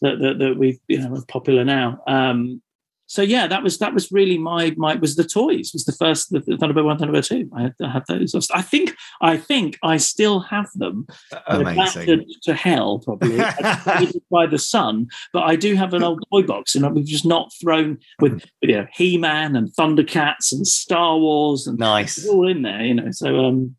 that, 0.02 0.20
that 0.20 0.38
that 0.38 0.56
we 0.56 0.78
you 0.86 0.98
know 0.98 1.16
are 1.16 1.24
popular 1.26 1.64
now 1.64 2.00
um, 2.06 2.62
so 3.10 3.22
yeah 3.22 3.46
that 3.46 3.62
was 3.62 3.78
that 3.78 3.92
was 3.94 4.12
really 4.12 4.38
my 4.38 4.72
my 4.76 4.94
was 4.94 5.16
the 5.16 5.24
toys 5.24 5.70
was 5.72 5.84
the 5.86 5.92
first 5.92 6.30
the, 6.30 6.38
the 6.40 6.52
Thunderbird 6.56 6.84
one 6.84 6.98
Thunderbird 6.98 7.26
two 7.26 7.50
I 7.56 7.62
had, 7.62 7.74
I 7.82 7.88
had 7.90 8.04
those 8.06 8.34
I 8.54 8.62
think 8.62 8.94
I 9.20 9.36
think 9.36 9.78
I 9.82 9.96
still 9.96 10.38
have 10.40 10.68
them 10.76 11.06
Amazing. 11.48 12.24
to, 12.42 12.54
hell, 12.54 13.00
probably 13.00 13.36
by 14.30 14.46
the 14.46 14.58
sun. 14.58 15.08
But 15.32 15.42
I 15.44 15.56
do 15.56 15.74
have 15.74 15.94
an 15.94 16.02
old 16.02 16.22
toy 16.30 16.42
box, 16.42 16.74
and 16.74 16.88
we've 16.94 17.04
just 17.04 17.24
not 17.26 17.50
thrown 17.60 17.98
with 18.20 18.44
you 18.62 18.76
know 18.76 18.86
He 18.94 19.18
Man 19.18 19.56
and 19.56 19.68
Thundercats 19.74 20.52
and 20.52 20.66
Star 20.66 21.18
Wars, 21.18 21.66
and 21.66 21.78
Nice. 21.78 22.26
all 22.28 22.46
in 22.48 22.62
there, 22.62 22.82
you 22.84 22.94
know. 22.94 23.10
So 23.10 23.44
um, 23.46 23.76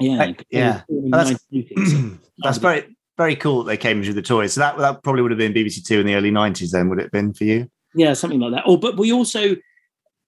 yeah, 0.00 0.22
Uh, 0.22 0.32
yeah. 0.50 0.82
all 0.88 1.04
in 1.04 1.10
That's- 1.10 1.38
1980s. 1.52 2.18
That's 2.38 2.58
very 2.58 2.96
very 3.18 3.36
cool 3.36 3.62
that 3.64 3.68
they 3.70 3.76
came 3.76 4.00
with 4.00 4.14
the 4.14 4.22
toys. 4.22 4.54
So 4.54 4.60
that 4.60 4.78
that 4.78 5.02
probably 5.02 5.22
would 5.22 5.30
have 5.30 5.38
been 5.38 5.52
BBC 5.52 5.84
Two 5.86 6.00
in 6.00 6.06
the 6.06 6.14
early 6.14 6.30
nineties. 6.30 6.70
Then 6.72 6.88
would 6.88 6.98
it 6.98 7.02
have 7.04 7.12
been 7.12 7.32
for 7.34 7.44
you? 7.44 7.70
Yeah, 7.94 8.12
something 8.12 8.40
like 8.40 8.52
that. 8.52 8.64
Or 8.66 8.78
but 8.78 8.96
we 8.96 9.12
also. 9.12 9.56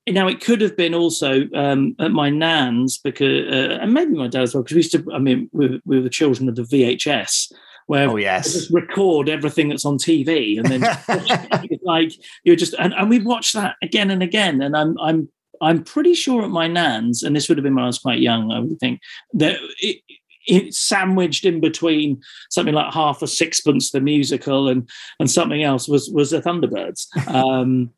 Now 0.07 0.29
it 0.29 0.43
could 0.43 0.61
have 0.61 0.77
been 0.77 0.93
also 0.93 1.49
um, 1.55 1.97
at 1.99 2.11
my 2.11 2.29
nan's 2.29 2.99
because, 2.99 3.51
uh, 3.51 3.79
and 3.81 3.95
maybe 3.95 4.11
my 4.11 4.29
dad 4.29 4.43
as 4.43 4.55
well, 4.55 4.63
because 4.63 4.75
we 4.75 4.81
used 4.81 4.93
to. 4.93 5.03
I 5.15 5.19
mean, 5.19 5.49
we, 5.53 5.81
we 5.87 5.97
were 5.97 6.03
the 6.03 6.11
children 6.11 6.47
of 6.47 6.57
the 6.57 6.63
VHS, 6.63 7.51
where 7.87 8.09
Oh 8.09 8.17
yes. 8.17 8.53
just 8.53 8.71
record 8.71 9.29
everything 9.29 9.69
that's 9.69 9.85
on 9.85 9.99
TV 9.99 10.59
and 10.59 10.67
then 10.67 10.83
it's 11.71 11.85
like 11.85 12.13
you're 12.45 12.57
just 12.57 12.75
and, 12.79 12.95
and 12.95 13.11
we 13.11 13.21
watch 13.21 13.53
that 13.53 13.77
again 13.83 14.11
and 14.11 14.23
again 14.23 14.63
and 14.63 14.77
I'm 14.77 14.99
I'm 15.01 15.29
I'm 15.61 15.85
pretty 15.85 16.15
sure 16.15 16.43
at 16.43 16.51
my 16.51 16.67
nan's 16.67 17.23
and 17.23 17.35
this 17.35 17.49
would 17.49 17.59
have 17.59 17.63
been 17.63 17.75
when 17.75 17.85
I 17.85 17.89
was 17.89 17.99
quite 17.99 18.21
young 18.21 18.53
I 18.53 18.61
would 18.61 18.79
think 18.81 19.01
that 19.35 19.59
it, 19.81 19.99
it 20.47 20.75
sandwiched 20.75 21.45
in 21.45 21.61
between 21.61 22.21
something 22.51 22.75
like 22.75 22.93
half 22.93 23.23
a 23.23 23.27
sixpence 23.27 23.91
the 23.91 24.01
musical 24.01 24.69
and 24.69 24.89
and 25.19 25.31
something 25.31 25.63
else 25.63 25.89
was 25.89 26.11
was 26.11 26.33
a 26.33 26.41
Thunderbirds 26.41 27.07
um 27.29 27.91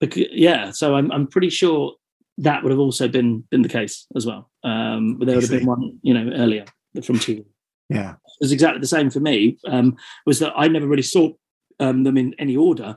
because, 0.00 0.26
yeah 0.30 0.70
so 0.70 0.96
I'm 0.96 1.10
I'm 1.12 1.26
pretty 1.26 1.50
sure 1.50 1.94
that 2.38 2.62
would 2.62 2.70
have 2.70 2.80
also 2.80 3.08
been 3.08 3.44
been 3.50 3.62
the 3.62 3.68
case 3.68 4.06
as 4.16 4.26
well 4.26 4.50
um 4.64 5.18
but 5.18 5.26
there 5.26 5.36
would 5.36 5.44
have 5.44 5.58
been 5.58 5.66
one 5.66 5.98
you 6.02 6.14
know 6.14 6.32
earlier 6.34 6.64
from 7.02 7.16
TV 7.18 7.44
Yeah. 7.88 8.12
It 8.12 8.44
was 8.44 8.52
exactly 8.52 8.80
the 8.80 8.86
same 8.86 9.10
for 9.10 9.20
me. 9.20 9.58
Um, 9.66 9.96
was 10.26 10.38
that 10.40 10.52
I 10.56 10.68
never 10.68 10.86
really 10.86 11.02
saw 11.02 11.32
um, 11.80 12.04
them 12.04 12.16
in 12.16 12.34
any 12.38 12.56
order. 12.56 12.96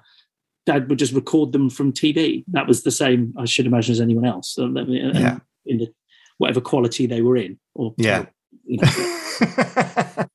Dad 0.66 0.90
would 0.90 1.00
just 1.00 1.14
record 1.14 1.52
them 1.52 1.70
from 1.70 1.94
TV. 1.94 2.44
That 2.48 2.68
was 2.68 2.84
the 2.84 2.92
same, 2.92 3.34
I 3.38 3.46
should 3.46 3.66
imagine, 3.66 3.94
as 3.94 4.02
anyone 4.02 4.26
else. 4.26 4.50
So 4.50 4.68
Yeah. 4.68 5.40
In 5.66 5.78
the, 5.80 5.94
whatever 6.38 6.62
quality 6.62 7.08
they 7.08 7.22
were 7.22 7.38
in, 7.38 7.60
or 7.76 7.94
Yeah. 7.98 8.26
You 8.68 8.80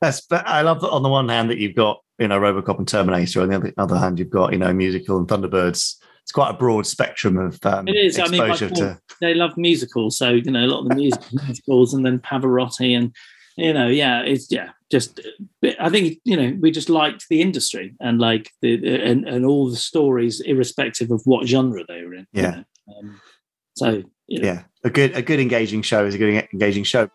That's. 0.00 0.20
But 0.22 0.46
I 0.46 0.62
love 0.62 0.80
that 0.80 0.90
on 0.90 1.02
the 1.02 1.08
one 1.08 1.28
hand 1.28 1.50
that 1.50 1.58
you've 1.58 1.74
got 1.76 2.00
you 2.18 2.28
know 2.28 2.38
RoboCop 2.38 2.78
and 2.78 2.88
Terminator, 2.88 3.42
on 3.42 3.48
the 3.48 3.56
other, 3.56 3.72
other 3.78 3.98
hand 3.98 4.18
you've 4.18 4.30
got 4.30 4.52
you 4.52 4.58
know 4.58 4.72
musical 4.72 5.18
and 5.18 5.28
Thunderbirds. 5.28 5.96
It's 6.22 6.32
quite 6.32 6.50
a 6.50 6.56
broad 6.56 6.86
spectrum 6.86 7.36
of 7.36 7.58
um, 7.66 7.86
It 7.86 7.96
is. 7.96 8.18
I 8.18 8.26
mean, 8.28 8.40
exposure 8.40 8.70
to. 8.76 9.00
they 9.20 9.34
love 9.34 9.56
musicals, 9.56 10.16
so 10.16 10.30
you 10.30 10.50
know 10.50 10.64
a 10.64 10.66
lot 10.66 10.80
of 10.82 10.88
the 10.88 10.94
music 10.94 11.22
musicals, 11.32 11.92
and 11.94 12.04
then 12.04 12.18
Pavarotti, 12.18 12.96
and 12.96 13.14
you 13.56 13.72
know, 13.72 13.88
yeah, 13.88 14.22
it's 14.22 14.50
yeah, 14.50 14.70
just. 14.90 15.20
I 15.78 15.90
think 15.90 16.18
you 16.24 16.36
know 16.36 16.56
we 16.60 16.70
just 16.70 16.88
liked 16.88 17.26
the 17.28 17.40
industry 17.42 17.94
and 18.00 18.18
like 18.20 18.50
the 18.62 18.74
and 19.02 19.28
and 19.28 19.44
all 19.44 19.68
the 19.70 19.76
stories, 19.76 20.40
irrespective 20.40 21.10
of 21.10 21.20
what 21.24 21.46
genre 21.46 21.84
they 21.86 22.02
were 22.02 22.14
in. 22.14 22.26
you 22.32 22.42
Yeah. 22.42 22.50
know. 22.50 22.64
Um, 22.98 23.20
so 23.76 24.02
you 24.26 24.40
know, 24.40 24.46
Yeah, 24.48 24.62
a 24.82 24.90
good 24.90 25.14
a 25.14 25.22
good 25.22 25.40
engaging 25.40 25.82
show 25.82 26.06
is 26.06 26.14
a 26.14 26.18
good 26.18 26.48
engaging 26.52 26.84
show. 26.84 27.10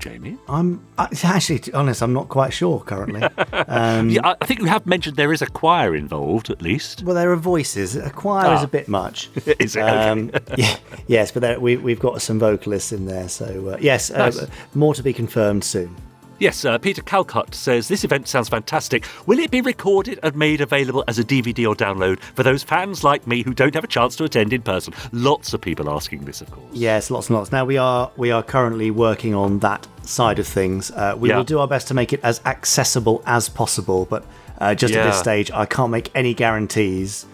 Jamie? 0.00 0.36
I'm 0.48 0.84
uh, 0.98 1.06
actually, 1.22 1.58
to 1.60 1.70
be 1.70 1.74
honest, 1.74 2.02
I'm 2.02 2.12
not 2.12 2.28
quite 2.28 2.52
sure 2.52 2.80
currently. 2.80 3.22
Um, 3.68 4.10
Yeah, 4.10 4.34
I- 4.40 4.44
think 4.46 4.60
you 4.60 4.66
have 4.66 4.86
mentioned 4.86 5.16
there 5.16 5.32
is 5.32 5.40
a 5.42 5.46
choir 5.46 5.94
involved, 5.94 6.50
at 6.50 6.60
least. 6.62 7.02
Well, 7.02 7.14
there 7.14 7.30
are 7.30 7.36
voices. 7.36 7.96
A 7.96 8.10
choir 8.10 8.52
is 8.54 8.60
Ah. 8.60 8.64
a 8.64 8.68
bit 8.68 8.88
much. 8.88 9.30
Is 9.58 9.76
it? 9.76 9.80
Okay. 9.80 10.08
Um, 10.08 10.30
yeah, 10.56 10.76
yes, 11.06 11.32
but 11.32 11.40
there, 11.42 11.58
we, 11.60 11.76
we've 11.76 12.00
got 12.00 12.20
some 12.22 12.38
vocalists 12.38 12.92
in 12.92 13.06
there. 13.06 13.28
So, 13.28 13.68
uh, 13.70 13.76
yes, 13.80 14.10
Nice. 14.10 14.38
uh, 14.38 14.46
more 14.74 14.94
to 14.94 15.02
be 15.02 15.12
confirmed 15.12 15.64
soon. 15.64 15.94
Yes, 16.40 16.64
uh, 16.64 16.78
Peter 16.78 17.00
Calcutt 17.00 17.54
says 17.54 17.86
this 17.86 18.02
event 18.02 18.26
sounds 18.26 18.48
fantastic. 18.48 19.06
Will 19.26 19.38
it 19.38 19.50
be 19.52 19.60
recorded 19.60 20.18
and 20.22 20.34
made 20.34 20.60
available 20.60 21.04
as 21.06 21.18
a 21.18 21.24
DVD 21.24 21.66
or 21.68 21.76
download 21.76 22.18
for 22.20 22.42
those 22.42 22.62
fans 22.62 23.04
like 23.04 23.26
me 23.26 23.42
who 23.42 23.54
don't 23.54 23.74
have 23.74 23.84
a 23.84 23.88
chance 23.88 24.16
to 24.16 24.24
attend 24.24 24.52
in 24.52 24.60
person? 24.62 24.92
Lots 25.12 25.54
of 25.54 25.60
people 25.60 25.88
asking 25.88 26.24
this, 26.24 26.40
of 26.40 26.50
course. 26.50 26.66
Yes, 26.72 27.10
lots 27.10 27.28
and 27.28 27.38
lots. 27.38 27.52
Now 27.52 27.64
we 27.64 27.76
are 27.76 28.10
we 28.16 28.30
are 28.32 28.42
currently 28.42 28.90
working 28.90 29.32
on 29.34 29.60
that 29.60 29.86
side 30.02 30.38
of 30.40 30.46
things. 30.46 30.90
Uh, 30.90 31.14
we 31.16 31.28
Yeah. 31.28 31.36
will 31.36 31.44
do 31.44 31.60
our 31.60 31.68
best 31.68 31.86
to 31.88 31.94
make 31.94 32.12
it 32.12 32.20
as 32.24 32.40
accessible 32.44 33.22
as 33.26 33.48
possible, 33.48 34.06
but 34.10 34.24
uh, 34.60 34.74
just 34.74 34.94
at 34.94 35.04
this 35.04 35.18
stage, 35.18 35.50
I 35.52 35.66
can't 35.66 35.90
make 35.90 36.10
any 36.14 36.34
guarantees. 36.34 37.26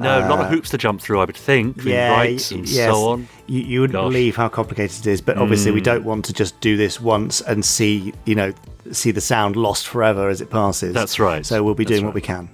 No, 0.00 0.18
a 0.18 0.26
lot 0.28 0.40
of 0.40 0.46
Uh, 0.46 0.48
hoops 0.48 0.70
to 0.70 0.78
jump 0.78 1.00
through, 1.00 1.20
I 1.20 1.24
would 1.24 1.36
think, 1.36 1.76
with 1.76 1.86
rights 1.86 2.50
and 2.50 2.68
yes. 2.68 2.90
so 2.92 3.10
on. 3.10 3.28
You, 3.46 3.60
you 3.60 3.80
wouldn't 3.82 3.94
Gosh. 3.94 4.04
believe 4.10 4.36
how 4.36 4.48
complicated 4.48 4.98
it 5.00 5.10
is, 5.10 5.20
but 5.20 5.36
obviously 5.38 5.70
we 5.70 5.80
Mm. 5.80 5.84
don't 5.84 6.04
want 6.04 6.24
to 6.26 6.32
just 6.32 6.58
do 6.60 6.76
this 6.76 7.00
once 7.00 7.40
and 7.42 7.64
see, 7.64 8.12
you 8.24 8.34
know, 8.34 8.52
see 8.92 9.10
the 9.10 9.20
sound 9.20 9.56
lost 9.56 9.86
forever 9.86 10.28
as 10.28 10.40
it 10.40 10.50
passes. 10.50 10.94
That's 10.94 11.18
right. 11.20 11.44
So 11.46 11.62
we'll 11.62 11.74
be 11.74 11.84
That's 11.84 11.96
doing 11.98 12.04
what 12.06 12.14
we 12.14 12.20
can. 12.20 12.48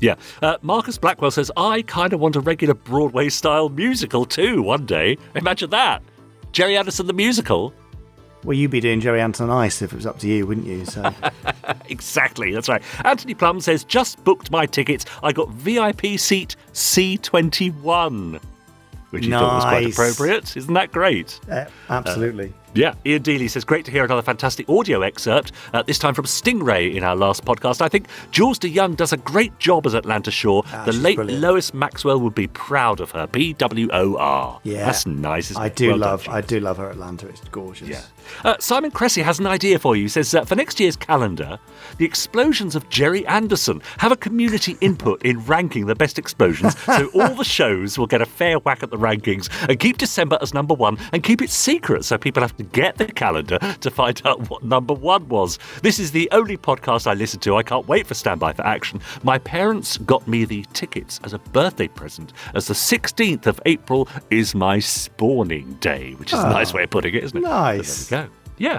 Yeah. 0.00 0.16
Uh, 0.42 0.56
Marcus 0.62 0.98
Blackwell 0.98 1.30
says, 1.30 1.50
I 1.56 1.82
kind 1.82 2.12
of 2.12 2.20
want 2.20 2.36
a 2.36 2.40
regular 2.40 2.74
Broadway 2.74 3.28
style 3.30 3.68
musical 3.70 4.24
too 4.26 4.60
one 4.62 4.84
day. 4.84 5.16
Imagine 5.34 5.70
that. 5.70 6.02
Gerry 6.52 6.76
Anderson 6.76 7.06
the 7.06 7.12
musical. 7.14 7.72
Well, 8.46 8.56
you'd 8.56 8.70
be 8.70 8.78
doing 8.80 9.00
Gerry 9.00 9.20
Anton 9.20 9.50
Ice 9.50 9.82
if 9.82 9.92
it 9.92 9.96
was 9.96 10.06
up 10.06 10.20
to 10.20 10.28
you, 10.28 10.46
wouldn't 10.46 10.66
you? 10.68 10.84
So 10.86 11.12
Exactly, 11.88 12.52
that's 12.52 12.68
right. 12.68 12.80
Anthony 13.04 13.34
Plum 13.34 13.60
says, 13.60 13.82
just 13.82 14.22
booked 14.22 14.52
my 14.52 14.66
tickets. 14.66 15.04
I 15.22 15.32
got 15.32 15.50
VIP 15.50 16.18
seat 16.18 16.54
C21. 16.72 18.40
Which 19.10 19.24
he 19.24 19.30
thought 19.30 19.54
was 19.54 19.64
quite 19.64 19.92
appropriate. 19.92 20.56
Isn't 20.56 20.74
that 20.74 20.92
great? 20.92 21.40
uh, 21.50 21.64
absolutely. 21.88 22.52
Yeah, 22.74 22.94
Ian 23.06 23.22
Dealey 23.22 23.48
says, 23.48 23.64
great 23.64 23.84
to 23.86 23.90
hear 23.90 24.04
another 24.04 24.20
fantastic 24.20 24.68
audio 24.68 25.00
excerpt, 25.00 25.52
uh, 25.72 25.82
this 25.82 25.98
time 25.98 26.12
from 26.12 26.26
Stingray 26.26 26.94
in 26.94 27.02
our 27.04 27.16
last 27.16 27.44
podcast. 27.44 27.80
I 27.80 27.88
think 27.88 28.08
Jules 28.32 28.58
de 28.58 28.70
Jongh 28.70 28.94
does 28.96 29.14
a 29.14 29.16
great 29.16 29.58
job 29.58 29.86
as 29.86 29.94
Atlanta 29.94 30.30
Shore. 30.30 30.62
Ah, 30.66 30.84
the 30.84 30.92
late 30.92 31.16
brilliant. 31.16 31.40
Lois 31.40 31.72
Maxwell 31.72 32.20
would 32.20 32.34
be 32.34 32.48
proud 32.48 33.00
of 33.00 33.10
her. 33.12 33.26
B 33.28 33.54
W 33.54 33.88
O 33.92 34.16
R. 34.18 34.60
yeah, 34.64 34.84
That's 34.84 35.06
nice. 35.06 35.50
Isn't 35.52 35.62
I 35.62 35.70
do 35.70 35.88
Well 35.90 35.98
love, 35.98 36.24
Jules. 36.24 36.36
I 36.36 36.40
do 36.42 36.60
love 36.60 36.76
her 36.76 36.90
Atlanta. 36.90 37.28
It's 37.28 37.40
gorgeous. 37.48 37.88
Yeah. 37.88 38.02
Uh, 38.44 38.56
Simon 38.60 38.90
Cressy 38.90 39.22
has 39.22 39.38
an 39.38 39.46
idea 39.46 39.78
for 39.78 39.96
you. 39.96 40.02
He 40.02 40.08
says 40.08 40.34
uh, 40.34 40.44
for 40.44 40.54
next 40.54 40.78
year's 40.80 40.96
calendar, 40.96 41.58
the 41.98 42.04
explosions 42.04 42.74
of 42.76 42.88
Gerry 42.88 43.26
Anderson 43.26 43.80
have 43.98 44.12
a 44.12 44.16
community 44.16 44.76
input 44.80 45.22
in 45.24 45.38
ranking 45.46 45.86
the 45.86 45.94
best 45.94 46.18
explosions, 46.18 46.78
so 46.84 47.08
all 47.14 47.34
the 47.34 47.44
shows 47.44 47.98
will 47.98 48.06
get 48.06 48.20
a 48.22 48.26
fair 48.26 48.58
whack 48.60 48.82
at 48.82 48.90
the 48.90 48.96
rankings 48.98 49.48
and 49.68 49.78
keep 49.78 49.98
December 49.98 50.38
as 50.40 50.54
number 50.54 50.74
one 50.74 50.98
and 51.12 51.22
keep 51.22 51.42
it 51.42 51.50
secret 51.50 52.04
so 52.04 52.16
people 52.18 52.42
have 52.42 52.56
to 52.56 52.62
get 52.64 52.96
the 52.96 53.06
calendar 53.06 53.58
to 53.80 53.90
find 53.90 54.20
out 54.24 54.48
what 54.50 54.62
number 54.64 54.94
one 54.94 55.28
was. 55.28 55.58
This 55.82 55.98
is 55.98 56.10
the 56.12 56.28
only 56.32 56.56
podcast 56.56 57.06
I 57.06 57.14
listen 57.14 57.40
to. 57.40 57.56
I 57.56 57.62
can't 57.62 57.86
wait 57.88 58.06
for 58.06 58.14
Standby 58.14 58.52
for 58.54 58.66
Action. 58.66 59.00
My 59.22 59.38
parents 59.38 59.98
got 59.98 60.26
me 60.28 60.44
the 60.44 60.64
tickets 60.72 61.20
as 61.24 61.32
a 61.32 61.38
birthday 61.38 61.88
present, 61.88 62.32
as 62.54 62.66
the 62.66 62.74
16th 62.74 63.46
of 63.46 63.60
April 63.66 64.08
is 64.30 64.54
my 64.54 64.78
spawning 64.78 65.74
day, 65.80 66.12
which 66.14 66.32
is 66.32 66.38
a 66.38 66.46
Oh, 66.46 66.50
nice 66.50 66.72
way 66.74 66.84
of 66.84 66.90
putting 66.90 67.14
it, 67.14 67.24
isn't 67.24 67.38
it? 67.38 67.42
nice. 67.42 68.08
So 68.58 68.64
there 68.64 68.74
we 68.74 68.78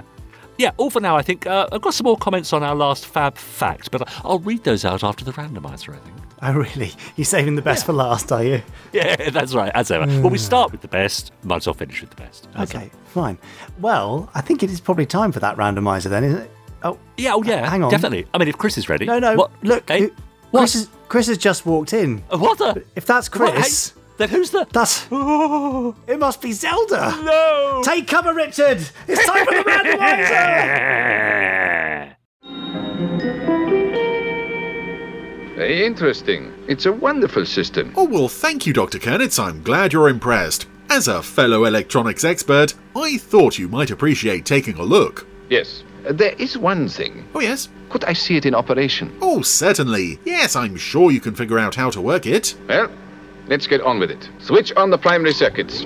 Yeah, 0.58 0.72
all 0.76 0.90
for 0.90 1.00
now, 1.00 1.16
I 1.16 1.22
think. 1.22 1.46
Uh, 1.46 1.68
I've 1.70 1.82
got 1.82 1.94
some 1.94 2.04
more 2.04 2.16
comments 2.16 2.52
on 2.52 2.64
our 2.64 2.74
last 2.74 3.06
fab 3.06 3.36
fact, 3.36 3.92
but 3.92 4.02
I'll 4.24 4.40
read 4.40 4.64
those 4.64 4.84
out 4.84 5.04
after 5.04 5.24
the 5.24 5.30
randomizer, 5.32 5.94
I 5.94 5.98
think. 5.98 6.16
Oh, 6.42 6.52
really? 6.52 6.92
You're 7.14 7.24
saving 7.24 7.54
the 7.54 7.62
best 7.62 7.86
for 7.86 7.92
last, 7.92 8.32
are 8.32 8.42
you? 8.42 8.62
Yeah, 8.92 9.30
that's 9.30 9.54
right, 9.54 9.70
as 9.74 9.90
ever. 9.92 10.06
Well, 10.20 10.30
we 10.30 10.38
start 10.38 10.72
with 10.72 10.80
the 10.80 10.88
best, 10.88 11.30
might 11.44 11.56
as 11.58 11.66
well 11.66 11.74
finish 11.74 12.00
with 12.00 12.10
the 12.10 12.16
best. 12.16 12.48
Okay, 12.58 12.90
fine. 13.04 13.38
Well, 13.78 14.30
I 14.34 14.40
think 14.40 14.64
it 14.64 14.70
is 14.70 14.80
probably 14.80 15.06
time 15.06 15.30
for 15.30 15.38
that 15.40 15.56
randomizer 15.56 16.10
then, 16.10 16.24
isn't 16.24 16.40
it? 16.40 16.50
Oh. 16.82 16.98
Yeah, 17.16 17.34
oh, 17.34 17.42
yeah. 17.44 17.68
Hang 17.70 17.84
on. 17.84 17.90
Definitely. 17.90 18.26
I 18.34 18.38
mean, 18.38 18.48
if 18.48 18.58
Chris 18.58 18.78
is 18.78 18.88
ready. 18.88 19.04
no, 19.06 19.18
no. 19.20 19.36
What? 19.36 19.50
Look, 19.62 19.88
Hey? 19.88 20.10
Chris, 20.52 20.74
is, 20.74 20.88
Chris 21.08 21.26
has 21.28 21.38
just 21.38 21.66
walked 21.66 21.92
in. 21.92 22.18
What 22.30 22.58
the? 22.58 22.84
If 22.96 23.04
that's 23.06 23.28
Chris, 23.28 23.92
then 24.18 24.28
who's 24.28 24.50
the. 24.50 24.66
that's. 24.72 25.06
It 26.08 26.18
must 26.18 26.40
be 26.42 26.52
Zelda. 26.52 27.14
No! 27.22 27.80
Take 27.84 28.06
cover, 28.08 28.34
Richard. 28.34 28.78
It's 29.06 29.24
time 29.26 29.44
for 29.46 29.54
the 29.54 29.62
randomizer. 29.64 30.88
Very 35.56 35.84
interesting. 35.86 36.52
It's 36.68 36.86
a 36.86 36.92
wonderful 36.92 37.44
system. 37.46 37.92
Oh, 37.96 38.04
well, 38.04 38.28
thank 38.28 38.66
you, 38.66 38.72
Dr. 38.72 38.98
Kernitz. 38.98 39.38
I'm 39.42 39.62
glad 39.62 39.92
you're 39.92 40.08
impressed. 40.08 40.66
As 40.90 41.06
a 41.08 41.22
fellow 41.22 41.64
electronics 41.66 42.24
expert, 42.24 42.74
I 42.96 43.18
thought 43.18 43.58
you 43.58 43.68
might 43.68 43.90
appreciate 43.90 44.44
taking 44.46 44.76
a 44.78 44.82
look. 44.82 45.26
Yes. 45.50 45.82
Uh, 46.08 46.12
There 46.12 46.32
is 46.38 46.56
one 46.56 46.88
thing. 46.88 47.26
Oh, 47.34 47.40
yes? 47.40 47.68
Could 47.90 48.04
I 48.04 48.12
see 48.14 48.36
it 48.36 48.46
in 48.46 48.54
operation? 48.54 49.16
Oh, 49.20 49.42
certainly. 49.42 50.18
Yes, 50.24 50.56
I'm 50.56 50.76
sure 50.76 51.10
you 51.10 51.20
can 51.20 51.34
figure 51.34 51.58
out 51.58 51.74
how 51.74 51.90
to 51.90 52.00
work 52.00 52.24
it. 52.26 52.54
Well, 52.68 52.90
let's 53.48 53.66
get 53.66 53.80
on 53.80 53.98
with 53.98 54.10
it. 54.10 54.28
Switch 54.38 54.72
on 54.72 54.90
the 54.90 54.98
primary 54.98 55.32
circuits. 55.32 55.84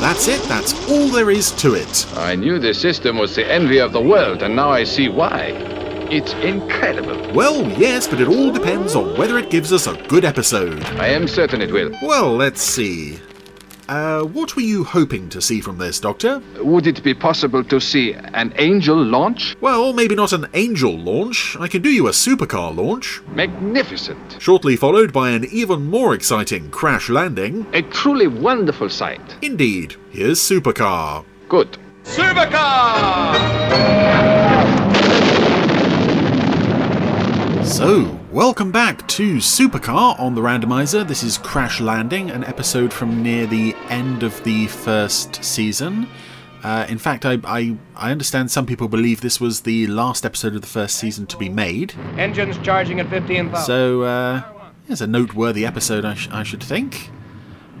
That's 0.00 0.28
it, 0.28 0.42
that's 0.42 0.72
all 0.90 1.08
there 1.08 1.30
is 1.30 1.50
to 1.52 1.74
it. 1.74 2.06
I 2.16 2.36
knew 2.36 2.58
this 2.58 2.80
system 2.80 3.18
was 3.18 3.34
the 3.34 3.50
envy 3.50 3.78
of 3.78 3.92
the 3.92 4.00
world, 4.00 4.42
and 4.42 4.54
now 4.54 4.70
I 4.70 4.84
see 4.84 5.08
why. 5.08 5.52
It's 6.10 6.32
incredible. 6.34 7.32
Well, 7.34 7.68
yes, 7.78 8.08
but 8.08 8.20
it 8.20 8.28
all 8.28 8.50
depends 8.50 8.94
on 8.94 9.16
whether 9.16 9.38
it 9.38 9.50
gives 9.50 9.72
us 9.72 9.86
a 9.86 9.94
good 10.08 10.24
episode. 10.24 10.82
I 10.98 11.08
am 11.08 11.28
certain 11.28 11.60
it 11.60 11.72
will. 11.72 11.92
Well, 12.02 12.34
let's 12.34 12.62
see. 12.62 13.18
Uh, 13.90 14.22
what 14.22 14.54
were 14.54 14.62
you 14.62 14.84
hoping 14.84 15.28
to 15.28 15.42
see 15.42 15.60
from 15.60 15.76
this, 15.76 15.98
Doctor? 15.98 16.40
Would 16.60 16.86
it 16.86 17.02
be 17.02 17.12
possible 17.12 17.64
to 17.64 17.80
see 17.80 18.12
an 18.12 18.52
angel 18.56 18.96
launch? 18.96 19.56
Well, 19.60 19.92
maybe 19.92 20.14
not 20.14 20.32
an 20.32 20.46
angel 20.54 20.96
launch. 20.96 21.56
I 21.58 21.66
can 21.66 21.82
do 21.82 21.90
you 21.90 22.06
a 22.06 22.12
supercar 22.12 22.72
launch. 22.72 23.20
Magnificent. 23.34 24.36
Shortly 24.40 24.76
followed 24.76 25.12
by 25.12 25.30
an 25.30 25.44
even 25.46 25.86
more 25.86 26.14
exciting 26.14 26.70
crash 26.70 27.08
landing. 27.08 27.66
A 27.72 27.82
truly 27.82 28.28
wonderful 28.28 28.88
sight. 28.88 29.20
Indeed, 29.42 29.96
here's 30.10 30.38
supercar. 30.38 31.24
Good. 31.48 31.76
Supercar! 32.04 33.34
So, 37.64 38.19
welcome 38.30 38.70
back 38.70 39.06
to 39.08 39.36
Supercar 39.36 40.18
on 40.20 40.34
the 40.34 40.40
randomizer. 40.40 41.06
This 41.06 41.22
is 41.22 41.36
Crash 41.38 41.80
Landing, 41.80 42.30
an 42.30 42.44
episode 42.44 42.92
from 42.92 43.22
near 43.22 43.46
the 43.46 43.74
end 43.88 44.22
of 44.22 44.42
the 44.44 44.68
first 44.68 45.44
season. 45.44 46.08
Uh, 46.62 46.86
in 46.88 46.98
fact, 46.98 47.24
I, 47.24 47.38
I 47.44 47.76
I 47.96 48.10
understand 48.12 48.50
some 48.50 48.66
people 48.66 48.86
believe 48.86 49.20
this 49.20 49.40
was 49.40 49.62
the 49.62 49.86
last 49.86 50.24
episode 50.24 50.54
of 50.54 50.60
the 50.60 50.66
first 50.66 50.96
season 50.96 51.26
to 51.26 51.36
be 51.36 51.48
made. 51.48 51.94
Engines 52.18 52.58
charging 52.58 53.00
at 53.00 53.08
15,000. 53.08 53.64
So, 53.64 54.02
uh, 54.02 54.42
it's 54.88 55.00
a 55.00 55.06
noteworthy 55.06 55.64
episode, 55.64 56.04
I, 56.04 56.14
sh- 56.14 56.28
I 56.30 56.42
should 56.42 56.62
think. 56.62 57.10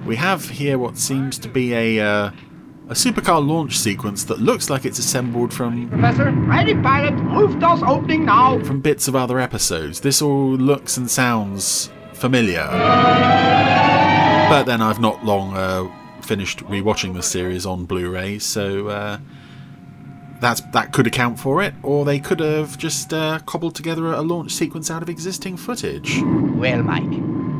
We 0.06 0.16
have 0.16 0.48
here 0.48 0.78
what 0.78 0.96
seems 0.96 1.38
to 1.38 1.48
be 1.48 1.74
a 1.74 2.00
uh, 2.00 2.30
a 2.90 2.92
supercar 2.92 3.46
launch 3.46 3.78
sequence 3.78 4.24
that 4.24 4.40
looks 4.40 4.68
like 4.68 4.84
it's 4.84 4.98
assembled 4.98 5.54
from 5.54 5.88
Professor, 5.88 6.32
ready 6.32 6.74
pilot, 6.74 7.14
roof 7.32 7.56
doors 7.60 7.80
opening 7.84 8.24
now. 8.24 8.58
from 8.64 8.80
bits 8.80 9.06
of 9.06 9.14
other 9.14 9.38
episodes. 9.38 10.00
This 10.00 10.20
all 10.20 10.56
looks 10.56 10.96
and 10.96 11.08
sounds 11.08 11.88
familiar. 12.14 12.66
But 14.48 14.64
then 14.64 14.82
I've 14.82 14.98
not 14.98 15.24
long 15.24 15.56
uh, 15.56 15.88
finished 16.22 16.64
rewatching 16.64 17.14
the 17.14 17.22
series 17.22 17.64
on 17.64 17.84
Blu-ray, 17.84 18.40
so 18.40 18.88
uh, 18.88 19.18
that's 20.40 20.60
that 20.72 20.92
could 20.92 21.06
account 21.06 21.38
for 21.38 21.62
it, 21.62 21.74
or 21.84 22.04
they 22.04 22.18
could 22.18 22.40
have 22.40 22.76
just 22.76 23.14
uh, 23.14 23.38
cobbled 23.46 23.76
together 23.76 24.12
a 24.12 24.20
launch 24.20 24.50
sequence 24.50 24.90
out 24.90 25.00
of 25.00 25.08
existing 25.08 25.56
footage. 25.56 26.20
Well, 26.24 26.82
Mike, 26.82 27.04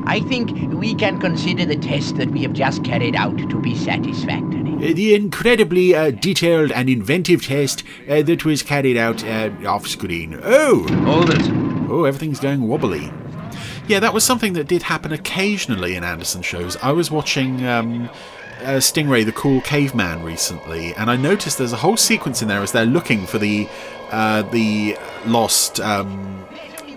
I 0.07 0.21
think 0.21 0.73
we 0.73 0.95
can 0.95 1.19
consider 1.21 1.65
the 1.65 1.77
test 1.77 2.17
that 2.17 2.31
we 2.31 2.43
have 2.43 2.53
just 2.53 2.85
carried 2.85 3.15
out 3.17 3.37
to 3.39 3.61
be 3.61 3.75
satisfactory. 3.77 4.75
Uh, 4.91 4.95
The 4.95 5.15
incredibly 5.15 5.95
uh, 5.95 6.11
detailed 6.11 6.73
and 6.73 6.89
inventive 6.89 7.45
test 7.47 7.85
uh, 8.09 8.23
that 8.23 8.45
was 8.45 8.63
carried 8.63 8.97
out 8.97 9.25
uh, 9.25 9.51
off 9.67 9.87
screen. 9.87 10.39
Oh! 10.43 10.87
Hold 11.05 11.31
it. 11.31 11.43
Oh, 11.91 12.05
everything's 12.05 12.41
going 12.41 12.67
wobbly. 12.67 13.13
Yeah, 13.89 13.99
that 14.01 14.15
was 14.15 14.25
something 14.25 14.53
that 14.53 14.69
did 14.69 14.83
happen 14.85 15.13
occasionally 15.13 15.97
in 15.97 16.05
Anderson 16.05 16.43
shows. 16.43 16.77
I 16.77 16.93
was 16.93 17.11
watching 17.11 17.67
um, 17.67 18.09
uh, 18.63 18.79
Stingray 18.79 19.25
the 19.25 19.33
Cool 19.33 19.61
Caveman 19.63 20.23
recently, 20.23 20.95
and 20.95 21.11
I 21.11 21.17
noticed 21.17 21.59
there's 21.59 21.73
a 21.73 21.77
whole 21.77 21.97
sequence 21.97 22.41
in 22.41 22.47
there 22.49 22.63
as 22.63 22.71
they're 22.73 22.87
looking 22.87 23.27
for 23.27 23.39
the 23.39 23.69
uh, 24.13 24.43
the 24.43 24.97
lost 25.27 25.81
um, 25.81 26.47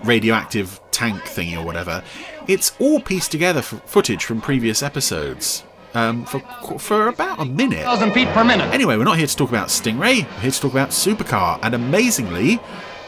radioactive 0.04 0.80
tank 0.92 1.20
thingy 1.22 1.56
or 1.56 1.64
whatever. 1.64 2.02
It's 2.46 2.72
all 2.78 3.00
pieced 3.00 3.30
together 3.30 3.60
f- 3.60 3.80
footage 3.86 4.24
from 4.24 4.40
previous 4.40 4.82
episodes. 4.82 5.64
um, 5.94 6.24
for 6.24 6.40
for 6.78 7.06
about 7.08 7.38
a 7.40 7.44
minute. 7.44 7.86
1,000 7.86 8.12
feet 8.12 8.28
per 8.28 8.42
minute. 8.44 8.72
Anyway, 8.74 8.96
we're 8.96 9.04
not 9.04 9.16
here 9.16 9.26
to 9.28 9.36
talk 9.36 9.48
about 9.48 9.68
Stingray. 9.68 10.24
We're 10.26 10.40
here 10.40 10.50
to 10.50 10.60
talk 10.60 10.72
about 10.72 10.88
Supercar, 10.90 11.58
and 11.62 11.72
amazingly, 11.74 12.58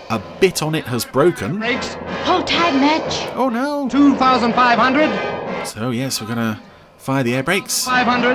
a 0.09 0.21
bit 0.41 0.63
on 0.63 0.75
it 0.77 0.85
has 0.85 1.05
broken. 1.05 1.59
Brakes. 1.59 1.95
Hold 2.25 2.47
tight, 2.47 2.75
Mitch. 2.79 3.29
Oh 3.35 3.49
no! 3.49 3.89
2,500. 3.89 5.67
So 5.67 5.91
yes, 5.91 6.21
we're 6.21 6.29
gonna 6.29 6.61
fire 6.97 7.23
the 7.25 7.35
air 7.35 7.43
brakes 7.43 7.85
500. 7.85 8.35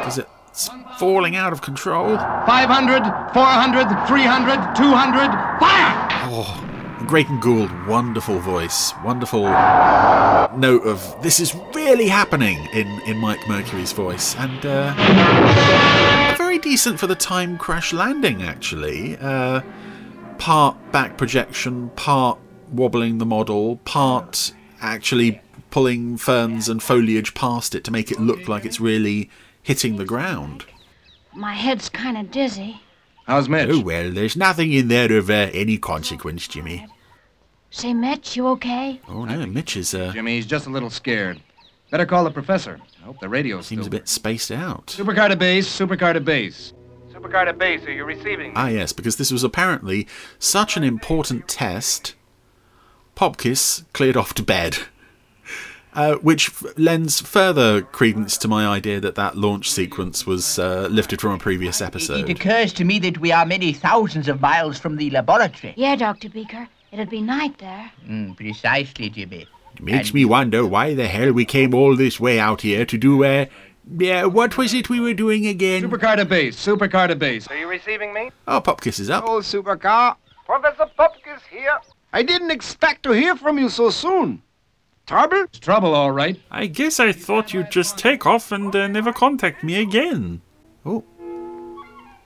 because 0.00 0.18
it's 0.18 0.68
falling 0.98 1.36
out 1.36 1.52
of 1.52 1.60
control. 1.62 2.16
500. 2.16 3.02
400. 3.32 4.06
300. 4.08 4.74
200. 4.74 5.30
Fire! 5.60 6.08
Oh, 6.24 6.68
Graydon 7.06 7.40
Gould, 7.40 7.70
wonderful 7.86 8.38
voice, 8.38 8.92
wonderful 9.04 9.42
note 9.42 10.82
of 10.86 11.22
this 11.22 11.40
is 11.40 11.54
really 11.74 12.08
happening 12.08 12.68
in, 12.72 12.86
in 13.06 13.18
Mike 13.18 13.46
Mercury's 13.48 13.92
voice, 13.92 14.34
and 14.36 14.64
uh, 14.64 16.34
very 16.36 16.58
decent 16.58 16.98
for 16.98 17.06
the 17.06 17.14
time 17.14 17.58
crash 17.58 17.92
landing, 17.92 18.42
actually. 18.42 19.16
Uh, 19.18 19.62
part 20.38 20.76
back 20.92 21.16
projection, 21.16 21.90
part 21.90 22.38
wobbling 22.70 23.18
the 23.18 23.26
model, 23.26 23.76
part 23.84 24.52
actually 24.80 25.40
pulling 25.70 26.16
ferns 26.16 26.68
and 26.68 26.82
foliage 26.82 27.34
past 27.34 27.74
it 27.74 27.84
to 27.84 27.90
make 27.90 28.10
it 28.10 28.20
look 28.20 28.48
like 28.48 28.64
it's 28.64 28.80
really 28.80 29.30
hitting 29.62 29.96
the 29.96 30.04
ground. 30.04 30.66
My 31.34 31.54
head's 31.54 31.88
kind 31.88 32.18
of 32.18 32.30
dizzy. 32.30 32.80
How's 33.26 33.48
Mitch? 33.48 33.68
Oh 33.70 33.80
well, 33.80 34.10
there's 34.10 34.36
nothing 34.36 34.72
in 34.72 34.88
there 34.88 35.12
of 35.16 35.30
uh, 35.30 35.50
any 35.52 35.78
consequence, 35.78 36.48
Jimmy. 36.48 36.86
Say, 37.70 37.94
Mitch, 37.94 38.36
you 38.36 38.46
okay? 38.48 39.00
Oh 39.08 39.24
no, 39.24 39.46
Mitch 39.46 39.76
is 39.76 39.94
uh, 39.94 40.12
Jimmy, 40.12 40.36
he's 40.36 40.46
just 40.46 40.66
a 40.66 40.70
little 40.70 40.90
scared. 40.90 41.40
Better 41.90 42.06
call 42.06 42.24
the 42.24 42.30
professor. 42.30 42.80
I 43.00 43.04
hope 43.06 43.20
the 43.20 43.28
radio's 43.28 43.66
seems 43.66 43.86
a 43.86 43.90
bit 43.90 44.08
spaced 44.08 44.50
out. 44.50 44.86
Supercar 44.86 45.28
to 45.28 45.36
base. 45.36 45.68
Supercar 45.68 46.14
to 46.14 46.20
base. 46.20 46.72
Supercar 47.12 47.44
to 47.44 47.52
base, 47.52 47.84
are 47.84 47.92
you 47.92 48.04
receiving? 48.04 48.52
Ah, 48.56 48.68
yes, 48.68 48.92
because 48.92 49.16
this 49.16 49.30
was 49.30 49.44
apparently 49.44 50.08
such 50.38 50.76
an 50.76 50.82
important 50.82 51.48
test. 51.48 52.14
Popkiss 53.14 53.84
cleared 53.92 54.16
off 54.16 54.32
to 54.34 54.42
bed, 54.42 54.78
uh, 55.94 56.14
which 56.16 56.48
f- 56.48 56.64
lends 56.78 57.20
further 57.20 57.82
credence 57.82 58.36
to 58.38 58.48
my 58.48 58.66
idea 58.66 59.00
that 59.00 59.14
that 59.16 59.36
launch 59.36 59.70
sequence 59.70 60.26
was 60.26 60.58
uh, 60.58 60.88
lifted 60.90 61.20
from 61.20 61.32
a 61.32 61.38
previous 61.38 61.80
episode. 61.80 62.28
It 62.28 62.30
episode. 62.30 62.36
occurs 62.40 62.72
to 62.74 62.84
me 62.84 62.98
that 63.00 63.18
we 63.18 63.32
are 63.32 63.44
many 63.46 63.72
thousands 63.72 64.28
of 64.28 64.40
miles 64.40 64.78
from 64.78 64.96
the 64.96 65.10
laboratory. 65.10 65.74
Yeah, 65.76 65.96
Dr. 65.96 66.28
Beaker. 66.28 66.68
It'll 66.90 67.06
be 67.06 67.22
night 67.22 67.58
there. 67.58 67.90
Mm, 68.08 68.36
precisely, 68.36 69.08
Jimmy. 69.10 69.46
It 69.76 69.82
makes 69.82 70.12
me 70.12 70.24
wonder 70.24 70.66
why 70.66 70.94
the 70.94 71.08
hell 71.08 71.32
we 71.32 71.44
came 71.44 71.74
all 71.74 71.96
this 71.96 72.20
way 72.20 72.38
out 72.38 72.60
here 72.60 72.84
to 72.84 72.98
do. 72.98 73.24
Uh, 73.24 73.46
yeah, 73.98 74.24
what 74.26 74.56
was 74.58 74.74
it 74.74 74.88
we 74.90 75.00
were 75.00 75.14
doing 75.14 75.46
again? 75.46 75.82
Supercar 75.82 76.16
to 76.16 76.24
base. 76.24 76.56
Supercar 76.56 77.08
to 77.08 77.16
base. 77.16 77.48
Are 77.48 77.56
you 77.56 77.66
receiving 77.66 78.12
me? 78.12 78.30
Oh, 78.46 78.60
Popkiss 78.60 79.00
is 79.00 79.10
up. 79.10 79.24
Oh, 79.26 79.38
Supercar. 79.40 80.16
Professor 80.46 80.88
Popkiss 80.98 81.40
here. 81.50 81.78
I 82.12 82.22
didn't 82.22 82.50
expect 82.50 83.02
to 83.04 83.12
hear 83.12 83.34
from 83.36 83.58
you 83.58 83.68
so 83.70 83.88
soon. 83.90 84.42
Trouble? 85.12 85.42
It's 85.42 85.58
trouble, 85.58 85.94
all 85.94 86.10
right. 86.10 86.40
I 86.50 86.64
guess 86.64 86.98
I 86.98 87.12
thought 87.12 87.52
you'd 87.52 87.70
just 87.70 87.98
take 87.98 88.24
off 88.24 88.50
and 88.50 88.74
uh, 88.74 88.86
never 88.86 89.12
contact 89.12 89.62
me 89.62 89.78
again. 89.78 90.40
Oh. 90.86 91.04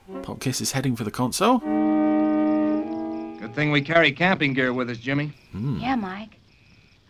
Popkiss 0.09 0.61
is 0.61 0.71
heading 0.71 0.95
for 0.95 1.03
the 1.03 1.11
console. 1.11 1.57
Good 1.57 3.53
thing 3.53 3.71
we 3.71 3.81
carry 3.81 4.13
camping 4.13 4.53
gear 4.53 4.71
with 4.71 4.89
us, 4.89 4.99
Jimmy. 4.99 5.33
Yeah, 5.53 5.95
Mike. 5.97 6.39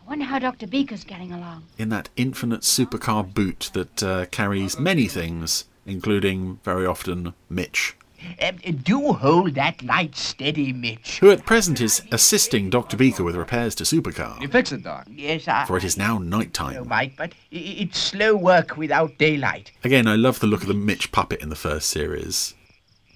I 0.04 0.10
wonder 0.10 0.26
how 0.26 0.40
Dr. 0.40 0.66
Beaker's 0.66 1.04
getting 1.04 1.32
along. 1.32 1.66
in 1.78 1.90
that 1.90 2.10
infinite 2.16 2.62
supercar 2.62 3.32
boot 3.32 3.70
that 3.74 4.02
uh, 4.02 4.26
carries 4.32 4.80
many 4.80 5.06
things, 5.06 5.66
including 5.86 6.60
very 6.64 6.88
often 6.88 7.36
Mitch, 7.52 7.96
Uh, 8.42 8.52
do 8.84 9.14
hold 9.14 9.54
that 9.56 9.82
light 9.84 10.16
steady, 10.16 10.74
Mitch. 10.74 11.20
who 11.20 11.30
at 11.32 11.46
present 11.46 11.80
is 11.82 12.02
assisting 12.12 12.70
Dr. 12.70 12.98
Beaker 12.98 13.24
with 13.24 13.36
repairs 13.36 13.76
to 13.76 13.84
supercar. 13.84 14.40
You 14.42 14.48
fix 14.48 14.72
it, 14.72 14.84
Doc. 14.84 15.08
Yes, 15.10 15.48
I. 15.48 15.66
For 15.66 15.78
it 15.78 15.84
is 15.84 15.98
now 15.98 16.18
night 16.18 16.48
know, 16.60 16.72
time. 16.74 16.88
Mike, 16.88 17.14
but 17.18 17.32
i- 17.52 17.56
i- 17.56 17.76
it's 17.80 18.00
slow 18.00 18.36
work 18.36 18.76
without 18.78 19.18
daylight. 19.18 19.72
Again, 19.84 20.08
I 20.08 20.16
love 20.16 20.40
the 20.40 20.48
look 20.48 20.62
of 20.62 20.68
the 20.68 20.74
Mitch 20.74 21.12
puppet 21.12 21.42
in 21.42 21.50
the 21.50 21.56
first 21.56 21.90
series. 21.90 22.54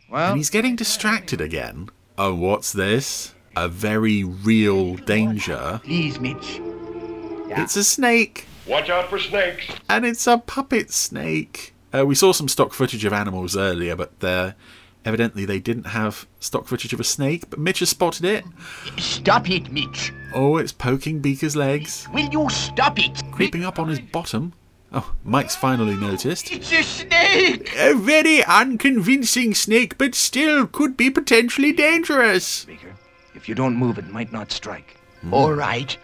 Well, 0.10 0.30
And 0.30 0.38
he's 0.38 0.50
getting 0.50 0.76
distracted 0.76 1.42
again. 1.42 1.90
Oh, 2.18 2.34
what's 2.36 2.72
this? 2.74 3.34
A 3.56 3.68
very 3.68 4.24
real 4.24 4.96
danger. 4.96 5.82
Please, 5.84 6.20
Mitch. 6.20 6.60
It's 7.50 7.76
a 7.76 7.84
snake, 7.84 8.46
Watch 8.68 8.90
out 8.90 9.10
for 9.10 9.20
snakes. 9.20 9.66
and 9.90 10.06
it's 10.06 10.26
a 10.28 10.38
puppet 10.38 10.92
snake. 10.92 11.74
Uh, 11.94 12.06
we 12.06 12.16
saw 12.16 12.32
some 12.32 12.48
stock 12.48 12.74
footage 12.74 13.04
of 13.04 13.12
animals 13.12 13.58
earlier, 13.58 13.96
but 13.96 14.12
uh, 14.24 14.52
evidently 15.06 15.46
they 15.46 15.60
didn't 15.60 15.88
have 15.88 16.28
stock 16.40 16.68
footage 16.68 16.94
of 16.94 17.00
a 17.00 17.04
snake. 17.04 17.50
But 17.50 17.60
Mitch 17.60 17.80
has 17.80 17.90
spotted 17.90 18.26
it. 18.26 18.44
Stop 18.98 19.50
it, 19.50 19.72
Mitch. 19.72 20.14
Oh, 20.34 20.58
it's 20.58 20.72
poking 20.72 21.20
Beaker's 21.20 21.56
legs, 21.56 22.08
Will 22.14 22.30
you 22.30 22.50
stop 22.50 22.98
it? 23.00 23.22
creeping 23.32 23.64
up 23.66 23.80
on 23.80 23.90
his 23.90 24.00
bottom. 24.00 24.54
Oh, 24.94 25.14
Mike's 25.24 25.56
finally 25.56 25.96
noticed. 25.96 26.52
It's 26.52 26.72
a 26.74 26.84
snake! 26.84 27.74
A 27.78 27.94
very 27.96 28.44
unconvincing 28.44 29.54
snake, 29.54 29.98
but 29.98 30.14
still 30.16 30.68
could 30.68 30.98
be 30.98 31.10
potentially 31.10 31.72
dangerous. 31.72 32.66
Beaker, 32.66 32.96
if 33.34 33.48
you 33.48 33.56
don't 33.56 33.78
move, 33.78 33.98
it 33.98 34.10
might 34.10 34.34
not 34.34 34.52
strike. 34.52 34.98
Hmm. 35.22 35.34
All 35.34 35.54
right. 35.54 35.98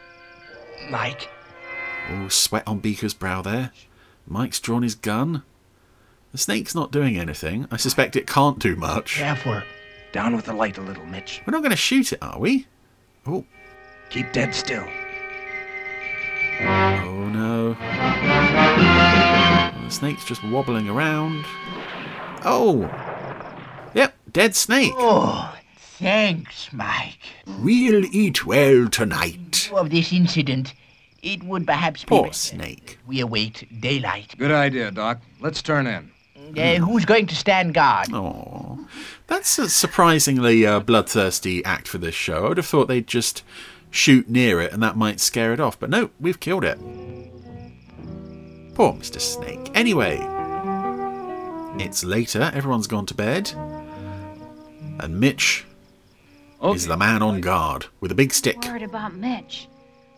Mike, 0.90 1.30
Oh, 2.10 2.30
sweat 2.30 2.64
on 2.66 2.80
Beaker's 2.80 3.14
brow 3.14 3.42
there. 3.42 3.72
Mike's 4.26 4.62
drawn 4.62 4.84
his 4.84 4.96
gun. 4.96 5.44
The 6.38 6.44
snake's 6.44 6.76
not 6.76 6.92
doing 6.92 7.18
anything. 7.18 7.68
I 7.72 7.78
suspect 7.78 8.16
it 8.16 8.28
can't 8.28 8.60
do 8.60 8.76
much. 8.76 9.16
Careful. 9.16 9.60
Down 10.12 10.36
with 10.36 10.46
the 10.46 10.54
light 10.54 10.78
a 10.78 10.82
little, 10.82 11.04
Mitch. 11.08 11.42
We're 11.44 11.52
not 11.52 11.62
going 11.64 11.72
to 11.72 11.76
shoot 11.76 12.14
it, 12.14 12.20
are 12.22 12.38
we? 12.38 12.68
Oh, 13.26 13.44
Keep 14.12 14.34
dead 14.34 14.54
still. 14.54 14.86
oh 16.62 17.30
no. 17.34 17.74
The 19.84 19.90
snake's 19.90 20.26
just 20.26 20.44
wobbling 20.44 20.88
around. 20.88 21.44
Oh! 22.46 22.82
Yep, 23.96 24.14
dead 24.32 24.56
snake. 24.56 24.94
Oh, 24.96 25.56
thanks, 25.76 26.72
Mike. 26.72 27.18
We'll 27.48 28.06
eat 28.14 28.46
well 28.46 28.88
tonight. 28.90 29.72
Of 29.74 29.90
this 29.90 30.14
incident, 30.14 30.76
it 31.24 31.42
would 31.42 31.66
perhaps 31.66 32.04
be 32.04 32.10
Poor 32.10 32.32
snake. 32.32 33.00
we 33.08 33.22
await 33.22 33.82
daylight. 33.82 34.36
Good 34.38 34.52
idea, 34.52 34.92
Doc. 34.92 35.22
Let's 35.42 35.64
turn 35.64 35.88
in. 35.88 36.12
Uh, 36.56 36.76
who's 36.76 37.06
going 37.06 37.28
to 37.28 37.36
stand 37.36 37.74
guard? 37.74 38.08
Oh, 38.14 38.88
that's 39.28 39.60
a 39.60 39.70
surprisingly 39.70 40.66
uh, 40.66 40.80
bloodthirsty 40.80 41.64
act 41.66 41.88
for 41.88 41.98
this 41.98 42.16
show. 42.16 42.46
I 42.46 42.50
would 42.50 42.58
have 42.58 42.66
thought 42.66 42.88
they'd 42.88 43.08
just 43.08 43.44
shoot 43.90 44.30
near 44.30 44.62
it 44.62 44.72
and 44.72 44.82
that 44.84 44.96
might 44.96 45.20
scare 45.20 45.54
it 45.54 45.60
off, 45.60 45.80
but 45.80 45.90
no, 45.90 46.10
we've 46.20 46.40
killed 46.40 46.64
it. 46.64 46.78
Poor 48.76 48.94
Mr. 48.94 49.20
Snake. 49.20 49.72
Anyway, 49.74 50.18
it's 51.84 52.04
later, 52.04 52.52
everyone's 52.54 52.88
gone 52.88 53.06
to 53.08 53.14
bed, 53.14 53.52
and 55.00 55.20
Mitch 55.20 55.66
is 56.64 56.86
the 56.88 56.98
man 56.98 57.22
on 57.22 57.42
guard 57.42 57.88
with 58.00 58.12
a 58.12 58.16
big 58.16 58.34
stick. 58.34 58.64
Worried 58.64 58.84
about 58.84 59.16
Mitch. 59.16 59.68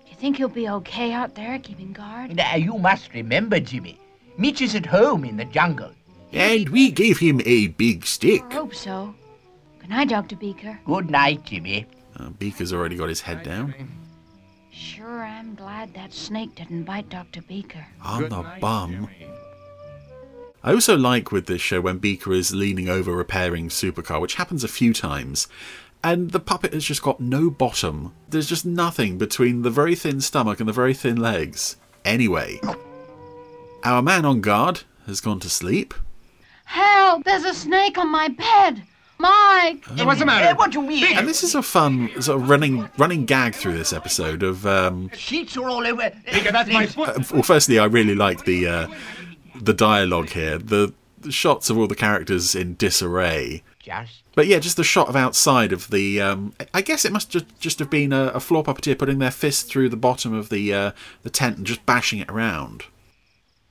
Do 0.06 0.12
you 0.12 0.18
think 0.18 0.38
he'll 0.38 0.50
be 0.50 0.70
okay 0.70 1.12
out 1.12 1.36
there 1.36 1.58
keeping 1.60 1.94
guard? 1.94 2.36
Now, 2.36 2.56
you 2.56 2.78
must 2.78 3.14
remember, 3.14 3.60
Jimmy. 3.60 4.00
Mitch 4.38 4.62
is 4.62 4.76
at 4.76 4.86
home 4.86 5.26
in 5.26 5.38
the 5.38 5.46
jungle. 5.46 5.92
And 6.32 6.70
we 6.70 6.92
gave 6.92 7.20
him 7.20 7.42
a 7.46 7.68
big 7.68 8.06
stick. 8.06 8.44
I 8.50 8.54
hope 8.56 8.76
so. 8.76 9.16
Good 9.80 9.90
night, 9.90 10.10
Dr. 10.10 10.36
Beaker. 10.36 10.80
Good 10.86 11.10
night, 11.10 11.44
Jimmy. 11.46 11.86
Uh, 12.18 12.30
Beaker's 12.30 12.74
already 12.74 12.96
got 12.96 13.10
his 13.10 13.22
head 13.22 13.44
down. 13.44 13.74
Sure 14.72 15.24
I'm 15.24 15.56
glad 15.56 15.94
that 15.94 16.14
snake 16.14 16.56
didn't 16.56 16.84
bite 16.84 17.10
Dr. 17.10 17.42
Beaker. 17.42 17.86
On 18.04 18.24
the 18.30 18.46
bum. 18.62 19.10
I 20.64 20.74
also 20.74 20.98
like 20.98 21.32
with 21.32 21.48
this 21.48 21.62
show 21.62 21.82
when 21.82 22.00
Beaker 22.00 22.34
is 22.34 22.54
leaning 22.54 22.90
over 22.90 23.14
repairing 23.14 23.70
Supercar, 23.70 24.20
which 24.20 24.36
happens 24.36 24.64
a 24.64 24.68
few 24.68 24.94
times, 24.94 25.48
and 26.04 26.32
the 26.32 26.40
puppet 26.40 26.74
has 26.74 26.84
just 26.84 27.02
got 27.02 27.20
no 27.20 27.50
bottom. 27.50 28.14
There's 28.30 28.48
just 28.48 28.66
nothing 28.66 29.18
between 29.18 29.62
the 29.62 29.70
very 29.70 29.96
thin 29.96 30.22
stomach 30.22 30.60
and 30.60 30.68
the 30.68 30.74
very 30.74 30.94
thin 30.94 31.18
legs. 31.18 31.78
Anyway, 32.06 32.60
our 33.84 34.02
man 34.02 34.26
on 34.26 34.42
guard 34.42 34.84
has 35.08 35.22
gone 35.22 35.40
to 35.40 35.50
sleep. 35.50 35.94
Help! 36.70 37.24
There's 37.24 37.46
a 37.46 37.54
snake 37.56 37.98
on 37.98 38.12
my 38.12 38.28
bed! 38.28 38.84
Mike! 39.18 39.84
what's 40.06 40.20
the 40.20 40.26
matter? 40.28 40.56
What 40.56 40.72
do 40.72 40.80
you 40.82 40.88
mean? 40.88 41.18
And 41.18 41.28
this 41.28 41.44
is 41.44 41.56
a 41.56 41.64
fun 41.64 42.10
sort 42.22 42.40
of 42.40 42.48
running 42.48 42.88
running 42.96 43.26
gag 43.26 43.56
through 43.56 43.76
this 43.76 43.92
episode 43.92 44.44
of 44.44 44.68
um, 44.68 45.10
Sheets 45.10 45.58
are 45.58 45.68
all 45.68 45.86
over. 45.86 46.12
Beaker, 46.32 46.52
that's 46.52 46.70
my 46.70 46.86
foot. 46.86 47.10
Uh, 47.10 47.24
well, 47.34 47.42
firstly, 47.42 47.80
I 47.80 47.86
really 47.86 48.14
like 48.14 48.46
the 48.46 48.68
uh, 48.68 48.88
the 49.60 49.74
dialogue 49.74 50.30
here. 50.30 50.60
The, 50.60 50.94
the 51.18 51.32
shots 51.32 51.72
of 51.72 51.78
all 51.80 51.88
the 51.88 51.96
characters 51.96 52.54
in 52.54 52.76
disarray. 52.76 53.64
Just. 53.80 54.22
But 54.36 54.46
yeah, 54.46 54.60
just 54.60 54.78
the 54.78 54.84
shot 54.84 55.10
of 55.10 55.16
outside 55.16 55.74
of 55.74 55.90
the. 55.90 56.22
Um, 56.22 56.54
I 56.72 56.82
guess 56.82 57.04
it 57.04 57.12
must 57.12 57.32
just 57.32 57.60
just 57.60 57.80
have 57.80 57.90
been 57.90 58.14
a, 58.14 58.26
a 58.28 58.40
floor 58.40 58.64
puppeteer 58.64 58.98
putting 58.98 59.18
their 59.18 59.32
fist 59.32 59.70
through 59.70 59.90
the 59.90 59.98
bottom 59.98 60.36
of 60.36 60.50
the 60.50 60.72
uh, 60.72 60.92
the 61.24 61.32
tent 61.32 61.58
and 61.58 61.66
just 61.66 61.84
bashing 61.88 62.20
it 62.20 62.30
around. 62.30 62.84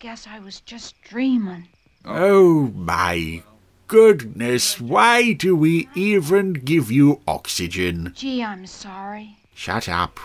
guess 0.01 0.27
I 0.27 0.41
was 0.41 0.61
just 0.61 1.01
dreaming. 1.01 1.69
Oh 2.05 2.73
my 2.75 3.43
goodness, 3.87 4.81
why 4.81 5.33
do 5.33 5.57
we 5.57 5.89
even 5.95 6.53
give 6.53 6.93
you 6.93 7.21
oxygen? 7.27 8.13
Gee, 8.15 8.43
I'm 8.43 8.67
sorry. 8.67 9.39
Shut 9.55 9.89
up. 9.89 10.21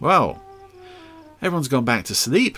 Well, 0.00 0.42
everyone's 1.42 1.68
gone 1.68 1.84
back 1.84 2.04
to 2.06 2.14
sleep. 2.14 2.56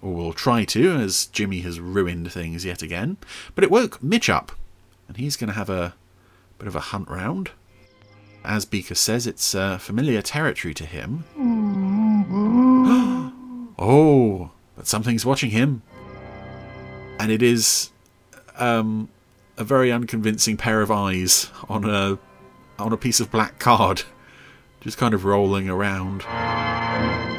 Or 0.00 0.14
will 0.14 0.32
try 0.32 0.64
to, 0.64 0.96
as 0.96 1.26
Jimmy 1.26 1.60
has 1.60 1.78
ruined 1.78 2.32
things 2.32 2.64
yet 2.64 2.82
again. 2.82 3.18
But 3.54 3.64
it 3.64 3.70
woke 3.70 4.02
Mitch 4.02 4.28
up, 4.28 4.50
and 5.06 5.16
he's 5.16 5.36
going 5.36 5.48
to 5.48 5.54
have 5.54 5.70
a 5.70 5.94
bit 6.58 6.66
of 6.66 6.74
a 6.74 6.80
hunt 6.80 7.08
round. 7.08 7.50
As 8.44 8.64
Beaker 8.64 8.96
says, 8.96 9.28
it's 9.28 9.54
uh, 9.54 9.78
familiar 9.78 10.20
territory 10.22 10.74
to 10.74 10.84
him. 10.84 11.24
oh, 13.78 14.50
but 14.74 14.88
something's 14.88 15.24
watching 15.24 15.50
him. 15.50 15.82
And 17.18 17.30
it 17.30 17.42
is 17.42 17.90
um, 18.56 19.08
a 19.56 19.64
very 19.64 19.92
unconvincing 19.92 20.56
pair 20.56 20.80
of 20.80 20.90
eyes 20.90 21.50
on 21.68 21.88
a 21.88 22.18
on 22.78 22.92
a 22.92 22.96
piece 22.96 23.20
of 23.20 23.30
black 23.30 23.58
card, 23.58 24.02
just 24.80 24.98
kind 24.98 25.14
of 25.14 25.24
rolling 25.24 25.68
around. 25.68 26.24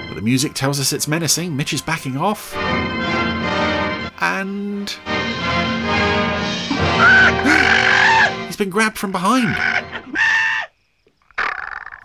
But 0.07 0.15
the 0.15 0.21
music 0.21 0.53
tells 0.53 0.79
us 0.79 0.93
it's 0.93 1.07
menacing. 1.07 1.55
Mitch 1.55 1.73
is 1.73 1.81
backing 1.81 2.17
off, 2.17 2.55
and 4.21 4.89
he's 8.47 8.55
been 8.55 8.69
grabbed 8.69 8.97
from 8.97 9.11
behind, 9.11 9.55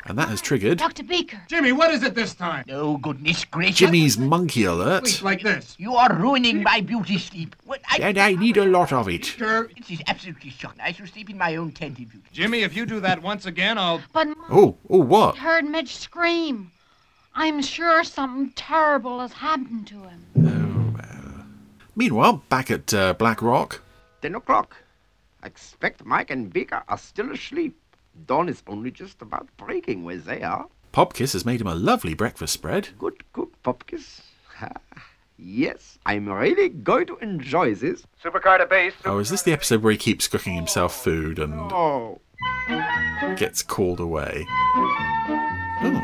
and 0.09 0.19
that 0.19 0.29
has 0.29 0.41
triggered 0.41 0.79
Dr. 0.79 1.03
Beaker. 1.03 1.41
Jimmy, 1.49 1.73
what 1.73 1.93
is 1.93 2.03
it 2.03 2.15
this 2.15 2.35
time? 2.35 2.65
Oh, 2.71 2.97
goodness 2.97 3.45
gracious. 3.45 3.79
Jimmy's 3.79 4.19
monkey 4.19 4.65
alert. 4.65 5.07
Sleep 5.07 5.23
like 5.25 5.43
this. 5.43 5.77
You 5.79 5.95
are 5.97 6.15
ruining 6.15 6.63
my 6.63 6.81
beauty 6.81 7.19
sleep. 7.19 7.55
What, 7.65 7.81
I, 7.91 7.99
And 7.99 8.19
I 8.19 8.33
need 8.35 8.57
a 8.57 8.65
lot 8.65 8.93
of 8.93 9.09
it. 9.09 9.25
Sure. 9.27 9.69
This 9.77 9.91
is 9.91 10.03
absolutely 10.07 10.51
shocking. 10.51 10.81
I 10.81 10.93
shall 10.93 11.07
sleep 11.07 11.29
in 11.31 11.37
my 11.39 11.57
own 11.57 11.73
tent 11.73 11.99
in 11.99 12.07
future. 12.07 12.27
Jimmy, 12.33 12.63
if 12.63 12.75
you 12.75 12.87
do 12.87 13.01
that 13.01 13.23
once 13.23 13.47
again, 13.47 13.77
I'll. 13.79 14.01
But 14.13 14.29
Oh, 14.51 14.77
oh, 14.89 14.99
what? 15.03 15.37
I 15.37 15.39
heard 15.41 15.65
Mitch 15.65 15.97
scream. 15.97 16.73
I'm 17.35 17.63
sure 17.63 18.03
something 18.03 18.53
terrible 18.57 19.21
has 19.21 19.33
happened 19.33 19.87
to 19.89 19.95
him. 19.95 20.27
Oh, 20.37 20.95
well. 20.97 21.47
Meanwhile, 21.95 22.43
back 22.49 22.71
at 22.71 22.93
uh, 22.95 23.13
Black 23.15 23.43
Rock, 23.43 23.83
Ten 24.23 24.35
o'clock. 24.35 24.75
I 25.43 25.47
expect 25.47 26.05
Mike 26.05 26.31
and 26.31 26.53
Beaker 26.53 26.83
are 26.89 26.99
still 26.99 27.31
asleep. 27.31 27.79
Dawn 28.27 28.49
is 28.49 28.63
only 28.67 28.91
just 28.91 29.23
about 29.23 29.49
breaking 29.57 30.05
where 30.05 30.17
they 30.17 30.43
are. 30.43 30.67
Popkiss 30.93 31.33
has 31.35 31.45
made 31.45 31.61
him 31.61 31.67
a 31.67 31.75
lovely 31.75 32.15
breakfast 32.15 32.53
spread. 32.55 32.89
Good 32.99 33.23
cook, 33.33 33.53
Popkiss. 33.63 34.21
Yes, 35.41 35.99
I'm 36.05 36.29
really 36.29 36.69
going 36.69 37.07
to 37.07 37.17
enjoy 37.19 37.75
this. 37.75 38.03
Supercar 38.23 38.59
to 38.59 38.67
base. 38.67 38.95
Oh, 39.05 39.19
is 39.19 39.31
this 39.31 39.43
the 39.43 39.53
episode 39.53 39.83
where 39.83 39.93
he 39.93 39.99
keeps 39.99 40.27
cooking 40.27 40.55
himself 40.55 40.95
food 41.01 41.39
and 41.39 41.55
Oh, 41.73 42.21
gets 43.37 43.63
called 43.63 44.01
away? 44.01 44.45
Oh, 45.81 46.03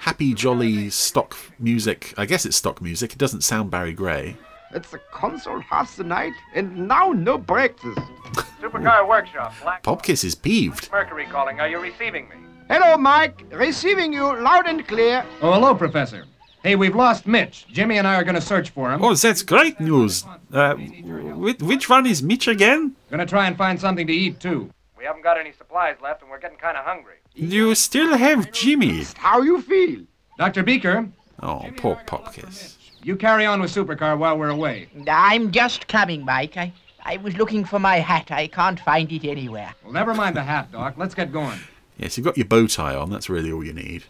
happy, 0.00 0.34
jolly 0.34 0.90
stock 0.90 1.36
music. 1.60 2.12
I 2.16 2.26
guess 2.26 2.44
it's 2.44 2.56
stock 2.56 2.82
music. 2.82 3.12
It 3.12 3.18
doesn't 3.18 3.42
sound 3.42 3.70
Barry 3.70 3.92
Gray. 3.92 4.36
It's 4.74 4.90
the 4.90 4.98
console 5.12 5.60
half 5.60 5.96
the 5.96 6.04
night, 6.04 6.32
and 6.54 6.88
now 6.88 7.12
no 7.12 7.38
breakfast. 7.38 7.98
Supercar 8.60 9.06
workshop. 9.08 9.52
Black 9.62 9.82
Popkiss 9.82 10.24
is 10.24 10.34
peeved. 10.34 10.90
Mercury 10.92 11.26
calling. 11.26 11.60
Are 11.60 11.68
you 11.68 11.78
receiving 11.80 12.28
me? 12.28 12.36
Hello, 12.68 12.96
Mike. 12.96 13.44
Receiving 13.52 14.12
you 14.12 14.24
loud 14.40 14.66
and 14.66 14.86
clear. 14.86 15.24
Oh, 15.42 15.52
hello, 15.52 15.74
Professor. 15.74 16.24
Hey, 16.62 16.76
we've 16.76 16.94
lost 16.94 17.26
Mitch. 17.26 17.66
Jimmy 17.72 17.98
and 17.98 18.06
I 18.06 18.14
are 18.14 18.22
going 18.24 18.36
to 18.36 18.40
search 18.40 18.70
for 18.70 18.92
him. 18.92 19.02
Oh, 19.04 19.14
that's 19.14 19.42
great 19.42 19.80
news. 19.80 20.24
Uh, 20.52 20.74
whi- 20.74 21.56
which 21.60 21.88
one 21.88 22.06
is 22.06 22.22
Mitch 22.22 22.46
again? 22.46 22.94
Gonna 23.10 23.26
try 23.26 23.46
and 23.48 23.56
find 23.58 23.80
something 23.80 24.06
to 24.06 24.12
eat, 24.12 24.38
too. 24.38 24.70
We 24.96 25.04
haven't 25.04 25.22
got 25.24 25.38
any 25.38 25.50
supplies 25.52 25.96
left, 26.00 26.22
and 26.22 26.30
we're 26.30 26.38
getting 26.38 26.58
kind 26.58 26.76
of 26.76 26.84
hungry. 26.84 27.16
You 27.34 27.74
still 27.74 28.16
have 28.16 28.52
Jimmy. 28.52 29.04
How 29.16 29.42
you 29.42 29.60
feel? 29.60 30.02
Dr. 30.38 30.62
Beaker, 30.62 31.08
Oh, 31.42 31.66
poor 31.76 31.96
Popkiss. 32.06 32.76
You 33.04 33.16
carry 33.16 33.46
on 33.46 33.60
with 33.60 33.74
Supercar 33.74 34.16
while 34.16 34.38
we're 34.38 34.50
away. 34.50 34.88
I'm 35.08 35.50
just 35.50 35.88
coming, 35.88 36.24
Mike. 36.24 36.56
I, 36.56 36.72
I 37.04 37.16
was 37.16 37.36
looking 37.36 37.64
for 37.64 37.80
my 37.80 37.96
hat. 37.96 38.30
I 38.30 38.46
can't 38.46 38.78
find 38.78 39.10
it 39.10 39.24
anywhere. 39.24 39.74
Well, 39.82 39.92
never 39.92 40.14
mind 40.14 40.36
the 40.36 40.42
hat, 40.42 40.70
Doc. 40.70 40.94
Let's 40.96 41.14
get 41.14 41.32
going. 41.32 41.58
Yes, 41.98 42.16
you've 42.16 42.24
got 42.24 42.36
your 42.36 42.46
bow 42.46 42.68
tie 42.68 42.94
on. 42.94 43.10
That's 43.10 43.28
really 43.28 43.50
all 43.50 43.64
you 43.64 43.72
need. 43.72 44.04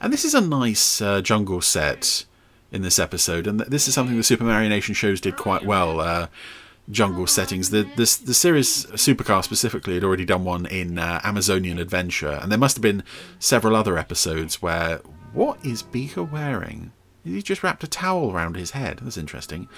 And 0.00 0.12
this 0.12 0.24
is 0.24 0.34
a 0.34 0.40
nice 0.40 1.02
uh, 1.02 1.20
jungle 1.20 1.60
set 1.60 2.24
in 2.72 2.82
this 2.82 2.98
episode, 2.98 3.46
and 3.48 3.58
th- 3.58 3.70
this 3.70 3.88
is 3.88 3.94
something 3.94 4.16
the 4.16 4.22
Supermarionation 4.22 4.94
shows 4.94 5.20
did 5.20 5.36
quite 5.36 5.66
well. 5.66 6.00
Uh, 6.00 6.28
jungle 6.90 7.26
settings. 7.26 7.70
The 7.70 7.88
this 7.96 8.16
the 8.16 8.34
series 8.34 8.86
Supercar 8.86 9.42
specifically 9.44 9.94
had 9.94 10.04
already 10.04 10.24
done 10.24 10.44
one 10.44 10.66
in 10.66 10.98
uh, 10.98 11.20
Amazonian 11.24 11.78
Adventure, 11.78 12.38
and 12.40 12.50
there 12.50 12.58
must 12.58 12.76
have 12.76 12.82
been 12.82 13.02
several 13.38 13.74
other 13.74 13.98
episodes 13.98 14.62
where 14.62 14.98
what 15.32 15.64
is 15.64 15.82
Beaker 15.82 16.22
wearing? 16.22 16.92
He 17.24 17.42
just 17.42 17.62
wrapped 17.62 17.84
a 17.84 17.88
towel 17.88 18.32
around 18.32 18.56
his 18.56 18.72
head. 18.72 19.00
That's 19.02 19.16
interesting. 19.16 19.68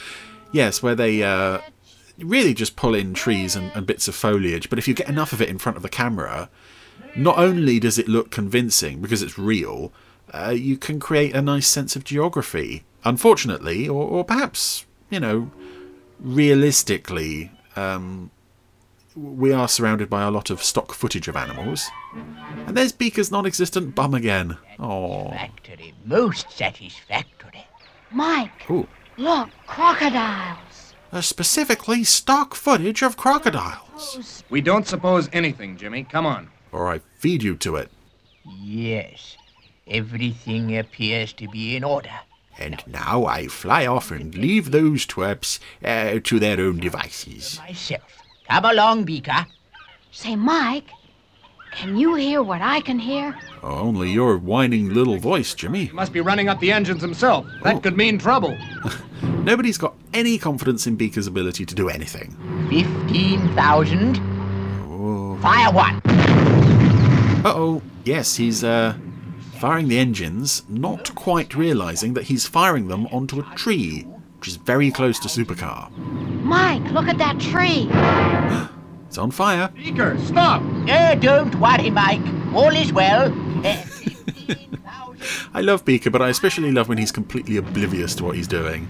Yes, 0.53 0.83
where 0.83 0.95
they 0.95 1.23
uh, 1.23 1.59
really 2.19 2.55
just 2.55 2.77
pull 2.77 2.95
in 2.95 3.15
trees 3.15 3.57
and, 3.57 3.73
and 3.75 3.87
bits 3.87 4.09
of 4.09 4.15
foliage, 4.15 4.69
but 4.69 4.79
if 4.79 4.87
you 4.87 4.95
get 4.95 5.09
enough 5.09 5.33
of 5.33 5.41
it 5.41 5.49
in 5.49 5.59
front 5.59 5.77
of 5.77 5.83
the 5.83 5.89
camera, 5.89 6.49
not 7.17 7.39
only 7.39 7.79
does 7.79 7.99
it 7.99 8.09
look 8.09 8.31
convincing 8.31 9.01
because 9.01 9.23
it's 9.23 9.39
real, 9.39 9.93
uh, 10.33 10.55
you 10.57 10.77
can 10.77 11.01
create 11.01 11.35
a 11.35 11.43
nice 11.43 11.67
sense 11.67 11.97
of 11.97 12.05
geography. 12.05 12.85
Unfortunately, 13.05 13.89
or, 13.89 14.07
or 14.07 14.25
perhaps, 14.25 14.87
you 15.11 15.19
know, 15.19 15.51
realistically, 16.21 17.51
um, 17.75 18.31
we 19.15 19.53
are 19.53 19.69
surrounded 19.69 20.09
by 20.09 20.23
a 20.23 20.31
lot 20.31 20.51
of 20.51 20.63
stock 20.63 20.93
footage 20.93 21.29
of 21.29 21.37
animals. 21.37 21.89
And 22.67 22.77
there's 22.77 22.93
Beaker's 22.93 23.31
non 23.31 23.47
existent 23.47 23.95
bum 23.95 24.15
again. 24.15 24.57
Oh. 24.79 25.31
Satisfactory. 25.31 25.95
Most 26.05 26.51
satisfactory. 26.51 27.67
Mike, 28.11 28.71
Ooh. 28.71 28.87
look, 29.17 29.51
crocodiles. 29.67 30.95
Uh, 31.13 31.21
specifically, 31.21 32.05
stock 32.05 32.55
footage 32.55 33.03
of 33.03 33.17
crocodiles. 33.17 34.43
We 34.49 34.61
don't 34.61 34.87
suppose 34.87 35.29
anything, 35.33 35.77
Jimmy. 35.77 36.05
Come 36.05 36.27
on. 36.27 36.49
Or 36.73 36.91
I 36.91 37.01
feed 37.19 37.43
you 37.43 37.57
to 37.57 37.77
it. 37.77 37.91
Yes. 38.45 39.37
Everything 39.87 40.77
appears 40.79 41.33
to 41.35 41.49
be 41.49 41.77
in 41.77 41.85
order. 41.85 42.11
And 42.59 42.83
now 42.87 43.25
I 43.25 43.47
fly 43.49 43.87
off 43.87 44.11
and 44.11 44.35
leave 44.35 44.71
those 44.71 45.07
twerps 45.07 45.59
uh, 45.85 46.21
to 46.23 46.39
their 46.39 46.61
own 46.61 46.79
devices. 46.81 47.59
Myself. 47.59 48.22
Come 48.53 48.67
along, 48.67 49.05
Beaker. 49.05 49.47
Say, 50.11 50.37
Mike, 50.37 50.91
can 51.71 51.97
you 51.97 52.17
hear 52.17 52.43
what 52.43 52.61
I 52.61 52.83
can 52.83 52.99
hear? 52.99 53.35
Oh, 53.63 53.79
only 53.79 54.11
your 54.11 54.37
whining 54.37 54.93
little 54.93 55.17
voice, 55.17 55.55
Jimmy. 55.55 55.87
He 55.87 55.93
must 55.93 56.13
be 56.13 56.21
running 56.21 56.51
up 56.51 56.61
the 56.61 56.71
engines 56.71 57.01
himself. 57.01 57.47
That 57.63 57.83
could 57.83 57.97
mean 57.97 58.19
trouble. 58.19 58.55
Nobody's 59.23 59.79
got 59.79 59.95
any 60.13 60.37
confidence 60.37 60.87
in 60.87 60.97
Beaker's 60.97 61.27
ability 61.27 61.65
to 61.65 61.75
do 61.75 61.89
anything. 61.89 62.37
15,000. 62.69 64.17
Fire 65.41 65.73
one. 65.73 66.03
Uh 67.47 67.55
oh. 67.57 67.83
Yes, 68.05 68.37
he's 68.37 68.63
uh, 68.63 68.95
firing 69.59 69.89
the 69.89 69.99
engines, 69.99 70.63
not 70.69 71.15
quite 71.15 71.55
realizing 71.55 72.13
that 72.13 72.25
he's 72.25 72.47
firing 72.47 72.89
them 72.89 73.07
onto 73.07 73.41
a 73.41 73.55
tree, 73.55 74.07
which 74.43 74.49
is 74.49 74.57
very 74.57 74.91
close 74.91 75.21
to 75.21 75.29
Supercar. 75.29 75.89
Mike, 76.43 76.83
look 76.91 77.07
at 77.07 77.17
that 77.19 77.39
tree. 77.39 77.89
It's 79.07 79.19
on 79.19 79.31
fire. 79.31 79.69
Beaker, 79.69 80.19
stop! 80.21 80.63
Uh, 80.89 81.15
don't 81.17 81.55
worry, 81.57 81.91
Mike. 81.91 82.23
All 82.55 82.75
is 82.75 82.95
well. 82.95 83.31
Uh, 83.65 83.85
I 85.55 85.61
love 85.61 85.85
Beaker, 85.85 86.09
but 86.09 86.23
I 86.23 86.31
especially 86.31 86.73
love 86.73 86.89
when 86.89 86.97
he's 86.97 87.13
completely 87.13 87.59
oblivious 87.59 88.15
to 88.15 88.25
what 88.25 88.37
he's 88.37 88.49
doing. 88.49 88.89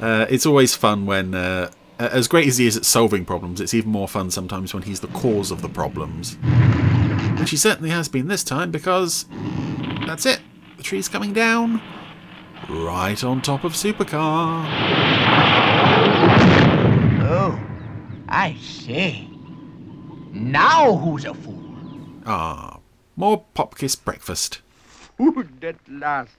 Uh, 0.00 0.26
it's 0.28 0.46
always 0.46 0.74
fun 0.74 1.06
when, 1.06 1.32
uh, 1.34 1.70
as 2.00 2.26
great 2.26 2.48
as 2.48 2.58
he 2.58 2.66
is 2.66 2.76
at 2.76 2.84
solving 2.84 3.24
problems, 3.24 3.60
it's 3.60 3.72
even 3.72 3.92
more 3.92 4.08
fun 4.08 4.32
sometimes 4.32 4.74
when 4.74 4.82
he's 4.82 4.98
the 4.98 5.06
cause 5.06 5.52
of 5.52 5.62
the 5.62 5.68
problems. 5.68 6.36
Which 7.38 7.50
he 7.50 7.56
certainly 7.56 7.90
has 7.90 8.08
been 8.08 8.26
this 8.26 8.42
time 8.42 8.72
because 8.72 9.26
that's 10.06 10.26
it. 10.26 10.40
The 10.76 10.82
tree's 10.82 11.08
coming 11.08 11.32
down 11.32 11.80
right 12.68 13.22
on 13.24 13.40
top 13.42 13.64
of 13.64 13.72
Supercar. 13.72 14.64
oh, 17.22 17.60
I 18.28 18.56
see. 18.60 19.28
Now 20.32 20.96
who's 20.96 21.24
a 21.24 21.34
fool? 21.34 21.62
Ah, 22.24 22.78
more 23.16 23.44
Popkiss 23.54 24.02
breakfast. 24.02 24.60
Food 25.16 25.62
at 25.64 25.76
last. 25.88 26.32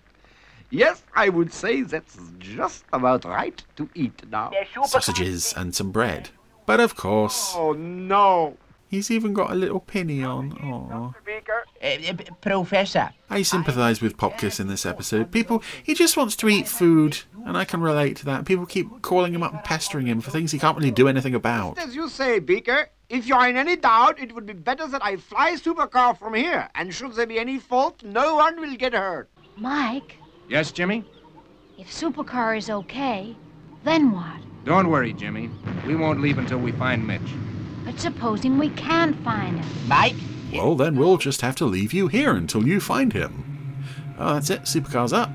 Yes, 0.69 1.03
I 1.13 1.29
would 1.29 1.53
say 1.53 1.81
that's 1.83 2.17
just 2.39 2.83
about 2.91 3.25
right 3.25 3.61
to 3.75 3.89
eat 3.93 4.23
now. 4.31 4.51
Sausages 4.85 5.53
and 5.55 5.75
some 5.75 5.91
bread. 5.91 6.29
But 6.65 6.79
of 6.79 6.95
course, 6.95 7.53
Oh 7.55 7.73
no! 7.73 8.57
He's 8.93 9.09
even 9.09 9.33
got 9.33 9.49
a 9.49 9.55
little 9.55 9.79
pinny 9.79 10.23
on. 10.23 10.53
Aw. 10.53 11.13
Uh, 11.81 12.13
Professor. 12.41 13.09
I 13.27 13.41
sympathise 13.41 14.01
with 14.01 14.17
Popkiss 14.17 14.59
in 14.59 14.67
this 14.67 14.85
episode. 14.85 15.31
People, 15.31 15.63
he 15.81 15.95
just 15.95 16.15
wants 16.15 16.35
to 16.35 16.47
eat 16.47 16.67
food, 16.67 17.17
and 17.43 17.57
I 17.57 17.65
can 17.65 17.81
relate 17.81 18.17
to 18.17 18.25
that. 18.25 18.45
People 18.45 18.67
keep 18.67 19.01
calling 19.01 19.33
him 19.33 19.41
up 19.41 19.51
and 19.51 19.63
pestering 19.63 20.05
him 20.05 20.21
for 20.21 20.29
things 20.29 20.51
he 20.51 20.59
can't 20.59 20.77
really 20.77 20.91
do 20.91 21.07
anything 21.07 21.33
about. 21.33 21.79
As 21.79 21.95
you 21.95 22.07
say, 22.07 22.37
Beaker, 22.37 22.91
if 23.09 23.25
you're 23.25 23.47
in 23.47 23.57
any 23.57 23.77
doubt, 23.77 24.19
it 24.19 24.35
would 24.35 24.45
be 24.45 24.53
better 24.53 24.85
that 24.87 25.03
I 25.03 25.15
fly 25.15 25.53
Supercar 25.53 26.15
from 26.15 26.35
here. 26.35 26.69
And 26.75 26.93
should 26.93 27.13
there 27.13 27.25
be 27.25 27.39
any 27.39 27.57
fault, 27.57 28.03
no 28.03 28.35
one 28.35 28.61
will 28.61 28.75
get 28.75 28.93
hurt. 28.93 29.27
Mike, 29.57 30.17
Yes, 30.47 30.71
Jimmy? 30.71 31.03
if 31.79 31.87
Supercar 31.87 32.55
is 32.55 32.69
okay, 32.69 33.35
then 33.83 34.11
what? 34.11 34.37
Don't 34.65 34.89
worry, 34.91 35.13
Jimmy. 35.13 35.49
We 35.87 35.95
won't 35.95 36.21
leave 36.21 36.37
until 36.37 36.59
we 36.59 36.71
find 36.73 37.07
Mitch. 37.07 37.31
But 37.93 38.01
supposing 38.01 38.57
we 38.57 38.69
can't 38.69 39.15
find 39.23 39.59
him. 39.59 39.87
Mike? 39.87 40.15
Well, 40.51 40.75
then 40.75 40.95
we'll 40.95 41.17
just 41.17 41.41
have 41.41 41.55
to 41.57 41.65
leave 41.65 41.93
you 41.93 42.07
here 42.07 42.35
until 42.35 42.67
you 42.67 42.79
find 42.79 43.13
him. 43.13 43.85
Oh, 44.17 44.33
that's 44.33 44.49
it. 44.49 44.63
Supercar's 44.63 45.13
up. 45.13 45.29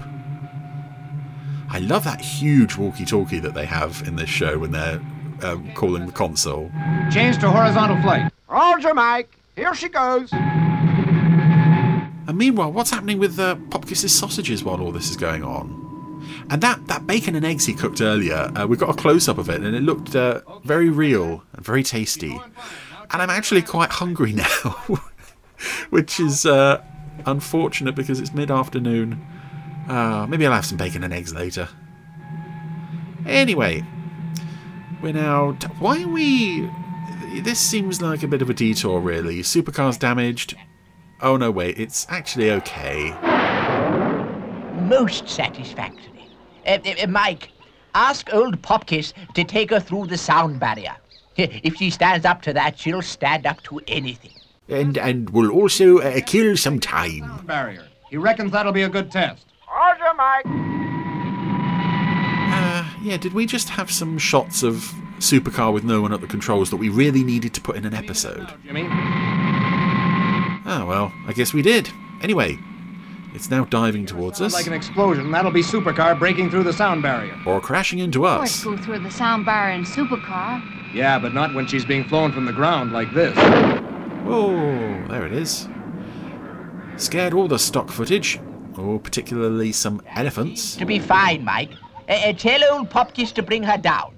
I 1.71 1.79
love 1.79 2.05
that 2.05 2.21
huge 2.21 2.77
walkie-talkie 2.77 3.41
that 3.41 3.55
they 3.55 3.67
have 3.67 4.03
in 4.07 4.17
this 4.17 4.29
show 4.29 4.59
when 4.59 4.73
they're 4.73 5.01
um, 5.43 5.73
calling 5.75 6.07
the 6.07 6.13
console. 6.13 6.71
Change 7.13 7.39
to 7.39 7.51
horizontal 7.51 8.01
flight. 8.03 8.33
Roger, 8.49 8.95
Mike. 8.95 9.31
Here 9.55 9.75
she 9.75 9.89
goes. 9.89 10.31
And 10.33 12.37
meanwhile, 12.37 12.73
what's 12.73 12.91
happening 12.91 13.19
with 13.19 13.39
uh, 13.39 13.57
Popkiss's 13.71 14.15
sausages 14.15 14.65
while 14.65 14.81
all 14.81 14.93
this 14.93 15.11
is 15.11 15.17
going 15.17 15.45
on? 15.45 15.88
And 16.51 16.63
that, 16.63 16.87
that 16.87 17.07
bacon 17.07 17.35
and 17.35 17.45
eggs 17.45 17.67
he 17.67 17.75
cooked 17.75 18.01
earlier, 18.01 18.51
uh, 18.57 18.67
we 18.67 18.77
got 18.77 18.91
a 18.91 18.95
close 18.95 19.29
up 19.29 19.37
of 19.39 19.51
it, 19.51 19.63
and 19.63 19.77
it 19.77 19.83
looked 19.83 20.17
uh, 20.17 20.41
very 20.65 20.89
real 20.89 21.45
and 21.53 21.65
very 21.65 21.83
tasty. 21.83 22.41
And 23.11 23.23
I'm 23.23 23.31
actually 23.31 23.63
quite 23.63 23.91
hungry 23.91 24.33
now, 24.35 24.45
which 25.91 26.19
is 26.19 26.47
uh, 26.47 26.83
unfortunate 27.27 27.95
because 27.95 28.21
it's 28.21 28.33
mid 28.33 28.51
afternoon. 28.51 29.25
Uh, 29.89 30.27
maybe 30.29 30.47
I'll 30.47 30.53
have 30.53 30.67
some 30.67 30.79
bacon 30.79 31.05
and 31.05 31.13
eggs 31.13 31.35
later. 31.35 31.69
Anyway, 33.27 33.85
we're 35.03 35.13
now. 35.13 35.53
Why 35.79 36.03
are 36.03 36.09
we. 36.09 36.71
This 37.41 37.59
seems 37.59 38.01
like 38.01 38.23
a 38.23 38.29
bit 38.29 38.41
of 38.41 38.49
a 38.49 38.55
detour, 38.55 39.01
really. 39.01 39.41
Supercar's 39.41 39.99
damaged. 39.99 40.57
Oh 41.21 41.37
no, 41.37 41.51
wait, 41.51 41.79
it's 41.79 42.07
actually 42.09 42.51
okay. 42.53 43.11
Most 44.83 45.29
satisfactory. 45.29 46.18
Uh, 46.67 46.79
uh, 47.03 47.07
Mike, 47.07 47.51
ask 47.95 48.33
old 48.33 48.61
Popkiss 48.63 49.13
to 49.35 49.45
take 49.45 49.71
her 49.71 49.81
through 49.81 50.07
the 50.07 50.19
sound 50.19 50.61
barrier. 50.61 50.97
If 51.37 51.77
she 51.77 51.91
stands 51.91 52.27
up 52.27 52.43
to 52.43 52.53
that, 52.55 52.79
she'll 52.79 53.03
stand 53.03 53.47
up 53.47 53.63
to 53.65 53.81
anything. 53.87 54.33
And 54.69 54.99
and 54.99 55.31
we'll 55.31 55.53
also 55.53 55.99
uh, 55.99 56.21
kill 56.27 56.57
some 56.57 56.81
time. 56.81 57.47
Barrier. 57.47 57.87
He 58.11 58.17
reckons 58.17 58.53
that'll 58.53 58.73
be 58.73 58.83
a 58.83 58.89
good 58.89 59.11
test. 59.13 59.47
Roger, 59.73 60.15
Mike. 60.17 60.45
Uh, 62.51 62.85
yeah, 63.03 63.17
did 63.17 63.35
we 63.35 63.47
just 63.47 63.69
have 63.69 63.91
some 63.91 64.19
shots 64.19 64.63
of 64.63 64.75
Supercar 65.19 65.73
with 65.73 65.85
no 65.85 66.03
one 66.03 66.13
at 66.13 66.21
the 66.21 66.27
controls 66.27 66.71
that 66.71 66.77
we 66.77 66.89
really 66.89 67.23
needed 67.23 67.55
to 67.55 67.61
put 67.61 67.77
in 67.77 67.85
an 67.85 67.95
episode? 67.95 68.49
Jimmy? 68.65 68.89
Oh, 70.71 70.85
well, 70.87 71.13
I 71.27 71.33
guess 71.35 71.55
we 71.55 71.63
did. 71.63 71.89
Anyway, 72.21 72.59
it's 73.39 73.51
now 73.51 73.65
diving 73.67 74.05
towards 74.05 74.41
us. 74.41 74.53
Like 74.53 74.67
an 74.67 74.73
explosion, 74.73 75.31
that'll 75.31 75.53
be 75.53 75.63
Supercar 75.63 76.19
breaking 76.19 76.51
through 76.51 76.65
the 76.65 76.73
sound 76.73 77.03
barrier. 77.05 77.39
Or 77.47 77.61
crashing 77.61 78.01
into 78.01 78.27
Of 78.27 78.39
course, 78.39 78.59
us. 78.59 78.65
go 78.65 78.77
through 78.77 78.99
the 78.99 79.13
sound 79.13 79.47
barrier 79.47 79.77
in 79.77 79.85
Supercar. 79.85 80.61
Yeah, 80.93 81.21
but 81.21 81.35
not 81.35 81.55
when 81.55 81.65
she's 81.69 81.85
being 81.85 82.03
flown 82.03 82.33
from 82.33 82.47
the 82.47 82.53
ground 82.53 82.91
like 82.91 83.15
this. 83.15 83.37
Oh, 84.27 84.51
there 85.09 85.25
it 85.25 85.33
is. 85.33 85.69
Scared 86.97 87.33
all 87.33 87.47
the 87.47 87.61
stock 87.61 87.93
footage. 87.93 88.41
Oh, 88.77 88.99
particularly 88.99 89.71
some 89.71 90.03
elephants. 90.17 90.75
To 90.77 90.85
be 90.85 90.99
fine, 90.99 91.45
Mike. 91.45 91.71
Uh, 92.09 92.33
tell 92.33 92.61
old 92.73 92.91
Popkiss 92.91 93.33
to 93.35 93.43
bring 93.45 93.63
her 93.63 93.79
down. 93.79 94.17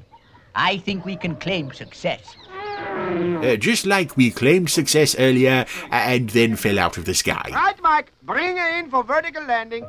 I 0.54 0.78
think 0.78 1.04
we 1.04 1.16
can 1.16 1.36
claim 1.36 1.72
success. 1.72 2.36
Uh, 2.80 3.56
just 3.56 3.86
like 3.86 4.16
we 4.16 4.30
claimed 4.30 4.70
success 4.70 5.16
earlier 5.18 5.64
uh, 5.90 5.94
and 5.94 6.30
then 6.30 6.56
fell 6.56 6.78
out 6.78 6.96
of 6.98 7.04
the 7.06 7.14
sky. 7.14 7.42
Right, 7.52 7.80
Mike. 7.82 8.12
Bring 8.22 8.56
her 8.56 8.78
in 8.78 8.90
for 8.90 9.02
vertical 9.02 9.42
landing. 9.44 9.84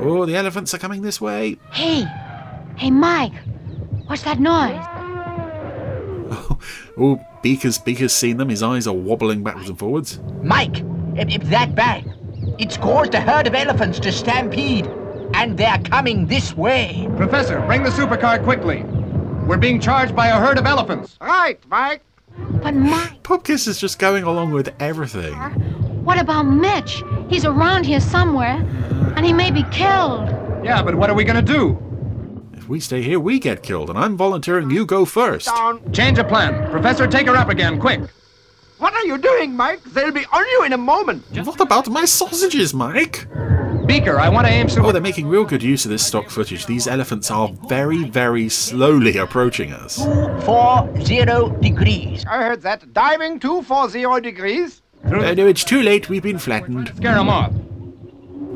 Oh, 0.00 0.24
the 0.26 0.36
elephants 0.36 0.74
are 0.74 0.78
coming 0.78 1.02
this 1.02 1.20
way. 1.20 1.56
Hey, 1.72 2.04
hey, 2.76 2.90
Mike, 2.90 3.32
what's 4.06 4.22
that 4.22 4.40
noise? 4.40 4.84
Oh, 6.96 7.20
Beaker's 7.42 7.78
Beaker's 7.78 8.12
seen 8.12 8.36
them. 8.36 8.48
His 8.48 8.62
eyes 8.62 8.86
are 8.86 8.94
wobbling 8.94 9.42
backwards 9.42 9.68
and 9.68 9.76
forwards. 9.78 10.20
Mike, 10.42 10.78
if, 11.16 11.28
if 11.28 11.42
that 11.50 11.74
bang, 11.74 12.12
it's 12.58 12.76
caused 12.76 13.14
a 13.14 13.20
herd 13.20 13.48
of 13.48 13.54
elephants 13.54 13.98
to 14.00 14.12
stampede, 14.12 14.86
and 15.34 15.58
they're 15.58 15.78
coming 15.78 16.26
this 16.26 16.56
way. 16.56 17.08
Professor, 17.16 17.60
bring 17.66 17.82
the 17.82 17.90
supercar 17.90 18.42
quickly. 18.44 18.84
We're 19.46 19.58
being 19.58 19.78
charged 19.78 20.16
by 20.16 20.28
a 20.28 20.38
herd 20.38 20.58
of 20.58 20.64
elephants. 20.64 21.18
Right, 21.20 21.60
Mike. 21.68 22.02
But 22.62 22.74
Mike, 22.74 23.22
Popkiss 23.22 23.68
is 23.68 23.78
just 23.78 23.98
going 23.98 24.24
along 24.24 24.52
with 24.52 24.74
everything. 24.80 25.34
what 26.04 26.18
about 26.18 26.44
Mitch? 26.44 27.02
He's 27.28 27.44
around 27.44 27.84
here 27.84 28.00
somewhere, 28.00 28.56
and 29.16 29.24
he 29.24 29.32
may 29.32 29.50
be 29.50 29.62
killed. 29.64 30.28
Yeah, 30.64 30.82
but 30.82 30.94
what 30.94 31.10
are 31.10 31.14
we 31.14 31.24
gonna 31.24 31.42
do? 31.42 31.78
If 32.54 32.68
we 32.70 32.80
stay 32.80 33.02
here, 33.02 33.20
we 33.20 33.38
get 33.38 33.62
killed, 33.62 33.90
and 33.90 33.98
I'm 33.98 34.16
volunteering 34.16 34.70
you 34.70 34.86
go 34.86 35.04
first. 35.04 35.46
Down. 35.46 35.92
Change 35.92 36.18
of 36.18 36.28
plan. 36.28 36.70
Professor, 36.70 37.06
take 37.06 37.26
her 37.26 37.36
up 37.36 37.50
again, 37.50 37.78
quick. 37.78 38.00
What 38.78 38.94
are 38.94 39.04
you 39.04 39.18
doing, 39.18 39.54
Mike? 39.54 39.84
They'll 39.84 40.10
be 40.10 40.24
on 40.32 40.44
you 40.46 40.64
in 40.64 40.72
a 40.72 40.78
moment. 40.78 41.22
What 41.44 41.60
about 41.60 41.88
my 41.90 42.06
sausages, 42.06 42.72
Mike? 42.72 43.26
Beaker, 43.86 44.18
I 44.18 44.28
want 44.28 44.46
to 44.46 44.52
aim 44.52 44.68
super. 44.68 44.86
Oh, 44.86 44.92
they're 44.92 45.02
making 45.02 45.26
real 45.26 45.44
good 45.44 45.62
use 45.62 45.84
of 45.84 45.90
this 45.90 46.04
stock 46.06 46.30
footage. 46.30 46.64
These 46.66 46.86
elephants 46.86 47.30
are 47.30 47.48
very, 47.68 48.04
very 48.04 48.48
slowly 48.48 49.18
approaching 49.18 49.72
us. 49.72 49.98
Four 50.44 50.88
zero 51.02 51.50
degrees. 51.60 52.24
I 52.26 52.38
heard 52.38 52.62
that. 52.62 52.92
Diving 52.94 53.38
240 53.40 54.20
degrees. 54.22 54.80
Uh, 55.04 55.34
no, 55.34 55.46
it's 55.46 55.64
too 55.64 55.82
late. 55.82 56.08
We've 56.08 56.22
been 56.22 56.38
flattened. 56.38 56.92
Scare 56.96 57.14
them 57.16 57.28
off. 57.28 57.52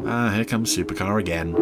Ah, 0.07 0.33
here 0.35 0.45
comes 0.47 0.75
Supercar 0.75 1.21
again. 1.21 1.55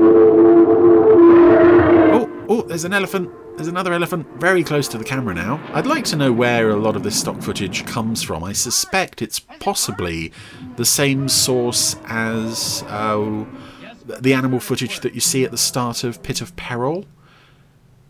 Oh, 2.15 2.31
oh, 2.49 2.63
there's 2.63 2.85
an 2.85 2.93
elephant. 2.93 3.31
There's 3.57 3.69
another 3.69 3.95
elephant 3.95 4.27
very 4.39 4.63
close 4.63 4.87
to 4.89 4.99
the 4.99 5.05
camera 5.05 5.35
now. 5.35 5.61
I'd 5.73 5.87
like 5.87 6.05
to 6.07 6.17
know 6.17 6.31
where 6.31 6.69
a 6.69 6.77
lot 6.77 6.95
of 6.95 7.03
this 7.03 7.19
stock 7.19 7.41
footage 7.41 7.87
comes 7.87 8.23
from. 8.23 8.45
I 8.45 8.53
suspect 8.53 9.23
it's 9.23 9.41
possibly 9.41 10.31
the 10.77 10.85
same 10.85 11.27
source 11.27 11.97
as 12.07 12.85
uh, 12.89 13.47
the 14.05 14.35
animal 14.35 14.61
footage 14.61 15.01
that 15.01 15.15
you 15.15 15.21
see 15.21 15.43
at 15.45 15.51
the 15.53 15.59
start 15.59 16.05
of 16.05 16.23
Pit 16.23 16.43
of 16.43 16.55
Peril. 16.57 17.07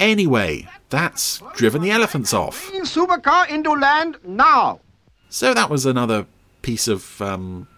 Anyway, 0.00 0.68
that's 0.90 1.40
driven 1.54 1.80
the 1.80 1.92
elephants 1.92 2.34
off. 2.34 2.68
Bring 2.70 2.82
supercar 2.82 3.48
into 3.48 3.70
land 3.70 4.18
now. 4.24 4.80
So 5.28 5.54
that 5.54 5.70
was 5.70 5.86
another 5.86 6.26
piece 6.62 6.88
of 6.88 7.22
um, 7.22 7.68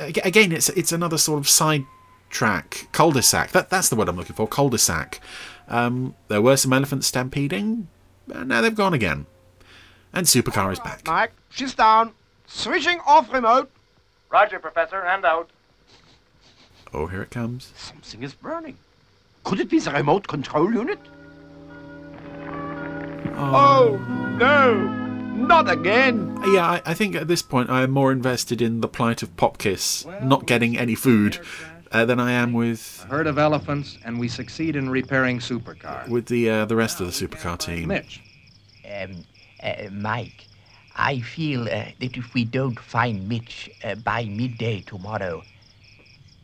again 0.00 0.52
it's 0.52 0.68
it's 0.70 0.92
another 0.92 1.16
sort 1.16 1.38
of 1.38 1.48
side 1.48 1.86
track 2.28 2.86
cul-de-sac 2.92 3.52
that 3.52 3.70
that's 3.70 3.88
the 3.88 3.96
word 3.96 4.06
i'm 4.06 4.16
looking 4.16 4.36
for 4.36 4.46
cul-de-sac 4.46 5.18
um, 5.68 6.14
there 6.28 6.42
were 6.42 6.56
some 6.56 6.72
elephants 6.72 7.06
stampeding 7.06 7.88
and 8.32 8.48
now 8.48 8.60
they've 8.60 8.74
gone 8.74 8.94
again 8.94 9.26
and 10.12 10.26
supercar 10.26 10.72
is 10.72 10.80
back 10.80 11.06
Mike, 11.06 11.32
she's 11.50 11.74
down. 11.74 12.12
Switching 12.46 12.98
off 13.06 13.30
remote. 13.32 13.70
Roger, 14.30 14.58
Professor, 14.58 15.02
and 15.02 15.24
out. 15.24 15.50
oh 16.94 17.06
here 17.06 17.22
it 17.22 17.30
comes 17.30 17.72
Something 17.76 18.22
is 18.22 18.34
burning. 18.34 18.76
Could 19.44 19.60
it 19.60 19.68
be 19.70 19.78
the 19.78 19.90
remote 19.90 20.26
control 20.28 20.72
unit? 20.72 20.98
Oh, 23.36 23.96
no. 24.38 24.74
Not 25.38 25.70
again. 25.70 26.36
yeah 26.52 26.66
I, 26.66 26.82
I 26.84 26.94
think 26.94 27.14
at 27.14 27.28
this 27.28 27.42
point 27.42 27.70
i 27.70 27.82
am 27.82 27.92
more 27.92 28.10
invested 28.10 28.60
in 28.60 28.80
the 28.80 28.88
plight 28.88 29.22
of 29.22 29.36
popkiss 29.36 30.04
not 30.22 30.46
getting 30.46 30.76
any 30.76 30.96
food 30.96 31.38
uh, 31.92 32.04
than 32.04 32.20
i 32.20 32.30
am 32.32 32.52
with 32.52 33.04
A 33.06 33.08
herd 33.08 33.26
of 33.26 33.38
elephants, 33.38 33.98
and 34.04 34.18
we 34.18 34.28
succeed 34.28 34.76
in 34.76 34.88
repairing 34.90 35.38
supercar. 35.38 36.08
with 36.08 36.26
the 36.26 36.50
uh, 36.50 36.64
the 36.66 36.76
rest 36.76 37.00
of 37.00 37.06
the 37.06 37.12
supercar 37.12 37.58
team 37.58 37.88
Mitch. 37.88 38.20
Um, 39.00 39.24
uh, 39.62 39.90
Mike, 39.90 40.46
I 40.96 41.20
feel 41.20 41.62
uh, 41.62 41.86
that 42.00 42.16
if 42.16 42.32
we 42.34 42.44
don't 42.44 42.78
find 42.78 43.28
Mitch 43.28 43.70
uh, 43.84 43.94
by 43.96 44.24
midday 44.24 44.80
tomorrow, 44.80 45.42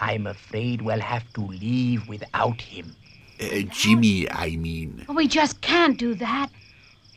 I'm 0.00 0.26
afraid 0.26 0.82
we'll 0.82 1.00
have 1.00 1.32
to 1.34 1.40
leave 1.40 2.06
without 2.08 2.60
him. 2.60 2.94
Uh, 3.40 3.60
Jimmy, 3.70 4.30
I 4.30 4.56
mean. 4.56 5.04
But 5.06 5.16
we 5.16 5.26
just 5.28 5.60
can't 5.60 5.98
do 5.98 6.14
that. 6.16 6.50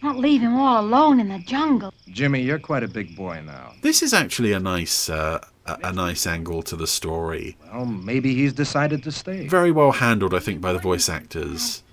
Not 0.04 0.18
leave 0.18 0.42
him 0.42 0.56
all 0.56 0.82
alone 0.86 1.20
in 1.20 1.30
the 1.30 1.40
jungle. 1.40 1.94
Jimmy, 2.10 2.42
you're 2.42 2.60
quite 2.60 2.84
a 2.84 2.88
big 2.88 3.16
boy 3.16 3.42
now. 3.46 3.74
This 3.82 4.02
is 4.04 4.14
actually 4.14 4.54
a 4.54 4.60
nice, 4.60 5.10
uh, 5.10 5.40
a, 5.68 5.78
a 5.90 5.94
nice 5.94 6.26
angle 6.26 6.62
to 6.64 6.76
the 6.76 6.88
story. 6.88 7.58
Well, 7.74 7.86
maybe 7.86 8.34
he's 8.34 8.54
decided 8.54 9.04
to 9.04 9.12
stay. 9.12 9.48
Very 9.48 9.72
well 9.72 9.92
handled, 9.92 10.34
I 10.34 10.40
think, 10.40 10.62
by 10.62 10.74
the 10.74 10.80
voice 10.80 11.10
actors. 11.10 11.84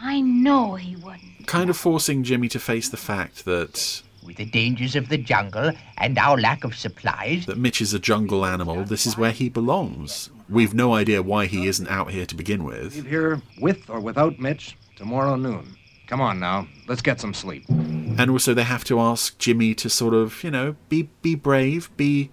I 0.00 0.20
know 0.20 0.74
he 0.76 0.96
wouldn't. 0.96 1.46
Kind 1.46 1.70
of 1.70 1.76
forcing 1.76 2.22
Jimmy 2.22 2.48
to 2.48 2.58
face 2.60 2.88
the 2.88 2.96
fact 2.96 3.44
that 3.44 4.02
With 4.24 4.36
the 4.36 4.44
dangers 4.44 4.94
of 4.94 5.08
the 5.08 5.18
jungle 5.18 5.72
and 5.96 6.18
our 6.18 6.36
lack 6.38 6.62
of 6.64 6.76
supplies, 6.76 7.46
That 7.46 7.58
Mitch 7.58 7.80
is 7.80 7.94
a 7.94 7.98
jungle 7.98 8.44
animal. 8.44 8.84
This 8.84 9.06
is 9.06 9.16
where 9.18 9.32
he 9.32 9.48
belongs. 9.48 10.30
We've 10.48 10.74
no 10.74 10.94
idea 10.94 11.22
why 11.22 11.46
he 11.46 11.66
isn't 11.66 11.88
out 11.88 12.10
here 12.10 12.26
to 12.26 12.34
begin 12.34 12.64
with. 12.64 12.94
Leave 12.94 13.06
here 13.06 13.42
with 13.60 13.90
or 13.90 14.00
without 14.00 14.38
Mitch 14.38 14.76
tomorrow 14.96 15.36
noon. 15.36 15.76
Come 16.06 16.20
on 16.22 16.40
now, 16.40 16.66
let's 16.86 17.02
get 17.02 17.20
some 17.20 17.34
sleep. 17.34 17.64
And 17.68 18.30
also 18.30 18.54
they 18.54 18.62
have 18.62 18.84
to 18.84 18.98
ask 18.98 19.36
Jimmy 19.38 19.74
to 19.74 19.90
sort 19.90 20.14
of, 20.14 20.42
you 20.42 20.50
know, 20.50 20.76
be 20.88 21.10
be 21.20 21.34
brave, 21.34 21.90
be 21.98 22.30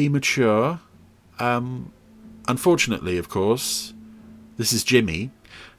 be 0.00 0.08
mature. 0.08 0.80
Um 1.38 1.92
unfortunately, 2.48 3.18
of 3.18 3.28
course, 3.28 3.92
this 4.56 4.72
is 4.72 4.82
Jimmy. 4.82 5.30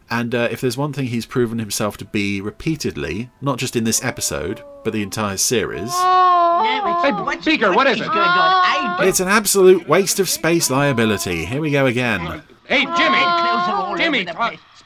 And 0.10 0.36
uh, 0.36 0.50
if 0.52 0.60
there's 0.60 0.78
one 0.78 0.92
thing 0.94 1.06
he's 1.08 1.26
proven 1.26 1.58
himself 1.58 1.96
to 1.98 2.06
be 2.06 2.42
repeatedly, 2.42 3.30
not 3.40 3.58
just 3.58 3.78
in 3.78 3.86
this 3.86 4.04
episode, 4.04 4.62
but 4.84 4.92
the 4.92 5.02
entire 5.02 5.38
series, 5.38 5.92
Hey, 5.94 7.12
Beaker, 7.46 7.74
what 7.74 7.88
is 7.88 8.00
it? 8.02 8.08
going 8.08 9.08
it's 9.08 9.20
an 9.20 9.28
absolute 9.30 9.88
waste 9.88 10.20
of 10.20 10.30
space 10.30 10.70
liability. 10.70 11.46
Here 11.46 11.62
we 11.62 11.72
go 11.72 11.86
again. 11.88 12.44
Hey, 12.66 12.84
Jimmy! 12.98 13.24
clothes 13.42 13.68
are 13.70 13.98
Jimmy, 13.98 14.26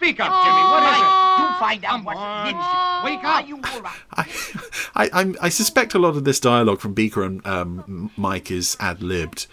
over 0.01 0.11
the 0.11 0.17
talk- 0.17 0.17
place. 0.17 0.17
speak 0.17 0.19
up, 0.19 0.45
Jimmy. 0.45 0.63
What 0.71 0.83
is 0.93 0.99
it? 0.99 1.41
You 1.41 1.59
find 1.59 1.85
out 1.85 2.03
what's 2.03 2.45
Mitch. 2.45 2.55
Wake 3.03 3.23
Are 3.23 3.39
up! 3.39 3.47
you 3.47 3.55
all 3.55 3.81
right? 3.81 3.97
I, 4.95 5.09
I'm, 5.13 5.35
I 5.41 5.49
suspect 5.49 5.93
a 5.93 5.99
lot 5.99 6.15
of 6.15 6.23
this 6.23 6.39
dialogue 6.39 6.79
from 6.79 6.93
Beaker 6.93 7.23
and 7.23 7.45
um, 7.45 8.11
Mike 8.17 8.49
is 8.51 8.75
ad 8.79 9.01
libbed, 9.03 9.47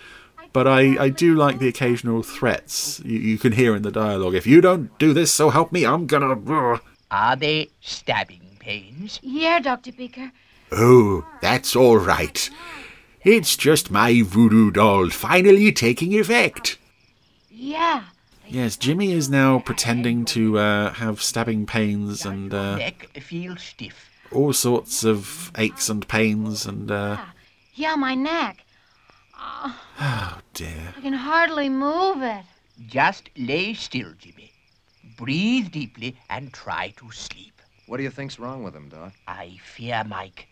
but 0.53 0.67
I, 0.69 1.03
I 1.05 1.09
do 1.09 1.35
like 1.35 1.59
the 1.59 1.69
occasional 1.69 2.23
threats 2.23 3.01
you, 3.05 3.19
you 3.19 3.39
can 3.39 3.53
hear 3.53 3.75
in 3.75 3.83
the 3.83 3.91
dialogue. 3.91 4.35
If 4.35 4.47
you 4.47 4.61
don't 4.61 4.97
do 4.99 5.13
this, 5.13 5.33
so 5.33 5.51
help 5.51 5.73
me, 5.73 5.85
I'm 5.85 6.07
gonna. 6.07 6.81
Are 7.11 7.37
they 7.37 7.71
stabbing 7.81 8.57
pains? 8.59 9.19
Yeah, 9.23 9.59
Dr. 9.61 9.93
Beaker. 9.93 10.33
Oh, 10.71 11.27
that's 11.43 11.77
all 11.77 11.99
right. 11.99 12.49
It's 13.25 13.57
just 13.57 13.91
my 13.91 14.23
voodoo 14.23 14.71
doll 14.71 15.11
finally 15.11 15.71
taking 15.73 16.13
effect. 16.15 16.79
Yeah. 17.51 18.05
Yes, 18.53 18.77
Jimmy 18.77 19.13
is 19.13 19.31
now 19.31 19.61
pretending 19.61 20.27
to 20.27 20.59
uh, 20.59 20.93
have 20.93 21.23
stabbing 21.23 21.65
pains 21.65 22.27
and 22.27 22.53
uh, 22.53 22.77
Neck 22.77 23.09
feels 23.23 23.63
stiff. 23.63 24.11
all 24.31 24.53
sorts 24.53 25.05
of 25.05 25.51
aches 25.57 25.89
and 25.89 26.07
pains 26.07 26.67
and. 26.67 26.91
Uh, 26.91 27.17
Yeah, 27.75 27.95
my 27.97 28.15
neck. 28.15 28.59
Oh, 29.39 29.81
oh 30.01 30.39
dear. 30.53 30.93
I 30.99 31.01
can 31.01 31.15
hardly 31.15 31.71
move 31.71 32.21
it. 32.23 32.45
Just 32.87 33.31
lay 33.39 33.73
still, 33.73 34.13
Jimmy. 34.19 34.53
Breathe 35.17 35.71
deeply 35.71 36.19
and 36.29 36.53
try 36.53 36.93
to 36.99 37.11
sleep. 37.11 37.63
What 37.87 37.97
do 37.97 38.03
you 38.03 38.11
think's 38.11 38.39
wrong 38.39 38.63
with 38.63 38.77
him, 38.77 38.91
Doc? 38.91 39.15
I 39.27 39.57
fear, 39.65 40.05
Mike, 40.07 40.47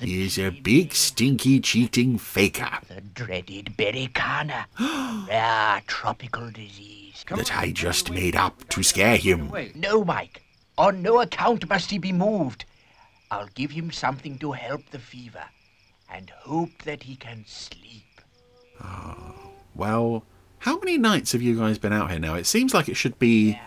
He's 0.00 0.36
a 0.36 0.50
big, 0.50 0.92
stinky, 0.92 1.60
cheating 1.60 2.18
faker 2.18 2.78
the 2.88 3.00
dreaded 3.00 3.74
bericana, 3.78 4.64
rare 5.28 5.80
tropical 5.86 6.50
disease. 6.50 7.05
That 7.24 7.56
I 7.56 7.70
just 7.70 8.10
made 8.10 8.36
up 8.36 8.68
to 8.70 8.82
scare 8.82 9.16
him. 9.16 9.52
No, 9.74 10.04
Mike. 10.04 10.42
On 10.78 11.00
no 11.02 11.20
account 11.20 11.68
must 11.68 11.90
he 11.90 11.98
be 11.98 12.12
moved. 12.12 12.64
I'll 13.30 13.48
give 13.54 13.70
him 13.70 13.90
something 13.90 14.38
to 14.38 14.52
help 14.52 14.90
the 14.90 14.98
fever 14.98 15.44
and 16.12 16.30
hope 16.30 16.82
that 16.84 17.02
he 17.02 17.16
can 17.16 17.44
sleep. 17.46 18.02
Well, 19.74 20.24
how 20.60 20.78
many 20.78 20.98
nights 20.98 21.32
have 21.32 21.42
you 21.42 21.58
guys 21.58 21.78
been 21.78 21.92
out 21.92 22.10
here 22.10 22.18
now? 22.18 22.34
It 22.34 22.46
seems 22.46 22.72
like 22.74 22.88
it 22.88 22.96
should 22.96 23.18
be. 23.18 23.58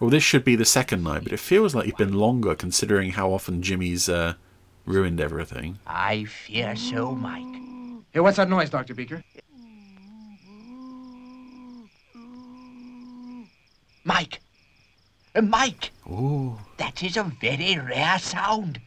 Well, 0.00 0.10
this 0.10 0.22
should 0.24 0.44
be 0.44 0.56
the 0.56 0.64
second 0.64 1.04
night, 1.04 1.22
but 1.22 1.32
it 1.32 1.38
feels 1.38 1.74
like 1.74 1.86
you've 1.86 1.96
been 1.96 2.14
longer 2.14 2.54
considering 2.54 3.12
how 3.12 3.32
often 3.32 3.62
Jimmy's 3.62 4.08
uh, 4.08 4.34
ruined 4.84 5.20
everything. 5.20 5.78
I 5.86 6.24
fear 6.24 6.74
so, 6.74 7.12
Mike. 7.12 7.44
Hey, 8.10 8.20
what's 8.20 8.36
that 8.38 8.48
noise, 8.48 8.68
Dr. 8.68 8.94
Beaker? 8.94 9.22
Mike! 14.04 14.40
Uh, 15.34 15.42
Mike! 15.42 15.92
Ooh. 16.08 16.58
That 16.76 17.02
is 17.02 17.16
a 17.16 17.24
very 17.40 17.78
rare 17.78 18.18
sound. 18.18 18.80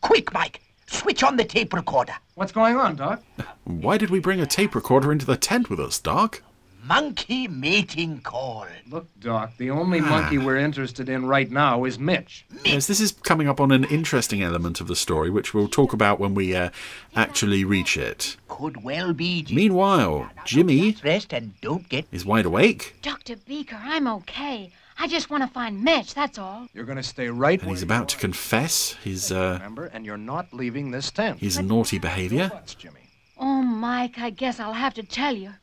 Quick, 0.00 0.32
Mike! 0.32 0.60
Switch 0.86 1.22
on 1.22 1.36
the 1.36 1.44
tape 1.44 1.72
recorder. 1.72 2.14
What's 2.34 2.52
going 2.52 2.76
on, 2.76 2.96
Doc? 2.96 3.22
Why 3.64 3.98
did 3.98 4.10
we 4.10 4.20
bring 4.20 4.40
a 4.40 4.46
tape 4.46 4.74
recorder 4.74 5.12
into 5.12 5.26
the 5.26 5.36
tent 5.36 5.70
with 5.70 5.80
us, 5.80 5.98
Doc? 5.98 6.42
Monkey 6.86 7.48
mating 7.48 8.20
call. 8.20 8.66
Look, 8.90 9.08
Doc, 9.18 9.52
the 9.56 9.70
only 9.70 10.02
monkey 10.02 10.36
we're 10.36 10.58
interested 10.58 11.08
in 11.08 11.24
right 11.24 11.50
now 11.50 11.84
is 11.84 11.98
Mitch. 11.98 12.44
Yes, 12.62 12.86
this 12.86 13.00
is 13.00 13.12
coming 13.12 13.48
up 13.48 13.58
on 13.58 13.72
an 13.72 13.84
interesting 13.84 14.42
element 14.42 14.82
of 14.82 14.86
the 14.86 14.96
story, 14.96 15.30
which 15.30 15.54
we'll 15.54 15.68
talk 15.68 15.94
about 15.94 16.20
when 16.20 16.34
we 16.34 16.54
uh, 16.54 16.68
actually 17.16 17.64
reach 17.64 17.96
it. 17.96 18.36
Could 18.48 18.84
well 18.84 19.14
be. 19.14 19.42
Jimmy. 19.42 19.62
Meanwhile, 19.62 20.30
Jimmy 20.44 20.94
Rest 21.02 21.32
and 21.32 21.58
don't 21.62 21.88
get. 21.88 22.06
is 22.12 22.26
wide 22.26 22.44
awake, 22.44 22.96
Dr. 23.00 23.36
Beaker, 23.36 23.80
I'm 23.82 24.06
okay. 24.06 24.70
I 24.98 25.08
just 25.08 25.30
want 25.30 25.42
to 25.42 25.48
find 25.48 25.82
Mitch, 25.82 26.12
that's 26.12 26.38
all. 26.38 26.66
You're 26.74 26.84
going 26.84 26.96
to 26.96 27.02
stay 27.02 27.28
right 27.28 27.60
and 27.60 27.70
he's 27.70 27.82
about 27.82 28.10
to 28.10 28.18
confess 28.18 28.92
his 29.02 29.32
uh, 29.32 29.54
remember, 29.58 29.86
and 29.86 30.04
you're 30.04 30.18
not 30.18 30.52
leaving 30.52 30.90
this 30.90 31.10
tent. 31.10 31.38
his 31.38 31.58
naughty 31.58 31.98
behaviour. 31.98 32.50
What's 32.52 32.74
Jimmy? 32.74 33.00
Oh, 33.38 33.62
Mike, 33.62 34.18
I 34.18 34.28
guess 34.28 34.60
I'll 34.60 34.74
have 34.74 34.94
to 34.94 35.02
tell 35.02 35.34
you. 35.34 35.54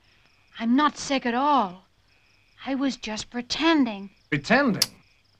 I'm 0.59 0.75
not 0.75 0.97
sick 0.97 1.25
at 1.25 1.33
all. 1.33 1.85
I 2.65 2.75
was 2.75 2.97
just 2.97 3.29
pretending. 3.29 4.11
Pretending. 4.29 4.83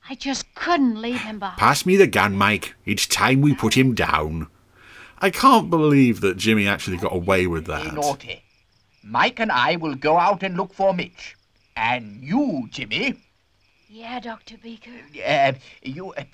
I 0.08 0.14
just 0.16 0.52
couldn't 0.54 1.00
leave 1.00 1.20
him 1.20 1.38
behind. 1.38 1.58
Pass 1.58 1.86
me 1.86 1.96
the 1.96 2.06
gun, 2.08 2.36
Mike. 2.36 2.74
It's 2.84 3.06
time 3.06 3.40
we 3.40 3.54
put 3.54 3.74
him 3.76 3.94
down. 3.94 4.48
I 5.18 5.30
can't 5.30 5.70
believe 5.70 6.20
that 6.22 6.36
Jimmy 6.36 6.66
actually 6.66 6.96
got 6.96 7.14
away 7.14 7.46
with 7.46 7.66
Be 7.66 7.72
that. 7.72 7.94
naughty. 7.94 8.42
Mike 9.04 9.38
and 9.38 9.52
I 9.52 9.76
will 9.76 9.94
go 9.94 10.16
out 10.18 10.42
and 10.42 10.56
look 10.56 10.74
for 10.74 10.92
Mitch. 10.92 11.36
And 11.76 12.22
you, 12.22 12.68
Jimmy, 12.70 13.14
Yeah, 13.88 14.18
Dr. 14.20 14.56
Beaker. 14.58 14.90
uh, 15.24 15.52
you, 15.82 16.12
uh, 16.14 16.24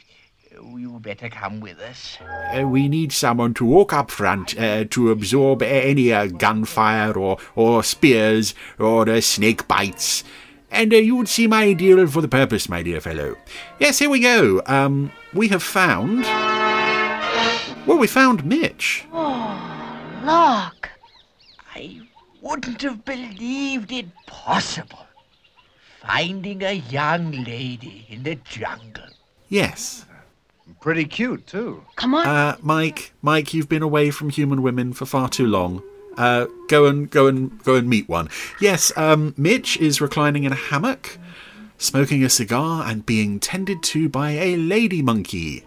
you 0.53 0.99
better 1.01 1.29
come 1.29 1.61
with 1.61 1.79
us. 1.81 2.19
Uh, 2.20 2.66
we 2.66 2.89
need 2.89 3.12
someone 3.12 3.55
to 3.55 3.65
walk 3.65 3.93
up 3.93 4.11
front 4.11 4.59
uh, 4.59 4.85
to 4.91 5.11
absorb 5.11 5.62
any 5.62 6.12
uh, 6.12 6.27
gunfire 6.27 7.12
or, 7.16 7.39
or 7.55 7.83
spears 7.83 8.55
or 8.79 9.09
uh, 9.09 9.20
snake 9.20 9.69
bites. 9.69 10.25
And 10.70 10.93
uh, 10.93 10.97
you 10.97 11.16
would 11.16 11.29
seem 11.29 11.53
ideal 11.53 12.07
for 12.07 12.20
the 12.20 12.29
purpose, 12.29 12.69
my 12.69 12.83
dear 12.83 13.01
fellow. 13.01 13.37
Yes, 13.79 13.99
here 13.99 14.11
we 14.11 14.20
go. 14.20 14.62
Um, 14.66 15.12
we 15.33 15.49
have 15.49 15.62
found. 15.62 16.25
Well, 17.87 17.99
we 17.99 18.07
found 18.07 18.45
Mitch. 18.45 19.07
Oh, 19.12 20.01
look. 20.23 20.91
I 21.75 22.01
wouldn't 22.43 22.83
have 22.83 23.05
believed 23.05 23.93
it 23.93 24.07
possible. 24.27 25.07
Finding 26.03 26.62
a 26.62 26.73
young 26.73 27.33
lady 27.45 28.07
in 28.09 28.23
the 28.25 28.35
jungle. 28.37 29.09
Yes. 29.49 30.05
Pretty 30.81 31.05
cute, 31.05 31.47
too. 31.47 31.85
Come 31.97 32.15
on. 32.15 32.27
Uh, 32.27 32.57
Mike, 32.63 33.13
Mike, 33.21 33.53
you've 33.53 33.69
been 33.69 33.83
away 33.83 34.11
from 34.11 34.31
human 34.31 34.63
women 34.63 34.93
for 34.93 35.07
far 35.07 35.29
too 35.29 35.47
long. 35.47 35.83
Uh, 36.17 36.47
go 36.69 36.87
and 36.87 37.11
go 37.11 37.27
and 37.27 37.63
go 37.63 37.77
and 37.77 37.89
meet 37.89 38.09
one. 38.09 38.29
Yes, 38.61 38.93
um, 38.97 39.35
Mitch 39.37 39.77
is 39.77 40.01
reclining 40.01 40.45
in 40.45 40.53
a 40.53 40.57
hammock, 40.57 41.17
smoking 41.79 42.25
a 42.25 42.29
cigar 42.29 42.85
and 42.87 43.07
being 43.07 43.39
tended 43.39 43.83
to 43.85 44.09
by 44.09 44.33
a 44.33 44.57
lady 44.57 45.01
monkey. 45.01 45.65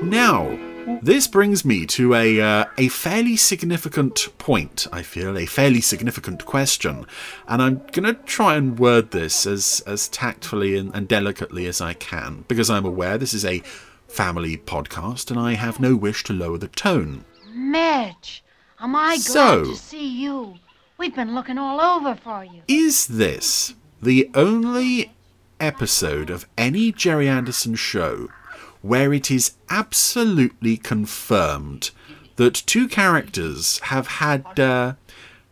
Now, 0.00 0.56
this 1.02 1.26
brings 1.26 1.64
me 1.64 1.86
to 1.86 2.14
a 2.14 2.40
uh, 2.40 2.64
a 2.78 2.88
fairly 2.88 3.36
significant 3.36 4.28
point. 4.38 4.86
I 4.92 5.02
feel 5.02 5.36
a 5.36 5.44
fairly 5.44 5.80
significant 5.80 6.46
question, 6.46 7.04
and 7.46 7.60
I'm 7.60 7.82
gonna 7.92 8.14
try 8.14 8.56
and 8.56 8.78
word 8.78 9.10
this 9.10 9.44
as 9.46 9.82
as 9.86 10.08
tactfully 10.08 10.78
and, 10.78 10.94
and 10.94 11.08
delicately 11.08 11.66
as 11.66 11.80
I 11.80 11.94
can 11.94 12.44
because 12.48 12.70
I'm 12.70 12.86
aware 12.86 13.18
this 13.18 13.34
is 13.34 13.44
a 13.44 13.62
family 14.08 14.56
podcast 14.56 15.30
and 15.30 15.38
I 15.38 15.54
have 15.54 15.78
no 15.80 15.94
wish 15.94 16.24
to 16.24 16.32
lower 16.32 16.58
the 16.58 16.68
tone. 16.68 17.24
Mitch, 17.54 18.42
am 18.80 18.96
I 18.96 19.16
glad 19.16 19.20
So- 19.20 19.64
to 19.64 19.76
see 19.76 20.06
you? 20.06 20.56
We've 20.96 21.14
been 21.14 21.34
looking 21.34 21.58
all 21.58 21.80
over 21.80 22.16
for 22.16 22.44
you. 22.44 22.62
Is 22.66 23.06
this 23.06 23.74
the 24.02 24.28
only 24.34 25.12
episode 25.60 26.30
of 26.30 26.46
any 26.56 26.90
Gerry 26.90 27.28
Anderson 27.28 27.76
show 27.76 28.28
where 28.82 29.12
it 29.12 29.30
is 29.30 29.52
absolutely 29.70 30.76
confirmed 30.76 31.90
that 32.36 32.54
two 32.54 32.88
characters 32.88 33.78
have 33.84 34.06
had 34.06 34.58
uh, 34.58 34.94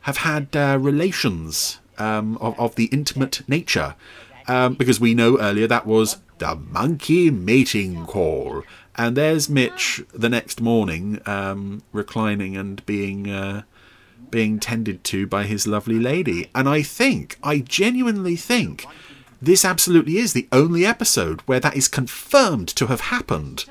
have 0.01 0.19
had 0.19 0.55
uh, 0.57 0.79
relations 0.81 1.79
um, 1.99 2.37
of, 2.39 2.59
of 2.59 2.75
the 2.75 2.87
intimate 2.87 3.43
nature? 3.49 3.95
Um, 4.49 4.75
because 4.75 5.01
we 5.01 5.15
know 5.15 5.39
earlier 5.41 5.67
that 5.67 5.87
was 5.87 6.19
the 6.39 6.55
monkey 6.55 7.31
mating 7.31 8.07
call, 8.07 8.63
and 8.95 9.17
there's 9.17 9.49
Mitch 9.49 10.03
the 10.13 10.29
next 10.29 10.61
morning 10.61 11.21
um, 11.27 11.83
reclining 11.93 12.57
and 12.57 12.85
being. 12.87 13.31
Uh, 13.31 13.63
being 14.29 14.59
tended 14.59 15.05
to 15.05 15.25
by 15.25 15.45
his 15.45 15.69
lovely 15.69 16.01
lady. 16.01 16.51
And 16.53 16.69
I 16.69 16.83
think, 16.83 17.39
I 17.45 17.61
genuinely 17.61 18.35
think, 18.35 18.85
this 19.41 19.65
absolutely 19.65 20.17
is 20.19 20.33
the 20.33 20.49
only 20.51 20.85
episode 20.85 21.43
where 21.43 21.61
that 21.61 21.77
is 21.77 21.87
confirmed 21.87 22.67
to 22.71 22.89
have 22.89 23.03
happened. 23.03 23.67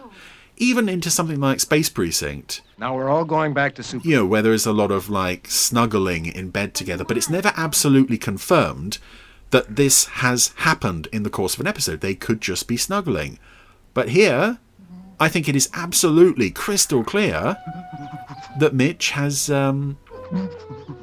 even 0.58 0.88
into 0.88 1.10
something 1.10 1.40
like 1.40 1.60
Space 1.60 1.90
Precinct. 1.90 2.62
Now 2.78 2.96
we're 2.96 3.10
all 3.10 3.26
going 3.26 3.54
back 3.54 3.76
to 3.76 3.84
Super. 3.84 4.08
You 4.08 4.16
know, 4.18 4.26
where 4.26 4.42
there 4.42 4.54
is 4.54 4.66
a 4.66 4.74
lot 4.74 4.92
of 4.92 5.10
like 5.10 5.48
snuggling 5.50 6.26
in 6.26 6.50
bed 6.50 6.74
together, 6.74 7.04
but 7.04 7.18
it's 7.18 7.30
never 7.30 7.52
absolutely 7.56 8.18
confirmed 8.18 8.98
that 9.56 9.77
this 9.77 10.03
has 10.06 10.49
happened 10.57 11.07
in 11.14 11.23
the 11.23 11.30
course 11.30 11.53
of 11.53 11.61
an 11.61 11.68
episode. 11.68 12.02
They 12.02 12.14
could 12.14 12.41
just 12.41 12.68
be 12.68 12.76
snuggling. 12.76 13.40
But 13.94 14.10
here, 14.10 14.60
I 15.18 15.30
think 15.30 15.48
it 15.48 15.56
is 15.56 15.69
absolutely 15.73 16.52
crystal 16.52 17.06
clear 17.06 17.56
that 18.60 18.73
Mitch 18.73 19.11
has, 19.11 19.49
um, 19.49 19.98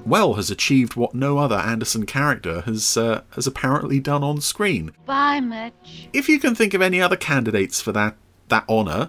well, 0.05 0.35
has 0.35 0.51
achieved 0.51 0.97
what 0.97 1.15
no 1.15 1.39
other 1.39 1.57
Anderson 1.57 2.05
character 2.05 2.61
has 2.67 2.95
uh, 2.99 3.23
has 3.31 3.47
apparently 3.47 4.01
done 4.01 4.23
on 4.23 4.43
screen. 4.43 4.93
Bye, 5.07 5.41
Mitch. 5.41 6.11
If 6.13 6.29
you 6.29 6.39
can 6.39 6.55
think 6.55 6.75
of 6.75 6.83
any 6.83 7.01
other 7.01 7.17
candidates 7.17 7.81
for 7.81 7.93
that 7.93 8.17
that 8.49 8.69
honour, 8.69 9.09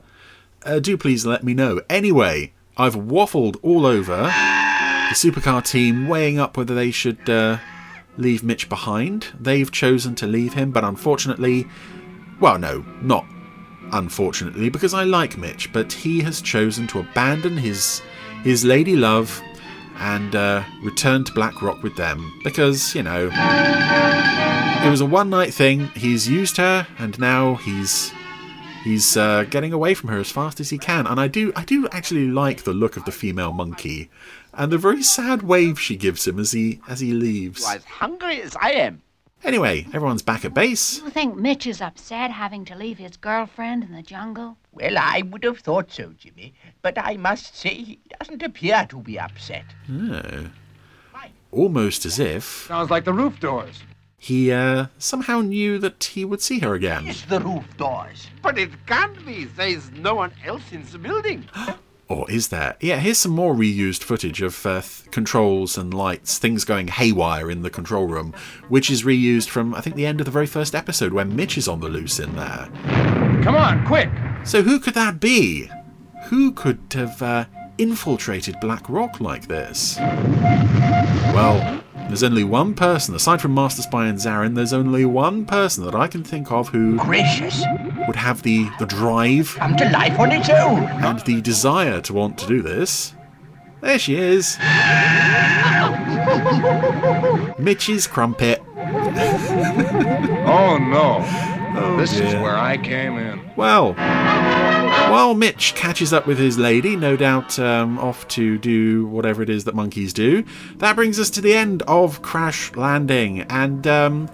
uh, 0.66 0.80
do 0.80 0.96
please 0.96 1.26
let 1.26 1.44
me 1.44 1.54
know. 1.54 1.82
Anyway, 1.90 2.54
I've 2.78 2.96
waffled 2.96 3.58
all 3.62 3.86
over 3.86 4.16
the 4.16 5.16
supercar 5.16 5.70
team, 5.70 6.08
weighing 6.08 6.40
up 6.40 6.56
whether 6.56 6.74
they 6.74 6.92
should 6.92 7.30
uh, 7.30 7.58
leave 8.18 8.44
Mitch 8.44 8.70
behind. 8.70 9.28
They've 9.40 9.72
chosen 9.72 10.16
to 10.16 10.28
leave 10.28 10.54
him, 10.54 10.72
but 10.72 10.84
unfortunately, 10.84 11.68
well, 12.40 12.58
no, 12.60 12.86
not 13.02 13.26
unfortunately, 13.92 14.70
because 14.70 14.94
I 14.94 15.04
like 15.04 15.38
Mitch, 15.38 15.72
but 15.72 15.92
he 15.94 16.22
has 16.22 16.42
chosen 16.42 16.88
to 16.88 17.00
abandon 17.00 17.58
his 17.58 18.02
his 18.44 18.66
lady 18.66 18.96
love 18.96 19.42
and 19.98 20.36
uh, 20.36 20.64
return 20.82 21.24
to 21.24 21.32
Black 21.34 21.62
Rock 21.62 21.82
with 21.84 21.96
them 21.96 22.40
because 22.44 22.94
you 22.96 23.04
know 23.04 23.30
it 24.84 24.90
was 24.90 25.02
a 25.02 25.06
one 25.06 25.30
night 25.30 25.54
thing. 25.54 25.88
He's 25.96 26.28
used 26.28 26.58
her, 26.58 26.88
and 27.00 27.18
now 27.20 27.56
he's 27.56 28.12
he's 28.84 29.16
uh, 29.16 29.46
getting 29.50 29.72
away 29.72 29.94
from 29.94 30.10
her 30.10 30.20
as 30.20 30.30
fast 30.30 30.60
as 30.60 30.70
he 30.70 30.78
can. 30.78 31.08
And 31.08 31.20
I 31.20 31.28
do 31.28 31.54
I 31.56 31.64
do 31.64 31.88
actually 31.90 32.28
like 32.28 32.64
the 32.64 32.74
look 32.74 32.98
of 32.98 33.06
the 33.06 33.12
female 33.12 33.54
monkey 33.54 34.10
and 34.54 34.72
the 34.72 34.78
very 34.78 35.04
sad 35.04 35.42
wave 35.42 35.80
she 35.80 35.96
gives 35.98 36.28
him 36.28 36.40
as 36.40 36.52
he 36.52 36.80
as 36.88 37.00
he 37.00 37.14
leaves. 37.14 37.62
You're 37.62 37.76
as 37.78 37.86
hungry 37.86 38.42
as 38.42 38.56
I 38.56 38.72
am. 38.72 39.02
Anyway, 39.44 39.86
everyone's 39.94 40.22
back 40.22 40.46
at 40.46 40.54
base. 40.54 41.02
You 41.02 41.10
think 41.10 41.36
Mitch 41.36 41.68
is 41.68 41.82
upset 41.82 42.32
having 42.32 42.64
to 42.66 42.76
leave 42.78 42.98
his 42.98 43.18
girlfriend 43.18 43.84
in 43.84 43.92
the 43.92 44.02
jungle? 44.02 44.56
Well, 44.72 44.98
I 44.98 45.22
would 45.22 45.44
have 45.44 45.60
thought 45.60 45.92
so, 45.92 46.14
Jimmy. 46.18 46.54
But 46.82 46.98
I 46.98 47.18
must 47.18 47.58
say 47.58 47.70
he 47.74 48.00
doesn't 48.20 48.42
appear 48.42 48.86
to 48.90 49.00
be 49.00 49.20
upset. 49.20 49.66
Oh. 49.92 50.50
Almost 51.52 52.06
as 52.06 52.20
if 52.20 52.66
Sounds 52.68 52.90
like 52.90 53.04
the 53.04 53.14
roof 53.14 53.40
doors. 53.40 53.84
he 54.18 54.52
uh, 54.52 54.88
somehow 54.98 55.42
knew 55.42 55.78
that 55.78 56.04
he 56.04 56.24
would 56.26 56.42
see 56.42 56.60
her 56.60 56.74
again. 56.74 57.06
It's 57.08 57.24
the 57.24 57.42
roof 57.42 57.66
doors. 57.78 58.28
But 58.42 58.58
it 58.58 58.72
can't 58.88 59.24
be. 59.26 59.44
There's 59.46 59.92
no 59.92 60.16
one 60.16 60.32
else 60.46 60.72
in 60.72 60.84
the 60.86 60.98
building. 60.98 61.48
Or 62.10 62.30
is 62.30 62.50
there? 62.50 62.76
Yeah, 62.82 62.98
here's 62.98 63.18
some 63.18 63.32
more 63.32 63.56
reused 63.56 64.04
footage 64.04 64.42
of 64.42 64.66
uh, 64.66 64.82
th- 64.82 65.10
controls 65.12 65.78
and 65.78 65.94
lights, 65.94 66.38
things 66.38 66.66
going 66.66 66.88
haywire 66.90 67.50
in 67.50 67.62
the 67.62 67.70
control 67.70 68.06
room, 68.08 68.34
which 68.68 68.92
is 68.92 69.04
reused 69.04 69.48
from, 69.50 69.74
I 69.74 69.82
think, 69.82 69.96
the 69.96 70.06
end 70.06 70.20
of 70.20 70.26
the 70.26 70.32
very 70.32 70.46
first 70.46 70.76
episode 70.76 71.14
when 71.14 71.36
Mitch 71.36 71.58
is 71.58 71.68
on 71.68 71.80
the 71.80 71.88
loose 71.90 72.20
in 72.20 72.36
there. 72.36 72.70
Come 73.44 73.56
on, 73.56 73.86
quick! 73.86 74.10
So 74.44 74.62
who 74.62 74.80
could 74.80 74.94
that 74.96 75.20
be? 75.20 75.70
Who 76.26 76.52
could 76.52 76.80
have 76.94 77.22
uh, 77.22 77.46
infiltrated 77.78 78.60
Black 78.60 78.88
Rock 78.90 79.20
like 79.22 79.48
this? 79.48 79.98
Well, 81.34 81.84
there's 82.08 82.24
only 82.24 82.44
one 82.44 82.74
person, 82.74 83.16
aside 83.16 83.42
from 83.42 83.54
Master 83.54 83.82
Spy 83.82 84.08
and 84.08 84.18
Zarin, 84.18 84.56
there's 84.56 84.74
only 84.74 85.06
one 85.06 85.46
person 85.46 85.86
that 85.86 85.96
I 85.96 86.08
can 86.08 86.24
think 86.24 86.52
of 86.52 86.70
who 86.70 86.98
Gracious! 86.98 87.64
would 88.08 88.16
have 88.16 88.42
the, 88.44 88.70
the 88.80 88.86
drive 88.86 89.56
Come 89.58 89.76
to 89.78 89.90
life 89.90 90.20
on 90.20 90.32
its 90.32 90.50
own! 90.50 90.84
and 90.84 91.20
the 91.22 91.42
desire 91.42 92.02
to 92.02 92.14
want 92.14 92.38
to 92.40 92.48
do 92.48 92.62
this. 92.62 93.14
There 93.82 94.00
she 94.00 94.16
is. 94.16 94.58
Mitch's 97.60 98.08
crumpet. 98.08 98.62
Oh 100.46 100.78
no. 100.80 101.20
This 101.98 102.20
is 102.20 102.34
where 102.36 102.56
I 102.56 102.78
came 102.78 103.18
in. 103.18 103.52
Well, 103.56 103.94
while 103.94 105.34
Mitch 105.34 105.76
catches 105.76 106.14
up 106.14 106.28
with 106.28 106.38
his 106.38 106.58
lady, 106.58 106.96
no 106.96 107.16
doubt 107.16 107.58
um, 107.60 107.98
off 108.00 108.28
to 108.30 108.58
do 108.58 109.06
whatever 109.08 109.42
it 109.42 109.50
is 109.50 109.64
that 109.66 109.76
monkeys 109.76 110.14
do, 110.14 110.44
that 110.78 110.96
brings 110.96 111.20
us 111.20 111.30
to 111.32 111.42
the 111.42 111.54
end 111.54 111.82
of 111.84 112.22
Crash 112.22 112.76
Landing. 112.76 113.42
And 113.42 113.86
um, 113.88 114.30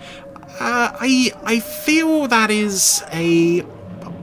uh, 0.59 0.91
I, 0.99 1.31
I 1.43 1.59
feel 1.59 2.27
that 2.27 2.51
is 2.51 3.03
a, 3.11 3.63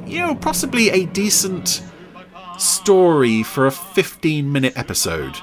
you 0.07 0.19
know, 0.19 0.35
possibly 0.35 0.91
a 0.91 1.07
decent 1.07 1.83
story 2.59 3.43
for 3.43 3.67
a 3.67 3.73
15 3.73 4.51
minute 4.51 4.73
episode. 4.77 5.37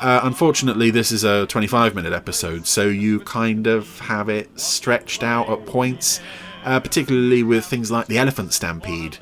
Uh, 0.00 0.20
unfortunately, 0.22 0.90
this 0.90 1.12
is 1.12 1.24
a 1.24 1.46
25 1.46 1.94
minute 1.94 2.12
episode, 2.14 2.66
so 2.66 2.86
you 2.86 3.20
kind 3.20 3.66
of 3.66 3.98
have 4.00 4.30
it 4.30 4.58
stretched 4.58 5.22
out 5.22 5.50
at 5.50 5.66
points, 5.66 6.20
uh, 6.64 6.80
particularly 6.80 7.42
with 7.42 7.64
things 7.64 7.90
like 7.90 8.06
the 8.06 8.18
Elephant 8.18 8.52
Stampede. 8.52 9.18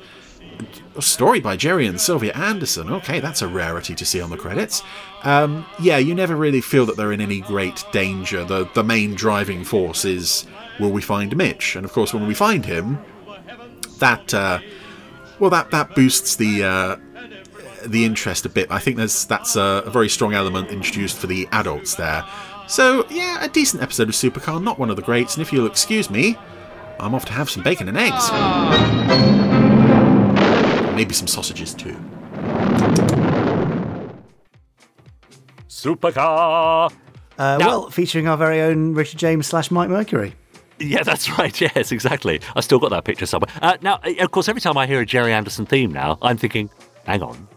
A 0.97 1.01
story 1.01 1.39
by 1.39 1.55
Gerry 1.55 1.87
and 1.87 2.01
Sylvia 2.01 2.33
Anderson. 2.33 2.91
Okay, 2.91 3.21
that's 3.21 3.41
a 3.41 3.47
rarity 3.47 3.95
to 3.95 4.05
see 4.05 4.19
on 4.19 4.29
the 4.29 4.37
credits. 4.37 4.83
Um, 5.23 5.65
yeah, 5.79 5.97
you 5.97 6.13
never 6.13 6.35
really 6.35 6.59
feel 6.59 6.85
that 6.87 6.97
they're 6.97 7.13
in 7.13 7.21
any 7.21 7.39
great 7.39 7.85
danger. 7.93 8.43
The 8.43 8.69
the 8.73 8.83
main 8.83 9.15
driving 9.15 9.63
force 9.63 10.03
is 10.03 10.45
will 10.79 10.91
we 10.91 11.01
find 11.01 11.35
Mitch? 11.37 11.77
And 11.77 11.85
of 11.85 11.93
course, 11.93 12.13
when 12.13 12.27
we 12.27 12.33
find 12.33 12.65
him, 12.65 12.99
that 13.99 14.33
uh, 14.33 14.59
well, 15.39 15.49
that 15.49 15.71
that 15.71 15.95
boosts 15.95 16.35
the 16.35 16.63
uh, 16.63 16.97
the 17.85 18.05
interest 18.05 18.45
a 18.45 18.49
bit. 18.49 18.69
I 18.69 18.79
think 18.79 18.97
there's 18.97 19.25
that's 19.25 19.55
a, 19.55 19.83
a 19.85 19.89
very 19.89 20.09
strong 20.09 20.33
element 20.33 20.69
introduced 20.69 21.17
for 21.17 21.27
the 21.27 21.47
adults 21.51 21.95
there. 21.95 22.25
So 22.67 23.07
yeah, 23.09 23.43
a 23.43 23.49
decent 23.49 23.81
episode 23.81 24.09
of 24.09 24.15
Supercar, 24.15 24.61
not 24.61 24.77
one 24.77 24.89
of 24.89 24.95
the 24.95 25.01
greats. 25.01 25.35
And 25.35 25.41
if 25.41 25.53
you'll 25.53 25.65
excuse 25.65 26.09
me, 26.09 26.37
I'm 26.99 27.15
off 27.15 27.25
to 27.25 27.33
have 27.33 27.49
some 27.49 27.63
bacon 27.63 27.87
and 27.87 27.97
eggs. 27.97 28.31
Maybe 30.95 31.13
some 31.13 31.27
sausages 31.27 31.73
too. 31.73 31.95
Supercar. 35.67 36.91
Uh, 37.37 37.57
Now- 37.57 37.67
well, 37.67 37.89
featuring 37.89 38.27
our 38.27 38.37
very 38.37 38.61
own 38.61 38.93
Richard 38.93 39.17
James 39.19 39.47
slash 39.47 39.71
Mike 39.71 39.89
Mercury. 39.89 40.35
Yeah, 40.79 41.03
that's 41.03 41.37
right. 41.37 41.59
Yes, 41.75 41.91
exactly. 41.91 42.41
I 42.55 42.61
still 42.61 42.79
got 42.79 42.89
that 42.91 43.03
picture 43.05 43.25
somewhere. 43.25 43.49
Uh, 43.61 43.77
now, 43.81 43.99
uh, 44.03 44.13
of 44.19 44.31
course, 44.31 44.47
every 44.49 44.61
time 44.61 44.77
I 44.77 44.87
hear 44.87 44.99
a 45.01 45.05
Gerry 45.05 45.33
Anderson 45.33 45.65
theme 45.65 45.91
now, 45.91 46.17
I'm 46.21 46.37
thinking, 46.37 46.69
hang 47.05 47.21
on, 47.21 47.47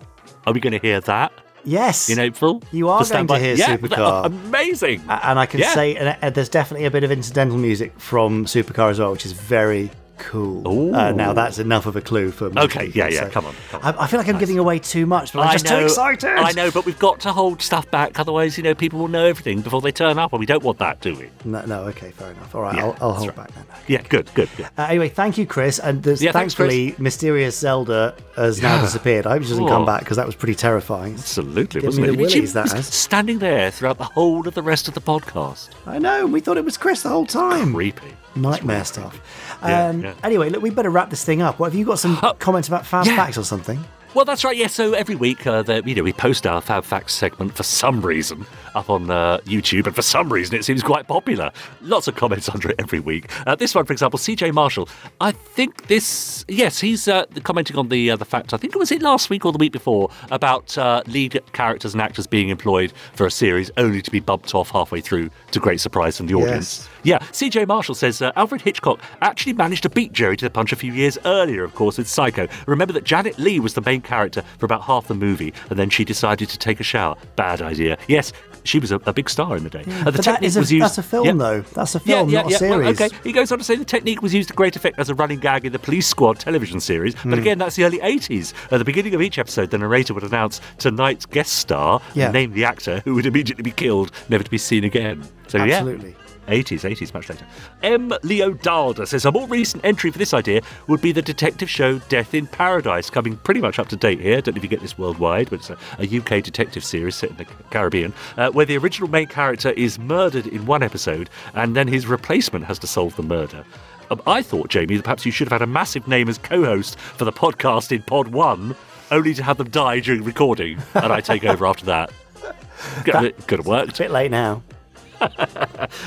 are 0.46 0.52
we 0.52 0.60
going 0.60 0.72
to 0.72 0.78
hear 0.80 1.00
that 1.00 1.32
Yes. 1.64 2.08
in 2.10 2.18
April? 2.18 2.62
You 2.72 2.88
are 2.88 3.04
going 3.04 3.26
to 3.26 3.38
hear 3.38 3.54
yeah, 3.54 3.76
Supercar. 3.76 4.26
Amazing. 4.26 5.00
And 5.08 5.38
I 5.38 5.46
can 5.46 5.60
Yeah. 5.60 5.74
say, 5.74 5.96
and 5.96 6.16
uh, 6.22 6.30
there's 6.30 6.48
definitely 6.48 6.86
a 6.86 6.90
bit 6.90 7.04
of 7.04 7.10
incidental 7.10 7.56
music 7.56 7.98
from 7.98 8.44
Supercar 8.46 8.90
as 8.90 8.98
well, 8.98 9.12
which 9.12 9.24
is 9.26 9.32
very 9.32 9.90
cool. 10.18 10.94
Uh, 10.94 11.12
now 11.12 11.32
that's 11.32 11.58
enough 11.58 11.86
of 11.86 11.96
a 11.96 12.00
clue 12.00 12.30
for 12.30 12.50
most 12.50 12.64
Okay, 12.66 12.86
people, 12.86 12.98
yeah, 12.98 13.08
yeah, 13.08 13.20
so- 13.24 13.30
come 13.30 13.46
on, 13.46 13.54
come 13.70 13.80
I, 13.84 14.04
I 14.04 14.06
feel 14.06 14.18
like 14.18 14.28
I'm 14.28 14.38
giving 14.38 14.58
away 14.58 14.78
too 14.78 15.06
much, 15.06 15.32
but 15.32 15.40
I'm 15.40 15.48
I 15.48 15.52
just 15.52 15.64
know, 15.64 15.80
too 15.80 15.84
excited. 15.86 16.28
I 16.30 16.52
know, 16.52 16.70
but 16.70 16.86
we've 16.86 16.98
got 16.98 17.20
to 17.20 17.32
hold 17.32 17.60
stuff 17.62 17.90
back. 17.90 18.18
Otherwise, 18.18 18.56
you 18.56 18.62
know, 18.62 18.74
people 18.74 18.98
will 19.00 19.08
know 19.08 19.24
everything 19.26 19.60
before 19.62 19.80
they 19.80 19.92
turn 19.92 20.18
up, 20.18 20.32
and 20.32 20.40
we 20.40 20.46
don't 20.46 20.62
want 20.62 20.78
that, 20.78 21.00
do 21.00 21.14
we? 21.16 21.28
No, 21.44 21.64
no, 21.66 21.82
okay, 21.84 22.10
fair 22.12 22.30
enough. 22.32 22.54
All 22.54 22.62
right, 22.62 22.76
Yeah, 22.76 22.84
I'll, 22.86 22.96
I'll 23.00 23.12
hold 23.14 23.28
right. 23.28 23.36
back 23.36 23.54
then. 23.54 23.64
Yeah, 23.88 24.02
good, 24.02 24.32
good, 24.34 24.48
good. 24.56 24.66
Uh, 24.78 24.82
anyway, 24.88 25.08
thank 25.08 25.38
you, 25.38 25.46
Chris. 25.46 25.78
And 25.78 26.02
there's, 26.02 26.22
Yeah, 26.22 26.32
thanks, 26.32 26.54
Chris. 26.54 26.72
thankfully, 26.72 27.02
mysterious 27.02 27.58
Zelda 27.58 28.14
has 28.36 28.62
now 28.62 28.80
disappeared. 28.80 29.26
I 29.26 29.30
hope 29.32 29.42
she 29.42 29.48
doesn't 29.48 29.64
Oh. 29.64 29.68
come 29.68 29.84
back 29.86 30.00
because 30.00 30.16
that 30.16 30.26
was 30.26 30.34
pretty 30.34 30.54
terrifying. 30.54 31.14
Absolutely, 31.14 31.80
Give 31.80 31.88
wasn't 31.88 32.06
me 32.06 32.08
it? 32.12 32.16
the 32.16 32.22
willies, 32.22 32.52
that 32.52 32.72
was 32.72 32.86
standing 32.86 33.38
there 33.38 33.70
throughout 33.70 33.98
the 33.98 34.04
whole 34.04 34.46
of 34.46 34.54
the 34.54 34.62
rest 34.62 34.88
of 34.88 34.94
the 34.94 35.00
podcast. 35.00 35.70
I 35.86 35.98
know. 35.98 36.26
We 36.26 36.40
thought 36.40 36.56
it 36.56 36.64
was 36.64 36.76
Chris 36.76 37.02
the 37.02 37.08
whole 37.08 37.26
time. 37.26 37.74
Creepy. 37.74 38.06
Nightmare 38.34 38.84
stuff. 38.84 39.20
Yeah, 39.62 39.88
Um, 39.88 40.02
yeah. 40.02 40.14
Anyway, 40.22 40.50
look, 40.50 40.62
we 40.62 40.70
better 40.70 40.90
wrap 40.90 41.10
this 41.10 41.24
thing 41.24 41.42
up. 41.42 41.58
What 41.58 41.72
have 41.72 41.78
you 41.78 41.84
got? 41.84 41.98
Some 41.98 42.16
comments 42.38 42.68
about 42.68 42.86
fast 42.86 43.08
yeah. 43.08 43.16
facts 43.16 43.38
or 43.38 43.44
something? 43.44 43.82
Well, 44.14 44.26
that's 44.26 44.44
right. 44.44 44.56
Yes. 44.56 44.74
so 44.74 44.92
every 44.92 45.14
week, 45.14 45.46
uh, 45.46 45.62
the, 45.62 45.82
you 45.86 45.94
know, 45.94 46.02
we 46.02 46.12
post 46.12 46.46
our 46.46 46.60
Fab 46.60 46.84
Facts 46.84 47.14
segment 47.14 47.56
for 47.56 47.62
some 47.62 48.02
reason 48.02 48.44
up 48.74 48.90
on 48.90 49.10
uh, 49.10 49.38
YouTube, 49.46 49.86
and 49.86 49.94
for 49.94 50.02
some 50.02 50.30
reason, 50.30 50.54
it 50.54 50.66
seems 50.66 50.82
quite 50.82 51.08
popular. 51.08 51.50
Lots 51.80 52.08
of 52.08 52.14
comments 52.14 52.46
under 52.52 52.68
it 52.70 52.76
every 52.78 53.00
week. 53.00 53.30
Uh, 53.46 53.54
this 53.54 53.74
one, 53.74 53.86
for 53.86 53.94
example, 53.94 54.18
CJ 54.18 54.52
Marshall. 54.52 54.86
I 55.22 55.32
think 55.32 55.86
this. 55.86 56.44
Yes, 56.46 56.78
he's 56.78 57.08
uh, 57.08 57.24
commenting 57.42 57.76
on 57.78 57.88
the 57.88 58.10
uh, 58.10 58.16
the 58.16 58.26
fact. 58.26 58.52
I 58.52 58.58
think 58.58 58.74
it 58.74 58.78
was 58.78 58.92
it 58.92 59.00
last 59.00 59.30
week 59.30 59.46
or 59.46 59.52
the 59.52 59.58
week 59.58 59.72
before 59.72 60.10
about 60.30 60.76
uh, 60.76 61.02
lead 61.06 61.40
characters 61.54 61.94
and 61.94 62.02
actors 62.02 62.26
being 62.26 62.50
employed 62.50 62.92
for 63.14 63.24
a 63.24 63.30
series 63.30 63.70
only 63.78 64.02
to 64.02 64.10
be 64.10 64.20
bumped 64.20 64.54
off 64.54 64.68
halfway 64.70 65.00
through 65.00 65.30
to 65.52 65.58
great 65.58 65.80
surprise 65.80 66.18
from 66.18 66.26
the 66.26 66.34
audience. 66.34 66.86
Yeah, 67.04 67.18
CJ 67.18 67.66
Marshall 67.66 67.94
says 67.94 68.22
uh, 68.22 68.32
Alfred 68.36 68.60
Hitchcock 68.62 69.00
actually 69.20 69.52
managed 69.54 69.82
to 69.82 69.90
beat 69.90 70.12
Gerry 70.12 70.36
to 70.36 70.44
the 70.44 70.50
punch 70.50 70.72
a 70.72 70.76
few 70.76 70.92
years 70.92 71.18
earlier, 71.24 71.64
of 71.64 71.74
course, 71.74 71.98
with 71.98 72.08
Psycho. 72.08 72.46
Remember 72.66 72.92
that 72.94 73.04
Janet 73.04 73.38
Leigh 73.38 73.60
was 73.60 73.74
the 73.74 73.80
main 73.80 74.00
character 74.00 74.42
for 74.58 74.66
about 74.66 74.82
half 74.82 75.08
the 75.08 75.14
movie, 75.14 75.52
and 75.70 75.78
then 75.78 75.90
she 75.90 76.04
decided 76.04 76.48
to 76.48 76.58
take 76.58 76.78
a 76.80 76.84
shower. 76.84 77.16
Bad 77.36 77.60
idea. 77.60 77.98
Yes, 78.08 78.32
she 78.64 78.78
was 78.78 78.92
a, 78.92 78.96
a 79.06 79.12
big 79.12 79.28
star 79.28 79.56
in 79.56 79.64
the 79.64 79.70
day. 79.70 79.80
Uh, 79.88 80.04
the 80.04 80.12
but 80.12 80.24
that 80.24 80.42
is 80.44 80.56
a, 80.56 80.60
was 80.60 80.70
used. 80.70 80.84
that's 80.84 80.98
a 80.98 81.02
film, 81.02 81.26
Yeah. 81.26 81.32
though. 81.32 81.60
That's 81.74 81.94
a 81.96 82.00
film, 82.00 82.28
yeah, 82.28 82.34
yeah, 82.36 82.42
not 82.42 82.50
yeah. 82.50 82.56
a 82.56 82.58
series. 82.60 82.98
Well, 83.00 83.06
okay, 83.08 83.16
he 83.24 83.32
goes 83.32 83.50
on 83.50 83.58
to 83.58 83.64
say 83.64 83.74
the 83.74 83.84
technique 83.84 84.22
was 84.22 84.32
used 84.32 84.48
to 84.50 84.54
great 84.54 84.76
effect 84.76 84.98
as 85.00 85.10
a 85.10 85.14
running 85.16 85.40
gag 85.40 85.64
in 85.64 85.72
the 85.72 85.78
Police 85.80 86.06
Squad 86.06 86.38
television 86.38 86.78
series. 86.78 87.14
But 87.14 87.22
Hmm. 87.24 87.32
again, 87.34 87.58
that's 87.58 87.74
the 87.74 87.84
early 87.84 87.98
80s. 87.98 88.52
At 88.70 88.78
the 88.78 88.84
beginning 88.84 89.14
of 89.16 89.22
each 89.22 89.38
episode, 89.38 89.70
the 89.70 89.78
narrator 89.78 90.14
would 90.14 90.22
announce 90.22 90.60
tonight's 90.78 91.26
guest 91.26 91.54
star 91.54 92.00
Yeah. 92.14 92.26
and 92.26 92.32
name 92.34 92.52
the 92.52 92.64
actor 92.64 93.00
who 93.04 93.14
would 93.16 93.26
immediately 93.26 93.62
be 93.62 93.72
killed, 93.72 94.12
never 94.28 94.44
to 94.44 94.50
be 94.50 94.58
seen 94.58 94.84
again. 94.84 95.24
So, 95.48 95.58
Absolutely. 95.58 96.14
Yeah. 96.46 96.54
80s, 96.54 96.88
80s, 96.90 97.14
much 97.14 97.28
later. 97.28 97.46
M. 97.82 98.12
Leo 98.22 98.52
Dalder 98.52 99.06
says 99.06 99.24
a 99.24 99.32
more 99.32 99.46
recent 99.48 99.84
entry 99.84 100.10
for 100.10 100.18
this 100.18 100.34
idea 100.34 100.62
would 100.88 101.00
be 101.00 101.12
the 101.12 101.22
detective 101.22 101.70
show 101.70 101.98
Death 102.08 102.34
in 102.34 102.46
Paradise, 102.46 103.10
coming 103.10 103.36
pretty 103.38 103.60
much 103.60 103.78
up 103.78 103.88
to 103.88 103.96
date 103.96 104.20
here. 104.20 104.40
Don't 104.40 104.54
know 104.54 104.58
if 104.58 104.62
you 104.62 104.68
get 104.68 104.80
this 104.80 104.98
worldwide, 104.98 105.50
but 105.50 105.60
it's 105.60 105.70
a, 105.70 105.78
a 105.98 106.18
UK 106.18 106.42
detective 106.42 106.84
series 106.84 107.14
set 107.16 107.30
in 107.30 107.36
the 107.36 107.44
Caribbean, 107.70 108.12
uh, 108.36 108.50
where 108.50 108.66
the 108.66 108.76
original 108.76 109.08
main 109.08 109.26
character 109.26 109.70
is 109.70 109.98
murdered 109.98 110.46
in 110.46 110.66
one 110.66 110.82
episode 110.82 111.30
and 111.54 111.76
then 111.76 111.88
his 111.88 112.06
replacement 112.06 112.64
has 112.64 112.78
to 112.80 112.86
solve 112.86 113.16
the 113.16 113.22
murder. 113.22 113.64
Um, 114.10 114.20
I 114.26 114.42
thought, 114.42 114.68
Jamie, 114.68 114.96
that 114.96 115.04
perhaps 115.04 115.24
you 115.24 115.32
should 115.32 115.48
have 115.48 115.60
had 115.60 115.62
a 115.62 115.70
massive 115.70 116.06
name 116.06 116.28
as 116.28 116.38
co 116.38 116.64
host 116.64 116.98
for 116.98 117.24
the 117.24 117.32
podcast 117.32 117.92
in 117.92 118.02
Pod 118.02 118.28
1, 118.28 118.74
only 119.10 119.34
to 119.34 119.42
have 119.42 119.58
them 119.58 119.70
die 119.70 120.00
during 120.00 120.24
recording, 120.24 120.78
and 120.94 121.12
I 121.12 121.20
take 121.20 121.44
over 121.44 121.66
after 121.66 121.86
that. 121.86 122.12
Could 123.46 123.58
have 123.60 123.66
worked. 123.66 123.90
It's 123.90 124.00
a 124.00 124.04
bit 124.04 124.10
late 124.10 124.30
now. 124.30 124.62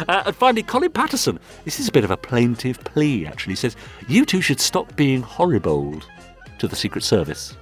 Uh, 0.08 0.24
and 0.26 0.36
finally, 0.36 0.64
Colin 0.64 0.92
Patterson. 0.92 1.40
This 1.64 1.80
is 1.80 1.88
a 1.88 1.92
bit 1.92 2.04
of 2.04 2.12
a 2.12 2.18
plaintive 2.18 2.84
plea, 2.84 3.26
actually. 3.26 3.54
He 3.54 3.58
says, 3.58 3.76
You 4.08 4.26
two 4.26 4.42
should 4.42 4.60
stop 4.60 4.96
being 4.96 5.22
horrible 5.22 6.02
to 6.60 6.68
the 6.68 6.76
Secret 6.76 7.04
Service. 7.04 7.56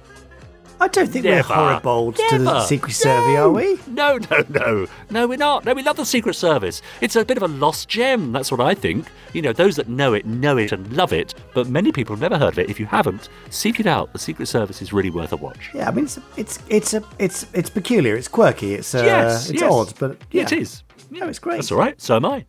I 0.80 0.88
don't 0.88 1.06
think 1.08 1.24
Never. 1.24 1.48
we're 1.48 1.54
horrible 1.54 2.12
to 2.12 2.38
the. 2.38 2.64
Secret 2.64 2.92
Service, 2.94 3.38
are 3.38 3.50
we? 3.50 3.78
No, 3.86 4.18
no, 4.30 4.44
no. 4.48 4.86
No, 5.10 5.26
we're 5.28 5.38
not. 5.38 5.64
No, 5.64 5.72
we 5.74 5.82
love 5.82 5.96
the 5.96 6.04
Secret 6.04 6.34
Service. 6.34 6.82
It's 7.00 7.16
a 7.16 7.24
bit 7.24 7.36
of 7.36 7.42
a 7.42 7.48
lost 7.48 7.88
gem. 7.88 8.32
That's 8.32 8.50
what 8.50 8.60
I 8.60 8.74
think. 8.74 9.06
You 9.32 9.42
know, 9.42 9.52
those 9.52 9.76
that 9.76 9.88
know 9.88 10.14
it, 10.14 10.26
know 10.26 10.56
it 10.58 10.72
and 10.72 10.92
love 10.92 11.12
it, 11.12 11.34
but 11.54 11.68
many 11.68 11.92
people 11.92 12.14
have 12.14 12.20
never 12.20 12.38
heard 12.38 12.54
of 12.54 12.58
it. 12.58 12.68
If 12.70 12.78
you 12.80 12.86
haven't, 12.86 13.28
seek 13.50 13.80
it 13.80 13.86
out. 13.86 14.12
The 14.12 14.18
Secret 14.18 14.46
Service 14.46 14.82
is 14.82 14.92
really 14.92 15.10
worth 15.10 15.32
a 15.32 15.36
watch. 15.36 15.70
Yeah, 15.74 15.88
I 15.88 15.92
mean 15.92 16.04
it's 16.04 16.18
it's 16.36 16.58
it's 16.68 16.94
a 16.94 17.02
it's 17.18 17.46
it's 17.52 17.70
peculiar. 17.70 18.16
It's 18.16 18.28
quirky. 18.28 18.74
It's 18.74 18.94
uh, 18.94 19.02
Yes, 19.04 19.50
it's 19.50 19.60
yes. 19.60 19.72
odd, 19.72 19.94
but 19.98 20.18
yeah. 20.30 20.42
It 20.42 20.52
is. 20.52 20.82
No, 21.10 21.28
it's 21.28 21.38
great. 21.38 21.56
That's 21.56 21.70
all 21.72 21.78
right. 21.78 22.00
So 22.00 22.16
am 22.16 22.24
I. 22.24 22.44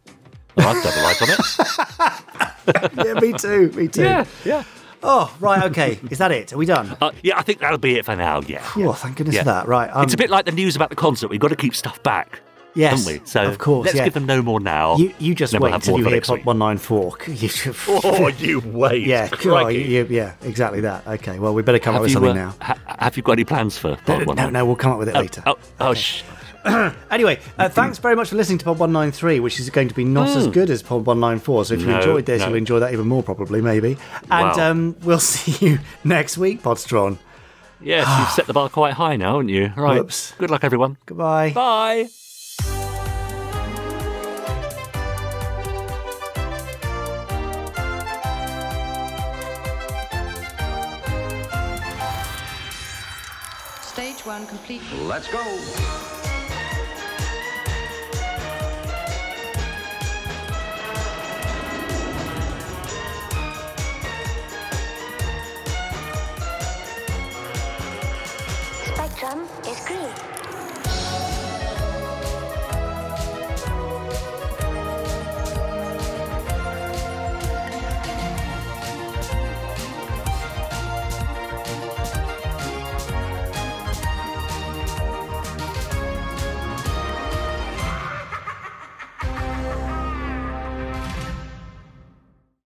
Oh, 0.57 0.63
I've 0.63 0.83
double 0.83 1.03
light 1.03 1.21
on 1.21 1.29
it. 1.29 3.05
yeah, 3.05 3.13
me 3.19 3.33
too. 3.33 3.71
Me 3.75 3.87
too. 3.87 4.03
Yeah, 4.03 4.25
yeah. 4.45 4.63
Oh, 5.07 5.35
right. 5.39 5.63
Okay. 5.65 5.99
Is 6.09 6.17
that 6.17 6.31
it? 6.31 6.51
Are 6.51 6.57
we 6.57 6.65
done? 6.65 6.97
Uh, 6.99 7.11
yeah, 7.21 7.37
I 7.37 7.43
think 7.43 7.59
that'll 7.59 7.77
be 7.77 7.97
it 7.97 8.05
for 8.05 8.15
now. 8.15 8.41
Yeah. 8.41 8.67
Oh, 8.77 8.93
thank 8.93 9.17
goodness 9.17 9.35
Yeah. 9.35 9.41
for 9.43 9.45
that. 9.51 9.67
Right. 9.67 9.89
Um, 9.93 10.03
it's 10.03 10.15
a 10.15 10.17
bit 10.17 10.31
like 10.31 10.45
the 10.45 10.51
news 10.51 10.75
about 10.75 10.89
the 10.89 10.95
concert. 10.95 11.27
We've 11.29 11.39
got 11.39 11.49
to 11.49 11.55
keep 11.55 11.75
stuff 11.75 12.01
back. 12.01 12.41
Yes, 12.73 13.05
haven't 13.05 13.21
we? 13.21 13.25
So 13.27 13.45
of 13.45 13.57
course, 13.57 13.85
let's 13.85 13.97
yeah. 13.97 14.03
give 14.03 14.13
them 14.15 14.25
no 14.25 14.41
more 14.41 14.59
now. 14.59 14.97
You 14.97 15.13
you 15.17 15.33
just 15.33 15.57
wait 15.57 15.73
until 15.73 15.97
you 15.97 16.05
hear 16.09 16.19
one 16.43 16.57
nine 16.57 16.77
four. 16.77 17.15
Oh, 17.87 18.27
you 18.27 18.59
wait. 18.59 19.07
Yeah, 19.07 19.29
oh, 19.45 19.67
you, 19.69 20.05
yeah, 20.09 20.33
exactly 20.41 20.81
that. 20.81 21.07
Okay, 21.07 21.39
well, 21.39 21.53
we 21.53 21.61
better 21.61 21.79
come 21.79 21.93
have 21.93 22.01
up 22.01 22.03
with 22.03 22.11
something 22.11 22.31
uh, 22.31 22.33
now. 22.33 22.55
ha- 22.59 22.77
have 22.99 23.15
you 23.15 23.23
got 23.23 23.33
any 23.33 23.45
plans 23.45 23.77
for 23.77 23.97
No, 24.09 24.19
no, 24.19 24.49
no, 24.49 24.65
we'll 24.65 24.75
come 24.75 24.91
up 24.91 24.99
with 24.99 25.07
it 25.07 25.15
Oh, 25.15 25.19
later. 25.21 25.41
Oh, 25.45 25.57
oh, 25.79 25.93
sh- 25.93 26.23
Anyway, 27.11 27.39
uh, 27.57 27.69
thanks 27.69 27.97
very 27.99 28.15
much 28.15 28.29
for 28.29 28.35
listening 28.35 28.57
to 28.57 28.65
Pod 28.65 28.79
193, 28.79 29.39
which 29.39 29.59
is 29.59 29.69
going 29.69 29.87
to 29.87 29.93
be 29.93 30.03
not 30.03 30.29
as 30.29 30.47
Mm. 30.47 30.53
good 30.53 30.69
as 30.69 30.81
Pod 30.83 31.05
194. 31.05 31.65
So 31.65 31.73
if 31.75 31.81
you 31.81 31.87
No, 31.87 31.97
enjoyed 31.97 32.25
this, 32.25 32.41
no. 32.41 32.47
you'll 32.47 32.57
enjoy 32.57 32.79
that 32.79 32.91
even 32.91 33.07
more, 33.07 33.23
probably, 33.23 33.61
maybe. 33.61 33.97
And 34.31 34.57
Wow. 34.57 34.71
um, 34.71 34.95
we'll 35.03 35.19
see 35.33 35.65
you 35.65 35.79
next 36.03 36.37
week, 36.37 36.61
Podsteron. 36.63 37.17
yes, 37.81 38.07
you've 38.19 38.29
set 38.29 38.47
the 38.47 38.53
bar 38.53 38.69
quite 38.69 38.93
high 38.93 39.15
now, 39.15 39.33
haven't 39.33 39.49
you? 39.49 39.71
Right. 39.77 39.97
Whoops. 39.99 40.33
Good 40.37 40.49
luck, 40.49 40.63
everyone. 40.63 40.97
Goodbye. 41.05 41.51
Bye. 41.51 42.07
Stage 53.81 54.25
one 54.25 54.45
complete. 54.47 54.81
Let's 55.03 55.27
go. 55.31 55.41
Spectrum 69.15 69.47
is 69.65 69.85
green. 69.85 70.09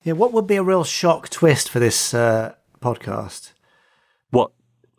Yeah, 0.01 0.13
what 0.13 0.33
would 0.33 0.47
be 0.47 0.55
a 0.55 0.63
real 0.63 0.83
shock 0.83 1.29
twist 1.29 1.69
for 1.69 1.77
this 1.77 2.15
uh, 2.15 2.55
podcast? 2.81 3.51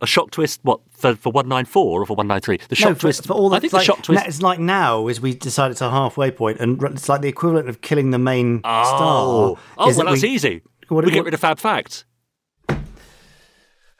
What? 0.01 0.05
A 0.05 0.07
shock 0.07 0.31
twist? 0.31 0.61
What 0.63 0.81
for? 0.91 1.15
For 1.15 1.31
one 1.31 1.49
nine 1.49 1.65
four 1.67 2.03
or 2.03 2.07
for 2.07 2.17
one 2.17 2.27
nine 2.27 2.41
three? 2.41 2.59
The 2.69 2.75
shock 2.75 2.89
no, 2.91 2.95
for, 2.95 3.01
twist. 3.03 3.27
for 3.27 3.33
all 3.35 3.49
the, 3.51 3.57
I 3.57 3.61
think 3.61 3.73
like, 3.73 3.83
the 3.83 3.85
shock 3.87 4.03
twist. 4.03 4.27
It's 4.27 4.43
like 4.43 4.59
now 4.59 5.09
is 5.09 5.21
we 5.21 5.35
decide 5.35 5.71
it's 5.71 5.81
a 5.81 5.91
halfway 5.91 6.31
point, 6.31 6.59
and 6.61 6.83
it's 6.83 7.09
like 7.09 7.21
the 7.21 7.29
equivalent 7.29 7.69
of 7.69 7.81
killing 7.83 8.11
the 8.11 8.19
main 8.19 8.61
Oh, 8.65 8.85
star. 8.85 9.65
oh 9.79 9.89
is 9.89 9.97
well, 9.97 10.07
that 10.07 10.11
that's 10.13 10.23
we, 10.23 10.31
easy. 10.31 10.63
What- 10.89 11.05
we 11.05 11.11
get 11.13 11.25
rid 11.25 11.35
of 11.35 11.41
Fab 11.41 11.59
Facts. 11.59 12.05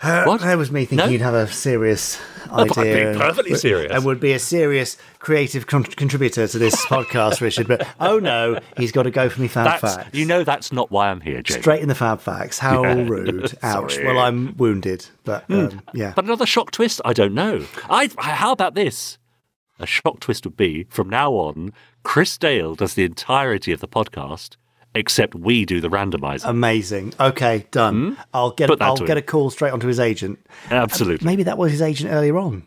Uh, 0.03 0.25
What? 0.25 0.41
That 0.41 0.57
was 0.57 0.71
me 0.73 0.87
thinking 0.87 1.07
No? 1.07 1.13
you'd 1.13 1.21
have 1.21 1.35
a 1.35 1.47
serious 1.47 2.19
idea. 2.51 3.13
I'm 3.13 3.19
perfectly 3.19 3.55
serious. 3.55 3.93
And 3.93 4.05
would 4.05 4.19
be 4.21 4.33
a 4.33 4.39
serious 4.39 4.97
creative 5.19 5.67
con- 5.67 5.85
contributor 5.85 6.49
to 6.49 6.59
this 6.59 6.75
podcast, 6.87 7.41
Richard. 7.43 7.69
But 7.69 7.87
oh 8.01 8.19
no, 8.19 8.59
he's 8.79 8.93
got 8.93 9.03
to 9.05 9.11
go 9.11 9.29
for 9.29 9.41
me 9.41 9.49
Fab 9.49 9.67
That's 9.81 9.95
Facts. 9.97 10.17
you 10.19 10.25
know 10.25 10.43
that's 10.43 10.73
not 10.73 10.91
why 10.91 11.11
I'm 11.11 11.21
here, 11.21 11.43
Jake. 11.43 11.61
Straight 11.61 11.83
in 11.83 11.89
the 11.89 11.95
Fab 11.95 12.21
Facts. 12.21 12.59
How 12.59 12.83
Yeah. 12.83 12.95
rude. 13.07 13.57
Ouch. 13.63 13.99
Well, 13.99 14.19
I'm 14.19 14.57
wounded. 14.57 15.07
But 15.25 15.45
um, 15.51 15.83
yeah. 15.93 16.13
But 16.17 16.25
another 16.25 16.47
shock 16.47 16.71
twist? 16.71 17.01
I 17.05 17.13
don't 17.13 17.35
know. 17.35 17.67
I. 17.91 18.09
How 18.19 18.53
about 18.53 18.75
this? 18.75 19.19
A 19.79 19.87
shock 19.87 20.21
twist 20.21 20.45
would 20.45 20.57
be 20.57 20.85
from 20.91 21.09
now 21.09 21.33
on, 21.33 21.73
Chris 22.03 22.37
Dale 22.37 22.75
does 22.75 22.95
the 22.95 23.05
entirety 23.05 23.73
of 23.73 23.81
the 23.81 23.89
podcast, 23.89 24.57
except 24.95 25.35
we 25.35 25.65
do 25.65 25.81
the 25.81 25.89
randomizer. 25.89 26.47
Amazing. 26.49 27.15
Okay, 27.21 27.67
done. 27.71 28.17
I'll 28.35 28.51
get 28.53 28.69
Hmm? 28.69 28.73
Put 28.75 28.83
I'll 28.83 28.97
get 28.97 29.11
him. 29.11 29.19
a 29.19 29.23
call 29.23 29.51
straight 29.51 29.73
onto 29.73 29.87
his 29.87 30.01
agent. 30.01 30.39
Absolutely. 30.71 31.25
Maybe 31.27 31.43
that 31.45 31.59
was 31.59 31.73
his 31.73 31.83
agent 31.83 32.13
earlier 32.13 32.39
on. 32.39 32.67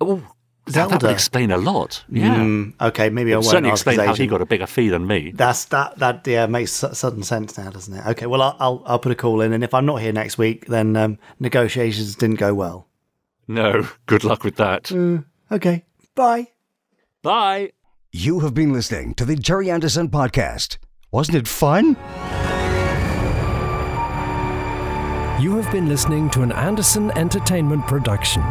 Oh, 0.00 0.22
that, 0.66 0.90
that 0.90 1.02
would 1.02 1.10
explain 1.10 1.50
a 1.50 1.56
lot. 1.56 2.04
Yeah. 2.10 2.36
Mm, 2.36 2.74
okay, 2.80 3.08
maybe 3.08 3.30
It 3.30 3.34
I 3.34 3.36
would 3.38 3.44
won't 3.44 3.50
certainly 3.52 3.70
ask 3.70 3.80
explain 3.86 3.98
his 4.00 4.06
how 4.06 4.14
he 4.14 4.26
got 4.26 4.42
a 4.42 4.46
bigger 4.46 4.66
fee 4.66 4.90
than 4.90 5.06
me. 5.06 5.32
That's 5.34 5.64
that 5.66 5.98
that 5.98 6.26
yeah 6.26 6.46
makes 6.46 6.72
su- 6.72 6.92
sudden 6.92 7.22
sense 7.22 7.56
now, 7.56 7.70
doesn't 7.70 7.94
it? 7.94 8.06
Okay, 8.08 8.26
well 8.26 8.42
I'll 8.42 8.56
I'll, 8.60 8.82
I'll 8.86 8.98
put 8.98 9.10
a 9.12 9.14
call 9.14 9.40
in, 9.40 9.52
and 9.54 9.64
if 9.64 9.72
I'm 9.72 9.86
not 9.86 9.96
here 10.02 10.12
next 10.12 10.36
week, 10.38 10.66
then 10.66 10.94
um, 10.96 11.18
negotiations 11.40 12.14
didn't 12.16 12.36
go 12.36 12.52
well. 12.54 12.86
No. 13.48 13.88
Good 14.06 14.24
luck 14.24 14.44
with 14.44 14.56
that. 14.56 14.84
Mm, 14.84 15.24
okay, 15.50 15.84
bye. 16.14 16.48
Bye. 17.22 17.72
You 18.12 18.40
have 18.40 18.52
been 18.54 18.72
listening 18.72 19.14
to 19.14 19.24
the 19.24 19.36
Gerry 19.36 19.70
Anderson 19.70 20.08
Podcast. 20.10 20.76
Wasn't 21.10 21.38
it 21.38 21.48
fun? 21.48 21.96
You 25.40 25.56
have 25.56 25.72
been 25.72 25.88
listening 25.88 26.28
to 26.30 26.42
an 26.42 26.52
Anderson 26.52 27.10
Entertainment 27.12 27.86
production. 27.86 28.42